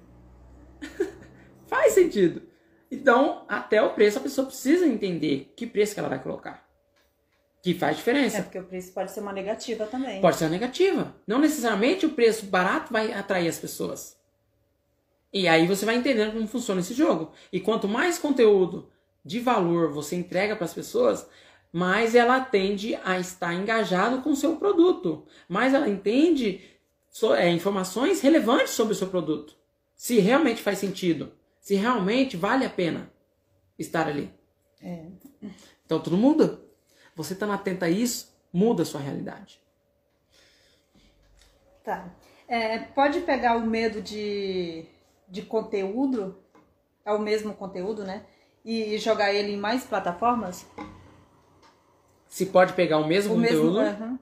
faz 1.68 1.94
sentido. 1.94 2.42
Então, 2.92 3.46
até 3.48 3.82
o 3.82 3.92
preço, 3.92 4.18
a 4.18 4.22
pessoa 4.22 4.46
precisa 4.46 4.86
entender 4.86 5.54
que 5.56 5.66
preço 5.66 5.94
que 5.94 6.00
ela 6.00 6.10
vai 6.10 6.22
colocar. 6.22 6.70
Que 7.64 7.74
faz 7.74 7.96
diferença. 7.96 8.40
É 8.40 8.42
porque 8.42 8.60
o 8.60 8.66
preço 8.66 8.92
pode 8.92 9.12
ser 9.12 9.22
uma 9.22 9.32
negativa 9.32 9.86
também. 9.86 10.20
Pode 10.20 10.36
ser 10.36 10.46
uma 10.46 10.50
negativa. 10.52 11.16
Não 11.26 11.40
necessariamente 11.40 12.06
o 12.06 12.12
preço 12.12 12.48
barato 12.48 12.92
vai 12.92 13.14
atrair 13.14 13.48
as 13.48 13.58
pessoas. 13.58 14.20
E 15.32 15.48
aí 15.48 15.66
você 15.66 15.86
vai 15.86 15.96
entendendo 15.96 16.34
como 16.34 16.48
funciona 16.48 16.82
esse 16.82 16.94
jogo. 16.94 17.32
E 17.54 17.60
quanto 17.60 17.88
mais 17.88 18.18
conteúdo 18.18 18.90
de 19.24 19.40
valor 19.40 19.92
você 19.92 20.16
entrega 20.16 20.56
para 20.56 20.66
as 20.66 20.74
pessoas, 20.74 21.26
mais 21.72 22.16
ela 22.16 22.42
tende 22.42 22.96
a 23.06 23.20
estar 23.20 23.54
engajado 23.54 24.22
com 24.22 24.32
o 24.32 24.36
seu 24.36 24.58
produto. 24.58 25.26
Mais 25.48 25.74
ela 25.74 25.88
entende 25.88 26.62
é, 27.38 27.50
informações 27.50 28.20
relevantes 28.22 28.72
sobre 28.72 28.94
o 28.94 28.96
seu 28.96 29.08
produto. 29.08 29.56
Se 29.96 30.20
realmente 30.20 30.62
faz 30.62 30.80
sentido. 30.80 31.32
Se 31.62 31.76
realmente 31.76 32.36
vale 32.36 32.66
a 32.66 32.70
pena 32.70 33.10
estar 33.78 34.08
ali. 34.08 34.34
É. 34.82 35.06
Então 35.86 36.00
tudo 36.00 36.18
muda. 36.18 36.60
Você 37.16 37.34
estando 37.34 37.54
atento 37.54 37.86
a 37.86 37.90
isso, 37.90 38.36
muda 38.52 38.82
a 38.82 38.86
sua 38.86 39.00
realidade. 39.00 39.62
Tá. 41.84 42.10
É, 42.48 42.80
pode 42.80 43.22
pegar 43.22 43.56
o 43.56 43.66
medo 43.66 44.02
de, 44.02 44.86
de 45.30 45.42
conteúdo, 45.44 46.38
é 47.06 47.12
o 47.14 47.20
mesmo 47.20 47.54
conteúdo, 47.54 48.04
né? 48.04 48.26
E 48.66 48.98
jogar 48.98 49.34
ele 49.34 49.54
em 49.54 49.58
mais 49.58 49.84
plataformas? 49.84 50.66
Se 52.28 52.48
pode 52.48 52.74
pegar 52.74 52.98
o 52.98 53.08
mesmo 53.08 53.34
o 53.34 53.38
conteúdo. 53.38 53.82
Mesmo, 53.82 54.06
uhum. 54.06 54.20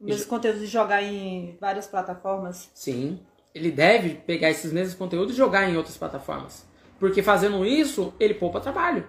O 0.00 0.04
mesmo 0.04 0.20
Isso. 0.20 0.28
conteúdo 0.28 0.62
e 0.62 0.66
jogar 0.66 1.02
em 1.02 1.56
várias 1.60 1.86
plataformas? 1.86 2.70
Sim. 2.74 3.20
Ele 3.58 3.72
deve 3.72 4.14
pegar 4.14 4.50
esses 4.50 4.72
mesmos 4.72 4.94
conteúdos 4.94 5.34
e 5.34 5.36
jogar 5.36 5.68
em 5.68 5.76
outras 5.76 5.96
plataformas. 5.96 6.64
Porque 6.98 7.22
fazendo 7.22 7.66
isso, 7.66 8.14
ele 8.20 8.34
poupa 8.34 8.60
trabalho. 8.60 9.06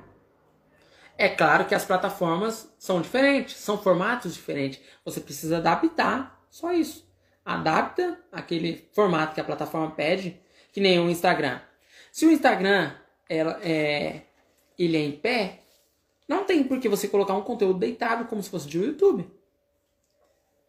É 1.15 1.29
claro 1.29 1.65
que 1.65 1.75
as 1.75 1.85
plataformas 1.85 2.73
são 2.79 2.99
diferentes, 2.99 3.57
são 3.57 3.77
formatos 3.77 4.33
diferentes. 4.33 4.81
Você 5.05 5.19
precisa 5.19 5.57
adaptar, 5.57 6.43
só 6.49 6.73
isso. 6.73 7.07
Adapta 7.45 8.19
aquele 8.31 8.89
formato 8.93 9.35
que 9.35 9.41
a 9.41 9.43
plataforma 9.43 9.91
pede, 9.91 10.41
que 10.71 10.81
nem 10.81 10.99
o 10.99 11.09
Instagram. 11.09 11.59
Se 12.11 12.25
o 12.25 12.31
Instagram 12.31 12.91
é, 13.29 14.21
ele 14.77 14.97
é 14.97 15.01
em 15.01 15.11
pé, 15.11 15.59
não 16.27 16.43
tem 16.43 16.63
por 16.63 16.79
que 16.79 16.89
você 16.89 17.07
colocar 17.07 17.33
um 17.33 17.41
conteúdo 17.41 17.77
deitado 17.77 18.25
como 18.25 18.41
se 18.41 18.49
fosse 18.49 18.67
de 18.67 18.79
YouTube. 18.79 19.29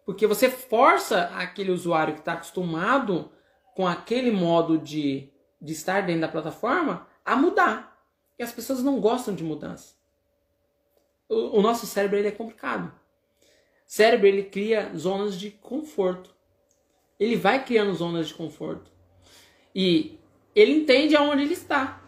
Porque 0.05 0.27
você 0.27 0.51
força 0.51 1.31
aquele 1.35 1.71
usuário 1.71 2.15
que 2.15 2.21
está 2.21 2.33
acostumado 2.33 3.31
com 3.75 3.87
aquele 3.87 4.31
modo 4.31 4.79
de, 4.79 5.31
de 5.61 5.73
estar 5.73 6.03
dentro 6.03 6.23
da 6.23 6.29
plataforma 6.29 7.07
a 7.25 7.37
mudar. 7.37 7.99
E 8.39 8.43
as 8.43 8.53
pessoas 8.53 8.83
não 8.83 9.01
gostam 9.01 9.35
de 9.35 9.45
mudança 9.45 10.01
o, 11.31 11.59
o 11.59 11.63
nosso 11.63 11.87
cérebro 11.87 12.19
ele 12.19 12.29
é 12.29 12.33
complicado. 12.33 12.89
O 12.89 12.93
cérebro 13.87 14.27
ele 14.27 14.43
cria 14.43 14.91
zonas 14.97 15.39
de 15.39 15.51
conforto. 15.51 16.35
Ele 17.19 17.37
vai 17.37 17.65
criando 17.65 17.95
zonas 17.95 18.29
de 18.29 18.35
conforto. 18.35 18.91
E 19.75 20.19
ele 20.55 20.73
entende 20.73 21.17
aonde 21.17 21.45
ele 21.45 21.55
está. 21.55 22.03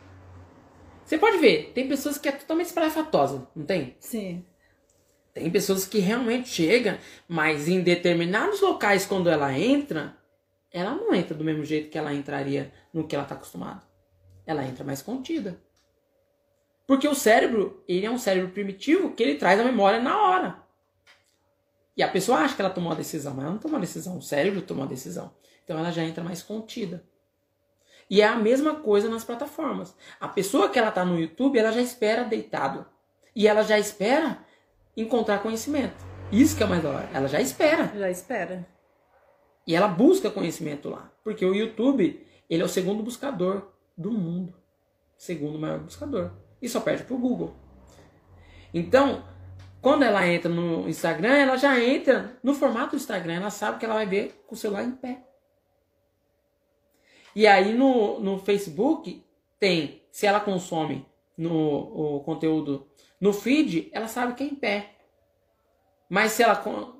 Você 1.05 1.17
pode 1.17 1.39
ver, 1.39 1.73
tem 1.75 1.89
pessoas 1.89 2.19
que 2.19 2.29
é 2.29 2.33
totalmente 2.33 2.67
espalhafatosa, 2.67 3.47
não 3.55 3.65
tem? 3.65 3.97
Sim. 4.01 4.45
Tem 5.35 5.51
pessoas 5.51 5.87
que 5.87 5.99
realmente 5.99 6.49
chegam, 6.49 6.99
mas 7.29 7.69
em 7.69 7.81
determinados 7.81 8.61
locais, 8.61 9.07
quando 9.07 9.29
ela 9.29 9.57
entra, 9.59 10.17
ela 10.73 10.94
não 10.94 11.15
entra 11.15 11.36
do 11.36 11.44
mesmo 11.44 11.65
jeito 11.65 11.90
que 11.90 11.99
ela 11.99 12.15
entraria 12.15 12.73
no 12.93 13.07
que 13.07 13.15
ela 13.15 13.24
está 13.24 13.35
acostumada. 13.35 13.82
Ela 14.47 14.65
entra 14.65 14.85
mais 14.85 15.03
contida. 15.03 15.61
Porque 16.86 17.07
o 17.07 17.15
cérebro, 17.15 17.82
ele 17.86 18.07
é 18.07 18.11
um 18.11 18.19
cérebro 18.19 18.51
primitivo 18.51 19.15
que 19.15 19.23
ele 19.23 19.36
traz 19.36 19.61
a 19.61 19.65
memória 19.65 20.01
na 20.01 20.20
hora. 20.20 20.62
E 21.97 22.03
a 22.03 22.09
pessoa 22.09 22.39
acha 22.39 22.55
que 22.57 22.62
ela 22.62 22.70
tomou 22.70 22.93
a 22.93 22.97
decisão, 22.97 23.35
mas 23.35 23.44
ela 23.44 23.53
não 23.53 23.61
tomou 23.61 23.77
a 23.77 23.81
decisão, 23.81 24.16
o 24.16 24.23
cérebro 24.23 24.62
tomou 24.62 24.85
a 24.85 24.89
decisão. 24.89 25.35
Então 25.62 25.78
ela 25.78 25.93
já 25.93 26.03
entra 26.03 26.24
mais 26.24 26.43
contida. 26.43 27.05
E 28.09 28.20
é 28.20 28.27
a 28.27 28.36
mesma 28.36 28.77
coisa 28.77 29.09
nas 29.09 29.24
plataformas. 29.24 29.94
A 30.20 30.28
pessoa 30.28 30.69
que 30.69 30.78
ela 30.78 30.89
está 30.89 31.05
no 31.05 31.19
YouTube, 31.19 31.59
ela 31.59 31.73
já 31.73 31.81
espera 31.81 32.24
deitado. 32.24 32.85
E 33.35 33.47
ela 33.47 33.62
já 33.62 33.78
espera 33.78 34.39
encontrar 34.97 35.39
conhecimento. 35.39 36.05
Isso 36.31 36.57
que 36.57 36.62
é 36.62 36.66
mais 36.66 36.82
da 36.82 36.90
hora. 36.90 37.11
Ela 37.12 37.28
já 37.28 37.40
espera. 37.40 37.90
Já 37.97 38.11
espera. 38.11 38.66
E 39.67 39.75
ela 39.75 39.89
busca 39.89 40.31
conhecimento 40.31 40.89
lá. 40.89 41.13
Porque 41.23 41.45
o 41.45 41.55
YouTube, 41.55 42.27
ele 42.49 42.63
é 42.63 42.65
o 42.65 42.69
segundo 42.69 43.03
buscador 43.03 43.69
do 43.97 44.11
mundo. 44.11 44.55
Segundo 45.17 45.59
maior 45.59 45.79
buscador 45.79 46.33
e 46.63 46.69
só 46.69 46.81
perde 46.81 47.03
pro 47.03 47.19
Google. 47.19 47.53
Então, 48.73 49.25
quando 49.83 50.05
ela 50.05 50.27
entra 50.27 50.49
no 50.49 50.89
Instagram, 50.89 51.35
ela 51.35 51.57
já 51.57 51.79
entra 51.83 52.39
no 52.43 52.55
formato 52.55 52.91
do 52.91 52.97
Instagram, 52.97 53.35
ela 53.35 53.51
sabe 53.51 53.79
que 53.79 53.85
ela 53.85 53.95
vai 53.95 54.07
ver 54.07 54.45
com 54.47 54.55
o 54.55 54.59
celular 54.59 54.85
em 54.85 54.93
pé. 54.93 55.27
E 57.35 57.47
aí 57.47 57.75
no, 57.75 58.21
no 58.21 58.39
Facebook 58.39 59.25
tem, 59.59 60.03
se 60.13 60.27
ela 60.27 60.39
consome 60.39 61.05
no, 61.37 62.17
o 62.17 62.21
conteúdo 62.21 62.87
no 63.21 63.33
feed, 63.33 63.91
ela 63.93 64.07
sabe 64.07 64.35
que 64.35 64.45
é 64.45 64.47
em 64.47 64.55
pé. 64.55 64.91
Mas 66.09 66.33
se 66.33 66.43
ela 66.43 66.55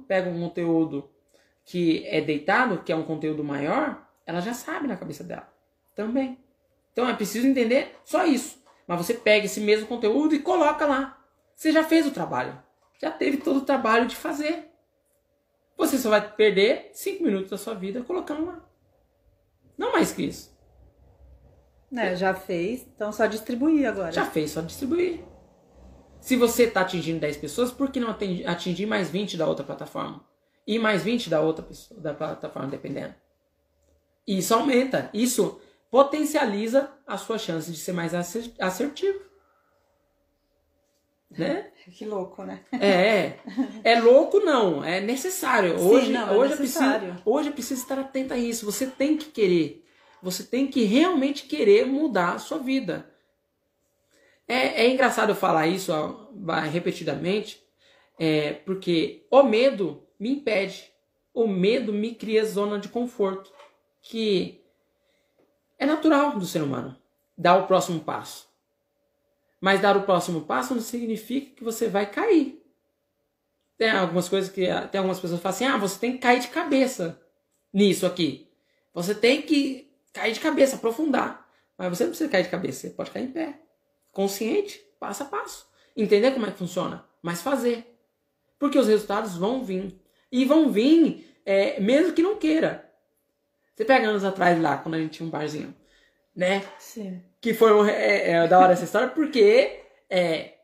pega 0.09 0.31
um 0.31 0.41
conteúdo 0.41 1.11
que 1.65 2.07
é 2.07 2.21
deitado, 2.21 2.83
que 2.83 2.93
é 2.93 2.97
um 2.97 3.05
conteúdo 3.05 3.45
maior, 3.45 4.07
ela 4.27 4.41
já 4.41 4.55
sabe 4.55 4.87
na 4.87 4.97
cabeça 4.97 5.23
dela 5.25 5.49
também. 5.95 6.39
Então 6.93 7.09
é 7.09 7.15
preciso 7.15 7.47
entender 7.47 7.97
só 8.05 8.25
isso. 8.25 8.63
Mas 8.87 8.99
você 8.99 9.15
pega 9.15 9.47
esse 9.47 9.61
mesmo 9.61 9.87
conteúdo 9.87 10.35
e 10.35 10.41
coloca 10.41 10.85
lá. 10.87 11.19
Você 11.55 11.73
já 11.73 11.85
fez 11.85 12.07
o 12.07 12.11
trabalho. 12.11 12.61
Já 13.01 13.11
teve 13.11 13.39
todo 13.39 13.59
o 13.59 13.65
trabalho 13.65 14.07
de 14.07 14.17
fazer. 14.17 14.71
Você 15.77 15.99
só 15.99 16.11
vai 16.11 16.35
perder 16.35 16.91
5 16.93 17.23
minutos 17.23 17.51
da 17.51 17.59
sua 17.59 17.75
vida 17.75 18.03
colocando 18.03 18.47
lá. 18.47 18.61
Não 19.77 19.93
mais 19.93 20.13
que 20.13 20.25
isso. 20.25 20.53
É, 21.95 22.17
já 22.17 22.35
fez, 22.35 22.87
então 22.95 23.13
só 23.13 23.27
distribuir 23.27 23.87
agora. 23.87 24.13
Já 24.13 24.25
fez, 24.25 24.51
só 24.51 24.61
distribuir. 24.61 25.23
Se 26.21 26.37
você 26.37 26.65
está 26.65 26.83
atingindo 26.83 27.21
10 27.21 27.37
pessoas, 27.39 27.73
por 27.73 27.91
que 27.91 28.01
não 28.01 28.17
atingir 28.47 28.87
mais 28.87 29.11
20 29.11 29.37
da 29.37 29.47
outra 29.47 29.65
plataforma? 29.65 30.25
E 30.67 30.79
mais 30.79 31.03
20 31.03 31.29
da 31.29 31.41
outra 31.41 31.65
pessoa, 31.65 32.01
da 32.01 32.15
plataforma, 32.15 32.69
dependendo. 32.69 33.15
Isso 34.27 34.55
aumenta. 34.55 35.11
Isso 35.13 35.61
potencializa 35.91 36.91
a 37.07 37.19
sua 37.19 37.39
chance 37.39 37.71
de 37.71 37.77
ser 37.77 37.93
mais 37.93 38.13
assertivo. 38.15 39.21
Né? 41.31 41.69
Que 41.91 42.05
louco, 42.05 42.45
né? 42.45 42.61
É, 42.81 43.39
é 43.83 43.99
louco 44.01 44.39
não, 44.39 44.85
é 44.85 45.01
necessário. 45.01 45.81
Hoje, 45.81 46.07
Sim, 46.07 46.13
não, 46.13 46.29
é 46.29 46.37
hoje, 46.37 46.51
necessário. 46.51 46.95
É 46.95 47.11
preciso, 47.11 47.23
hoje 47.29 47.49
é 47.49 47.53
preciso 47.53 47.83
estar 47.83 47.99
atento 47.99 48.33
a 48.33 48.39
isso. 48.39 48.65
Você 48.65 48.87
tem 48.87 49.17
que 49.17 49.31
querer. 49.31 49.85
Você 50.23 50.45
tem 50.45 50.69
que 50.69 50.85
realmente 50.85 51.45
querer 51.47 51.85
mudar 51.85 52.35
a 52.35 52.39
sua 52.39 52.59
vida. 52.59 53.11
É, 54.47 54.85
é 54.85 54.91
engraçado 54.91 55.31
eu 55.31 55.35
falar 55.35 55.67
isso 55.67 55.93
repetidamente, 56.71 57.61
é, 58.19 58.53
porque 58.53 59.27
o 59.31 59.43
medo 59.43 60.02
me 60.23 60.31
impede. 60.31 60.91
O 61.35 61.49
medo 61.49 61.93
me 61.93 62.15
cria 62.15 62.45
zona 62.45 62.79
de 62.79 62.89
conforto. 62.89 63.53
Que 64.01 64.65
é 65.79 65.85
natural 65.85 66.39
do 66.39 66.47
ser 66.47 66.63
humano 66.63 66.97
dar 67.37 67.57
o 67.57 67.67
próximo 67.67 68.01
passo. 68.01 68.49
Mas 69.61 69.81
dar 69.81 69.97
o 69.97 70.03
próximo 70.03 70.43
passo 70.43 70.75
não 70.75 70.81
significa 70.81 71.57
que 71.57 71.65
você 71.65 71.89
vai 71.89 72.09
cair. 72.11 72.63
Tem 73.77 73.91
algumas 73.91 74.29
coisas 74.29 74.51
que 74.51 74.67
tem 74.91 74.99
algumas 74.99 75.19
pessoas 75.19 75.41
que 75.41 75.43
falam 75.43 75.57
assim: 75.57 75.65
"Ah, 75.65 75.77
você 75.77 75.99
tem 75.99 76.13
que 76.13 76.19
cair 76.19 76.41
de 76.41 76.49
cabeça 76.49 77.21
nisso 77.73 78.07
aqui. 78.07 78.49
Você 78.95 79.15
tem 79.15 79.43
que 79.43 79.91
cair 80.13 80.33
de 80.33 80.41
cabeça, 80.41 80.77
aprofundar". 80.77 81.49
Mas 81.77 81.89
você 81.89 82.05
não 82.05 82.11
precisa 82.11 82.31
cair 82.31 82.45
de 82.45 82.51
cabeça, 82.51 82.81
você 82.81 82.91
pode 82.91 83.11
cair 83.11 83.25
em 83.25 83.33
pé. 83.33 83.59
consciente, 84.13 84.79
passo 85.01 85.23
a 85.23 85.27
passo. 85.27 85.67
Entender 85.97 86.33
como 86.33 86.45
é 86.47 86.51
que 86.51 86.59
funciona, 86.59 87.05
mas 87.23 87.41
fazer. 87.41 87.99
Porque 88.59 88.79
os 88.79 88.87
resultados 88.87 89.37
vão 89.37 89.65
vir. 89.65 90.02
E 90.33 90.45
vão 90.45 90.71
vir 90.71 91.33
é, 91.45 91.79
mesmo 91.79 92.15
que 92.15 92.23
não 92.23 92.37
queira. 92.37 92.91
Você 93.75 93.85
pega 93.85 94.09
anos 94.09 94.25
atrás 94.25 94.61
lá, 94.61 94.79
quando 94.79 94.95
a 94.95 94.99
gente 94.99 95.13
tinha 95.13 95.27
um 95.27 95.31
barzinho, 95.31 95.75
né? 96.35 96.63
Sim. 96.79 97.23
Que 97.41 97.53
foi 97.53 97.73
um, 97.73 97.85
é, 97.85 98.31
é, 98.31 98.49
da 98.49 98.59
hora 98.59 98.73
essa 98.73 98.85
história, 98.85 99.09
porque 99.09 99.81
é, 100.09 100.55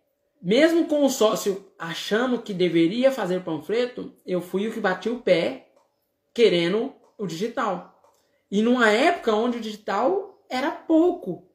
mesmo 0.40 0.86
com 0.86 1.05
o 1.05 1.11
sócio 1.11 1.70
achando 1.78 2.40
que 2.40 2.55
deveria 2.55 3.11
fazer 3.11 3.43
panfleto, 3.43 4.15
eu 4.24 4.40
fui 4.40 4.69
o 4.69 4.73
que 4.73 4.81
bati 4.81 5.09
o 5.09 5.20
pé 5.20 5.69
querendo 6.32 6.95
o 7.16 7.27
digital. 7.27 8.01
E 8.51 8.62
numa 8.62 8.89
época 8.90 9.35
onde 9.35 9.59
o 9.59 9.61
digital 9.61 10.43
era 10.49 10.70
pouco, 10.70 11.51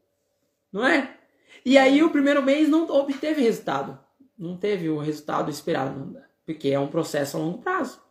não 0.71 0.85
é? 0.85 1.17
E 1.65 1.77
aí 1.77 2.03
o 2.03 2.09
primeiro 2.09 2.43
mês 2.43 2.67
não 2.67 2.87
obteve 2.89 3.41
resultado. 3.41 3.97
Não 4.37 4.57
teve 4.57 4.89
o 4.89 4.97
resultado 4.97 5.49
esperado, 5.49 6.19
porque 6.45 6.69
é 6.69 6.79
um 6.79 6.87
processo 6.87 7.37
a 7.37 7.39
longo 7.39 7.59
prazo. 7.59 8.02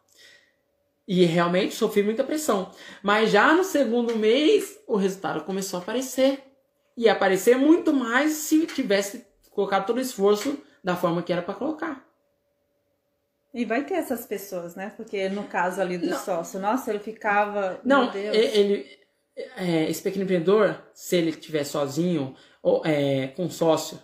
E 1.06 1.24
realmente 1.24 1.74
sofri 1.74 2.02
muita 2.02 2.24
pressão. 2.24 2.70
Mas 3.02 3.30
já 3.30 3.52
no 3.52 3.64
segundo 3.64 4.16
mês, 4.16 4.78
o 4.86 4.96
resultado 4.96 5.44
começou 5.44 5.78
a 5.78 5.82
aparecer. 5.82 6.42
E 6.96 7.08
aparecer 7.08 7.56
muito 7.56 7.92
mais 7.92 8.32
se 8.32 8.66
tivesse 8.66 9.26
colocado 9.50 9.86
todo 9.86 9.96
o 9.96 10.00
esforço 10.00 10.58
da 10.82 10.96
forma 10.96 11.22
que 11.22 11.32
era 11.32 11.42
para 11.42 11.54
colocar. 11.54 12.06
E 13.54 13.64
vai 13.64 13.84
ter 13.84 13.94
essas 13.94 14.24
pessoas, 14.24 14.74
né? 14.74 14.92
Porque 14.96 15.28
no 15.28 15.44
caso 15.44 15.80
ali 15.80 15.98
do 15.98 16.06
não. 16.06 16.18
sócio, 16.18 16.58
nossa, 16.58 16.90
ele 16.90 17.00
ficava. 17.00 17.80
Não, 17.84 18.12
ele. 18.14 18.86
É, 19.56 19.88
esse 19.88 20.02
pequeno 20.02 20.24
empreendedor, 20.24 20.82
se 20.94 21.16
ele 21.16 21.30
estiver 21.30 21.64
sozinho, 21.64 22.34
ou 22.62 22.82
é, 22.84 23.28
com 23.28 23.48
sócio, 23.48 23.98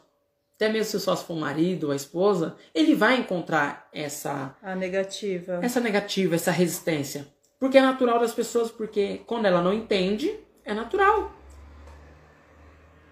até 0.58 0.68
mesmo 0.68 0.90
se 0.90 0.96
o 0.96 1.00
sócio 1.00 1.24
for 1.24 1.34
o 1.34 1.40
marido 1.40 1.84
ou 1.84 1.92
a 1.92 1.96
esposa, 1.96 2.56
ele 2.74 2.92
vai 2.92 3.16
encontrar 3.16 3.88
essa. 3.92 4.56
A 4.60 4.74
negativa. 4.74 5.60
Essa 5.62 5.78
negativa, 5.78 6.34
essa 6.34 6.50
resistência. 6.50 7.28
Porque 7.60 7.78
é 7.78 7.80
natural 7.80 8.18
das 8.18 8.34
pessoas, 8.34 8.68
porque 8.68 9.22
quando 9.24 9.46
ela 9.46 9.62
não 9.62 9.72
entende, 9.72 10.36
é 10.64 10.74
natural. 10.74 11.32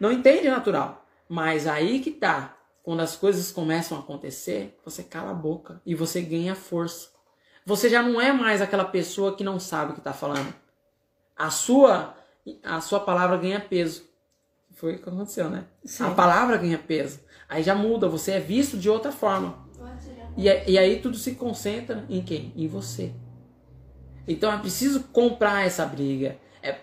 Não 0.00 0.10
entende, 0.10 0.48
é 0.48 0.50
natural. 0.50 1.06
Mas 1.28 1.68
aí 1.68 2.00
que 2.00 2.10
tá. 2.10 2.56
Quando 2.82 3.00
as 3.00 3.14
coisas 3.14 3.52
começam 3.52 3.96
a 3.96 4.00
acontecer, 4.00 4.76
você 4.84 5.04
cala 5.04 5.30
a 5.30 5.34
boca 5.34 5.80
e 5.86 5.94
você 5.94 6.20
ganha 6.22 6.56
força. 6.56 7.10
Você 7.64 7.88
já 7.88 8.02
não 8.02 8.20
é 8.20 8.32
mais 8.32 8.60
aquela 8.60 8.84
pessoa 8.84 9.36
que 9.36 9.44
não 9.44 9.60
sabe 9.60 9.92
o 9.92 9.94
que 9.94 10.00
está 10.00 10.12
falando. 10.12 10.52
A 11.36 11.48
sua, 11.48 12.16
a 12.64 12.80
sua 12.80 12.98
palavra 12.98 13.36
ganha 13.36 13.60
peso. 13.60 14.04
Foi 14.74 14.96
o 14.96 14.98
que 14.98 15.08
aconteceu, 15.08 15.48
né? 15.48 15.64
Sim. 15.84 16.04
A 16.04 16.10
palavra 16.10 16.56
ganha 16.56 16.78
peso. 16.78 17.25
Aí 17.48 17.62
já 17.62 17.74
muda, 17.74 18.08
você 18.08 18.32
é 18.32 18.40
visto 18.40 18.76
de 18.76 18.90
outra 18.90 19.12
forma. 19.12 19.66
E, 20.36 20.44
e 20.44 20.78
aí 20.78 21.00
tudo 21.00 21.16
se 21.16 21.34
concentra 21.34 22.04
em 22.08 22.22
quem? 22.22 22.52
Em 22.56 22.66
você. 22.66 23.12
Então 24.28 24.52
é 24.52 24.58
preciso 24.58 25.04
comprar 25.04 25.64
essa 25.64 25.86
briga. 25.86 26.36
É, 26.62 26.76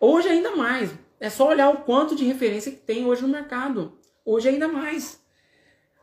hoje 0.00 0.28
ainda 0.28 0.56
mais. 0.56 0.90
É 1.20 1.28
só 1.28 1.48
olhar 1.48 1.68
o 1.70 1.78
quanto 1.78 2.14
de 2.14 2.24
referência 2.24 2.70
que 2.70 2.78
tem 2.78 3.04
hoje 3.04 3.22
no 3.22 3.28
mercado. 3.28 3.98
Hoje 4.24 4.48
ainda 4.48 4.68
mais. 4.68 5.20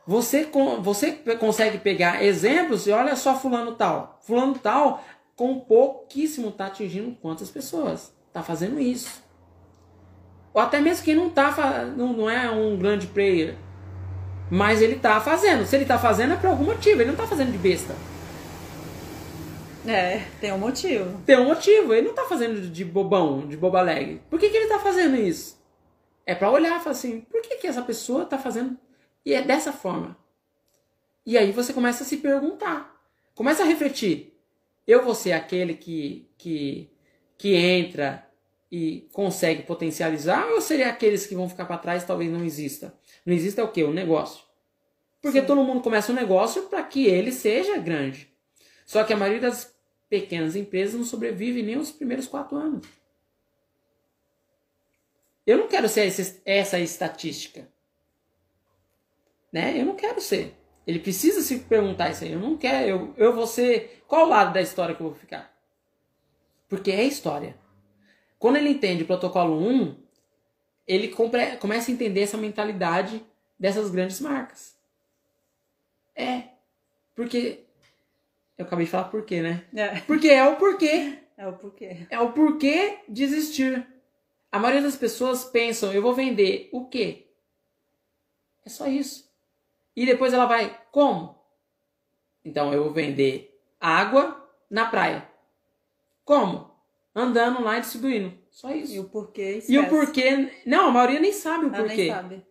Você, 0.06 0.48
você 0.80 1.12
consegue 1.38 1.78
pegar 1.78 2.22
exemplos 2.22 2.86
e 2.86 2.90
olha 2.92 3.16
só 3.16 3.34
fulano 3.34 3.72
tal. 3.72 4.20
Fulano 4.22 4.58
tal, 4.58 5.02
com 5.34 5.58
pouquíssimo, 5.58 6.50
está 6.50 6.66
atingindo 6.66 7.16
quantas 7.20 7.50
pessoas? 7.50 8.14
Está 8.28 8.42
fazendo 8.42 8.78
isso. 8.78 9.24
Ou 10.52 10.60
até 10.60 10.80
mesmo 10.80 11.04
quem 11.04 11.14
não, 11.14 11.30
tá, 11.30 11.84
não, 11.96 12.12
não 12.12 12.30
é 12.30 12.50
um 12.50 12.76
grande 12.78 13.06
player. 13.06 13.56
Mas 14.50 14.80
ele 14.80 14.96
está 14.96 15.20
fazendo. 15.20 15.66
Se 15.66 15.76
ele 15.76 15.84
está 15.84 15.98
fazendo 15.98 16.34
é 16.34 16.36
por 16.36 16.48
algum 16.48 16.64
motivo. 16.64 17.00
Ele 17.00 17.06
não 17.06 17.14
está 17.14 17.26
fazendo 17.26 17.52
de 17.52 17.58
besta. 17.58 17.94
É, 19.86 20.24
tem 20.40 20.52
um 20.52 20.58
motivo. 20.58 21.20
Tem 21.24 21.38
um 21.38 21.46
motivo. 21.46 21.92
Ele 21.92 22.02
não 22.02 22.10
está 22.10 22.24
fazendo 22.24 22.60
de 22.60 22.84
bobão, 22.84 23.46
de 23.46 23.56
bobaleg. 23.56 24.20
Por 24.28 24.38
que, 24.38 24.48
que 24.48 24.56
ele 24.56 24.64
está 24.64 24.78
fazendo 24.78 25.16
isso? 25.16 25.56
É 26.24 26.34
para 26.34 26.50
olhar 26.50 26.80
e 26.80 26.82
falar 26.82 26.90
assim, 26.90 27.20
por 27.20 27.40
que, 27.40 27.56
que 27.56 27.66
essa 27.68 27.82
pessoa 27.82 28.24
está 28.24 28.36
fazendo 28.36 28.76
e 29.24 29.32
é 29.32 29.42
dessa 29.42 29.72
forma. 29.72 30.16
E 31.24 31.36
aí 31.36 31.50
você 31.50 31.72
começa 31.72 32.04
a 32.04 32.06
se 32.06 32.16
perguntar. 32.18 32.96
Começa 33.34 33.64
a 33.64 33.66
refletir. 33.66 34.32
Eu 34.86 35.04
vou 35.04 35.14
ser 35.14 35.32
aquele 35.32 35.74
que, 35.74 36.28
que, 36.38 36.88
que 37.36 37.54
entra 37.56 38.24
e 38.70 39.08
consegue 39.12 39.62
potencializar 39.62 40.46
ou 40.52 40.60
seria 40.60 40.88
aqueles 40.88 41.26
que 41.26 41.34
vão 41.34 41.48
ficar 41.48 41.64
para 41.64 41.78
trás 41.78 42.04
talvez 42.04 42.30
não 42.30 42.44
exista? 42.44 42.94
Não 43.26 43.34
exista 43.34 43.64
o 43.64 43.72
quê? 43.72 43.82
O 43.82 43.92
negócio. 43.92 44.44
Porque 45.20 45.40
Sim. 45.40 45.46
todo 45.46 45.64
mundo 45.64 45.82
começa 45.82 46.12
um 46.12 46.14
negócio 46.14 46.62
para 46.68 46.84
que 46.84 47.06
ele 47.06 47.32
seja 47.32 47.76
grande. 47.76 48.32
Só 48.86 49.02
que 49.02 49.12
a 49.12 49.16
maioria 49.16 49.40
das 49.40 49.76
pequenas 50.08 50.54
empresas 50.54 50.94
não 50.94 51.04
sobrevive 51.04 51.64
nem 51.64 51.76
os 51.76 51.90
primeiros 51.90 52.28
quatro 52.28 52.56
anos. 52.56 52.86
Eu 55.44 55.58
não 55.58 55.66
quero 55.66 55.88
ser 55.88 56.12
essa 56.44 56.78
estatística. 56.78 57.68
Né? 59.52 59.80
Eu 59.80 59.84
não 59.84 59.96
quero 59.96 60.20
ser. 60.20 60.54
Ele 60.86 61.00
precisa 61.00 61.40
se 61.40 61.60
perguntar 61.60 62.10
isso 62.10 62.22
aí. 62.22 62.32
Eu 62.32 62.38
não 62.38 62.56
quero. 62.56 62.86
Eu, 62.88 63.14
eu 63.16 63.34
vou 63.34 63.46
ser. 63.46 64.04
Qual 64.06 64.28
lado 64.28 64.52
da 64.52 64.62
história 64.62 64.94
que 64.94 65.00
eu 65.00 65.08
vou 65.08 65.16
ficar? 65.16 65.52
Porque 66.68 66.92
é 66.92 67.02
história. 67.02 67.56
Quando 68.38 68.56
ele 68.56 68.70
entende 68.70 69.02
o 69.02 69.06
protocolo 69.06 69.56
1, 69.56 69.96
ele 70.86 71.08
compre, 71.08 71.56
começa 71.56 71.90
a 71.90 71.94
entender 71.94 72.20
essa 72.20 72.36
mentalidade 72.36 73.24
dessas 73.58 73.90
grandes 73.90 74.20
marcas. 74.20 74.76
É. 76.14 76.44
Porque. 77.14 77.64
Eu 78.56 78.64
acabei 78.64 78.86
de 78.86 78.90
falar 78.90 79.04
porquê, 79.04 79.42
né? 79.42 79.64
É. 79.74 80.00
Porque 80.00 80.28
é 80.28 80.46
o 80.46 80.56
porquê. 80.56 81.18
É 81.36 81.46
o 81.46 81.52
porquê. 81.52 82.06
É 82.08 82.20
o 82.20 82.32
porquê 82.32 83.00
de 83.08 83.22
existir. 83.22 83.86
A 84.50 84.58
maioria 84.58 84.82
das 84.82 84.96
pessoas 84.96 85.44
pensam, 85.44 85.92
eu 85.92 86.00
vou 86.00 86.14
vender 86.14 86.70
o 86.72 86.86
quê? 86.86 87.26
É 88.64 88.70
só 88.70 88.86
isso. 88.86 89.30
E 89.94 90.06
depois 90.06 90.32
ela 90.32 90.46
vai, 90.46 90.80
como? 90.90 91.38
Então 92.44 92.72
eu 92.72 92.84
vou 92.84 92.92
vender 92.92 93.60
água 93.78 94.48
na 94.70 94.86
praia. 94.86 95.28
Como? 96.24 96.70
Andando 97.14 97.62
lá 97.62 97.76
e 97.76 97.80
distribuindo. 97.80 98.36
Só 98.56 98.74
isso. 98.74 98.94
E 98.94 98.98
o 98.98 99.04
porquê? 99.04 99.58
Esquece. 99.58 99.72
E 99.74 99.78
o 99.78 99.86
porquê. 99.86 100.50
Não, 100.64 100.88
a 100.88 100.90
maioria 100.90 101.20
nem 101.20 101.30
sabe 101.30 101.66
o 101.66 101.68
Ela 101.68 101.76
porquê. 101.76 101.96
Nem 102.04 102.10
sabe. 102.10 102.46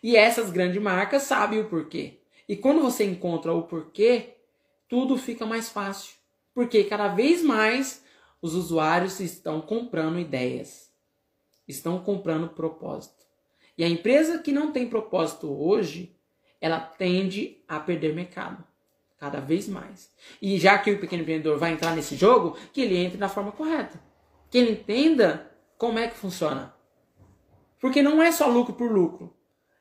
E 0.00 0.16
essas 0.16 0.52
grandes 0.52 0.80
marcas 0.80 1.24
sabem 1.24 1.58
o 1.58 1.68
porquê. 1.68 2.20
E 2.48 2.54
quando 2.54 2.80
você 2.80 3.02
encontra 3.02 3.52
o 3.52 3.64
porquê, 3.64 4.36
tudo 4.88 5.18
fica 5.18 5.44
mais 5.44 5.68
fácil. 5.68 6.14
Porque 6.54 6.84
cada 6.84 7.08
vez 7.08 7.42
mais 7.42 8.04
os 8.40 8.54
usuários 8.54 9.18
estão 9.18 9.60
comprando 9.60 10.20
ideias, 10.20 10.92
estão 11.66 11.98
comprando 11.98 12.50
propósito. 12.50 13.26
E 13.76 13.82
a 13.82 13.88
empresa 13.88 14.38
que 14.38 14.52
não 14.52 14.70
tem 14.70 14.88
propósito 14.88 15.52
hoje, 15.52 16.14
ela 16.60 16.78
tende 16.78 17.60
a 17.66 17.80
perder 17.80 18.14
mercado. 18.14 18.62
Cada 19.18 19.40
vez 19.40 19.66
mais. 19.66 20.08
E 20.40 20.56
já 20.56 20.78
que 20.78 20.92
o 20.92 21.00
pequeno 21.00 21.22
empreendedor 21.22 21.58
vai 21.58 21.72
entrar 21.72 21.96
nesse 21.96 22.14
jogo, 22.14 22.56
que 22.72 22.80
ele 22.80 22.96
entre 22.96 23.18
da 23.18 23.28
forma 23.28 23.50
correta. 23.50 24.00
Que 24.48 24.58
ele 24.58 24.70
entenda 24.70 25.47
como 25.78 25.98
é 25.98 26.08
que 26.08 26.16
funciona. 26.16 26.74
Porque 27.80 28.02
não 28.02 28.20
é 28.20 28.32
só 28.32 28.48
lucro 28.48 28.74
por 28.74 28.90
lucro. 28.90 29.32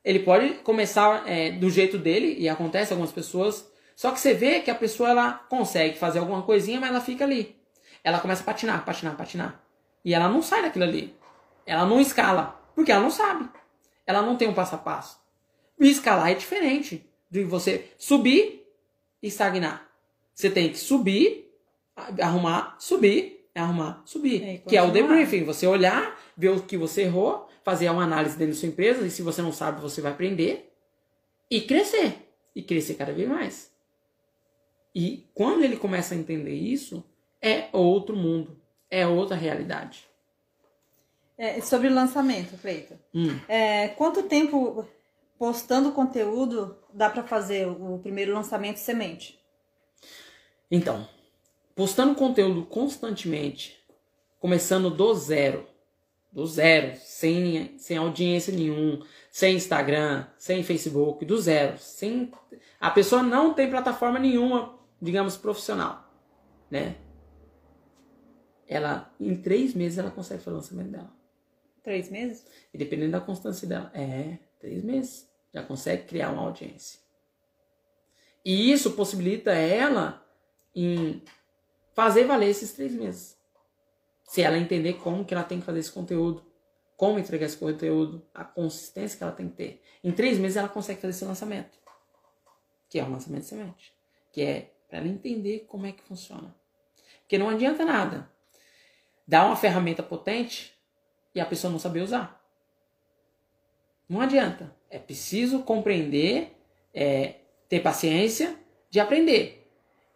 Ele 0.04 0.20
pode 0.20 0.54
começar 0.60 1.28
é, 1.28 1.52
do 1.52 1.70
jeito 1.70 1.98
dele, 1.98 2.36
e 2.38 2.48
acontece 2.48 2.94
algumas 2.94 3.12
pessoas. 3.12 3.70
Só 3.96 4.12
que 4.12 4.20
você 4.20 4.34
vê 4.34 4.62
que 4.62 4.72
a 4.72 4.76
pessoa 4.76 5.10
ela 5.10 5.34
consegue 5.34 5.98
fazer 5.98 6.20
alguma 6.20 6.44
coisinha, 6.44 6.80
mas 6.80 6.92
ela 6.92 7.02
fica 7.02 7.26
ali. 7.26 7.58
Ela 8.04 8.20
começa 8.20 8.44
a 8.44 8.46
patinar, 8.46 8.86
patinar, 8.86 9.18
patinar. 9.18 9.62
E 10.06 10.14
ela 10.14 10.30
não 10.30 10.42
sai 10.42 10.62
daquilo 10.62 10.86
ali. 10.86 11.18
Ela 11.66 11.86
não 11.86 12.00
escala. 12.00 12.62
Porque 12.76 12.92
ela 12.92 13.02
não 13.02 13.12
sabe. 13.12 13.50
Ela 14.06 14.22
não 14.22 14.38
tem 14.38 14.48
um 14.48 14.54
passo 14.54 14.76
a 14.76 14.78
passo. 14.78 15.20
E 15.80 15.90
escalar 15.90 16.32
é 16.32 16.36
diferente 16.36 17.06
de 17.30 17.44
você 17.44 17.92
subir 17.98 18.66
e 19.22 19.28
estagnar. 19.28 19.86
Você 20.34 20.50
tem 20.50 20.70
que 20.70 20.78
subir, 20.78 21.52
arrumar, 22.22 22.78
subir, 22.80 23.37
arrumar, 23.64 24.02
subir. 24.06 24.44
É, 24.44 24.58
que 24.58 24.78
é 24.78 24.82
o 24.82 24.92
debriefing. 24.92 25.44
Você 25.44 25.66
olhar, 25.68 26.20
ver 26.36 26.50
o 26.50 26.62
que 26.62 26.78
você 26.78 27.04
errou, 27.04 27.48
fazer 27.64 27.90
uma 27.90 28.04
análise 28.04 28.38
dentro 28.38 28.54
da 28.54 28.60
sua 28.60 28.70
empresa, 28.70 29.06
e 29.06 29.10
se 29.10 29.22
você 29.22 29.42
não 29.42 29.52
sabe, 29.52 29.82
você 29.82 30.02
vai 30.02 30.12
aprender. 30.12 30.74
E 31.50 31.62
crescer. 31.62 32.30
E 32.56 32.62
crescer 32.62 32.96
cada 32.96 33.14
vez 33.14 33.28
mais. 33.28 33.72
E 34.94 35.28
quando 35.34 35.64
ele 35.64 35.78
começa 35.78 36.16
a 36.16 36.18
entender 36.18 36.56
isso, 36.56 37.04
é 37.42 37.68
outro 37.72 38.16
mundo. 38.16 38.60
É 38.90 39.06
outra 39.06 39.36
realidade. 39.36 40.08
É, 41.38 41.62
sobre 41.62 41.88
o 41.88 41.94
lançamento, 41.94 42.58
Cleiton. 42.58 42.96
Hum. 43.14 43.40
É, 43.48 43.90
quanto 43.90 44.24
tempo 44.24 44.88
postando 45.38 45.92
conteúdo, 45.92 46.76
dá 46.92 47.10
para 47.10 47.24
fazer 47.24 47.68
o 47.68 48.00
primeiro 48.00 48.34
lançamento 48.34 48.78
semente? 48.78 49.40
Então, 50.70 51.08
postando 51.78 52.16
conteúdo 52.16 52.66
constantemente, 52.66 53.80
começando 54.40 54.90
do 54.90 55.14
zero. 55.14 55.68
Do 56.32 56.46
zero, 56.46 56.98
sem, 56.98 57.78
sem 57.78 57.98
audiência 57.98 58.54
nenhum, 58.54 59.02
sem 59.32 59.56
Instagram, 59.56 60.26
sem 60.38 60.64
Facebook, 60.64 61.24
do 61.24 61.40
zero. 61.40 61.78
Sem... 61.78 62.32
A 62.80 62.90
pessoa 62.90 63.22
não 63.22 63.54
tem 63.54 63.70
plataforma 63.70 64.18
nenhuma, 64.18 64.78
digamos, 65.00 65.38
profissional, 65.38 66.12
né? 66.70 66.96
Ela, 68.68 69.14
em 69.20 69.36
três 69.36 69.74
meses, 69.74 70.00
ela 70.00 70.12
consegue 70.12 70.44
fazer 70.44 70.56
o 70.56 70.60
lançamento 70.60 70.90
dela. 70.90 71.14
Três 71.84 72.10
meses? 72.10 72.46
E 72.74 72.78
dependendo 72.78 73.12
da 73.12 73.22
constância 73.22 73.68
dela, 73.68 73.92
é, 73.94 74.40
três 74.60 74.84
meses. 74.84 75.30
Já 75.54 75.64
consegue 75.64 76.04
criar 76.04 76.32
uma 76.32 76.42
audiência. 76.42 77.00
E 78.44 78.72
isso 78.72 78.92
possibilita 78.92 79.52
ela 79.52 80.26
em 80.76 81.24
fazer 81.98 82.26
valer 82.26 82.50
esses 82.50 82.74
três 82.74 82.94
meses. 82.94 83.36
Se 84.24 84.44
ela 84.44 84.56
entender 84.56 84.94
como 85.00 85.26
que 85.26 85.34
ela 85.34 85.44
tem 85.44 85.60
que 85.60 85.66
fazer 85.66 85.80
esse 85.80 85.92
conteúdo, 85.92 86.46
como 86.96 87.18
entregar 87.18 87.48
esse 87.48 87.58
conteúdo, 87.58 88.24
a 88.36 88.44
consistência 88.44 89.18
que 89.18 89.24
ela 89.24 89.32
tem 89.32 89.50
que 89.50 89.56
ter. 89.56 89.82
Em 90.04 90.12
três 90.12 90.38
meses 90.38 90.58
ela 90.58 90.70
consegue 90.70 91.02
fazer 91.02 91.10
esse 91.10 91.26
lançamento. 91.26 91.80
Que 92.88 93.00
é 93.00 93.04
o 93.04 93.10
lançamento 93.10 93.42
de 93.42 93.48
semente. 93.48 93.94
Que 94.32 94.44
é 94.44 94.74
para 94.88 95.00
ela 95.00 95.08
entender 95.08 95.66
como 95.68 95.88
é 95.88 95.92
que 95.92 96.04
funciona. 96.04 96.56
Porque 97.22 97.36
não 97.36 97.50
adianta 97.50 97.84
nada 97.84 98.32
dar 99.28 99.48
uma 99.48 99.56
ferramenta 99.56 100.04
potente 100.04 100.78
e 101.34 101.40
a 101.40 101.48
pessoa 101.48 101.72
não 101.72 101.80
saber 101.80 102.02
usar. 102.02 102.40
Não 104.08 104.22
adianta. 104.22 104.72
É 104.88 105.00
preciso 105.00 105.64
compreender, 105.64 106.56
é, 106.94 107.40
ter 107.68 107.80
paciência 107.80 108.56
de 108.88 109.00
aprender. 109.00 109.67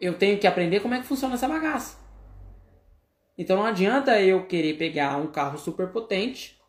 Eu 0.01 0.17
tenho 0.17 0.39
que 0.39 0.47
aprender 0.47 0.79
como 0.79 0.95
é 0.95 0.99
que 0.99 1.05
funciona 1.05 1.35
essa 1.35 1.47
bagaça. 1.47 1.95
Então 3.37 3.57
não 3.57 3.65
adianta 3.65 4.19
eu 4.19 4.47
querer 4.47 4.73
pegar 4.73 5.15
um 5.17 5.27
carro 5.27 5.59
super 5.59 5.89
potente, 5.89 6.59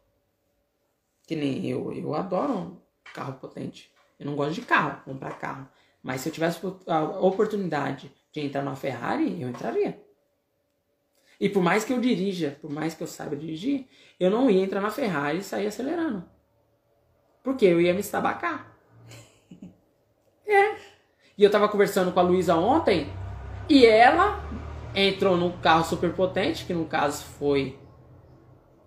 que 1.27 1.35
nem 1.35 1.67
eu, 1.67 1.95
eu 1.95 2.15
adoro 2.15 2.53
um 2.53 2.77
carro 3.15 3.39
potente. 3.41 3.91
Eu 4.21 4.27
não 4.27 4.37
gosto 4.37 4.53
de 4.53 4.61
carro, 4.61 5.03
comprar 5.03 5.39
carro. 5.39 5.67
Mas 6.03 6.21
se 6.21 6.29
eu 6.29 6.33
tivesse 6.33 6.61
a 6.87 7.03
oportunidade 7.21 8.13
de 8.31 8.41
entrar 8.41 8.63
numa 8.63 8.77
Ferrari, 8.77 9.41
eu 9.41 9.49
entraria. 9.49 9.99
E 11.41 11.49
por 11.49 11.63
mais 11.63 11.85
que 11.85 11.93
eu 11.93 12.01
dirija, 12.01 12.59
por 12.61 12.71
mais 12.71 12.95
que 12.95 13.03
eu 13.03 13.07
saiba 13.07 13.35
dirigir, 13.35 13.89
eu 14.21 14.31
não 14.31 14.51
ia 14.51 14.63
entrar 14.63 14.83
na 14.83 14.91
Ferrari 14.91 15.39
e 15.39 15.43
sair 15.43 15.67
acelerando. 15.67 16.23
Porque 17.43 17.65
eu 17.65 17.81
ia 17.81 17.95
me 17.95 18.01
estabacar. 18.01 18.77
é. 20.47 20.77
E 21.37 21.43
eu 21.43 21.51
tava 21.51 21.69
conversando 21.69 22.13
com 22.13 22.21
a 22.21 22.23
Luísa 22.23 22.55
ontem 22.55 23.22
e 23.69 23.87
ela 23.87 24.43
entrou 24.95 25.37
num 25.37 25.53
carro 25.61 25.85
super 25.85 26.13
potente, 26.15 26.65
que 26.65 26.75
no 26.75 26.87
caso 26.87 27.25
foi 27.25 27.79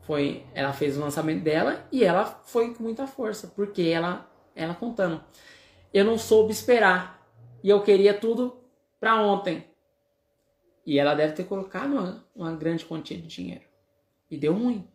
foi 0.01 0.45
ela 0.53 0.71
fez 0.71 0.95
o 0.95 1.01
lançamento 1.01 1.43
dela 1.43 1.87
e 1.91 2.03
ela 2.03 2.25
foi 2.25 2.73
com 2.73 2.83
muita 2.83 3.07
força, 3.07 3.47
porque 3.47 3.81
ela 3.81 4.29
ela 4.55 4.73
contando. 4.73 5.23
Eu 5.93 6.05
não 6.05 6.17
soube 6.17 6.51
esperar 6.51 7.27
e 7.63 7.69
eu 7.69 7.81
queria 7.81 8.13
tudo 8.13 8.57
para 8.99 9.21
ontem. 9.21 9.65
E 10.85 10.99
ela 10.99 11.15
deve 11.15 11.33
ter 11.33 11.45
colocado 11.45 11.93
uma, 11.93 12.25
uma 12.35 12.51
grande 12.55 12.85
quantia 12.85 13.17
de 13.17 13.27
dinheiro. 13.27 13.63
E 14.29 14.37
deu 14.37 14.53
ruim. 14.53 14.87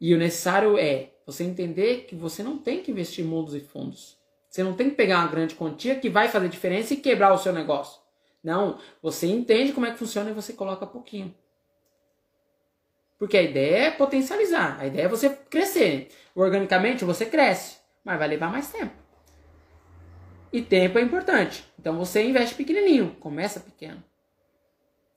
E 0.00 0.12
o 0.12 0.18
necessário 0.18 0.76
é 0.76 1.12
você 1.24 1.44
entender 1.44 2.06
que 2.06 2.16
você 2.16 2.42
não 2.42 2.58
tem 2.58 2.82
que 2.82 2.90
investir 2.90 3.24
mundos 3.24 3.54
e 3.54 3.60
fundos. 3.60 4.18
Você 4.50 4.64
não 4.64 4.74
tem 4.74 4.90
que 4.90 4.96
pegar 4.96 5.20
uma 5.20 5.30
grande 5.30 5.54
quantia 5.54 5.98
que 5.98 6.10
vai 6.10 6.28
fazer 6.28 6.48
diferença 6.48 6.92
e 6.92 6.96
quebrar 6.96 7.32
o 7.32 7.38
seu 7.38 7.52
negócio. 7.52 8.01
Não, 8.42 8.78
você 9.00 9.26
entende 9.26 9.72
como 9.72 9.86
é 9.86 9.92
que 9.92 9.98
funciona 9.98 10.30
e 10.30 10.34
você 10.34 10.52
coloca 10.52 10.86
pouquinho. 10.86 11.34
Porque 13.18 13.36
a 13.36 13.42
ideia 13.42 13.86
é 13.86 13.90
potencializar, 13.90 14.80
a 14.80 14.86
ideia 14.86 15.04
é 15.04 15.08
você 15.08 15.30
crescer. 15.30 16.08
Organicamente 16.34 17.04
você 17.04 17.24
cresce, 17.24 17.78
mas 18.04 18.18
vai 18.18 18.26
levar 18.26 18.50
mais 18.50 18.72
tempo. 18.72 18.92
E 20.52 20.60
tempo 20.60 20.98
é 20.98 21.02
importante. 21.02 21.64
Então 21.78 21.96
você 21.96 22.22
investe 22.22 22.56
pequenininho, 22.56 23.16
começa 23.20 23.60
pequeno. 23.60 24.02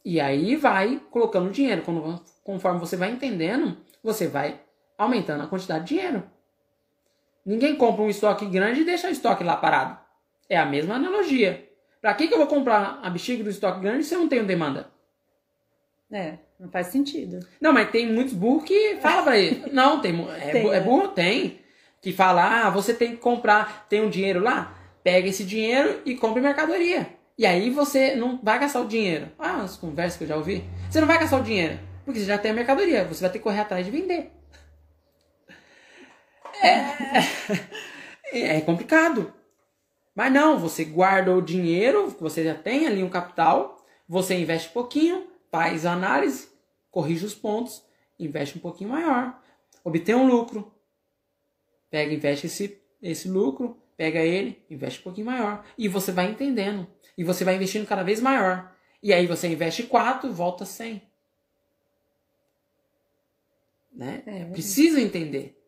E 0.04 0.22
aí 0.22 0.56
vai 0.56 1.02
colocando 1.10 1.50
dinheiro. 1.50 1.82
Quando, 1.82 2.24
conforme 2.44 2.80
você 2.80 2.96
vai 2.96 3.10
entendendo, 3.10 3.76
você 4.04 4.28
vai 4.28 4.62
aumentando 4.98 5.44
a 5.44 5.48
quantidade 5.48 5.86
de 5.86 5.96
dinheiro. 5.96 6.24
Ninguém 7.44 7.76
compra 7.76 8.04
um 8.04 8.10
estoque 8.10 8.46
grande 8.46 8.82
e 8.82 8.86
deixa 8.86 9.08
o 9.08 9.12
estoque 9.12 9.44
lá 9.44 9.58
parado. 9.58 10.00
É 10.48 10.58
a 10.58 10.66
mesma 10.66 10.96
analogia. 10.96 11.65
Para 12.06 12.14
que, 12.14 12.28
que 12.28 12.36
eu 12.36 12.38
vou 12.38 12.46
comprar 12.46 13.00
a 13.02 13.10
bexiga 13.10 13.44
do 13.44 13.50
estoque 13.50 13.80
grande 13.80 14.04
se 14.04 14.14
eu 14.14 14.20
não 14.20 14.30
tenho 14.30 14.46
demanda? 14.46 14.92
É, 16.12 16.36
não 16.60 16.70
faz 16.70 16.86
sentido. 16.86 17.40
Não, 17.60 17.74
mas 17.74 17.90
tem 17.90 18.06
muitos 18.14 18.32
burros 18.32 18.64
que 18.64 18.98
falam 18.98 19.24
pra 19.24 19.36
ele. 19.40 19.64
Não, 19.74 20.00
tem, 20.00 20.14
é, 20.30 20.52
tem, 20.52 20.72
é 20.72 20.80
burro? 20.82 21.08
Tem. 21.08 21.62
Que 22.00 22.14
fala, 22.14 22.68
ah, 22.68 22.70
você 22.70 22.94
tem 22.94 23.14
que 23.14 23.18
comprar, 23.18 23.88
tem 23.90 24.02
um 24.02 24.10
dinheiro 24.12 24.40
lá? 24.40 24.78
Pega 25.04 25.28
esse 25.28 25.44
dinheiro 25.44 26.04
e 26.06 26.14
compre 26.14 26.44
mercadoria. 26.44 27.08
E 27.40 27.44
aí 27.44 27.72
você 27.72 28.14
não 28.14 28.40
vai 28.40 28.60
gastar 28.60 28.82
o 28.82 28.88
dinheiro. 28.88 29.32
Ah, 29.40 29.64
as 29.64 29.76
conversas 29.76 30.16
que 30.16 30.26
eu 30.26 30.28
já 30.28 30.38
ouvi. 30.38 30.64
Você 30.88 31.00
não 31.00 31.08
vai 31.08 31.18
gastar 31.18 31.40
o 31.40 31.44
dinheiro, 31.44 31.80
porque 32.06 32.20
você 32.20 32.28
já 32.28 32.38
tem 32.38 32.52
a 32.52 32.54
mercadoria. 32.54 33.04
Você 33.06 33.22
vai 33.22 33.32
ter 33.32 33.40
que 33.40 33.44
correr 33.44 33.62
atrás 33.62 33.84
de 33.84 33.92
vender. 33.92 34.32
É, 36.62 38.58
é 38.58 38.62
complicado. 38.62 39.34
Mas 40.16 40.32
não, 40.32 40.58
você 40.58 40.86
guarda 40.86 41.36
o 41.36 41.42
dinheiro, 41.42 42.08
você 42.20 42.44
já 42.46 42.56
tem 42.56 42.88
ali 42.88 43.04
um 43.04 43.10
capital, 43.10 43.86
você 44.08 44.34
investe 44.34 44.70
um 44.70 44.72
pouquinho, 44.72 45.28
faz 45.52 45.86
a 45.86 45.92
análise, 45.92 46.48
corrige 46.90 47.26
os 47.26 47.36
pontos, 47.36 47.84
investe 48.18 48.58
um 48.58 48.62
pouquinho 48.62 48.92
maior, 48.92 49.38
obtém 49.84 50.16
um 50.16 50.26
lucro, 50.26 50.72
pega, 51.90 52.14
investe 52.14 52.48
esse, 52.48 52.82
esse 53.02 53.28
lucro, 53.28 53.78
pega 53.98 54.20
ele, 54.20 54.64
investe 54.70 55.02
um 55.02 55.04
pouquinho 55.04 55.28
maior. 55.28 55.66
E 55.78 55.90
você 55.90 56.14
vai 56.14 56.32
entendendo. 56.32 56.88
E 57.18 57.24
você 57.24 57.44
vai 57.44 57.56
investindo 57.56 57.86
cada 57.86 58.04
vez 58.04 58.22
maior. 58.22 58.74
E 59.04 59.14
aí 59.14 59.28
você 59.28 59.48
investe 59.48 59.84
4, 59.84 60.32
volta 60.32 60.66
100. 60.66 61.02
Né? 63.92 64.24
É, 64.26 64.46
Precisa 64.46 65.00
entender. 65.00 65.62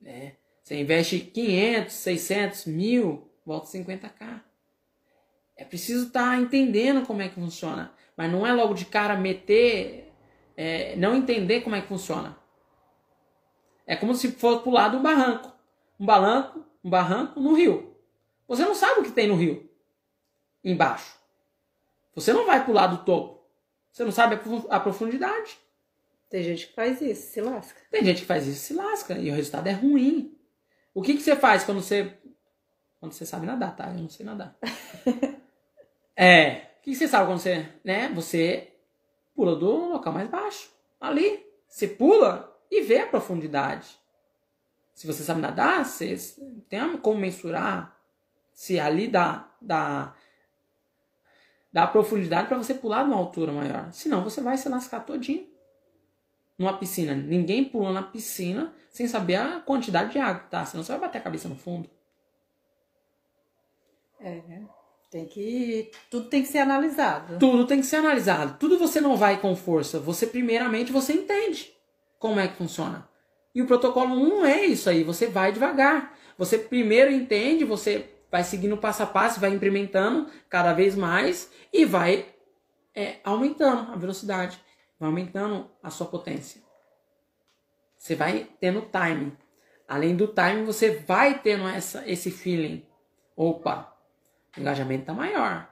Né? 0.00 0.36
Você 0.62 0.80
investe 0.80 1.18
500, 1.20 1.94
600, 1.94 2.66
mil, 2.66 3.31
volta 3.44 3.66
50k. 3.66 4.40
É 5.56 5.64
preciso 5.64 6.06
estar 6.06 6.30
tá 6.30 6.36
entendendo 6.36 7.06
como 7.06 7.22
é 7.22 7.28
que 7.28 7.34
funciona. 7.34 7.92
Mas 8.16 8.30
não 8.30 8.46
é 8.46 8.52
logo 8.52 8.74
de 8.74 8.84
cara 8.84 9.16
meter, 9.16 10.12
é, 10.56 10.96
não 10.96 11.14
entender 11.14 11.60
como 11.60 11.76
é 11.76 11.80
que 11.80 11.88
funciona. 11.88 12.36
É 13.86 13.96
como 13.96 14.14
se 14.14 14.32
fosse 14.32 14.62
pular 14.62 14.88
de 14.88 14.96
um 14.96 15.02
barranco. 15.02 15.52
Um 15.98 16.06
barranco, 16.06 16.64
um 16.82 16.90
barranco 16.90 17.40
no 17.40 17.54
rio. 17.54 17.96
Você 18.48 18.64
não 18.64 18.74
sabe 18.74 19.00
o 19.00 19.04
que 19.04 19.12
tem 19.12 19.28
no 19.28 19.36
rio 19.36 19.70
embaixo. 20.64 21.16
Você 22.14 22.32
não 22.32 22.46
vai 22.46 22.64
pular 22.64 22.86
do 22.86 23.04
topo. 23.04 23.42
Você 23.90 24.04
não 24.04 24.12
sabe 24.12 24.38
a 24.70 24.80
profundidade. 24.80 25.58
Tem 26.28 26.42
gente 26.42 26.68
que 26.68 26.74
faz 26.74 27.00
isso, 27.00 27.30
se 27.30 27.40
lasca. 27.40 27.80
Tem 27.90 28.04
gente 28.04 28.22
que 28.22 28.26
faz 28.26 28.46
isso, 28.46 28.60
se 28.60 28.74
lasca. 28.74 29.18
E 29.18 29.30
o 29.30 29.34
resultado 29.34 29.66
é 29.66 29.72
ruim. 29.72 30.34
O 30.94 31.02
que, 31.02 31.14
que 31.14 31.22
você 31.22 31.36
faz 31.36 31.64
quando 31.64 31.82
você. 31.82 32.16
Quando 33.02 33.14
você 33.14 33.26
sabe 33.26 33.46
nadar, 33.46 33.74
tá? 33.74 33.88
Eu 33.88 33.94
não 33.94 34.08
sei 34.08 34.24
nadar. 34.24 34.56
é. 36.14 36.68
O 36.78 36.82
que, 36.82 36.94
você 36.94 37.08
sabe 37.08 37.26
quando 37.26 37.40
você. 37.40 37.68
Né? 37.82 38.08
Você 38.10 38.74
pula 39.34 39.56
do 39.56 39.88
local 39.88 40.12
mais 40.12 40.30
baixo. 40.30 40.70
Ali. 41.00 41.44
Você 41.66 41.88
pula 41.88 42.56
e 42.70 42.80
vê 42.82 43.00
a 43.00 43.08
profundidade. 43.08 43.98
Se 44.94 45.04
você 45.04 45.24
sabe 45.24 45.40
nadar, 45.40 45.84
você 45.84 46.16
tem 46.68 46.96
como 46.98 47.18
mensurar 47.18 47.98
se 48.52 48.78
ali 48.78 49.08
dá, 49.08 49.50
dá, 49.60 50.14
dá 51.72 51.88
profundidade 51.88 52.46
para 52.46 52.56
você 52.58 52.72
pular 52.72 53.04
numa 53.04 53.16
altura 53.16 53.50
maior. 53.50 53.92
Senão 53.92 54.22
você 54.22 54.40
vai 54.40 54.56
se 54.56 54.68
lascar 54.68 55.00
todinho 55.00 55.48
numa 56.56 56.78
piscina. 56.78 57.16
Ninguém 57.16 57.64
pula 57.64 57.92
na 57.92 58.02
piscina 58.04 58.72
sem 58.90 59.08
saber 59.08 59.34
a 59.34 59.58
quantidade 59.58 60.12
de 60.12 60.20
água, 60.20 60.44
tá? 60.48 60.64
Senão 60.64 60.84
você 60.84 60.92
vai 60.92 61.00
bater 61.00 61.18
a 61.18 61.22
cabeça 61.22 61.48
no 61.48 61.56
fundo. 61.56 61.90
É, 64.22 64.42
tem 65.10 65.26
que. 65.26 65.90
Tudo 66.10 66.28
tem 66.28 66.42
que 66.42 66.48
ser 66.48 66.60
analisado. 66.60 67.38
Tudo 67.38 67.66
tem 67.66 67.80
que 67.80 67.86
ser 67.86 67.96
analisado. 67.96 68.56
Tudo 68.58 68.78
você 68.78 69.00
não 69.00 69.16
vai 69.16 69.40
com 69.40 69.54
força. 69.54 69.98
Você, 69.98 70.26
primeiramente, 70.26 70.90
você 70.90 71.12
entende 71.12 71.72
como 72.18 72.40
é 72.40 72.48
que 72.48 72.56
funciona. 72.56 73.06
E 73.54 73.60
o 73.60 73.66
protocolo 73.66 74.14
não 74.14 74.46
é 74.46 74.64
isso 74.64 74.88
aí. 74.88 75.04
Você 75.04 75.26
vai 75.26 75.52
devagar. 75.52 76.16
Você 76.38 76.56
primeiro 76.58 77.10
entende, 77.10 77.64
você 77.64 78.08
vai 78.30 78.42
seguindo 78.42 78.78
passo 78.78 79.02
a 79.02 79.06
passo, 79.06 79.38
vai 79.38 79.50
implementando 79.50 80.30
cada 80.48 80.72
vez 80.72 80.96
mais 80.96 81.50
e 81.70 81.84
vai 81.84 82.26
é, 82.94 83.16
aumentando 83.22 83.92
a 83.92 83.96
velocidade, 83.96 84.58
vai 84.98 85.08
aumentando 85.10 85.70
a 85.82 85.90
sua 85.90 86.06
potência. 86.06 86.62
Você 87.98 88.14
vai 88.14 88.48
tendo 88.58 88.80
time. 88.90 89.36
Além 89.86 90.16
do 90.16 90.26
time, 90.26 90.64
você 90.64 90.96
vai 91.06 91.38
tendo 91.38 91.68
essa, 91.68 92.02
esse 92.10 92.30
feeling. 92.30 92.82
Opa, 93.36 93.91
o 94.56 94.60
engajamento 94.60 95.02
está 95.02 95.12
maior. 95.12 95.68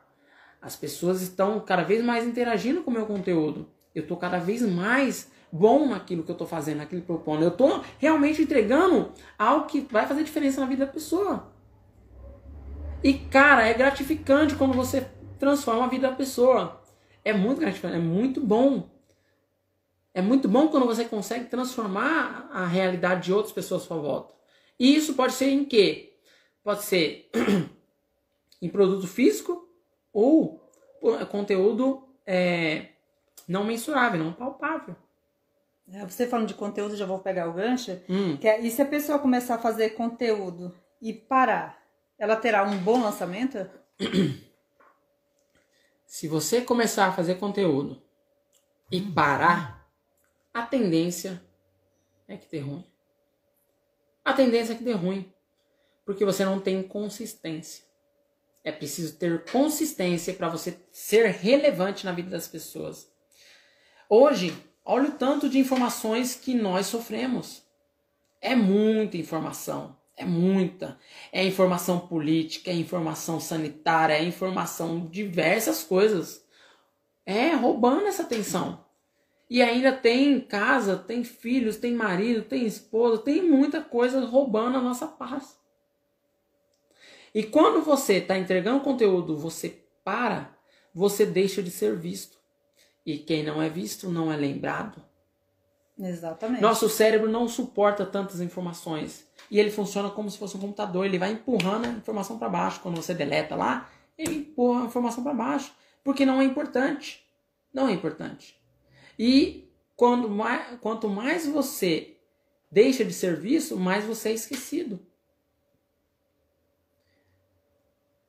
As 0.60 0.76
pessoas 0.76 1.22
estão 1.22 1.60
cada 1.60 1.82
vez 1.82 2.04
mais 2.04 2.26
interagindo 2.26 2.82
com 2.82 2.90
o 2.90 2.94
meu 2.94 3.06
conteúdo. 3.06 3.68
Eu 3.94 4.02
estou 4.02 4.16
cada 4.16 4.38
vez 4.38 4.62
mais 4.62 5.30
bom 5.50 5.88
naquilo 5.88 6.22
que 6.22 6.30
eu 6.30 6.36
tô 6.36 6.46
fazendo, 6.46 6.78
naquilo 6.78 7.02
que 7.02 7.10
eu 7.10 7.16
propondo. 7.16 7.42
Eu 7.42 7.50
tô 7.50 7.82
realmente 7.98 8.42
entregando 8.42 9.12
algo 9.38 9.66
que 9.66 9.80
vai 9.80 10.06
fazer 10.06 10.22
diferença 10.22 10.60
na 10.60 10.66
vida 10.66 10.86
da 10.86 10.92
pessoa. 10.92 11.52
E, 13.02 13.14
cara, 13.14 13.66
é 13.66 13.74
gratificante 13.74 14.54
quando 14.54 14.74
você 14.74 15.08
transforma 15.38 15.84
a 15.84 15.88
vida 15.88 16.10
da 16.10 16.14
pessoa. 16.14 16.82
É 17.24 17.32
muito 17.32 17.60
gratificante, 17.60 17.96
é 17.96 17.98
muito 17.98 18.40
bom. 18.40 18.88
É 20.12 20.20
muito 20.20 20.48
bom 20.48 20.68
quando 20.68 20.86
você 20.86 21.04
consegue 21.04 21.46
transformar 21.46 22.50
a 22.52 22.66
realidade 22.66 23.24
de 23.24 23.32
outras 23.32 23.52
pessoas 23.52 23.82
à 23.82 23.86
sua 23.86 23.98
volta. 23.98 24.34
E 24.78 24.94
isso 24.94 25.14
pode 25.14 25.32
ser 25.32 25.50
em 25.50 25.64
quê? 25.64 26.18
Pode 26.62 26.82
ser 26.84 27.30
em 28.60 28.68
produto 28.68 29.06
físico 29.06 29.68
ou 30.12 30.60
conteúdo 31.30 32.06
é, 32.26 32.88
não 33.48 33.64
mensurável, 33.64 34.22
não 34.22 34.32
palpável. 34.32 34.94
É, 35.92 36.06
você 36.06 36.26
falando 36.26 36.46
de 36.46 36.54
conteúdo, 36.54 36.96
já 36.96 37.04
vou 37.04 37.18
pegar 37.18 37.48
o 37.48 37.52
gancho. 37.52 38.00
Hum. 38.08 38.36
Que 38.36 38.46
é, 38.46 38.60
e 38.60 38.70
se 38.70 38.80
a 38.80 38.86
pessoa 38.86 39.18
começar 39.18 39.56
a 39.56 39.58
fazer 39.58 39.90
conteúdo 39.90 40.74
e 41.02 41.12
parar, 41.12 41.82
ela 42.18 42.36
terá 42.36 42.62
um 42.62 42.78
bom 42.78 43.02
lançamento? 43.02 43.68
Se 46.06 46.26
você 46.26 46.60
começar 46.60 47.06
a 47.06 47.12
fazer 47.12 47.36
conteúdo 47.36 48.02
e 48.90 49.00
parar, 49.00 49.88
a 50.52 50.62
tendência 50.62 51.40
é 52.26 52.36
que 52.36 52.50
dê 52.50 52.58
ruim. 52.58 52.84
A 54.24 54.32
tendência 54.32 54.72
é 54.72 54.76
que 54.76 54.82
dê 54.82 54.92
ruim. 54.92 55.32
Porque 56.04 56.24
você 56.24 56.44
não 56.44 56.58
tem 56.58 56.82
consistência. 56.82 57.84
É 58.62 58.70
preciso 58.70 59.16
ter 59.16 59.44
consistência 59.50 60.34
para 60.34 60.48
você 60.48 60.76
ser 60.92 61.26
relevante 61.26 62.04
na 62.04 62.12
vida 62.12 62.30
das 62.30 62.46
pessoas. 62.46 63.10
Hoje, 64.08 64.52
olha 64.84 65.08
o 65.08 65.12
tanto 65.12 65.48
de 65.48 65.58
informações 65.58 66.34
que 66.34 66.54
nós 66.54 66.86
sofremos. 66.86 67.62
É 68.40 68.54
muita 68.54 69.16
informação. 69.16 69.96
É 70.16 70.24
muita. 70.24 70.98
É 71.32 71.42
informação 71.42 71.98
política, 72.00 72.70
é 72.70 72.74
informação 72.74 73.40
sanitária, 73.40 74.14
é 74.14 74.22
informação 74.22 75.06
diversas 75.06 75.82
coisas. 75.82 76.44
É 77.24 77.54
roubando 77.54 78.06
essa 78.06 78.22
atenção. 78.22 78.84
E 79.48 79.62
ainda 79.62 79.92
tem 79.92 80.40
casa, 80.40 80.96
tem 80.96 81.24
filhos, 81.24 81.76
tem 81.76 81.94
marido, 81.94 82.42
tem 82.42 82.66
esposa, 82.66 83.22
tem 83.22 83.42
muita 83.42 83.80
coisa 83.80 84.24
roubando 84.24 84.78
a 84.78 84.82
nossa 84.82 85.06
paz. 85.08 85.59
E 87.34 87.42
quando 87.42 87.82
você 87.82 88.14
está 88.14 88.36
entregando 88.38 88.82
conteúdo, 88.82 89.36
você 89.36 89.84
para, 90.04 90.56
você 90.94 91.24
deixa 91.24 91.62
de 91.62 91.70
ser 91.70 91.96
visto. 91.96 92.38
E 93.04 93.18
quem 93.18 93.42
não 93.42 93.62
é 93.62 93.68
visto 93.68 94.08
não 94.08 94.32
é 94.32 94.36
lembrado. 94.36 95.02
Exatamente. 95.98 96.62
Nosso 96.62 96.88
cérebro 96.88 97.30
não 97.30 97.48
suporta 97.48 98.06
tantas 98.06 98.40
informações. 98.40 99.26
E 99.50 99.58
ele 99.58 99.70
funciona 99.70 100.10
como 100.10 100.30
se 100.30 100.38
fosse 100.38 100.56
um 100.56 100.60
computador. 100.60 101.04
Ele 101.04 101.18
vai 101.18 101.32
empurrando 101.32 101.86
a 101.86 101.90
informação 101.90 102.38
para 102.38 102.48
baixo. 102.48 102.80
Quando 102.80 102.96
você 102.96 103.14
deleta 103.14 103.54
lá, 103.54 103.90
ele 104.16 104.36
empurra 104.36 104.82
a 104.82 104.86
informação 104.86 105.22
para 105.22 105.34
baixo. 105.34 105.72
Porque 106.02 106.24
não 106.24 106.40
é 106.40 106.44
importante. 106.44 107.22
Não 107.72 107.88
é 107.88 107.92
importante. 107.92 108.56
E 109.18 109.70
quando 109.94 110.28
mais, 110.28 110.78
quanto 110.80 111.08
mais 111.08 111.46
você 111.46 112.16
deixa 112.70 113.04
de 113.04 113.12
ser 113.12 113.36
visto, 113.36 113.76
mais 113.76 114.04
você 114.04 114.30
é 114.30 114.32
esquecido. 114.32 114.98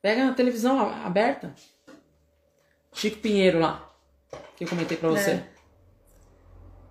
Pega 0.01 0.25
na 0.25 0.33
televisão 0.33 0.79
aberta. 0.79 1.53
Chico 2.93 3.17
Pinheiro 3.17 3.59
lá. 3.59 3.89
Que 4.55 4.63
eu 4.63 4.67
comentei 4.67 4.97
pra 4.97 5.09
você. 5.09 5.31
É. 5.31 5.47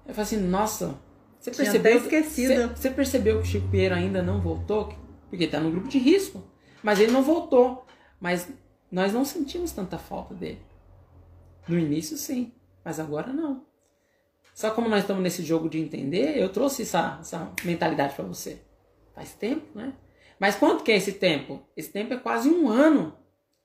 Eu 0.06 0.14
falei 0.14 0.22
assim, 0.22 0.38
nossa, 0.38 0.98
você 1.38 1.50
Tinha 1.50 1.64
percebeu, 1.64 1.96
até 1.96 2.04
esquecido. 2.04 2.54
Você, 2.54 2.66
você 2.66 2.90
percebeu 2.90 3.36
que 3.36 3.42
o 3.42 3.50
Chico 3.50 3.68
Pinheiro 3.68 3.94
ainda 3.94 4.22
não 4.22 4.40
voltou? 4.40 4.94
Porque 5.28 5.46
tá 5.46 5.60
no 5.60 5.70
grupo 5.70 5.88
de 5.88 5.98
risco. 5.98 6.42
Mas 6.82 6.98
ele 7.00 7.12
não 7.12 7.22
voltou. 7.22 7.86
Mas 8.20 8.48
nós 8.90 9.12
não 9.12 9.24
sentimos 9.24 9.72
tanta 9.72 9.98
falta 9.98 10.34
dele. 10.34 10.60
No 11.68 11.78
início, 11.78 12.16
sim. 12.16 12.52
Mas 12.84 12.98
agora 12.98 13.32
não. 13.32 13.64
Só 14.54 14.70
como 14.70 14.88
nós 14.88 15.00
estamos 15.00 15.22
nesse 15.22 15.42
jogo 15.42 15.68
de 15.68 15.78
entender, 15.78 16.36
eu 16.36 16.48
trouxe 16.50 16.82
essa, 16.82 17.18
essa 17.20 17.52
mentalidade 17.64 18.14
para 18.14 18.24
você. 18.24 18.60
Faz 19.14 19.32
tempo, 19.32 19.66
né? 19.78 19.94
Mas 20.40 20.56
quanto 20.56 20.82
que 20.82 20.90
é 20.90 20.96
esse 20.96 21.12
tempo? 21.12 21.62
Esse 21.76 21.92
tempo 21.92 22.14
é 22.14 22.16
quase 22.16 22.48
um 22.48 22.66
ano. 22.66 23.14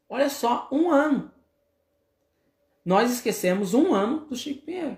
Olha 0.09 0.29
só, 0.29 0.67
um 0.69 0.91
ano. 0.91 1.31
Nós 2.83 3.09
esquecemos 3.09 3.73
um 3.73 3.95
ano 3.95 4.25
do 4.25 4.35
Chico 4.35 4.65
Pinheiro. 4.65 4.97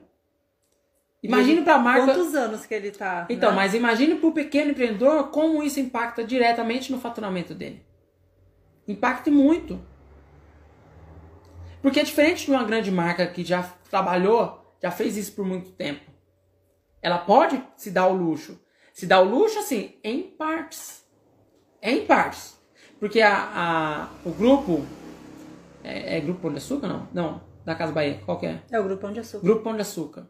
Imagine 1.22 1.62
para 1.62 1.76
a 1.76 1.80
marca. 1.80 2.06
Quantos 2.06 2.34
anos 2.34 2.66
que 2.66 2.74
ele 2.74 2.92
tá? 2.92 3.28
Então, 3.30 3.52
né? 3.52 3.56
mas 3.56 3.76
imagine 3.76 4.16
para 4.16 4.28
o 4.28 4.34
pequeno 4.34 4.72
empreendedor 4.72 5.30
como 5.30 5.62
isso 5.64 5.80
impacta 5.80 6.24
diretamente 6.24 6.92
no 6.92 7.00
faturamento 7.00 7.54
dele. 7.54 7.86
Impacta 8.88 9.30
muito. 9.30 9.80
Porque 11.82 12.00
é 12.00 12.04
diferente 12.04 12.46
de 12.46 12.52
uma 12.52 12.64
grande 12.64 12.90
marca 12.90 13.28
que 13.28 13.44
já 13.44 13.64
trabalhou, 13.90 14.76
já 14.82 14.90
fez 14.90 15.16
isso 15.16 15.34
por 15.34 15.46
muito 15.46 15.72
tempo. 15.72 16.10
Ela 17.02 17.20
pode 17.20 17.64
se 17.76 17.92
dar 17.92 18.08
o 18.08 18.14
luxo. 18.14 18.60
Se 18.94 19.06
dá 19.06 19.20
o 19.20 19.30
luxo, 19.30 19.60
assim, 19.60 19.94
em 20.04 20.24
partes. 20.24 21.07
Em 21.88 22.06
partes. 22.06 22.60
Porque 23.00 23.22
a, 23.22 23.50
a, 23.56 24.08
o 24.26 24.32
grupo. 24.32 24.86
É, 25.84 26.18
é 26.18 26.20
Grupo 26.20 26.42
Pão 26.42 26.52
de 26.52 26.58
Açúcar? 26.58 26.88
Não. 26.88 27.08
Não. 27.14 27.42
Da 27.64 27.76
Casa 27.76 27.94
Bahia. 27.94 28.20
Qual 28.26 28.38
que 28.38 28.46
é? 28.46 28.60
É 28.70 28.78
o 28.78 28.84
Grupo 28.84 29.02
Pão 29.02 29.14
de 29.14 29.22
Açúcar. 29.22 29.44
Grupo 29.46 29.64
Pão 29.64 29.74
de 29.74 29.82
Açúcar. 29.82 30.28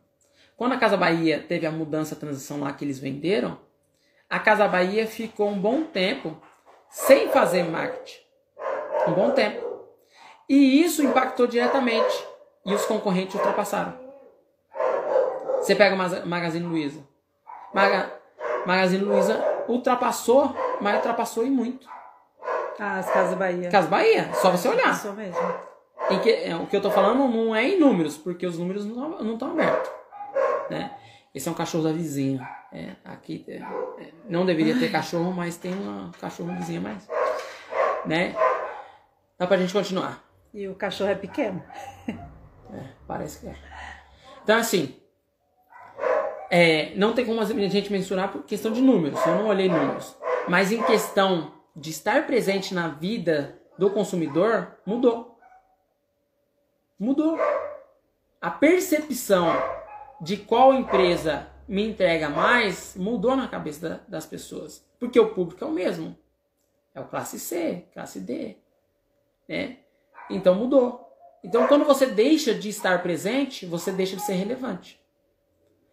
Quando 0.56 0.74
a 0.74 0.78
Casa 0.78 0.96
Bahia 0.96 1.44
teve 1.48 1.66
a 1.66 1.72
mudança, 1.72 2.14
a 2.14 2.18
transição 2.18 2.60
lá 2.60 2.72
que 2.74 2.86
eles 2.86 3.00
venderam, 3.00 3.60
a 4.30 4.38
Casa 4.38 4.68
Bahia 4.68 5.08
ficou 5.08 5.50
um 5.50 5.60
bom 5.60 5.84
tempo 5.84 6.38
sem 6.92 7.30
fazer 7.30 7.64
marketing. 7.64 8.20
Um 9.08 9.14
bom 9.14 9.32
tempo. 9.32 9.66
E 10.48 10.84
isso 10.84 11.04
impactou 11.04 11.48
diretamente. 11.48 12.24
E 12.66 12.74
os 12.74 12.86
concorrentes 12.86 13.34
ultrapassaram. 13.34 13.98
Você 15.58 15.74
pega 15.74 15.96
a 15.96 16.26
Magazine 16.26 16.66
Luiza. 16.66 17.02
Maga, 17.74 18.14
Magazine 18.66 19.04
Luiza 19.04 19.44
ultrapassou, 19.68 20.56
mas 20.82 20.96
ultrapassou 20.96 21.46
em 21.46 21.52
muito. 21.52 21.88
Ah, 22.80 23.00
as 23.00 23.10
Casas 23.10 23.38
Bahia. 23.38 23.70
Casa 23.70 23.88
Bahia, 23.88 24.30
só 24.36 24.52
você 24.52 24.68
olhar. 24.68 24.94
Isso 24.94 25.12
mesmo. 25.14 25.42
Que, 26.22 26.30
é, 26.30 26.56
o 26.56 26.68
que 26.68 26.76
eu 26.76 26.82
tô 26.82 26.90
falando 26.90 27.28
não 27.28 27.56
é 27.56 27.68
em 27.68 27.80
números, 27.80 28.18
porque 28.18 28.46
os 28.46 28.58
números 28.58 28.86
não 28.86 29.34
estão 29.34 29.52
abertos. 29.52 29.92
Né? 30.70 30.92
Esse 31.34 31.50
é 31.50 31.52
um 31.52 31.56
cachorro 31.56 31.84
da 31.84 31.92
vizinha. 31.92 32.48
É, 32.72 32.92
aqui 33.04 33.46
é, 33.48 33.58
é, 33.58 34.14
não 34.30 34.46
deveria 34.46 34.78
ter 34.78 34.92
cachorro, 34.92 35.32
mas 35.34 35.58
tem 35.58 35.74
uma 35.74 36.12
cachorro 36.20 36.54
vizinha 36.56 36.80
mais. 36.80 37.08
Né? 38.06 38.36
Dá 39.38 39.48
pra 39.48 39.58
gente 39.58 39.74
continuar. 39.74 40.24
E 40.54 40.68
o 40.68 40.76
cachorro 40.76 41.10
é 41.10 41.16
pequeno. 41.16 41.64
É, 42.74 42.84
parece 43.08 43.40
que 43.40 43.48
é. 43.48 43.56
Então, 44.44 44.58
assim, 44.58 44.94
é, 46.50 46.94
não 46.96 47.14
tem 47.14 47.26
como 47.26 47.40
a 47.40 47.46
gente 47.46 47.92
mensurar 47.92 48.30
por 48.30 48.44
questão 48.44 48.74
de 48.74 48.82
números. 48.82 49.26
Eu 49.26 49.36
não 49.36 49.48
olhei 49.48 49.70
números. 49.70 50.17
Mas 50.50 50.72
em 50.72 50.82
questão 50.84 51.54
de 51.76 51.90
estar 51.90 52.26
presente 52.26 52.74
na 52.74 52.88
vida 52.88 53.62
do 53.78 53.90
consumidor, 53.90 54.78
mudou. 54.86 55.38
Mudou. 56.98 57.38
A 58.42 58.50
percepção 58.50 59.48
de 60.22 60.38
qual 60.38 60.74
empresa 60.74 61.48
me 61.68 61.88
entrega 61.88 62.30
mais 62.30 62.96
mudou 62.96 63.36
na 63.36 63.48
cabeça 63.48 63.90
da, 63.90 64.00
das 64.08 64.26
pessoas. 64.26 64.86
Porque 65.00 65.20
o 65.20 65.34
público 65.34 65.64
é 65.64 65.68
o 65.68 65.72
mesmo. 65.72 66.18
É 66.96 67.02
o 67.02 67.08
classe 67.08 67.40
C, 67.40 67.86
classe 67.94 68.20
D. 68.20 68.58
Né? 69.48 69.80
Então 70.30 70.56
mudou. 70.56 71.06
Então 71.44 71.68
quando 71.68 71.86
você 71.86 72.08
deixa 72.08 72.54
de 72.54 72.70
estar 72.70 73.04
presente, 73.04 73.66
você 73.66 73.92
deixa 73.92 74.16
de 74.16 74.24
ser 74.24 74.34
relevante. 74.34 75.00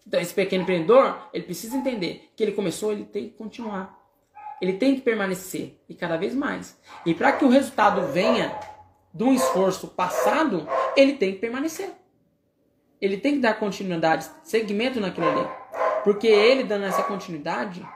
Então 0.07 0.21
esse 0.21 0.33
pequeno 0.33 0.63
empreendedor, 0.63 1.29
ele 1.33 1.45
precisa 1.45 1.77
entender 1.77 2.31
que 2.37 2.43
ele 2.43 2.53
começou, 2.53 2.93
ele 2.93 3.05
tem 3.05 3.29
que 3.29 3.37
continuar. 3.37 4.04
Ele 4.61 4.75
tem 4.75 4.95
que 4.95 5.01
permanecer 5.01 5.79
e 5.89 5.95
cada 5.95 6.17
vez 6.17 6.35
mais. 6.35 6.79
E 7.05 7.15
para 7.15 7.33
que 7.33 7.45
o 7.45 7.49
resultado 7.49 8.07
venha 8.09 8.59
de 9.13 9.23
um 9.23 9.33
esforço 9.33 9.89
passado, 9.89 10.67
ele 10.97 11.15
tem 11.15 11.33
que 11.33 11.39
permanecer. 11.39 11.91
Ele 13.01 13.17
tem 13.17 13.35
que 13.35 13.41
dar 13.41 13.55
continuidade, 13.55 14.29
segmento 14.43 15.01
naquilo 15.01 15.29
ali. 15.29 15.49
Porque 16.03 16.27
ele 16.27 16.65
dando 16.65 16.85
essa 16.85 17.03
continuidade, 17.03 17.87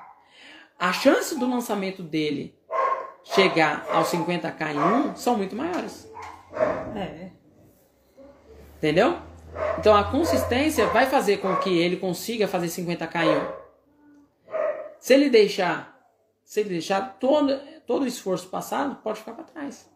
a 0.79 0.93
chance 0.93 1.39
do 1.39 1.49
lançamento 1.49 2.03
dele 2.03 2.57
chegar 3.25 3.87
aos 3.91 4.09
50k 4.09 4.75
em 4.75 4.79
um 4.79 5.17
são 5.17 5.37
muito 5.37 5.57
maiores. 5.57 6.11
É. 6.97 7.31
Entendeu? 8.77 9.19
Então 9.79 9.95
a 9.95 10.05
consistência 10.05 10.87
vai 10.87 11.07
fazer 11.07 11.39
com 11.39 11.57
que 11.57 11.79
ele 11.79 11.97
consiga 11.97 12.47
fazer 12.47 12.67
50k 12.67 13.25
em 13.25 13.37
um. 13.37 13.59
Se 15.01 15.15
ele 15.15 15.29
deixar, 15.29 15.98
se 16.49 16.61
ele 16.61 16.71
deixar 16.71 17.19
todo, 17.21 17.61
todo 17.87 18.05
o 18.05 18.07
esforço 18.07 18.49
passado, 18.49 18.97
pode 19.03 19.19
ficar 19.19 19.33
para 19.35 19.45
trás. 19.45 19.87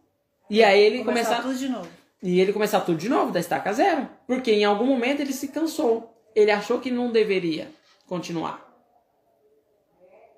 E 0.50 0.62
aí 0.62 0.82
ele 0.82 1.02
Começar 1.02 1.36
começar 1.36 1.42
tudo 1.48 1.58
de 1.58 1.66
novo. 1.66 1.88
e 2.22 2.38
ele 2.38 2.52
começar 2.52 2.80
tudo 2.82 2.98
de 2.98 3.08
novo, 3.08 3.32
da 3.32 3.40
estaca 3.40 3.72
zero. 3.72 4.06
Porque 4.26 4.52
em 4.52 4.62
algum 4.62 4.84
momento 4.84 5.20
ele 5.20 5.32
se 5.32 5.48
cansou. 5.48 6.14
ele 6.34 6.50
achou 6.50 6.78
que 6.78 6.90
não 6.90 7.10
deveria 7.10 7.70
continuar. 8.06 8.70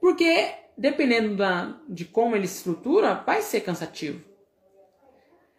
Porque, 0.01 0.53
dependendo 0.79 1.35
da, 1.35 1.75
de 1.89 2.05
como 2.05 2.37
ele 2.37 2.45
estrutura, 2.45 3.15
vai 3.27 3.43
ser 3.43 3.63
cansativo. 3.63 4.23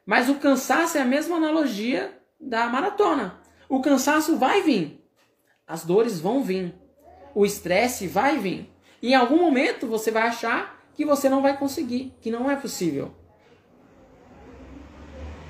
Mas 0.06 0.30
o 0.30 0.36
cansaço 0.36 0.98
é 0.98 1.02
a 1.02 1.06
mesma 1.06 1.36
analogia 1.36 2.18
da 2.40 2.68
maratona. 2.68 3.42
O 3.68 3.82
cansaço 3.82 4.38
vai 4.38 4.62
vir. 4.62 5.06
As 5.68 5.84
dores 5.84 6.18
vão 6.18 6.42
vir. 6.42 6.74
O 7.34 7.46
estresse 7.46 8.08
vai 8.08 8.38
vir. 8.38 8.74
E 9.06 9.12
em 9.12 9.14
algum 9.14 9.38
momento 9.38 9.86
você 9.86 10.10
vai 10.10 10.24
achar 10.24 10.84
que 10.96 11.06
você 11.06 11.30
não 11.30 11.40
vai 11.40 11.56
conseguir, 11.56 12.12
que 12.20 12.32
não 12.32 12.50
é 12.50 12.56
possível. 12.56 13.14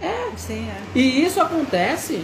É. 0.01 0.35
Sim, 0.35 0.67
é. 0.67 0.81
E 0.93 1.23
isso 1.23 1.39
acontece 1.39 2.21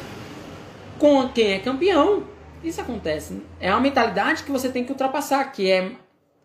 com 0.99 1.29
quem 1.29 1.53
é 1.53 1.59
campeão. 1.59 2.27
Isso 2.61 2.81
acontece. 2.81 3.41
É 3.61 3.71
uma 3.71 3.79
mentalidade 3.79 4.43
que 4.43 4.51
você 4.51 4.67
tem 4.67 4.83
que 4.83 4.91
ultrapassar, 4.91 5.45
que 5.53 5.71
é 5.71 5.95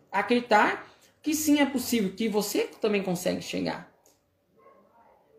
acreditar 0.09 0.87
que 1.21 1.35
sim 1.35 1.59
é 1.59 1.65
possível, 1.65 2.13
que 2.13 2.29
você 2.29 2.69
também 2.79 3.03
consegue 3.03 3.41
chegar. 3.41 3.91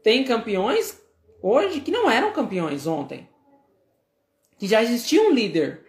Tem 0.03 0.25
campeões 0.25 1.01
hoje 1.43 1.81
que 1.81 1.91
não 1.91 2.11
eram 2.11 2.35
campeões 2.35 2.87
ontem. 2.87 3.27
Que 4.59 4.69
já 4.69 4.83
existia 4.83 5.23
um 5.23 5.33
líder. 5.33 5.87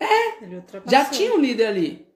É, 0.00 0.90
já 0.90 1.04
tinha 1.04 1.34
um 1.34 1.40
líder 1.40 1.66
ali. 1.66 2.06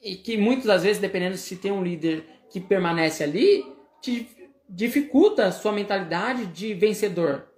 E 0.00 0.16
que 0.16 0.36
muitas 0.36 0.66
das 0.66 0.82
vezes, 0.84 1.00
dependendo 1.00 1.36
se 1.36 1.56
tem 1.56 1.72
um 1.72 1.82
líder 1.82 2.24
que 2.48 2.60
permanece 2.60 3.24
ali, 3.24 3.64
te 4.00 4.28
dificulta 4.68 5.46
a 5.46 5.52
sua 5.52 5.72
mentalidade 5.72 6.46
de 6.46 6.72
vencedor. 6.72 7.48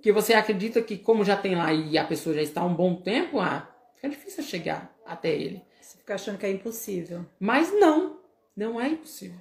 Que 0.00 0.10
você 0.10 0.34
acredita 0.34 0.82
que, 0.82 0.96
como 0.96 1.24
já 1.24 1.36
tem 1.36 1.54
lá 1.54 1.72
e 1.72 1.96
a 1.96 2.04
pessoa 2.04 2.34
já 2.34 2.42
está 2.42 2.62
há 2.62 2.64
um 2.64 2.74
bom 2.74 2.96
tempo, 2.96 3.38
ah, 3.38 3.70
fica 3.94 4.08
difícil 4.08 4.42
chegar 4.42 4.92
até 5.06 5.30
ele. 5.30 5.62
Você 5.80 5.98
fica 5.98 6.14
achando 6.14 6.38
que 6.38 6.46
é 6.46 6.50
impossível. 6.50 7.24
Mas 7.38 7.72
não, 7.72 8.18
não 8.56 8.80
é 8.80 8.88
impossível. 8.88 9.38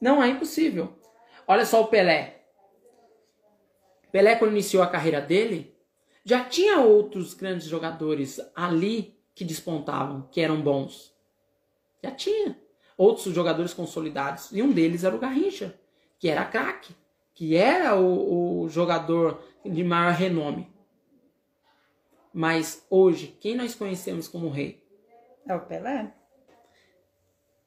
Não 0.00 0.22
é 0.22 0.28
impossível. 0.28 0.92
Olha 1.46 1.64
só 1.64 1.80
o 1.80 1.88
Pelé. 1.88 2.42
Pelé, 4.12 4.36
quando 4.36 4.52
iniciou 4.52 4.82
a 4.82 4.86
carreira 4.86 5.20
dele, 5.20 5.74
já 6.24 6.44
tinha 6.44 6.80
outros 6.80 7.34
grandes 7.34 7.66
jogadores 7.66 8.40
ali 8.54 9.18
que 9.34 9.44
despontavam, 9.44 10.28
que 10.30 10.40
eram 10.40 10.60
bons. 10.60 11.14
Já 12.02 12.10
tinha 12.10 12.58
outros 12.96 13.34
jogadores 13.34 13.72
consolidados. 13.72 14.50
E 14.52 14.60
um 14.60 14.72
deles 14.72 15.04
era 15.04 15.14
o 15.14 15.18
Garrincha, 15.18 15.78
que 16.18 16.28
era 16.28 16.44
craque, 16.44 16.94
que 17.32 17.56
era 17.56 17.94
o, 17.94 18.64
o 18.64 18.68
jogador 18.68 19.42
de 19.64 19.84
maior 19.84 20.12
renome. 20.12 20.68
Mas 22.32 22.84
hoje, 22.90 23.36
quem 23.40 23.54
nós 23.54 23.74
conhecemos 23.74 24.28
como 24.28 24.50
rei? 24.50 24.84
É 25.46 25.54
o 25.54 25.60
Pelé. 25.60 26.12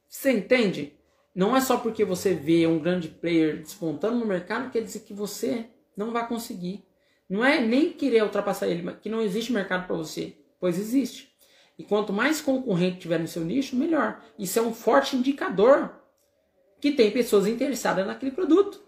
Você 0.07 0.31
entende? 0.31 0.93
Não 1.33 1.55
é 1.55 1.61
só 1.61 1.77
porque 1.77 2.03
você 2.03 2.33
vê 2.33 2.67
um 2.67 2.79
grande 2.79 3.07
player 3.07 3.57
despontando 3.57 4.19
no 4.19 4.25
mercado 4.25 4.69
quer 4.69 4.81
dizer 4.83 4.99
que 4.99 5.13
você 5.13 5.69
não 5.95 6.11
vai 6.11 6.27
conseguir. 6.27 6.85
Não 7.31 7.45
é 7.45 7.61
nem 7.61 7.93
querer 7.93 8.23
ultrapassar 8.23 8.67
ele, 8.67 8.81
mas 8.81 8.97
que 8.99 9.07
não 9.07 9.21
existe 9.21 9.53
mercado 9.53 9.87
para 9.87 9.95
você, 9.95 10.35
pois 10.59 10.77
existe. 10.77 11.33
E 11.79 11.83
quanto 11.85 12.11
mais 12.11 12.41
concorrente 12.41 12.99
tiver 12.99 13.19
no 13.19 13.27
seu 13.27 13.45
nicho, 13.45 13.73
melhor. 13.73 14.21
Isso 14.37 14.59
é 14.59 14.61
um 14.61 14.73
forte 14.73 15.15
indicador 15.15 15.95
que 16.81 16.91
tem 16.91 17.09
pessoas 17.09 17.47
interessadas 17.47 18.05
naquele 18.05 18.33
produto. 18.33 18.83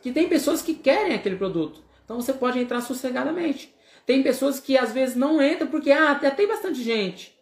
Que 0.00 0.12
tem 0.12 0.28
pessoas 0.28 0.62
que 0.62 0.74
querem 0.74 1.12
aquele 1.12 1.34
produto. 1.34 1.82
Então 2.04 2.20
você 2.20 2.32
pode 2.32 2.60
entrar 2.60 2.80
sossegadamente. 2.82 3.74
Tem 4.06 4.22
pessoas 4.22 4.60
que 4.60 4.78
às 4.78 4.92
vezes 4.92 5.16
não 5.16 5.42
entram 5.42 5.66
porque 5.66 5.90
ah, 5.90 6.16
já 6.22 6.30
tem 6.30 6.46
bastante 6.46 6.80
gente. 6.84 7.36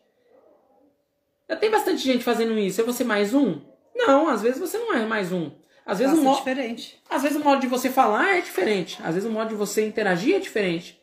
Já 1.46 1.54
tem 1.54 1.70
bastante 1.70 2.02
gente 2.02 2.24
fazendo 2.24 2.58
isso. 2.58 2.80
É 2.80 2.84
você 2.84 3.04
mais 3.04 3.34
um? 3.34 3.60
Não, 3.94 4.26
às 4.26 4.40
vezes 4.40 4.58
você 4.58 4.78
não 4.78 4.94
é 4.94 5.04
mais 5.04 5.32
um. 5.32 5.50
Às 5.86 5.98
vezes, 5.98 6.14
Nossa, 6.14 6.22
o 6.22 6.30
modo, 6.30 6.38
diferente. 6.38 7.02
às 7.10 7.22
vezes 7.22 7.36
o 7.36 7.44
modo 7.44 7.60
de 7.60 7.66
você 7.66 7.90
falar 7.90 8.36
é 8.36 8.40
diferente. 8.40 8.98
Às 9.02 9.14
vezes 9.14 9.28
o 9.28 9.32
modo 9.32 9.48
de 9.48 9.54
você 9.54 9.86
interagir 9.86 10.36
é 10.36 10.40
diferente. 10.40 11.00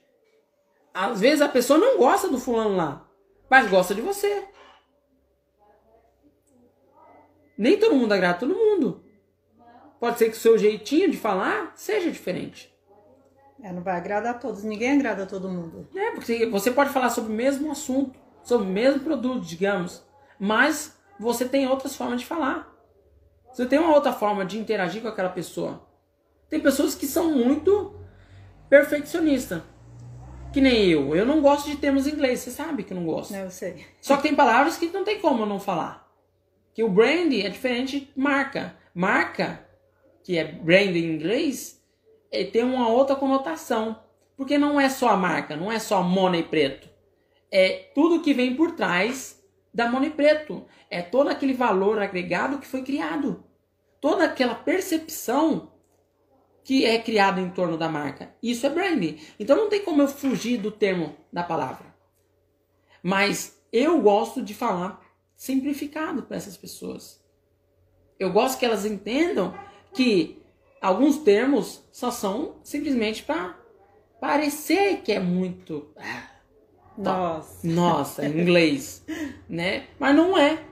Às 0.93 1.21
vezes 1.21 1.41
a 1.41 1.47
pessoa 1.47 1.79
não 1.79 1.97
gosta 1.97 2.27
do 2.27 2.39
fulano 2.39 2.75
lá 2.75 3.07
mas 3.51 3.69
gosta 3.69 3.93
de 3.93 3.99
você. 3.99 4.47
Nem 7.57 7.77
todo 7.77 7.97
mundo 7.97 8.13
agrada 8.13 8.39
todo 8.39 8.55
mundo. 8.55 9.03
Pode 9.99 10.17
ser 10.17 10.29
que 10.29 10.37
o 10.37 10.39
seu 10.39 10.57
jeitinho 10.57 11.11
de 11.11 11.17
falar 11.17 11.73
seja 11.75 12.09
diferente. 12.09 12.73
É, 13.61 13.73
não 13.73 13.83
vai 13.83 13.97
agradar 13.97 14.35
a 14.35 14.37
todos. 14.37 14.63
Ninguém 14.63 14.93
agrada 14.93 15.23
a 15.23 15.25
todo 15.25 15.49
mundo. 15.49 15.85
É, 15.93 16.11
porque 16.11 16.45
você 16.45 16.71
pode 16.71 16.91
falar 16.91 17.09
sobre 17.09 17.33
o 17.33 17.35
mesmo 17.35 17.69
assunto, 17.69 18.17
sobre 18.41 18.65
o 18.65 18.71
mesmo 18.71 19.01
produto, 19.01 19.45
digamos, 19.45 20.01
mas 20.39 20.97
você 21.19 21.43
tem 21.43 21.67
outras 21.67 21.93
formas 21.93 22.21
de 22.21 22.25
falar. 22.25 22.70
Você 23.51 23.65
tem 23.65 23.79
uma 23.79 23.93
outra 23.93 24.13
forma 24.13 24.45
de 24.45 24.57
interagir 24.57 25.01
com 25.01 25.07
aquela 25.07 25.29
pessoa. 25.29 25.85
Tem 26.49 26.59
pessoas 26.59 26.95
que 26.95 27.05
são 27.05 27.31
muito 27.31 27.95
perfeccionistas. 28.69 29.61
Que 30.53 30.59
nem 30.59 30.89
eu. 30.89 31.15
Eu 31.15 31.25
não 31.25 31.41
gosto 31.41 31.69
de 31.69 31.77
termos 31.77 32.07
em 32.07 32.11
inglês. 32.11 32.39
Você 32.39 32.51
sabe 32.51 32.83
que 32.83 32.93
eu 32.93 32.97
não 32.97 33.05
gosto. 33.05 33.33
Eu 33.33 33.49
sei. 33.49 33.85
Só 34.01 34.17
que 34.17 34.23
tem 34.23 34.35
palavras 34.35 34.77
que 34.77 34.87
não 34.87 35.03
tem 35.03 35.19
como 35.19 35.43
eu 35.43 35.47
não 35.47 35.59
falar. 35.59 36.09
Que 36.73 36.83
o 36.83 36.89
brand 36.89 37.31
é 37.33 37.49
diferente 37.49 38.01
de 38.01 38.11
marca. 38.15 38.75
Marca, 38.93 39.65
que 40.23 40.37
é 40.37 40.43
brand 40.43 40.95
em 40.95 41.13
inglês, 41.13 41.81
é, 42.31 42.43
tem 42.43 42.63
uma 42.63 42.89
outra 42.89 43.15
conotação. 43.15 43.99
Porque 44.35 44.57
não 44.57 44.79
é 44.79 44.89
só 44.89 45.09
a 45.09 45.17
marca, 45.17 45.55
não 45.55 45.71
é 45.71 45.79
só 45.79 46.01
money 46.01 46.43
preto. 46.43 46.89
É 47.51 47.89
tudo 47.93 48.21
que 48.21 48.33
vem 48.33 48.55
por 48.55 48.71
trás 48.71 49.40
da 49.73 49.89
money 49.89 50.09
preto. 50.09 50.65
É 50.89 51.01
todo 51.01 51.29
aquele 51.29 51.53
valor 51.53 51.99
agregado 51.99 52.59
que 52.59 52.67
foi 52.67 52.83
criado. 52.83 53.43
Toda 53.99 54.25
aquela 54.25 54.55
percepção 54.55 55.71
que 56.63 56.85
é 56.85 56.99
criado 56.99 57.39
em 57.39 57.49
torno 57.49 57.77
da 57.77 57.89
marca. 57.89 58.33
Isso 58.41 58.65
é 58.65 58.69
branding. 58.69 59.19
Então 59.39 59.55
não 59.55 59.69
tem 59.69 59.83
como 59.83 60.01
eu 60.01 60.07
fugir 60.07 60.57
do 60.57 60.71
termo 60.71 61.15
da 61.31 61.43
palavra. 61.43 61.95
Mas 63.01 63.59
eu 63.71 64.01
gosto 64.01 64.41
de 64.41 64.53
falar 64.53 65.01
simplificado 65.35 66.23
para 66.23 66.37
essas 66.37 66.55
pessoas. 66.55 67.19
Eu 68.19 68.31
gosto 68.31 68.59
que 68.59 68.65
elas 68.65 68.85
entendam 68.85 69.53
que 69.93 70.41
alguns 70.79 71.17
termos 71.17 71.83
só 71.91 72.11
são 72.11 72.59
simplesmente 72.63 73.23
para 73.23 73.57
parecer 74.19 75.01
que 75.01 75.11
é 75.11 75.19
muito 75.19 75.91
ah, 75.97 76.30
nossa, 77.03 77.67
nossa, 77.67 78.25
em 78.25 78.41
inglês, 78.41 79.05
né? 79.49 79.85
Mas 79.99 80.15
não 80.15 80.37
é. 80.37 80.63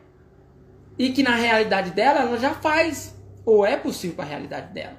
E 0.98 1.12
que 1.12 1.24
na 1.24 1.36
realidade 1.36 1.92
dela 1.92 2.22
ela 2.22 2.38
já 2.38 2.54
faz 2.54 3.16
ou 3.46 3.66
é 3.66 3.78
possível 3.78 4.16
para 4.16 4.26
a 4.26 4.28
realidade 4.28 4.74
dela. 4.74 4.98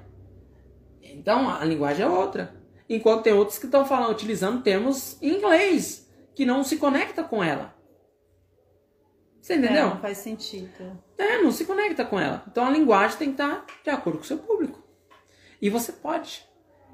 Então 1.02 1.48
a 1.50 1.64
linguagem 1.64 2.04
é 2.04 2.08
outra. 2.08 2.54
Enquanto 2.88 3.22
tem 3.22 3.32
outros 3.32 3.58
que 3.58 3.66
estão 3.66 3.84
falando, 3.84 4.10
utilizando 4.10 4.62
termos 4.62 5.16
em 5.22 5.36
inglês, 5.36 6.08
que 6.34 6.44
não 6.44 6.64
se 6.64 6.76
conecta 6.76 7.22
com 7.22 7.42
ela. 7.42 7.74
Você 9.40 9.54
entendeu? 9.54 9.86
É, 9.86 9.90
não 9.90 10.00
faz 10.00 10.18
sentido. 10.18 10.98
É, 11.16 11.42
não 11.42 11.50
se 11.50 11.64
conecta 11.64 12.04
com 12.04 12.18
ela. 12.18 12.44
Então 12.50 12.66
a 12.66 12.70
linguagem 12.70 13.18
tem 13.18 13.28
que 13.28 13.42
estar 13.42 13.64
de 13.82 13.90
acordo 13.90 14.18
com 14.18 14.24
o 14.24 14.26
seu 14.26 14.38
público. 14.38 14.82
E 15.60 15.70
você 15.70 15.92
pode. 15.92 16.44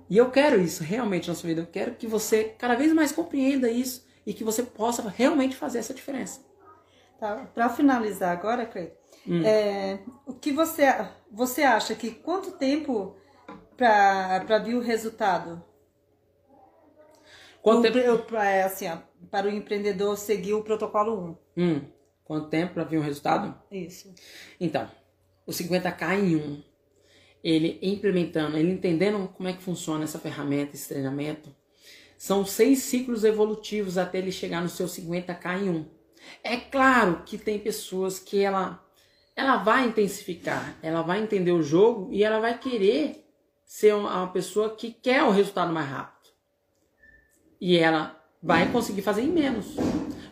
E 0.09 0.17
eu 0.17 0.31
quero 0.31 0.61
isso 0.61 0.85
realmente 0.85 1.29
na 1.29 1.35
sua 1.35 1.49
vida. 1.49 1.63
Eu 1.63 1.67
quero 1.67 1.95
que 1.95 2.07
você 2.07 2.55
cada 2.59 2.75
vez 2.75 2.93
mais 2.93 3.11
compreenda 3.13 3.71
isso 3.71 4.06
e 4.27 4.35
que 4.35 4.43
você 4.43 4.63
possa 4.63 5.09
realmente 5.09 5.57
fazer 5.57 5.79
essa 5.79 5.95
diferença. 5.95 6.45
Tá. 7.19 7.49
Para 7.55 7.69
finalizar 7.71 8.37
agora, 8.37 8.67
Cleiton, 8.67 8.97
hum. 9.27 9.43
é, 9.45 10.01
o 10.27 10.35
que 10.35 10.53
você, 10.53 10.85
você 11.31 11.63
acha 11.63 11.95
que 11.95 12.11
quanto 12.11 12.53
tempo 12.53 13.17
para 13.77 14.59
ver 14.59 14.75
o 14.75 14.81
resultado? 14.81 15.65
Quanto 17.63 17.89
o, 17.89 17.93
tempo? 17.93 18.19
Pra, 18.25 18.45
é, 18.45 18.65
assim, 18.65 18.89
ó, 18.89 18.99
para 19.31 19.47
o 19.47 19.51
empreendedor 19.51 20.17
seguir 20.19 20.55
o 20.55 20.63
protocolo 20.63 21.39
1. 21.57 21.63
Hum. 21.63 21.81
Quanto 22.25 22.49
tempo 22.49 22.75
para 22.75 22.85
ver 22.85 22.99
um 22.99 23.03
resultado? 23.03 23.57
Isso. 23.71 24.13
Então, 24.61 24.91
o 25.47 25.53
50K 25.53 26.19
em 26.19 26.37
1, 26.37 26.63
ele 27.43 27.79
implementando, 27.81 28.57
ele 28.57 28.73
entendendo 28.73 29.29
como 29.29 29.49
é 29.49 29.53
que 29.53 29.63
funciona 29.63 30.05
essa 30.05 30.19
ferramenta, 30.19 30.75
esse 30.75 30.89
treinamento, 30.89 31.55
são 32.17 32.45
seis 32.45 32.81
ciclos 32.81 33.25
evolutivos 33.25 33.99
até 33.99 34.19
ele 34.19 34.33
chegar 34.33 34.63
no 34.63 34.69
seu 34.69 34.87
50K 34.87 35.63
em 35.63 35.71
1. 35.71 35.87
É 36.43 36.57
claro 36.57 37.23
que 37.25 37.39
tem 37.39 37.59
pessoas 37.59 38.19
que 38.19 38.43
ela, 38.43 38.85
ela 39.35 39.59
vai 39.59 39.87
intensificar, 39.87 40.77
ela 40.83 41.03
vai 41.03 41.23
entender 41.23 41.53
o 41.53 41.63
jogo 41.63 42.09
e 42.13 42.25
ela 42.25 42.41
vai 42.41 42.59
querer 42.59 43.25
ser 43.65 43.95
uma 43.95 44.29
pessoa 44.29 44.75
que 44.75 44.93
quer 44.93 45.23
o 45.25 45.31
resultado 45.31 45.73
mais 45.73 45.89
rápido. 45.89 46.31
E 47.61 47.77
ela 47.77 48.23
vai 48.43 48.71
conseguir 48.71 49.03
fazer 49.03 49.23
em 49.23 49.31
menos. 49.31 49.75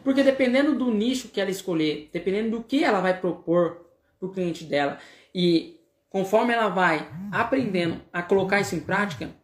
Porque 0.02 0.22
dependendo 0.22 0.76
do 0.76 0.90
nicho 0.90 1.28
que 1.28 1.40
ela 1.40 1.50
escolher, 1.50 2.10
dependendo 2.12 2.50
do 2.58 2.62
que 2.62 2.84
ela 2.84 3.00
vai 3.00 3.18
propor 3.18 3.86
para 4.18 4.28
o 4.28 4.32
cliente 4.32 4.64
dela, 4.64 4.98
e 5.34 5.80
conforme 6.08 6.52
ela 6.52 6.68
vai 6.68 7.10
aprendendo 7.32 8.00
a 8.12 8.22
colocar 8.22 8.60
isso 8.60 8.76
em 8.76 8.80
prática, 8.80 9.34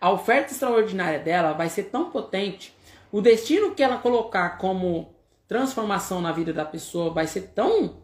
a 0.00 0.10
oferta 0.10 0.52
extraordinária 0.52 1.18
dela 1.18 1.52
vai 1.52 1.68
ser 1.68 1.84
tão 1.84 2.10
potente, 2.10 2.76
o 3.10 3.20
destino 3.20 3.74
que 3.74 3.82
ela 3.82 3.98
colocar 3.98 4.58
como 4.58 5.14
transformação 5.48 6.20
na 6.20 6.32
vida 6.32 6.52
da 6.52 6.64
pessoa 6.64 7.12
vai 7.12 7.26
ser 7.26 7.52
tão 7.54 8.02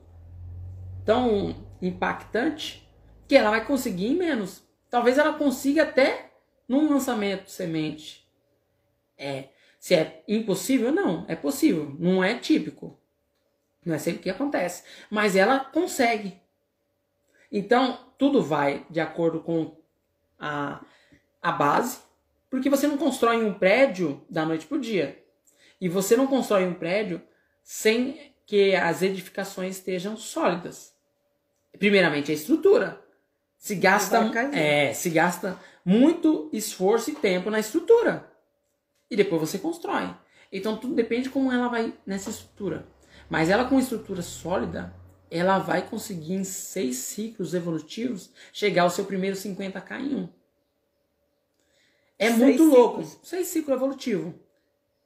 tão 1.04 1.54
impactante 1.80 2.88
que 3.26 3.36
ela 3.36 3.50
vai 3.50 3.64
conseguir 3.64 4.06
em 4.06 4.16
menos. 4.16 4.62
Talvez 4.88 5.18
ela 5.18 5.32
consiga 5.32 5.82
até 5.82 6.32
num 6.68 6.88
lançamento 6.88 7.50
semente. 7.50 8.28
É, 9.18 9.48
se 9.80 9.94
é 9.94 10.22
impossível, 10.28 10.92
não, 10.92 11.24
é 11.28 11.34
possível, 11.34 11.96
não 11.98 12.22
é 12.22 12.38
típico. 12.38 12.98
Não 13.84 13.94
é 13.94 13.98
sempre 13.98 14.22
que 14.22 14.30
acontece, 14.30 14.84
mas 15.10 15.34
ela 15.34 15.58
consegue. 15.58 16.40
Então, 17.50 17.98
tudo 18.16 18.42
vai 18.42 18.86
de 18.88 19.00
acordo 19.00 19.40
com 19.40 19.76
a, 20.38 20.84
a 21.42 21.50
base, 21.50 21.98
porque 22.48 22.70
você 22.70 22.86
não 22.86 22.96
constrói 22.96 23.42
um 23.42 23.52
prédio 23.52 24.24
da 24.30 24.46
noite 24.46 24.66
para 24.66 24.76
o 24.76 24.80
dia. 24.80 25.22
E 25.80 25.88
você 25.88 26.16
não 26.16 26.26
constrói 26.26 26.64
um 26.64 26.74
prédio 26.74 27.20
sem 27.62 28.32
que 28.46 28.74
as 28.74 29.02
edificações 29.02 29.76
estejam 29.76 30.16
sólidas. 30.16 30.94
Primeiramente, 31.78 32.30
a 32.30 32.34
estrutura. 32.34 33.02
Se 33.58 33.74
gasta, 33.74 34.18
é, 34.52 34.92
se 34.92 35.10
gasta 35.10 35.58
muito 35.84 36.50
esforço 36.52 37.10
e 37.10 37.14
tempo 37.14 37.50
na 37.50 37.60
estrutura. 37.60 38.30
E 39.10 39.16
depois 39.16 39.40
você 39.40 39.58
constrói. 39.58 40.14
Então 40.50 40.76
tudo 40.76 40.94
depende 40.94 41.24
de 41.24 41.30
como 41.30 41.50
ela 41.50 41.68
vai 41.68 41.94
nessa 42.06 42.30
estrutura. 42.30 42.86
Mas 43.28 43.48
ela 43.48 43.64
com 43.64 43.78
estrutura 43.78 44.20
sólida, 44.20 44.94
ela 45.30 45.58
vai 45.58 45.88
conseguir 45.88 46.34
em 46.34 46.44
seis 46.44 46.96
ciclos 46.96 47.54
evolutivos 47.54 48.30
chegar 48.52 48.82
ao 48.82 48.90
seu 48.90 49.04
primeiro 49.04 49.36
50k 49.36 50.00
em 50.00 50.14
um. 50.16 50.28
É 52.22 52.28
seis 52.28 52.38
muito 52.38 52.64
ciclos. 52.64 52.78
louco. 52.78 53.02
Seis 53.22 53.46
ciclos 53.48 53.76
evolutivos. 53.76 54.34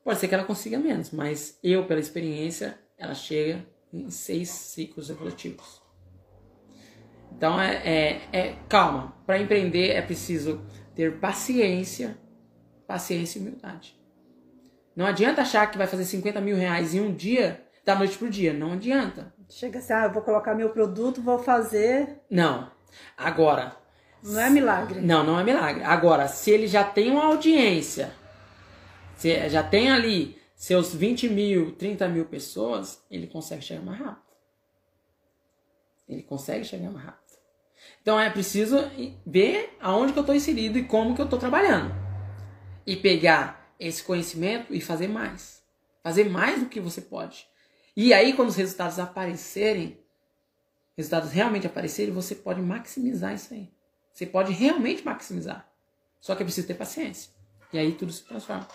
Pode 0.04 0.18
ser 0.20 0.28
que 0.28 0.34
ela 0.34 0.44
consiga 0.44 0.78
menos, 0.78 1.10
mas 1.10 1.58
eu, 1.62 1.86
pela 1.86 1.98
experiência, 1.98 2.78
ela 2.96 3.14
chega 3.14 3.66
em 3.92 4.10
seis 4.10 4.50
ciclos 4.50 5.10
evolutivos. 5.10 5.82
Então 7.32 7.60
é, 7.60 7.76
é, 7.84 8.20
é 8.32 8.56
calma. 8.68 9.16
Para 9.26 9.38
empreender 9.38 9.90
é 9.90 10.02
preciso 10.02 10.64
ter 10.94 11.18
paciência, 11.18 12.16
paciência 12.86 13.38
e 13.38 13.42
humildade. 13.42 13.98
Não 14.94 15.04
adianta 15.04 15.42
achar 15.42 15.70
que 15.70 15.76
vai 15.76 15.86
fazer 15.86 16.04
50 16.04 16.40
mil 16.40 16.56
reais 16.56 16.94
em 16.94 17.00
um 17.00 17.14
dia, 17.14 17.66
da 17.84 17.94
noite 17.94 18.16
pro 18.16 18.30
dia. 18.30 18.52
Não 18.52 18.72
adianta. 18.72 19.34
Chega 19.48 19.78
assim, 19.78 19.92
ah, 19.92 20.04
eu 20.04 20.12
vou 20.12 20.22
colocar 20.22 20.54
meu 20.54 20.70
produto, 20.70 21.22
vou 21.22 21.38
fazer. 21.38 22.20
Não. 22.30 22.70
Agora. 23.16 23.76
Não 24.22 24.40
é 24.40 24.50
milagre. 24.50 25.00
Não, 25.00 25.24
não 25.24 25.38
é 25.38 25.44
milagre. 25.44 25.84
Agora, 25.84 26.28
se 26.28 26.50
ele 26.50 26.66
já 26.66 26.82
tem 26.84 27.10
uma 27.10 27.24
audiência 27.24 28.12
se 29.16 29.48
já 29.48 29.62
tem 29.62 29.90
ali 29.90 30.38
seus 30.54 30.94
20 30.94 31.28
mil, 31.28 31.74
30 31.74 32.06
mil 32.08 32.26
pessoas, 32.26 33.02
ele 33.10 33.26
consegue 33.26 33.62
chegar 33.62 33.82
mais 33.82 33.98
rápido. 33.98 34.36
Ele 36.08 36.22
consegue 36.22 36.64
chegar 36.64 36.90
mais 36.90 37.04
rápido. 37.04 37.24
Então 38.00 38.20
é 38.20 38.30
preciso 38.30 38.76
ver 39.26 39.76
aonde 39.80 40.12
que 40.12 40.18
eu 40.18 40.22
estou 40.22 40.34
inserido 40.34 40.78
e 40.78 40.84
como 40.84 41.14
que 41.14 41.20
eu 41.20 41.24
estou 41.24 41.38
trabalhando. 41.38 41.94
E 42.86 42.94
pegar 42.94 43.74
esse 43.80 44.02
conhecimento 44.02 44.72
e 44.72 44.80
fazer 44.80 45.08
mais. 45.08 45.62
Fazer 46.02 46.28
mais 46.28 46.60
do 46.60 46.68
que 46.68 46.78
você 46.78 47.00
pode. 47.00 47.48
E 47.96 48.12
aí, 48.12 48.34
quando 48.34 48.50
os 48.50 48.56
resultados 48.56 48.98
aparecerem, 48.98 49.98
resultados 50.96 51.32
realmente 51.32 51.66
aparecerem, 51.66 52.12
você 52.12 52.34
pode 52.34 52.60
maximizar 52.60 53.34
isso 53.34 53.54
aí. 53.54 53.72
Você 54.16 54.24
pode 54.24 54.50
realmente 54.50 55.04
maximizar. 55.04 55.70
Só 56.18 56.34
que 56.34 56.42
é 56.42 56.46
preciso 56.46 56.66
ter 56.66 56.72
paciência. 56.72 57.30
E 57.70 57.78
aí 57.78 57.92
tudo 57.92 58.10
se 58.10 58.24
transforma. 58.24 58.66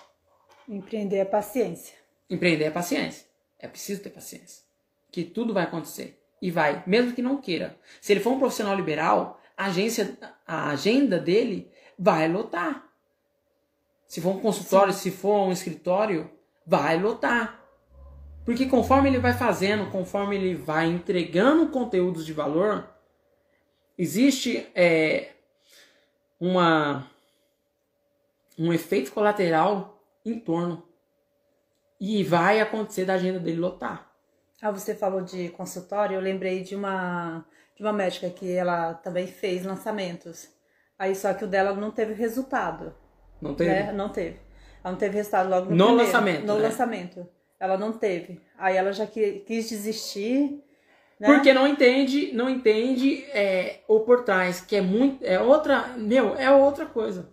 Empreender 0.70 1.18
é 1.18 1.26
paciência. 1.26 1.96
Empreender 2.30 2.66
é 2.66 2.70
paciência. 2.70 3.26
É 3.58 3.68
preciso 3.68 4.04
ter 4.04 4.12
paciência. 4.12 4.64
Que 5.12 5.24
tudo 5.24 5.52
vai 5.52 5.64
acontecer. 5.64 6.22
E 6.40 6.52
vai, 6.52 6.84
mesmo 6.86 7.14
que 7.14 7.24
não 7.24 7.42
queira. 7.42 7.76
Se 8.00 8.14
ele 8.14 8.20
for 8.20 8.34
um 8.34 8.38
profissional 8.38 8.76
liberal, 8.76 9.42
a 9.58 9.66
agência, 9.66 10.16
a 10.46 10.70
agenda 10.70 11.20
dele 11.20 11.72
vai 11.98 12.28
lotar. 12.28 12.88
Se 14.06 14.22
for 14.22 14.36
um 14.36 14.40
consultório, 14.42 14.94
Sim. 14.94 15.00
se 15.00 15.12
for 15.12 15.48
um 15.48 15.52
escritório, 15.52 16.30
vai 16.68 17.00
lotar. 17.00 17.66
Porque 18.46 18.68
conforme 18.68 19.10
ele 19.10 19.18
vai 19.18 19.34
fazendo, 19.34 19.90
conforme 19.90 20.36
ele 20.36 20.54
vai 20.54 20.86
entregando 20.86 21.70
conteúdos 21.70 22.28
de 22.28 22.32
valor, 22.32 22.91
existe 24.02 24.68
é, 24.74 25.30
uma 26.40 27.08
um 28.58 28.74
efeito 28.74 29.12
colateral 29.12 30.02
em 30.26 30.40
torno. 30.40 30.84
E 32.00 32.24
vai 32.24 32.60
acontecer 32.60 33.06
da 33.06 33.14
agenda 33.14 33.40
dele 33.40 33.60
lotar. 33.60 34.12
Ah, 34.60 34.72
você 34.72 34.96
falou 34.96 35.22
de 35.22 35.50
consultório, 35.50 36.16
eu 36.16 36.22
lembrei 36.22 36.64
de 36.64 36.76
uma 36.76 37.46
de 37.76 37.84
uma 37.84 37.94
médica 37.94 38.30
que 38.30 38.52
ela 38.52 38.96
também 38.96 39.28
fez 39.28 39.64
lançamentos. 39.64 40.50
Aí 40.98 41.16
só 41.16 41.34
que 41.34 41.46
o 41.46 41.48
dela 41.48 41.74
não 41.74 41.92
teve 41.92 42.14
resultado. 42.14 42.94
Não 43.40 43.54
teve? 43.54 43.70
Né? 43.70 43.92
Não 43.92 44.10
teve. 44.10 44.40
Ela 44.84 44.92
não 44.92 45.00
teve 45.00 45.16
resultado 45.16 45.50
logo 45.50 45.66
no, 45.70 45.76
no 45.76 45.86
primeiro, 45.86 46.06
lançamento. 46.06 46.46
No 46.46 46.56
né? 46.56 46.62
lançamento. 46.62 47.30
Ela 47.60 47.78
não 47.78 47.94
teve. 47.94 48.42
Aí 48.58 48.76
ela 48.76 48.92
já 48.92 49.06
quis 49.06 49.70
desistir. 49.70 50.64
Né? 51.22 51.28
Porque 51.28 51.54
não 51.54 51.68
entende, 51.68 52.32
não 52.34 52.50
entende 52.50 53.24
é, 53.26 53.82
o 53.88 54.00
por 54.00 54.24
trás, 54.24 54.60
que 54.60 54.76
é 54.76 54.82
muito. 54.82 55.24
É 55.24 55.40
outra. 55.40 55.90
Meu, 55.96 56.36
é 56.36 56.50
outra 56.50 56.88
coisa. 56.88 57.30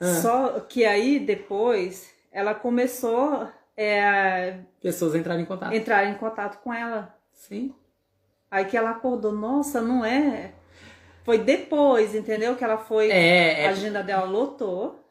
Ah. 0.00 0.06
Só 0.14 0.60
que 0.60 0.82
aí 0.86 1.18
depois 1.18 2.10
ela 2.32 2.54
começou 2.54 3.46
é, 3.76 4.60
pessoas 4.80 5.14
entrarem 5.14 5.42
em 5.42 5.46
contato. 5.46 5.74
Entrar 5.74 6.06
em 6.06 6.14
contato 6.14 6.62
com 6.62 6.72
ela. 6.72 7.14
Sim. 7.34 7.74
Aí 8.50 8.64
que 8.64 8.78
ela 8.78 8.92
acordou, 8.92 9.30
nossa, 9.32 9.82
não 9.82 10.02
é. 10.02 10.52
Foi 11.22 11.36
depois, 11.36 12.14
entendeu? 12.14 12.56
Que 12.56 12.64
ela 12.64 12.78
foi. 12.78 13.10
É, 13.10 13.66
a 13.66 13.70
agenda 13.72 14.02
dela 14.02 14.24
lotou. 14.24 15.04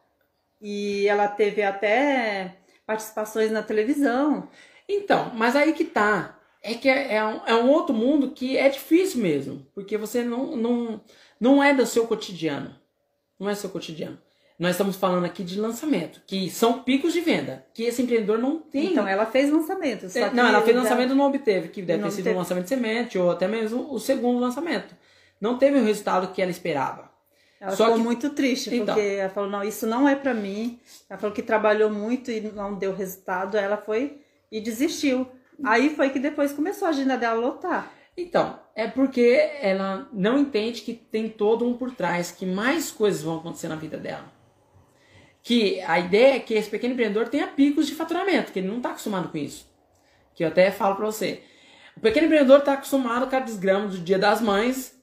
E 0.59 1.07
ela 1.07 1.27
teve 1.27 1.61
até 1.61 2.57
participações 2.83 3.51
na 3.51 3.61
televisão. 3.61 4.49
Então, 4.89 5.31
mas 5.35 5.55
aí 5.55 5.73
que 5.73 5.85
tá. 5.85 6.40
É 6.63 6.75
que 6.75 6.87
é, 6.87 7.15
é, 7.15 7.25
um, 7.25 7.41
é 7.45 7.55
um 7.55 7.69
outro 7.69 7.93
mundo 7.93 8.31
que 8.31 8.57
é 8.57 8.69
difícil 8.69 9.21
mesmo. 9.21 9.65
Porque 9.73 9.97
você 9.97 10.23
não, 10.23 10.55
não, 10.55 11.01
não 11.39 11.63
é 11.63 11.73
do 11.73 11.85
seu 11.85 12.05
cotidiano. 12.07 12.75
Não 13.39 13.49
é 13.49 13.55
seu 13.55 13.69
cotidiano. 13.69 14.19
Nós 14.59 14.71
estamos 14.71 14.95
falando 14.95 15.25
aqui 15.25 15.43
de 15.43 15.59
lançamento, 15.59 16.21
que 16.27 16.47
são 16.51 16.83
picos 16.83 17.13
de 17.13 17.19
venda, 17.19 17.65
que 17.73 17.81
esse 17.81 18.03
empreendedor 18.03 18.37
não 18.37 18.59
tem. 18.59 18.91
Então, 18.91 19.07
ela 19.07 19.25
fez 19.25 19.49
lançamento. 19.49 20.05
É, 20.15 20.29
não, 20.29 20.47
ela 20.47 20.61
fez 20.61 20.77
lançamento 20.77 21.13
e 21.13 21.15
não 21.15 21.25
obteve, 21.25 21.69
que 21.69 21.81
deve 21.81 22.03
ter 22.03 22.11
sido 22.11 22.25
teve. 22.25 22.35
um 22.35 22.39
lançamento 22.39 22.65
de 22.65 22.69
semente, 22.69 23.17
ou 23.17 23.31
até 23.31 23.47
mesmo 23.47 23.91
o 23.91 23.99
segundo 23.99 24.39
lançamento. 24.39 24.95
Não 25.39 25.57
teve 25.57 25.79
o 25.79 25.83
resultado 25.83 26.31
que 26.31 26.43
ela 26.43 26.51
esperava. 26.51 27.09
Ela 27.59 27.75
Só 27.75 27.85
ficou 27.85 27.97
que... 27.97 28.03
muito 28.03 28.29
triste, 28.29 28.75
então. 28.75 28.93
porque 28.93 29.01
ela 29.01 29.29
falou, 29.31 29.49
não, 29.49 29.63
isso 29.63 29.87
não 29.87 30.07
é 30.07 30.15
para 30.15 30.35
mim. 30.35 30.79
Ela 31.09 31.19
falou 31.19 31.33
que 31.33 31.41
trabalhou 31.41 31.89
muito 31.89 32.29
e 32.29 32.41
não 32.41 32.75
deu 32.75 32.93
resultado, 32.93 33.57
ela 33.57 33.77
foi 33.77 34.19
e 34.51 34.61
desistiu. 34.61 35.27
Aí 35.63 35.95
foi 35.95 36.09
que 36.09 36.19
depois 36.19 36.53
começou 36.53 36.87
a 36.87 36.91
agenda 36.91 37.17
dela 37.17 37.39
lotar. 37.39 37.91
Então, 38.17 38.59
é 38.75 38.87
porque 38.87 39.51
ela 39.61 40.07
não 40.11 40.37
entende 40.37 40.81
que 40.81 40.93
tem 40.93 41.29
todo 41.29 41.67
um 41.67 41.75
por 41.75 41.91
trás, 41.91 42.31
que 42.31 42.45
mais 42.45 42.91
coisas 42.91 43.23
vão 43.23 43.37
acontecer 43.37 43.67
na 43.67 43.75
vida 43.75 43.97
dela 43.97 44.41
que 45.43 45.81
a 45.81 45.99
ideia 45.99 46.35
é 46.35 46.39
que 46.39 46.53
esse 46.53 46.69
pequeno 46.69 46.93
empreendedor 46.93 47.27
tenha 47.27 47.47
picos 47.47 47.87
de 47.87 47.95
faturamento, 47.95 48.51
que 48.51 48.59
ele 48.59 48.67
não 48.67 48.77
está 48.77 48.89
acostumado 48.89 49.29
com 49.29 49.37
isso. 49.37 49.67
Que 50.35 50.43
eu 50.43 50.49
até 50.49 50.71
falo 50.71 50.95
para 50.95 51.05
você. 51.05 51.43
O 51.97 51.99
pequeno 51.99 52.27
empreendedor 52.27 52.59
está 52.59 52.73
acostumado 52.73 53.29
com 53.29 53.35
a 53.35 53.39
desgrama 53.39 53.87
do 53.87 53.97
Dia 53.97 54.19
das 54.19 54.41
Mães 54.41 54.97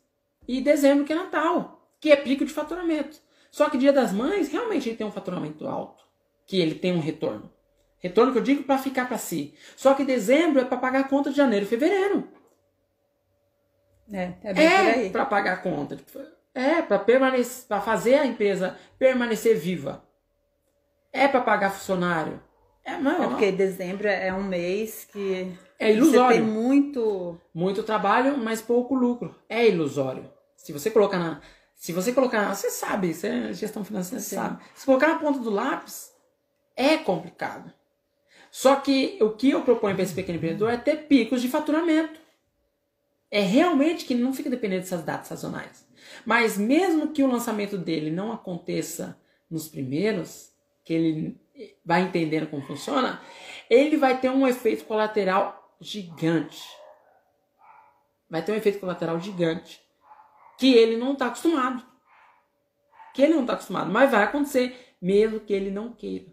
e 0.46 0.60
dezembro, 0.60 1.04
que 1.04 1.12
é 1.12 1.16
Natal, 1.16 1.90
que 2.00 2.10
é 2.10 2.16
pico 2.16 2.44
de 2.44 2.52
faturamento. 2.52 3.18
Só 3.50 3.68
que 3.68 3.78
Dia 3.78 3.92
das 3.92 4.12
Mães, 4.12 4.50
realmente 4.50 4.88
ele 4.88 4.96
tem 4.96 5.06
um 5.06 5.12
faturamento 5.12 5.66
alto, 5.66 6.04
que 6.46 6.58
ele 6.58 6.74
tem 6.74 6.92
um 6.92 7.00
retorno. 7.00 7.50
Retorno 7.98 8.32
que 8.32 8.38
eu 8.38 8.42
digo 8.42 8.62
para 8.62 8.78
ficar 8.78 9.08
para 9.08 9.18
si. 9.18 9.54
Só 9.76 9.94
que 9.94 10.04
dezembro 10.04 10.60
é 10.60 10.64
para 10.64 10.78
pagar 10.78 11.00
a 11.00 11.08
conta 11.08 11.30
de 11.30 11.36
janeiro 11.36 11.64
e 11.64 11.68
fevereiro. 11.68 12.28
É, 14.12 14.32
é 14.42 14.54
bem 14.54 14.66
é 14.66 15.10
para 15.10 15.26
pagar 15.26 15.54
a 15.54 15.56
conta. 15.58 15.98
É, 16.54 16.80
para 16.80 16.98
permanecer, 16.98 17.66
para 17.66 17.80
fazer 17.80 18.14
a 18.14 18.26
empresa 18.26 18.76
permanecer 18.98 19.56
viva. 19.58 20.02
É 21.12 21.28
para 21.28 21.40
pagar 21.40 21.70
funcionário? 21.70 22.40
É, 22.84 22.96
não, 22.96 23.24
é 23.24 23.28
porque 23.28 23.52
dezembro 23.52 24.08
é 24.08 24.32
um 24.32 24.44
mês 24.44 25.06
que 25.12 25.52
é 25.78 25.92
ilusório. 25.92 26.36
Você 26.36 26.42
tem 26.42 26.50
muito 26.50 27.38
muito 27.52 27.82
trabalho, 27.82 28.38
mas 28.38 28.62
pouco 28.62 28.94
lucro. 28.94 29.34
É 29.48 29.68
ilusório. 29.68 30.30
Se 30.56 30.72
você 30.72 30.90
colocar 30.90 31.18
na 31.18 31.40
se 31.78 31.92
você 31.92 32.12
colocar, 32.12 32.52
você 32.52 32.70
sabe, 32.70 33.14
você 33.14 33.28
é 33.28 33.52
gestão 33.52 33.84
financeira, 33.84 34.20
você 34.20 34.34
sabe. 34.34 34.60
Se 34.74 34.84
colocar 34.84 35.06
na 35.06 35.18
ponta 35.20 35.38
do 35.38 35.48
lápis, 35.48 36.12
é 36.74 36.96
complicado. 36.96 37.72
Só 38.58 38.74
que 38.74 39.16
o 39.20 39.30
que 39.30 39.50
eu 39.50 39.62
proponho 39.62 39.94
para 39.94 40.02
esse 40.02 40.12
pequeno 40.12 40.36
empreendedor 40.36 40.72
é 40.72 40.76
ter 40.76 41.06
picos 41.06 41.40
de 41.40 41.48
faturamento. 41.48 42.18
É 43.30 43.38
realmente 43.40 44.04
que 44.04 44.16
não 44.16 44.34
fica 44.34 44.50
dependendo 44.50 44.80
dessas 44.80 45.04
datas 45.04 45.28
sazonais. 45.28 45.86
Mas 46.26 46.58
mesmo 46.58 47.12
que 47.12 47.22
o 47.22 47.28
lançamento 47.28 47.78
dele 47.78 48.10
não 48.10 48.32
aconteça 48.32 49.16
nos 49.48 49.68
primeiros, 49.68 50.52
que 50.84 50.92
ele 50.92 51.40
vai 51.84 52.02
entendendo 52.02 52.50
como 52.50 52.66
funciona, 52.66 53.22
ele 53.70 53.96
vai 53.96 54.20
ter 54.20 54.28
um 54.28 54.44
efeito 54.44 54.86
colateral 54.86 55.76
gigante. 55.80 56.60
Vai 58.28 58.44
ter 58.44 58.50
um 58.50 58.56
efeito 58.56 58.80
colateral 58.80 59.20
gigante. 59.20 59.80
Que 60.58 60.74
ele 60.74 60.96
não 60.96 61.12
está 61.12 61.26
acostumado. 61.26 61.86
Que 63.14 63.22
ele 63.22 63.34
não 63.34 63.42
está 63.42 63.52
acostumado. 63.52 63.88
Mas 63.88 64.10
vai 64.10 64.24
acontecer, 64.24 64.96
mesmo 65.00 65.38
que 65.38 65.52
ele 65.52 65.70
não 65.70 65.92
queira. 65.92 66.26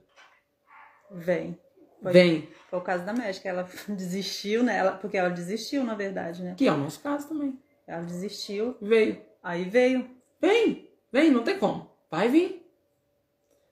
Vem. 1.12 1.64
Foi, 2.02 2.12
Vem. 2.12 2.50
Foi 2.70 2.80
o 2.80 2.82
caso 2.82 3.06
da 3.06 3.14
médica. 3.14 3.50
Ela 3.50 3.68
desistiu, 3.90 4.64
né? 4.64 4.78
Ela, 4.78 4.92
porque 4.92 5.18
ela 5.18 5.30
desistiu, 5.30 5.84
na 5.84 5.96
verdade, 5.96 6.44
né? 6.44 6.56
Que 6.58 6.68
é 6.68 6.72
o 6.72 6.78
nosso 6.78 7.00
caso 7.00 7.28
também. 7.28 7.60
Ela 7.88 8.04
desistiu. 8.04 8.76
Veio. 8.82 9.22
Aí 9.44 9.64
veio. 9.66 10.10
Vem. 10.42 10.90
Vem, 11.12 11.32
não 11.32 11.44
tem 11.44 11.58
como. 11.58 11.90
Vai 12.10 12.30
vir. 12.30 12.66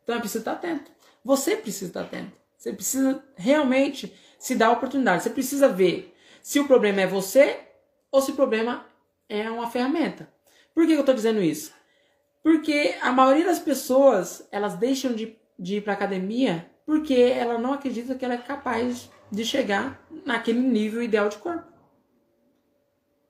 Então 0.04 0.16
é 0.16 0.20
preciso 0.20 0.40
estar 0.40 0.54
atento. 0.54 0.92
Você 1.24 1.56
precisa 1.56 1.88
estar 1.88 2.02
atento. 2.02 2.32
Você 2.58 2.74
precisa 2.74 3.24
realmente 3.36 4.14
se 4.38 4.56
dar 4.56 4.68
a 4.68 4.72
oportunidade. 4.72 5.24
Você 5.24 5.30
precisa 5.30 5.68
ver 5.68 6.16
se 6.42 6.60
o 6.60 6.68
problema 6.68 7.02
é 7.02 7.08
você 7.08 7.60
ou 8.12 8.22
se 8.22 8.32
o 8.32 8.36
problema 8.36 8.86
é 9.28 9.50
uma 9.50 9.70
ferramenta. 9.70 10.32
Por 10.74 10.86
que 10.86 10.94
eu 10.94 11.00
estou 11.00 11.16
dizendo 11.16 11.42
isso? 11.42 11.74
Porque 12.42 12.96
a 13.02 13.12
maioria 13.12 13.46
das 13.46 13.60
pessoas 13.60 14.48
elas 14.52 14.76
deixam 14.76 15.14
de, 15.14 15.38
de 15.58 15.78
ir 15.78 15.82
para 15.82 15.94
academia 15.94 16.70
porque 16.86 17.14
ela 17.14 17.58
não 17.58 17.74
acredita 17.74 18.16
que 18.16 18.26
ela 18.26 18.34
é 18.34 18.38
capaz 18.38 19.10
de 19.32 19.46
chegar 19.46 20.00
naquele 20.26 20.60
nível 20.60 21.02
ideal 21.02 21.30
de 21.30 21.38
corpo. 21.38 21.72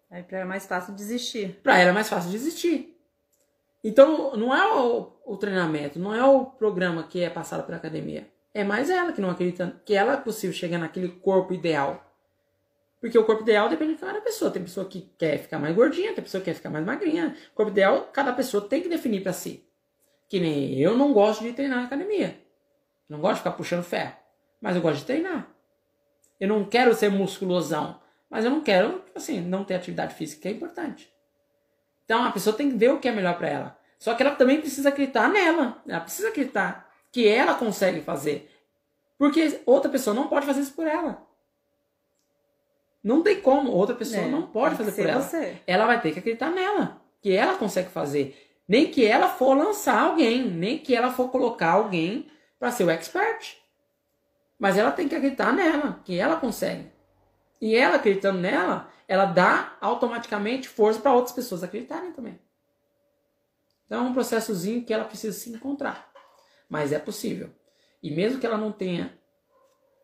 Aí 0.10 0.22
pra 0.22 0.40
ela 0.40 0.46
é 0.46 0.50
mais 0.50 0.66
fácil 0.66 0.94
desistir. 0.94 1.60
Para 1.64 1.80
ela 1.80 1.90
é 1.90 1.94
mais 1.94 2.10
fácil 2.10 2.30
desistir. 2.30 2.96
Então, 3.84 4.36
não 4.38 4.56
é 4.56 4.74
o, 4.74 5.12
o, 5.26 5.38
treinamento, 5.38 6.00
não 6.00 6.14
é 6.14 6.24
o 6.24 6.46
programa 6.46 7.04
que 7.04 7.22
é 7.22 7.30
passado 7.30 7.66
pela 7.66 7.78
academia. 7.78 8.30
É 8.54 8.64
mais 8.64 8.90
ela 8.90 9.12
que 9.12 9.20
não 9.20 9.30
acredita 9.30 9.82
que 9.86 9.94
ela 9.94 10.14
é 10.14 10.18
possível 10.18 10.56
chegar 10.56 10.78
naquele 10.78 11.10
corpo 11.10 11.54
ideal. 11.54 12.02
Porque 13.02 13.18
o 13.18 13.26
corpo 13.26 13.42
ideal 13.42 13.68
depende 13.68 13.96
de 13.96 14.00
cada 14.00 14.22
pessoa. 14.22 14.52
Tem 14.52 14.62
pessoa 14.62 14.86
que 14.86 15.02
quer 15.18 15.38
ficar 15.40 15.60
mais 15.60 15.76
gordinha, 15.76 16.14
tem 16.14 16.24
pessoa 16.24 16.40
que 16.40 16.46
quer 16.46 16.54
ficar 16.54 16.70
mais 16.70 16.86
magrinha. 16.86 17.36
O 17.52 17.56
corpo 17.56 17.72
ideal, 17.72 18.10
cada 18.14 18.32
pessoa 18.32 18.66
tem 18.66 18.82
que 18.82 18.88
definir 18.88 19.22
para 19.22 19.34
si. 19.34 19.68
Que 20.30 20.40
nem 20.40 20.80
eu 20.80 20.96
não 20.96 21.12
gosto 21.12 21.44
de 21.44 21.52
treinar 21.52 21.80
na 21.80 21.86
academia. 21.86 22.43
Não 23.14 23.20
gosto 23.20 23.36
de 23.36 23.40
ficar 23.42 23.52
puxando 23.52 23.84
ferro. 23.84 24.14
Mas 24.60 24.76
eu 24.76 24.82
gosto 24.82 25.02
de 25.02 25.06
treinar. 25.06 25.48
Eu 26.40 26.48
não 26.48 26.66
quero 26.66 26.96
ser 26.96 27.12
musculosão. 27.12 28.02
Mas 28.28 28.44
eu 28.44 28.50
não 28.50 28.62
quero, 28.62 29.04
assim, 29.14 29.40
não 29.40 29.64
ter 29.64 29.76
atividade 29.76 30.16
física, 30.16 30.42
que 30.42 30.48
é 30.48 30.52
importante. 30.52 31.14
Então 32.06 32.24
a 32.24 32.32
pessoa 32.32 32.56
tem 32.56 32.72
que 32.72 32.76
ver 32.76 32.92
o 32.92 33.00
que 33.00 33.08
é 33.08 33.12
melhor 33.12 33.38
para 33.38 33.48
ela. 33.48 33.78
Só 34.00 34.16
que 34.16 34.24
ela 34.24 34.34
também 34.34 34.60
precisa 34.60 34.90
acreditar 34.90 35.30
nela. 35.30 35.80
Ela 35.88 36.00
precisa 36.00 36.30
acreditar 36.30 36.92
que 37.12 37.28
ela 37.28 37.54
consegue 37.54 38.02
fazer. 38.02 38.50
Porque 39.16 39.62
outra 39.64 39.92
pessoa 39.92 40.16
não 40.16 40.28
pode 40.28 40.48
fazer 40.48 40.62
isso 40.62 40.74
por 40.74 40.88
ela. 40.88 41.22
Não 43.04 43.22
tem 43.22 43.40
como. 43.42 43.70
Outra 43.70 43.94
pessoa 43.94 44.24
é, 44.24 44.28
não 44.28 44.48
pode 44.48 44.76
fazer 44.76 44.92
por 44.92 45.06
ela. 45.06 45.22
Você. 45.22 45.62
Ela 45.68 45.86
vai 45.86 46.02
ter 46.02 46.14
que 46.14 46.20
acreditar 46.20 46.50
nela. 46.50 47.00
Que 47.22 47.32
ela 47.32 47.58
consegue 47.58 47.90
fazer. 47.90 48.58
Nem 48.68 48.90
que 48.90 49.06
ela 49.06 49.30
for 49.30 49.56
lançar 49.56 50.02
alguém. 50.02 50.50
Nem 50.50 50.80
que 50.80 50.96
ela 50.96 51.12
for 51.12 51.30
colocar 51.30 51.74
alguém 51.74 52.33
para 52.64 52.72
ser 52.72 52.86
o 52.86 52.90
expert. 52.90 53.58
Mas 54.58 54.78
ela 54.78 54.90
tem 54.90 55.06
que 55.06 55.14
acreditar 55.14 55.52
nela. 55.52 56.00
Que 56.06 56.18
ela 56.18 56.38
consegue. 56.38 56.90
E 57.60 57.76
ela 57.76 57.98
acreditando 57.98 58.40
nela, 58.40 58.90
ela 59.06 59.26
dá 59.26 59.76
automaticamente 59.82 60.70
força 60.70 61.02
para 61.02 61.14
outras 61.14 61.36
pessoas 61.36 61.62
acreditarem 61.62 62.14
também. 62.14 62.40
Então 63.86 64.06
é 64.06 64.10
um 64.10 64.14
processozinho 64.14 64.86
que 64.86 64.94
ela 64.94 65.04
precisa 65.04 65.38
se 65.38 65.50
encontrar. 65.50 66.10
Mas 66.70 66.94
é 66.94 67.00
possível. 67.00 67.50
E 68.02 68.10
mesmo 68.10 68.40
que 68.40 68.46
ela 68.46 68.58
não 68.58 68.72
tenha 68.72 69.14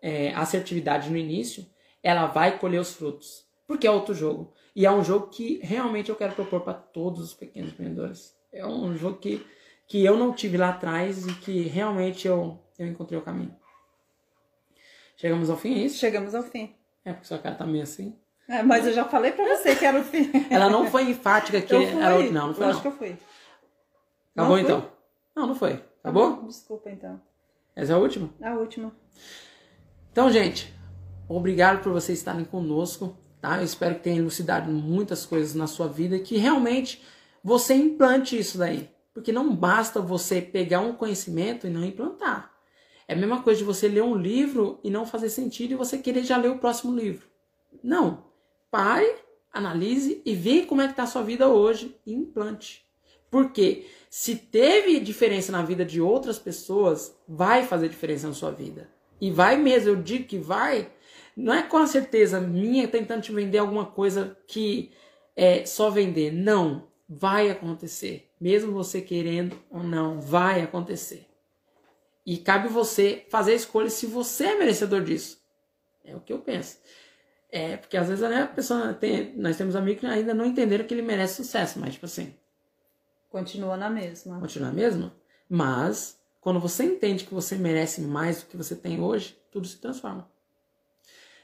é, 0.02 0.34
assertividade 0.34 1.10
no 1.10 1.16
início, 1.16 1.66
ela 2.04 2.26
vai 2.26 2.60
colher 2.60 2.82
os 2.82 2.94
frutos. 2.94 3.48
Porque 3.66 3.88
é 3.88 3.92
outro 3.92 4.14
jogo. 4.14 4.52
E 4.76 4.86
é 4.86 4.92
um 4.92 5.02
jogo 5.02 5.28
que 5.28 5.62
realmente 5.64 6.10
eu 6.10 6.16
quero 6.18 6.36
propor 6.36 6.60
para 6.60 6.74
todos 6.74 7.22
os 7.22 7.34
pequenos 7.34 7.72
empreendedores. 7.72 8.38
É 8.52 8.66
um 8.66 8.98
jogo 8.98 9.18
que, 9.18 9.48
que 9.90 10.06
eu 10.06 10.16
não 10.16 10.32
tive 10.32 10.56
lá 10.56 10.70
atrás 10.70 11.26
e 11.26 11.34
que 11.34 11.64
realmente 11.64 12.28
eu, 12.28 12.60
eu 12.78 12.88
encontrei 12.88 13.20
o 13.20 13.24
caminho. 13.24 13.54
Chegamos 15.18 15.50
ao 15.50 15.58
fim, 15.58 15.74
é 15.74 15.86
isso? 15.86 15.98
Chegamos 15.98 16.36
ao 16.36 16.44
fim. 16.44 16.76
É, 17.04 17.12
porque 17.12 17.28
sua 17.28 17.40
cara 17.40 17.56
tá 17.56 17.66
meio 17.66 17.84
assim. 17.84 18.16
É, 18.48 18.62
mas 18.62 18.86
eu 18.86 18.94
já 18.94 19.04
falei 19.04 19.32
pra 19.32 19.44
você 19.46 19.76
que 19.76 19.84
era 19.84 20.00
o 20.00 20.04
fim. 20.04 20.32
Ela 20.50 20.70
não 20.70 20.86
foi 20.86 21.10
enfática 21.10 21.60
que 21.60 21.74
era 21.76 22.16
outro. 22.16 22.32
Não, 22.32 22.48
não 22.48 22.54
foi. 22.54 22.64
Eu 22.64 22.68
não. 22.68 22.74
acho 22.74 22.82
que 22.84 22.88
eu 22.88 22.92
fui. 22.92 23.18
Acabou 24.36 24.58
não 24.58 24.64
então? 24.64 24.92
Não, 25.36 25.48
não 25.48 25.56
foi. 25.56 25.84
Acabou? 26.04 26.44
Desculpa 26.46 26.92
então. 26.92 27.20
Essa 27.76 27.94
é 27.94 27.96
a 27.96 27.98
última? 27.98 28.30
A 28.42 28.54
última. 28.54 28.96
Então, 30.12 30.32
gente, 30.32 30.72
obrigado 31.28 31.82
por 31.82 31.92
vocês 31.92 32.20
estarem 32.20 32.46
conosco. 32.46 33.18
Tá? 33.42 33.58
Eu 33.58 33.64
espero 33.64 33.96
que 33.96 34.02
tenha 34.02 34.20
elucidado 34.20 34.72
muitas 34.72 35.26
coisas 35.26 35.56
na 35.56 35.66
sua 35.66 35.88
vida 35.88 36.16
e 36.16 36.20
que 36.20 36.38
realmente 36.38 37.04
você 37.44 37.74
implante 37.74 38.38
isso 38.38 38.58
daí. 38.58 38.90
Porque 39.20 39.34
não 39.34 39.54
basta 39.54 40.00
você 40.00 40.42
pegar 40.42 40.80
um 40.80 40.94
conhecimento 40.94 41.68
e 41.68 41.70
não 41.70 41.84
implantar. 41.84 42.54
É 43.06 43.14
a 43.14 43.18
mesma 43.18 43.44
coisa 43.44 43.58
de 43.58 43.66
você 43.66 43.90
ler 43.90 44.02
um 44.02 44.16
livro 44.16 44.80
e 44.82 44.90
não 44.90 45.06
fazer 45.06 45.30
sentido 45.30 45.74
e 45.74 45.76
você 45.76 45.98
querer 45.98 46.24
já 46.24 46.38
ler 46.38 46.50
o 46.50 46.58
próximo 46.58 46.96
livro. 46.96 47.28
Não. 47.84 48.24
Pare, 48.72 49.14
analise 49.52 50.22
e 50.26 50.34
veja 50.34 50.68
como 50.68 50.82
é 50.82 50.86
que 50.86 50.94
está 50.94 51.04
a 51.04 51.08
sua 51.08 51.22
vida 51.22 51.50
hoje 51.50 52.00
e 52.06 52.14
implante. 52.14 52.86
Porque 53.30 53.88
se 54.10 54.38
teve 54.38 55.02
diferença 55.02 55.52
na 55.52 55.64
vida 55.64 55.84
de 55.84 56.00
outras 56.00 56.40
pessoas, 56.40 57.14
vai 57.28 57.66
fazer 57.66 57.90
diferença 57.90 58.26
na 58.26 58.34
sua 58.34 58.52
vida. 58.52 58.90
E 59.20 59.30
vai 59.32 59.58
mesmo, 59.58 59.90
eu 59.90 59.96
digo 59.98 60.24
que 60.24 60.38
vai. 60.38 60.90
Não 61.36 61.54
é 61.54 61.62
com 61.62 61.76
a 61.76 61.88
certeza 61.88 62.40
minha 62.40 62.88
tentando 62.88 63.24
te 63.24 63.34
vender 63.34 63.58
alguma 63.58 63.86
coisa 63.86 64.38
que 64.48 64.94
é 65.36 65.66
só 65.66 65.90
vender. 65.90 66.32
Não, 66.32 66.89
vai 67.10 67.50
acontecer. 67.50 68.30
Mesmo 68.40 68.72
você 68.72 69.02
querendo 69.02 69.60
ou 69.72 69.82
não, 69.82 70.22
vai 70.22 70.62
acontecer. 70.62 71.28
E 72.24 72.38
cabe 72.38 72.68
você 72.68 73.26
fazer 73.30 73.54
a 73.54 73.56
escolha 73.56 73.90
se 73.90 74.06
você 74.06 74.50
é 74.50 74.56
merecedor 74.56 75.02
disso. 75.02 75.42
É 76.06 76.16
o 76.16 76.20
que 76.20 76.32
eu 76.32 76.40
penso. 76.40 76.78
É, 77.52 77.78
porque 77.78 77.98
às 77.98 78.08
vezes 78.08 78.30
né, 78.30 78.44
a 78.44 78.48
pessoa 78.48 78.94
tem. 78.94 79.36
Nós 79.36 79.58
temos 79.58 79.76
amigos 79.76 80.02
que 80.02 80.06
ainda 80.06 80.36
não 80.36 80.46
entenderam 80.46 80.86
que 80.86 80.94
ele 80.94 81.02
merece 81.02 81.44
sucesso, 81.44 81.80
mas 81.80 81.94
tipo 81.94 82.06
assim. 82.06 82.36
Continua 83.30 83.76
na 83.76 83.90
mesma. 83.90 84.40
Continua 84.40 84.70
na 84.70 84.74
mesma. 84.74 85.14
Mas, 85.48 86.20
quando 86.40 86.60
você 86.60 86.84
entende 86.84 87.26
que 87.26 87.34
você 87.34 87.56
merece 87.56 88.02
mais 88.02 88.42
do 88.42 88.48
que 88.48 88.58
você 88.58 88.76
tem 88.76 89.02
hoje, 89.02 89.40
tudo 89.52 89.68
se 89.68 89.78
transforma. 89.78 90.30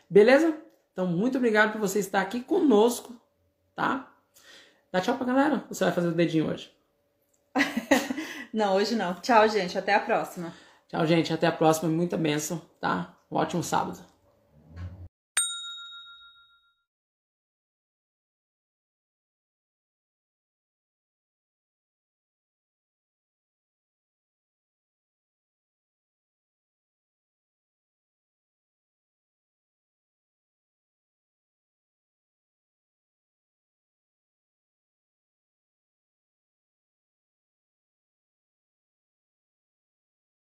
Beleza? 0.07 0.55
Então, 0.93 1.07
muito 1.07 1.37
obrigado 1.37 1.71
por 1.71 1.81
você 1.81 1.99
estar 1.99 2.21
aqui 2.21 2.41
conosco, 2.41 3.15
tá? 3.75 4.14
Dá 4.95 5.01
tchau 5.01 5.17
pra 5.17 5.27
galera. 5.27 5.61
Você 5.67 5.83
vai 5.83 5.91
fazer 5.91 6.07
o 6.07 6.13
dedinho 6.13 6.49
hoje? 6.49 6.71
não, 8.53 8.77
hoje 8.77 8.95
não. 8.95 9.13
Tchau, 9.15 9.45
gente. 9.49 9.77
Até 9.77 9.93
a 9.93 9.99
próxima. 9.99 10.53
Tchau, 10.87 11.05
gente. 11.05 11.33
Até 11.33 11.47
a 11.47 11.51
próxima. 11.51 11.91
Muita 11.91 12.15
bênção, 12.15 12.61
tá? 12.79 13.13
Um 13.29 13.35
ótimo 13.35 13.61
sábado. 13.61 13.99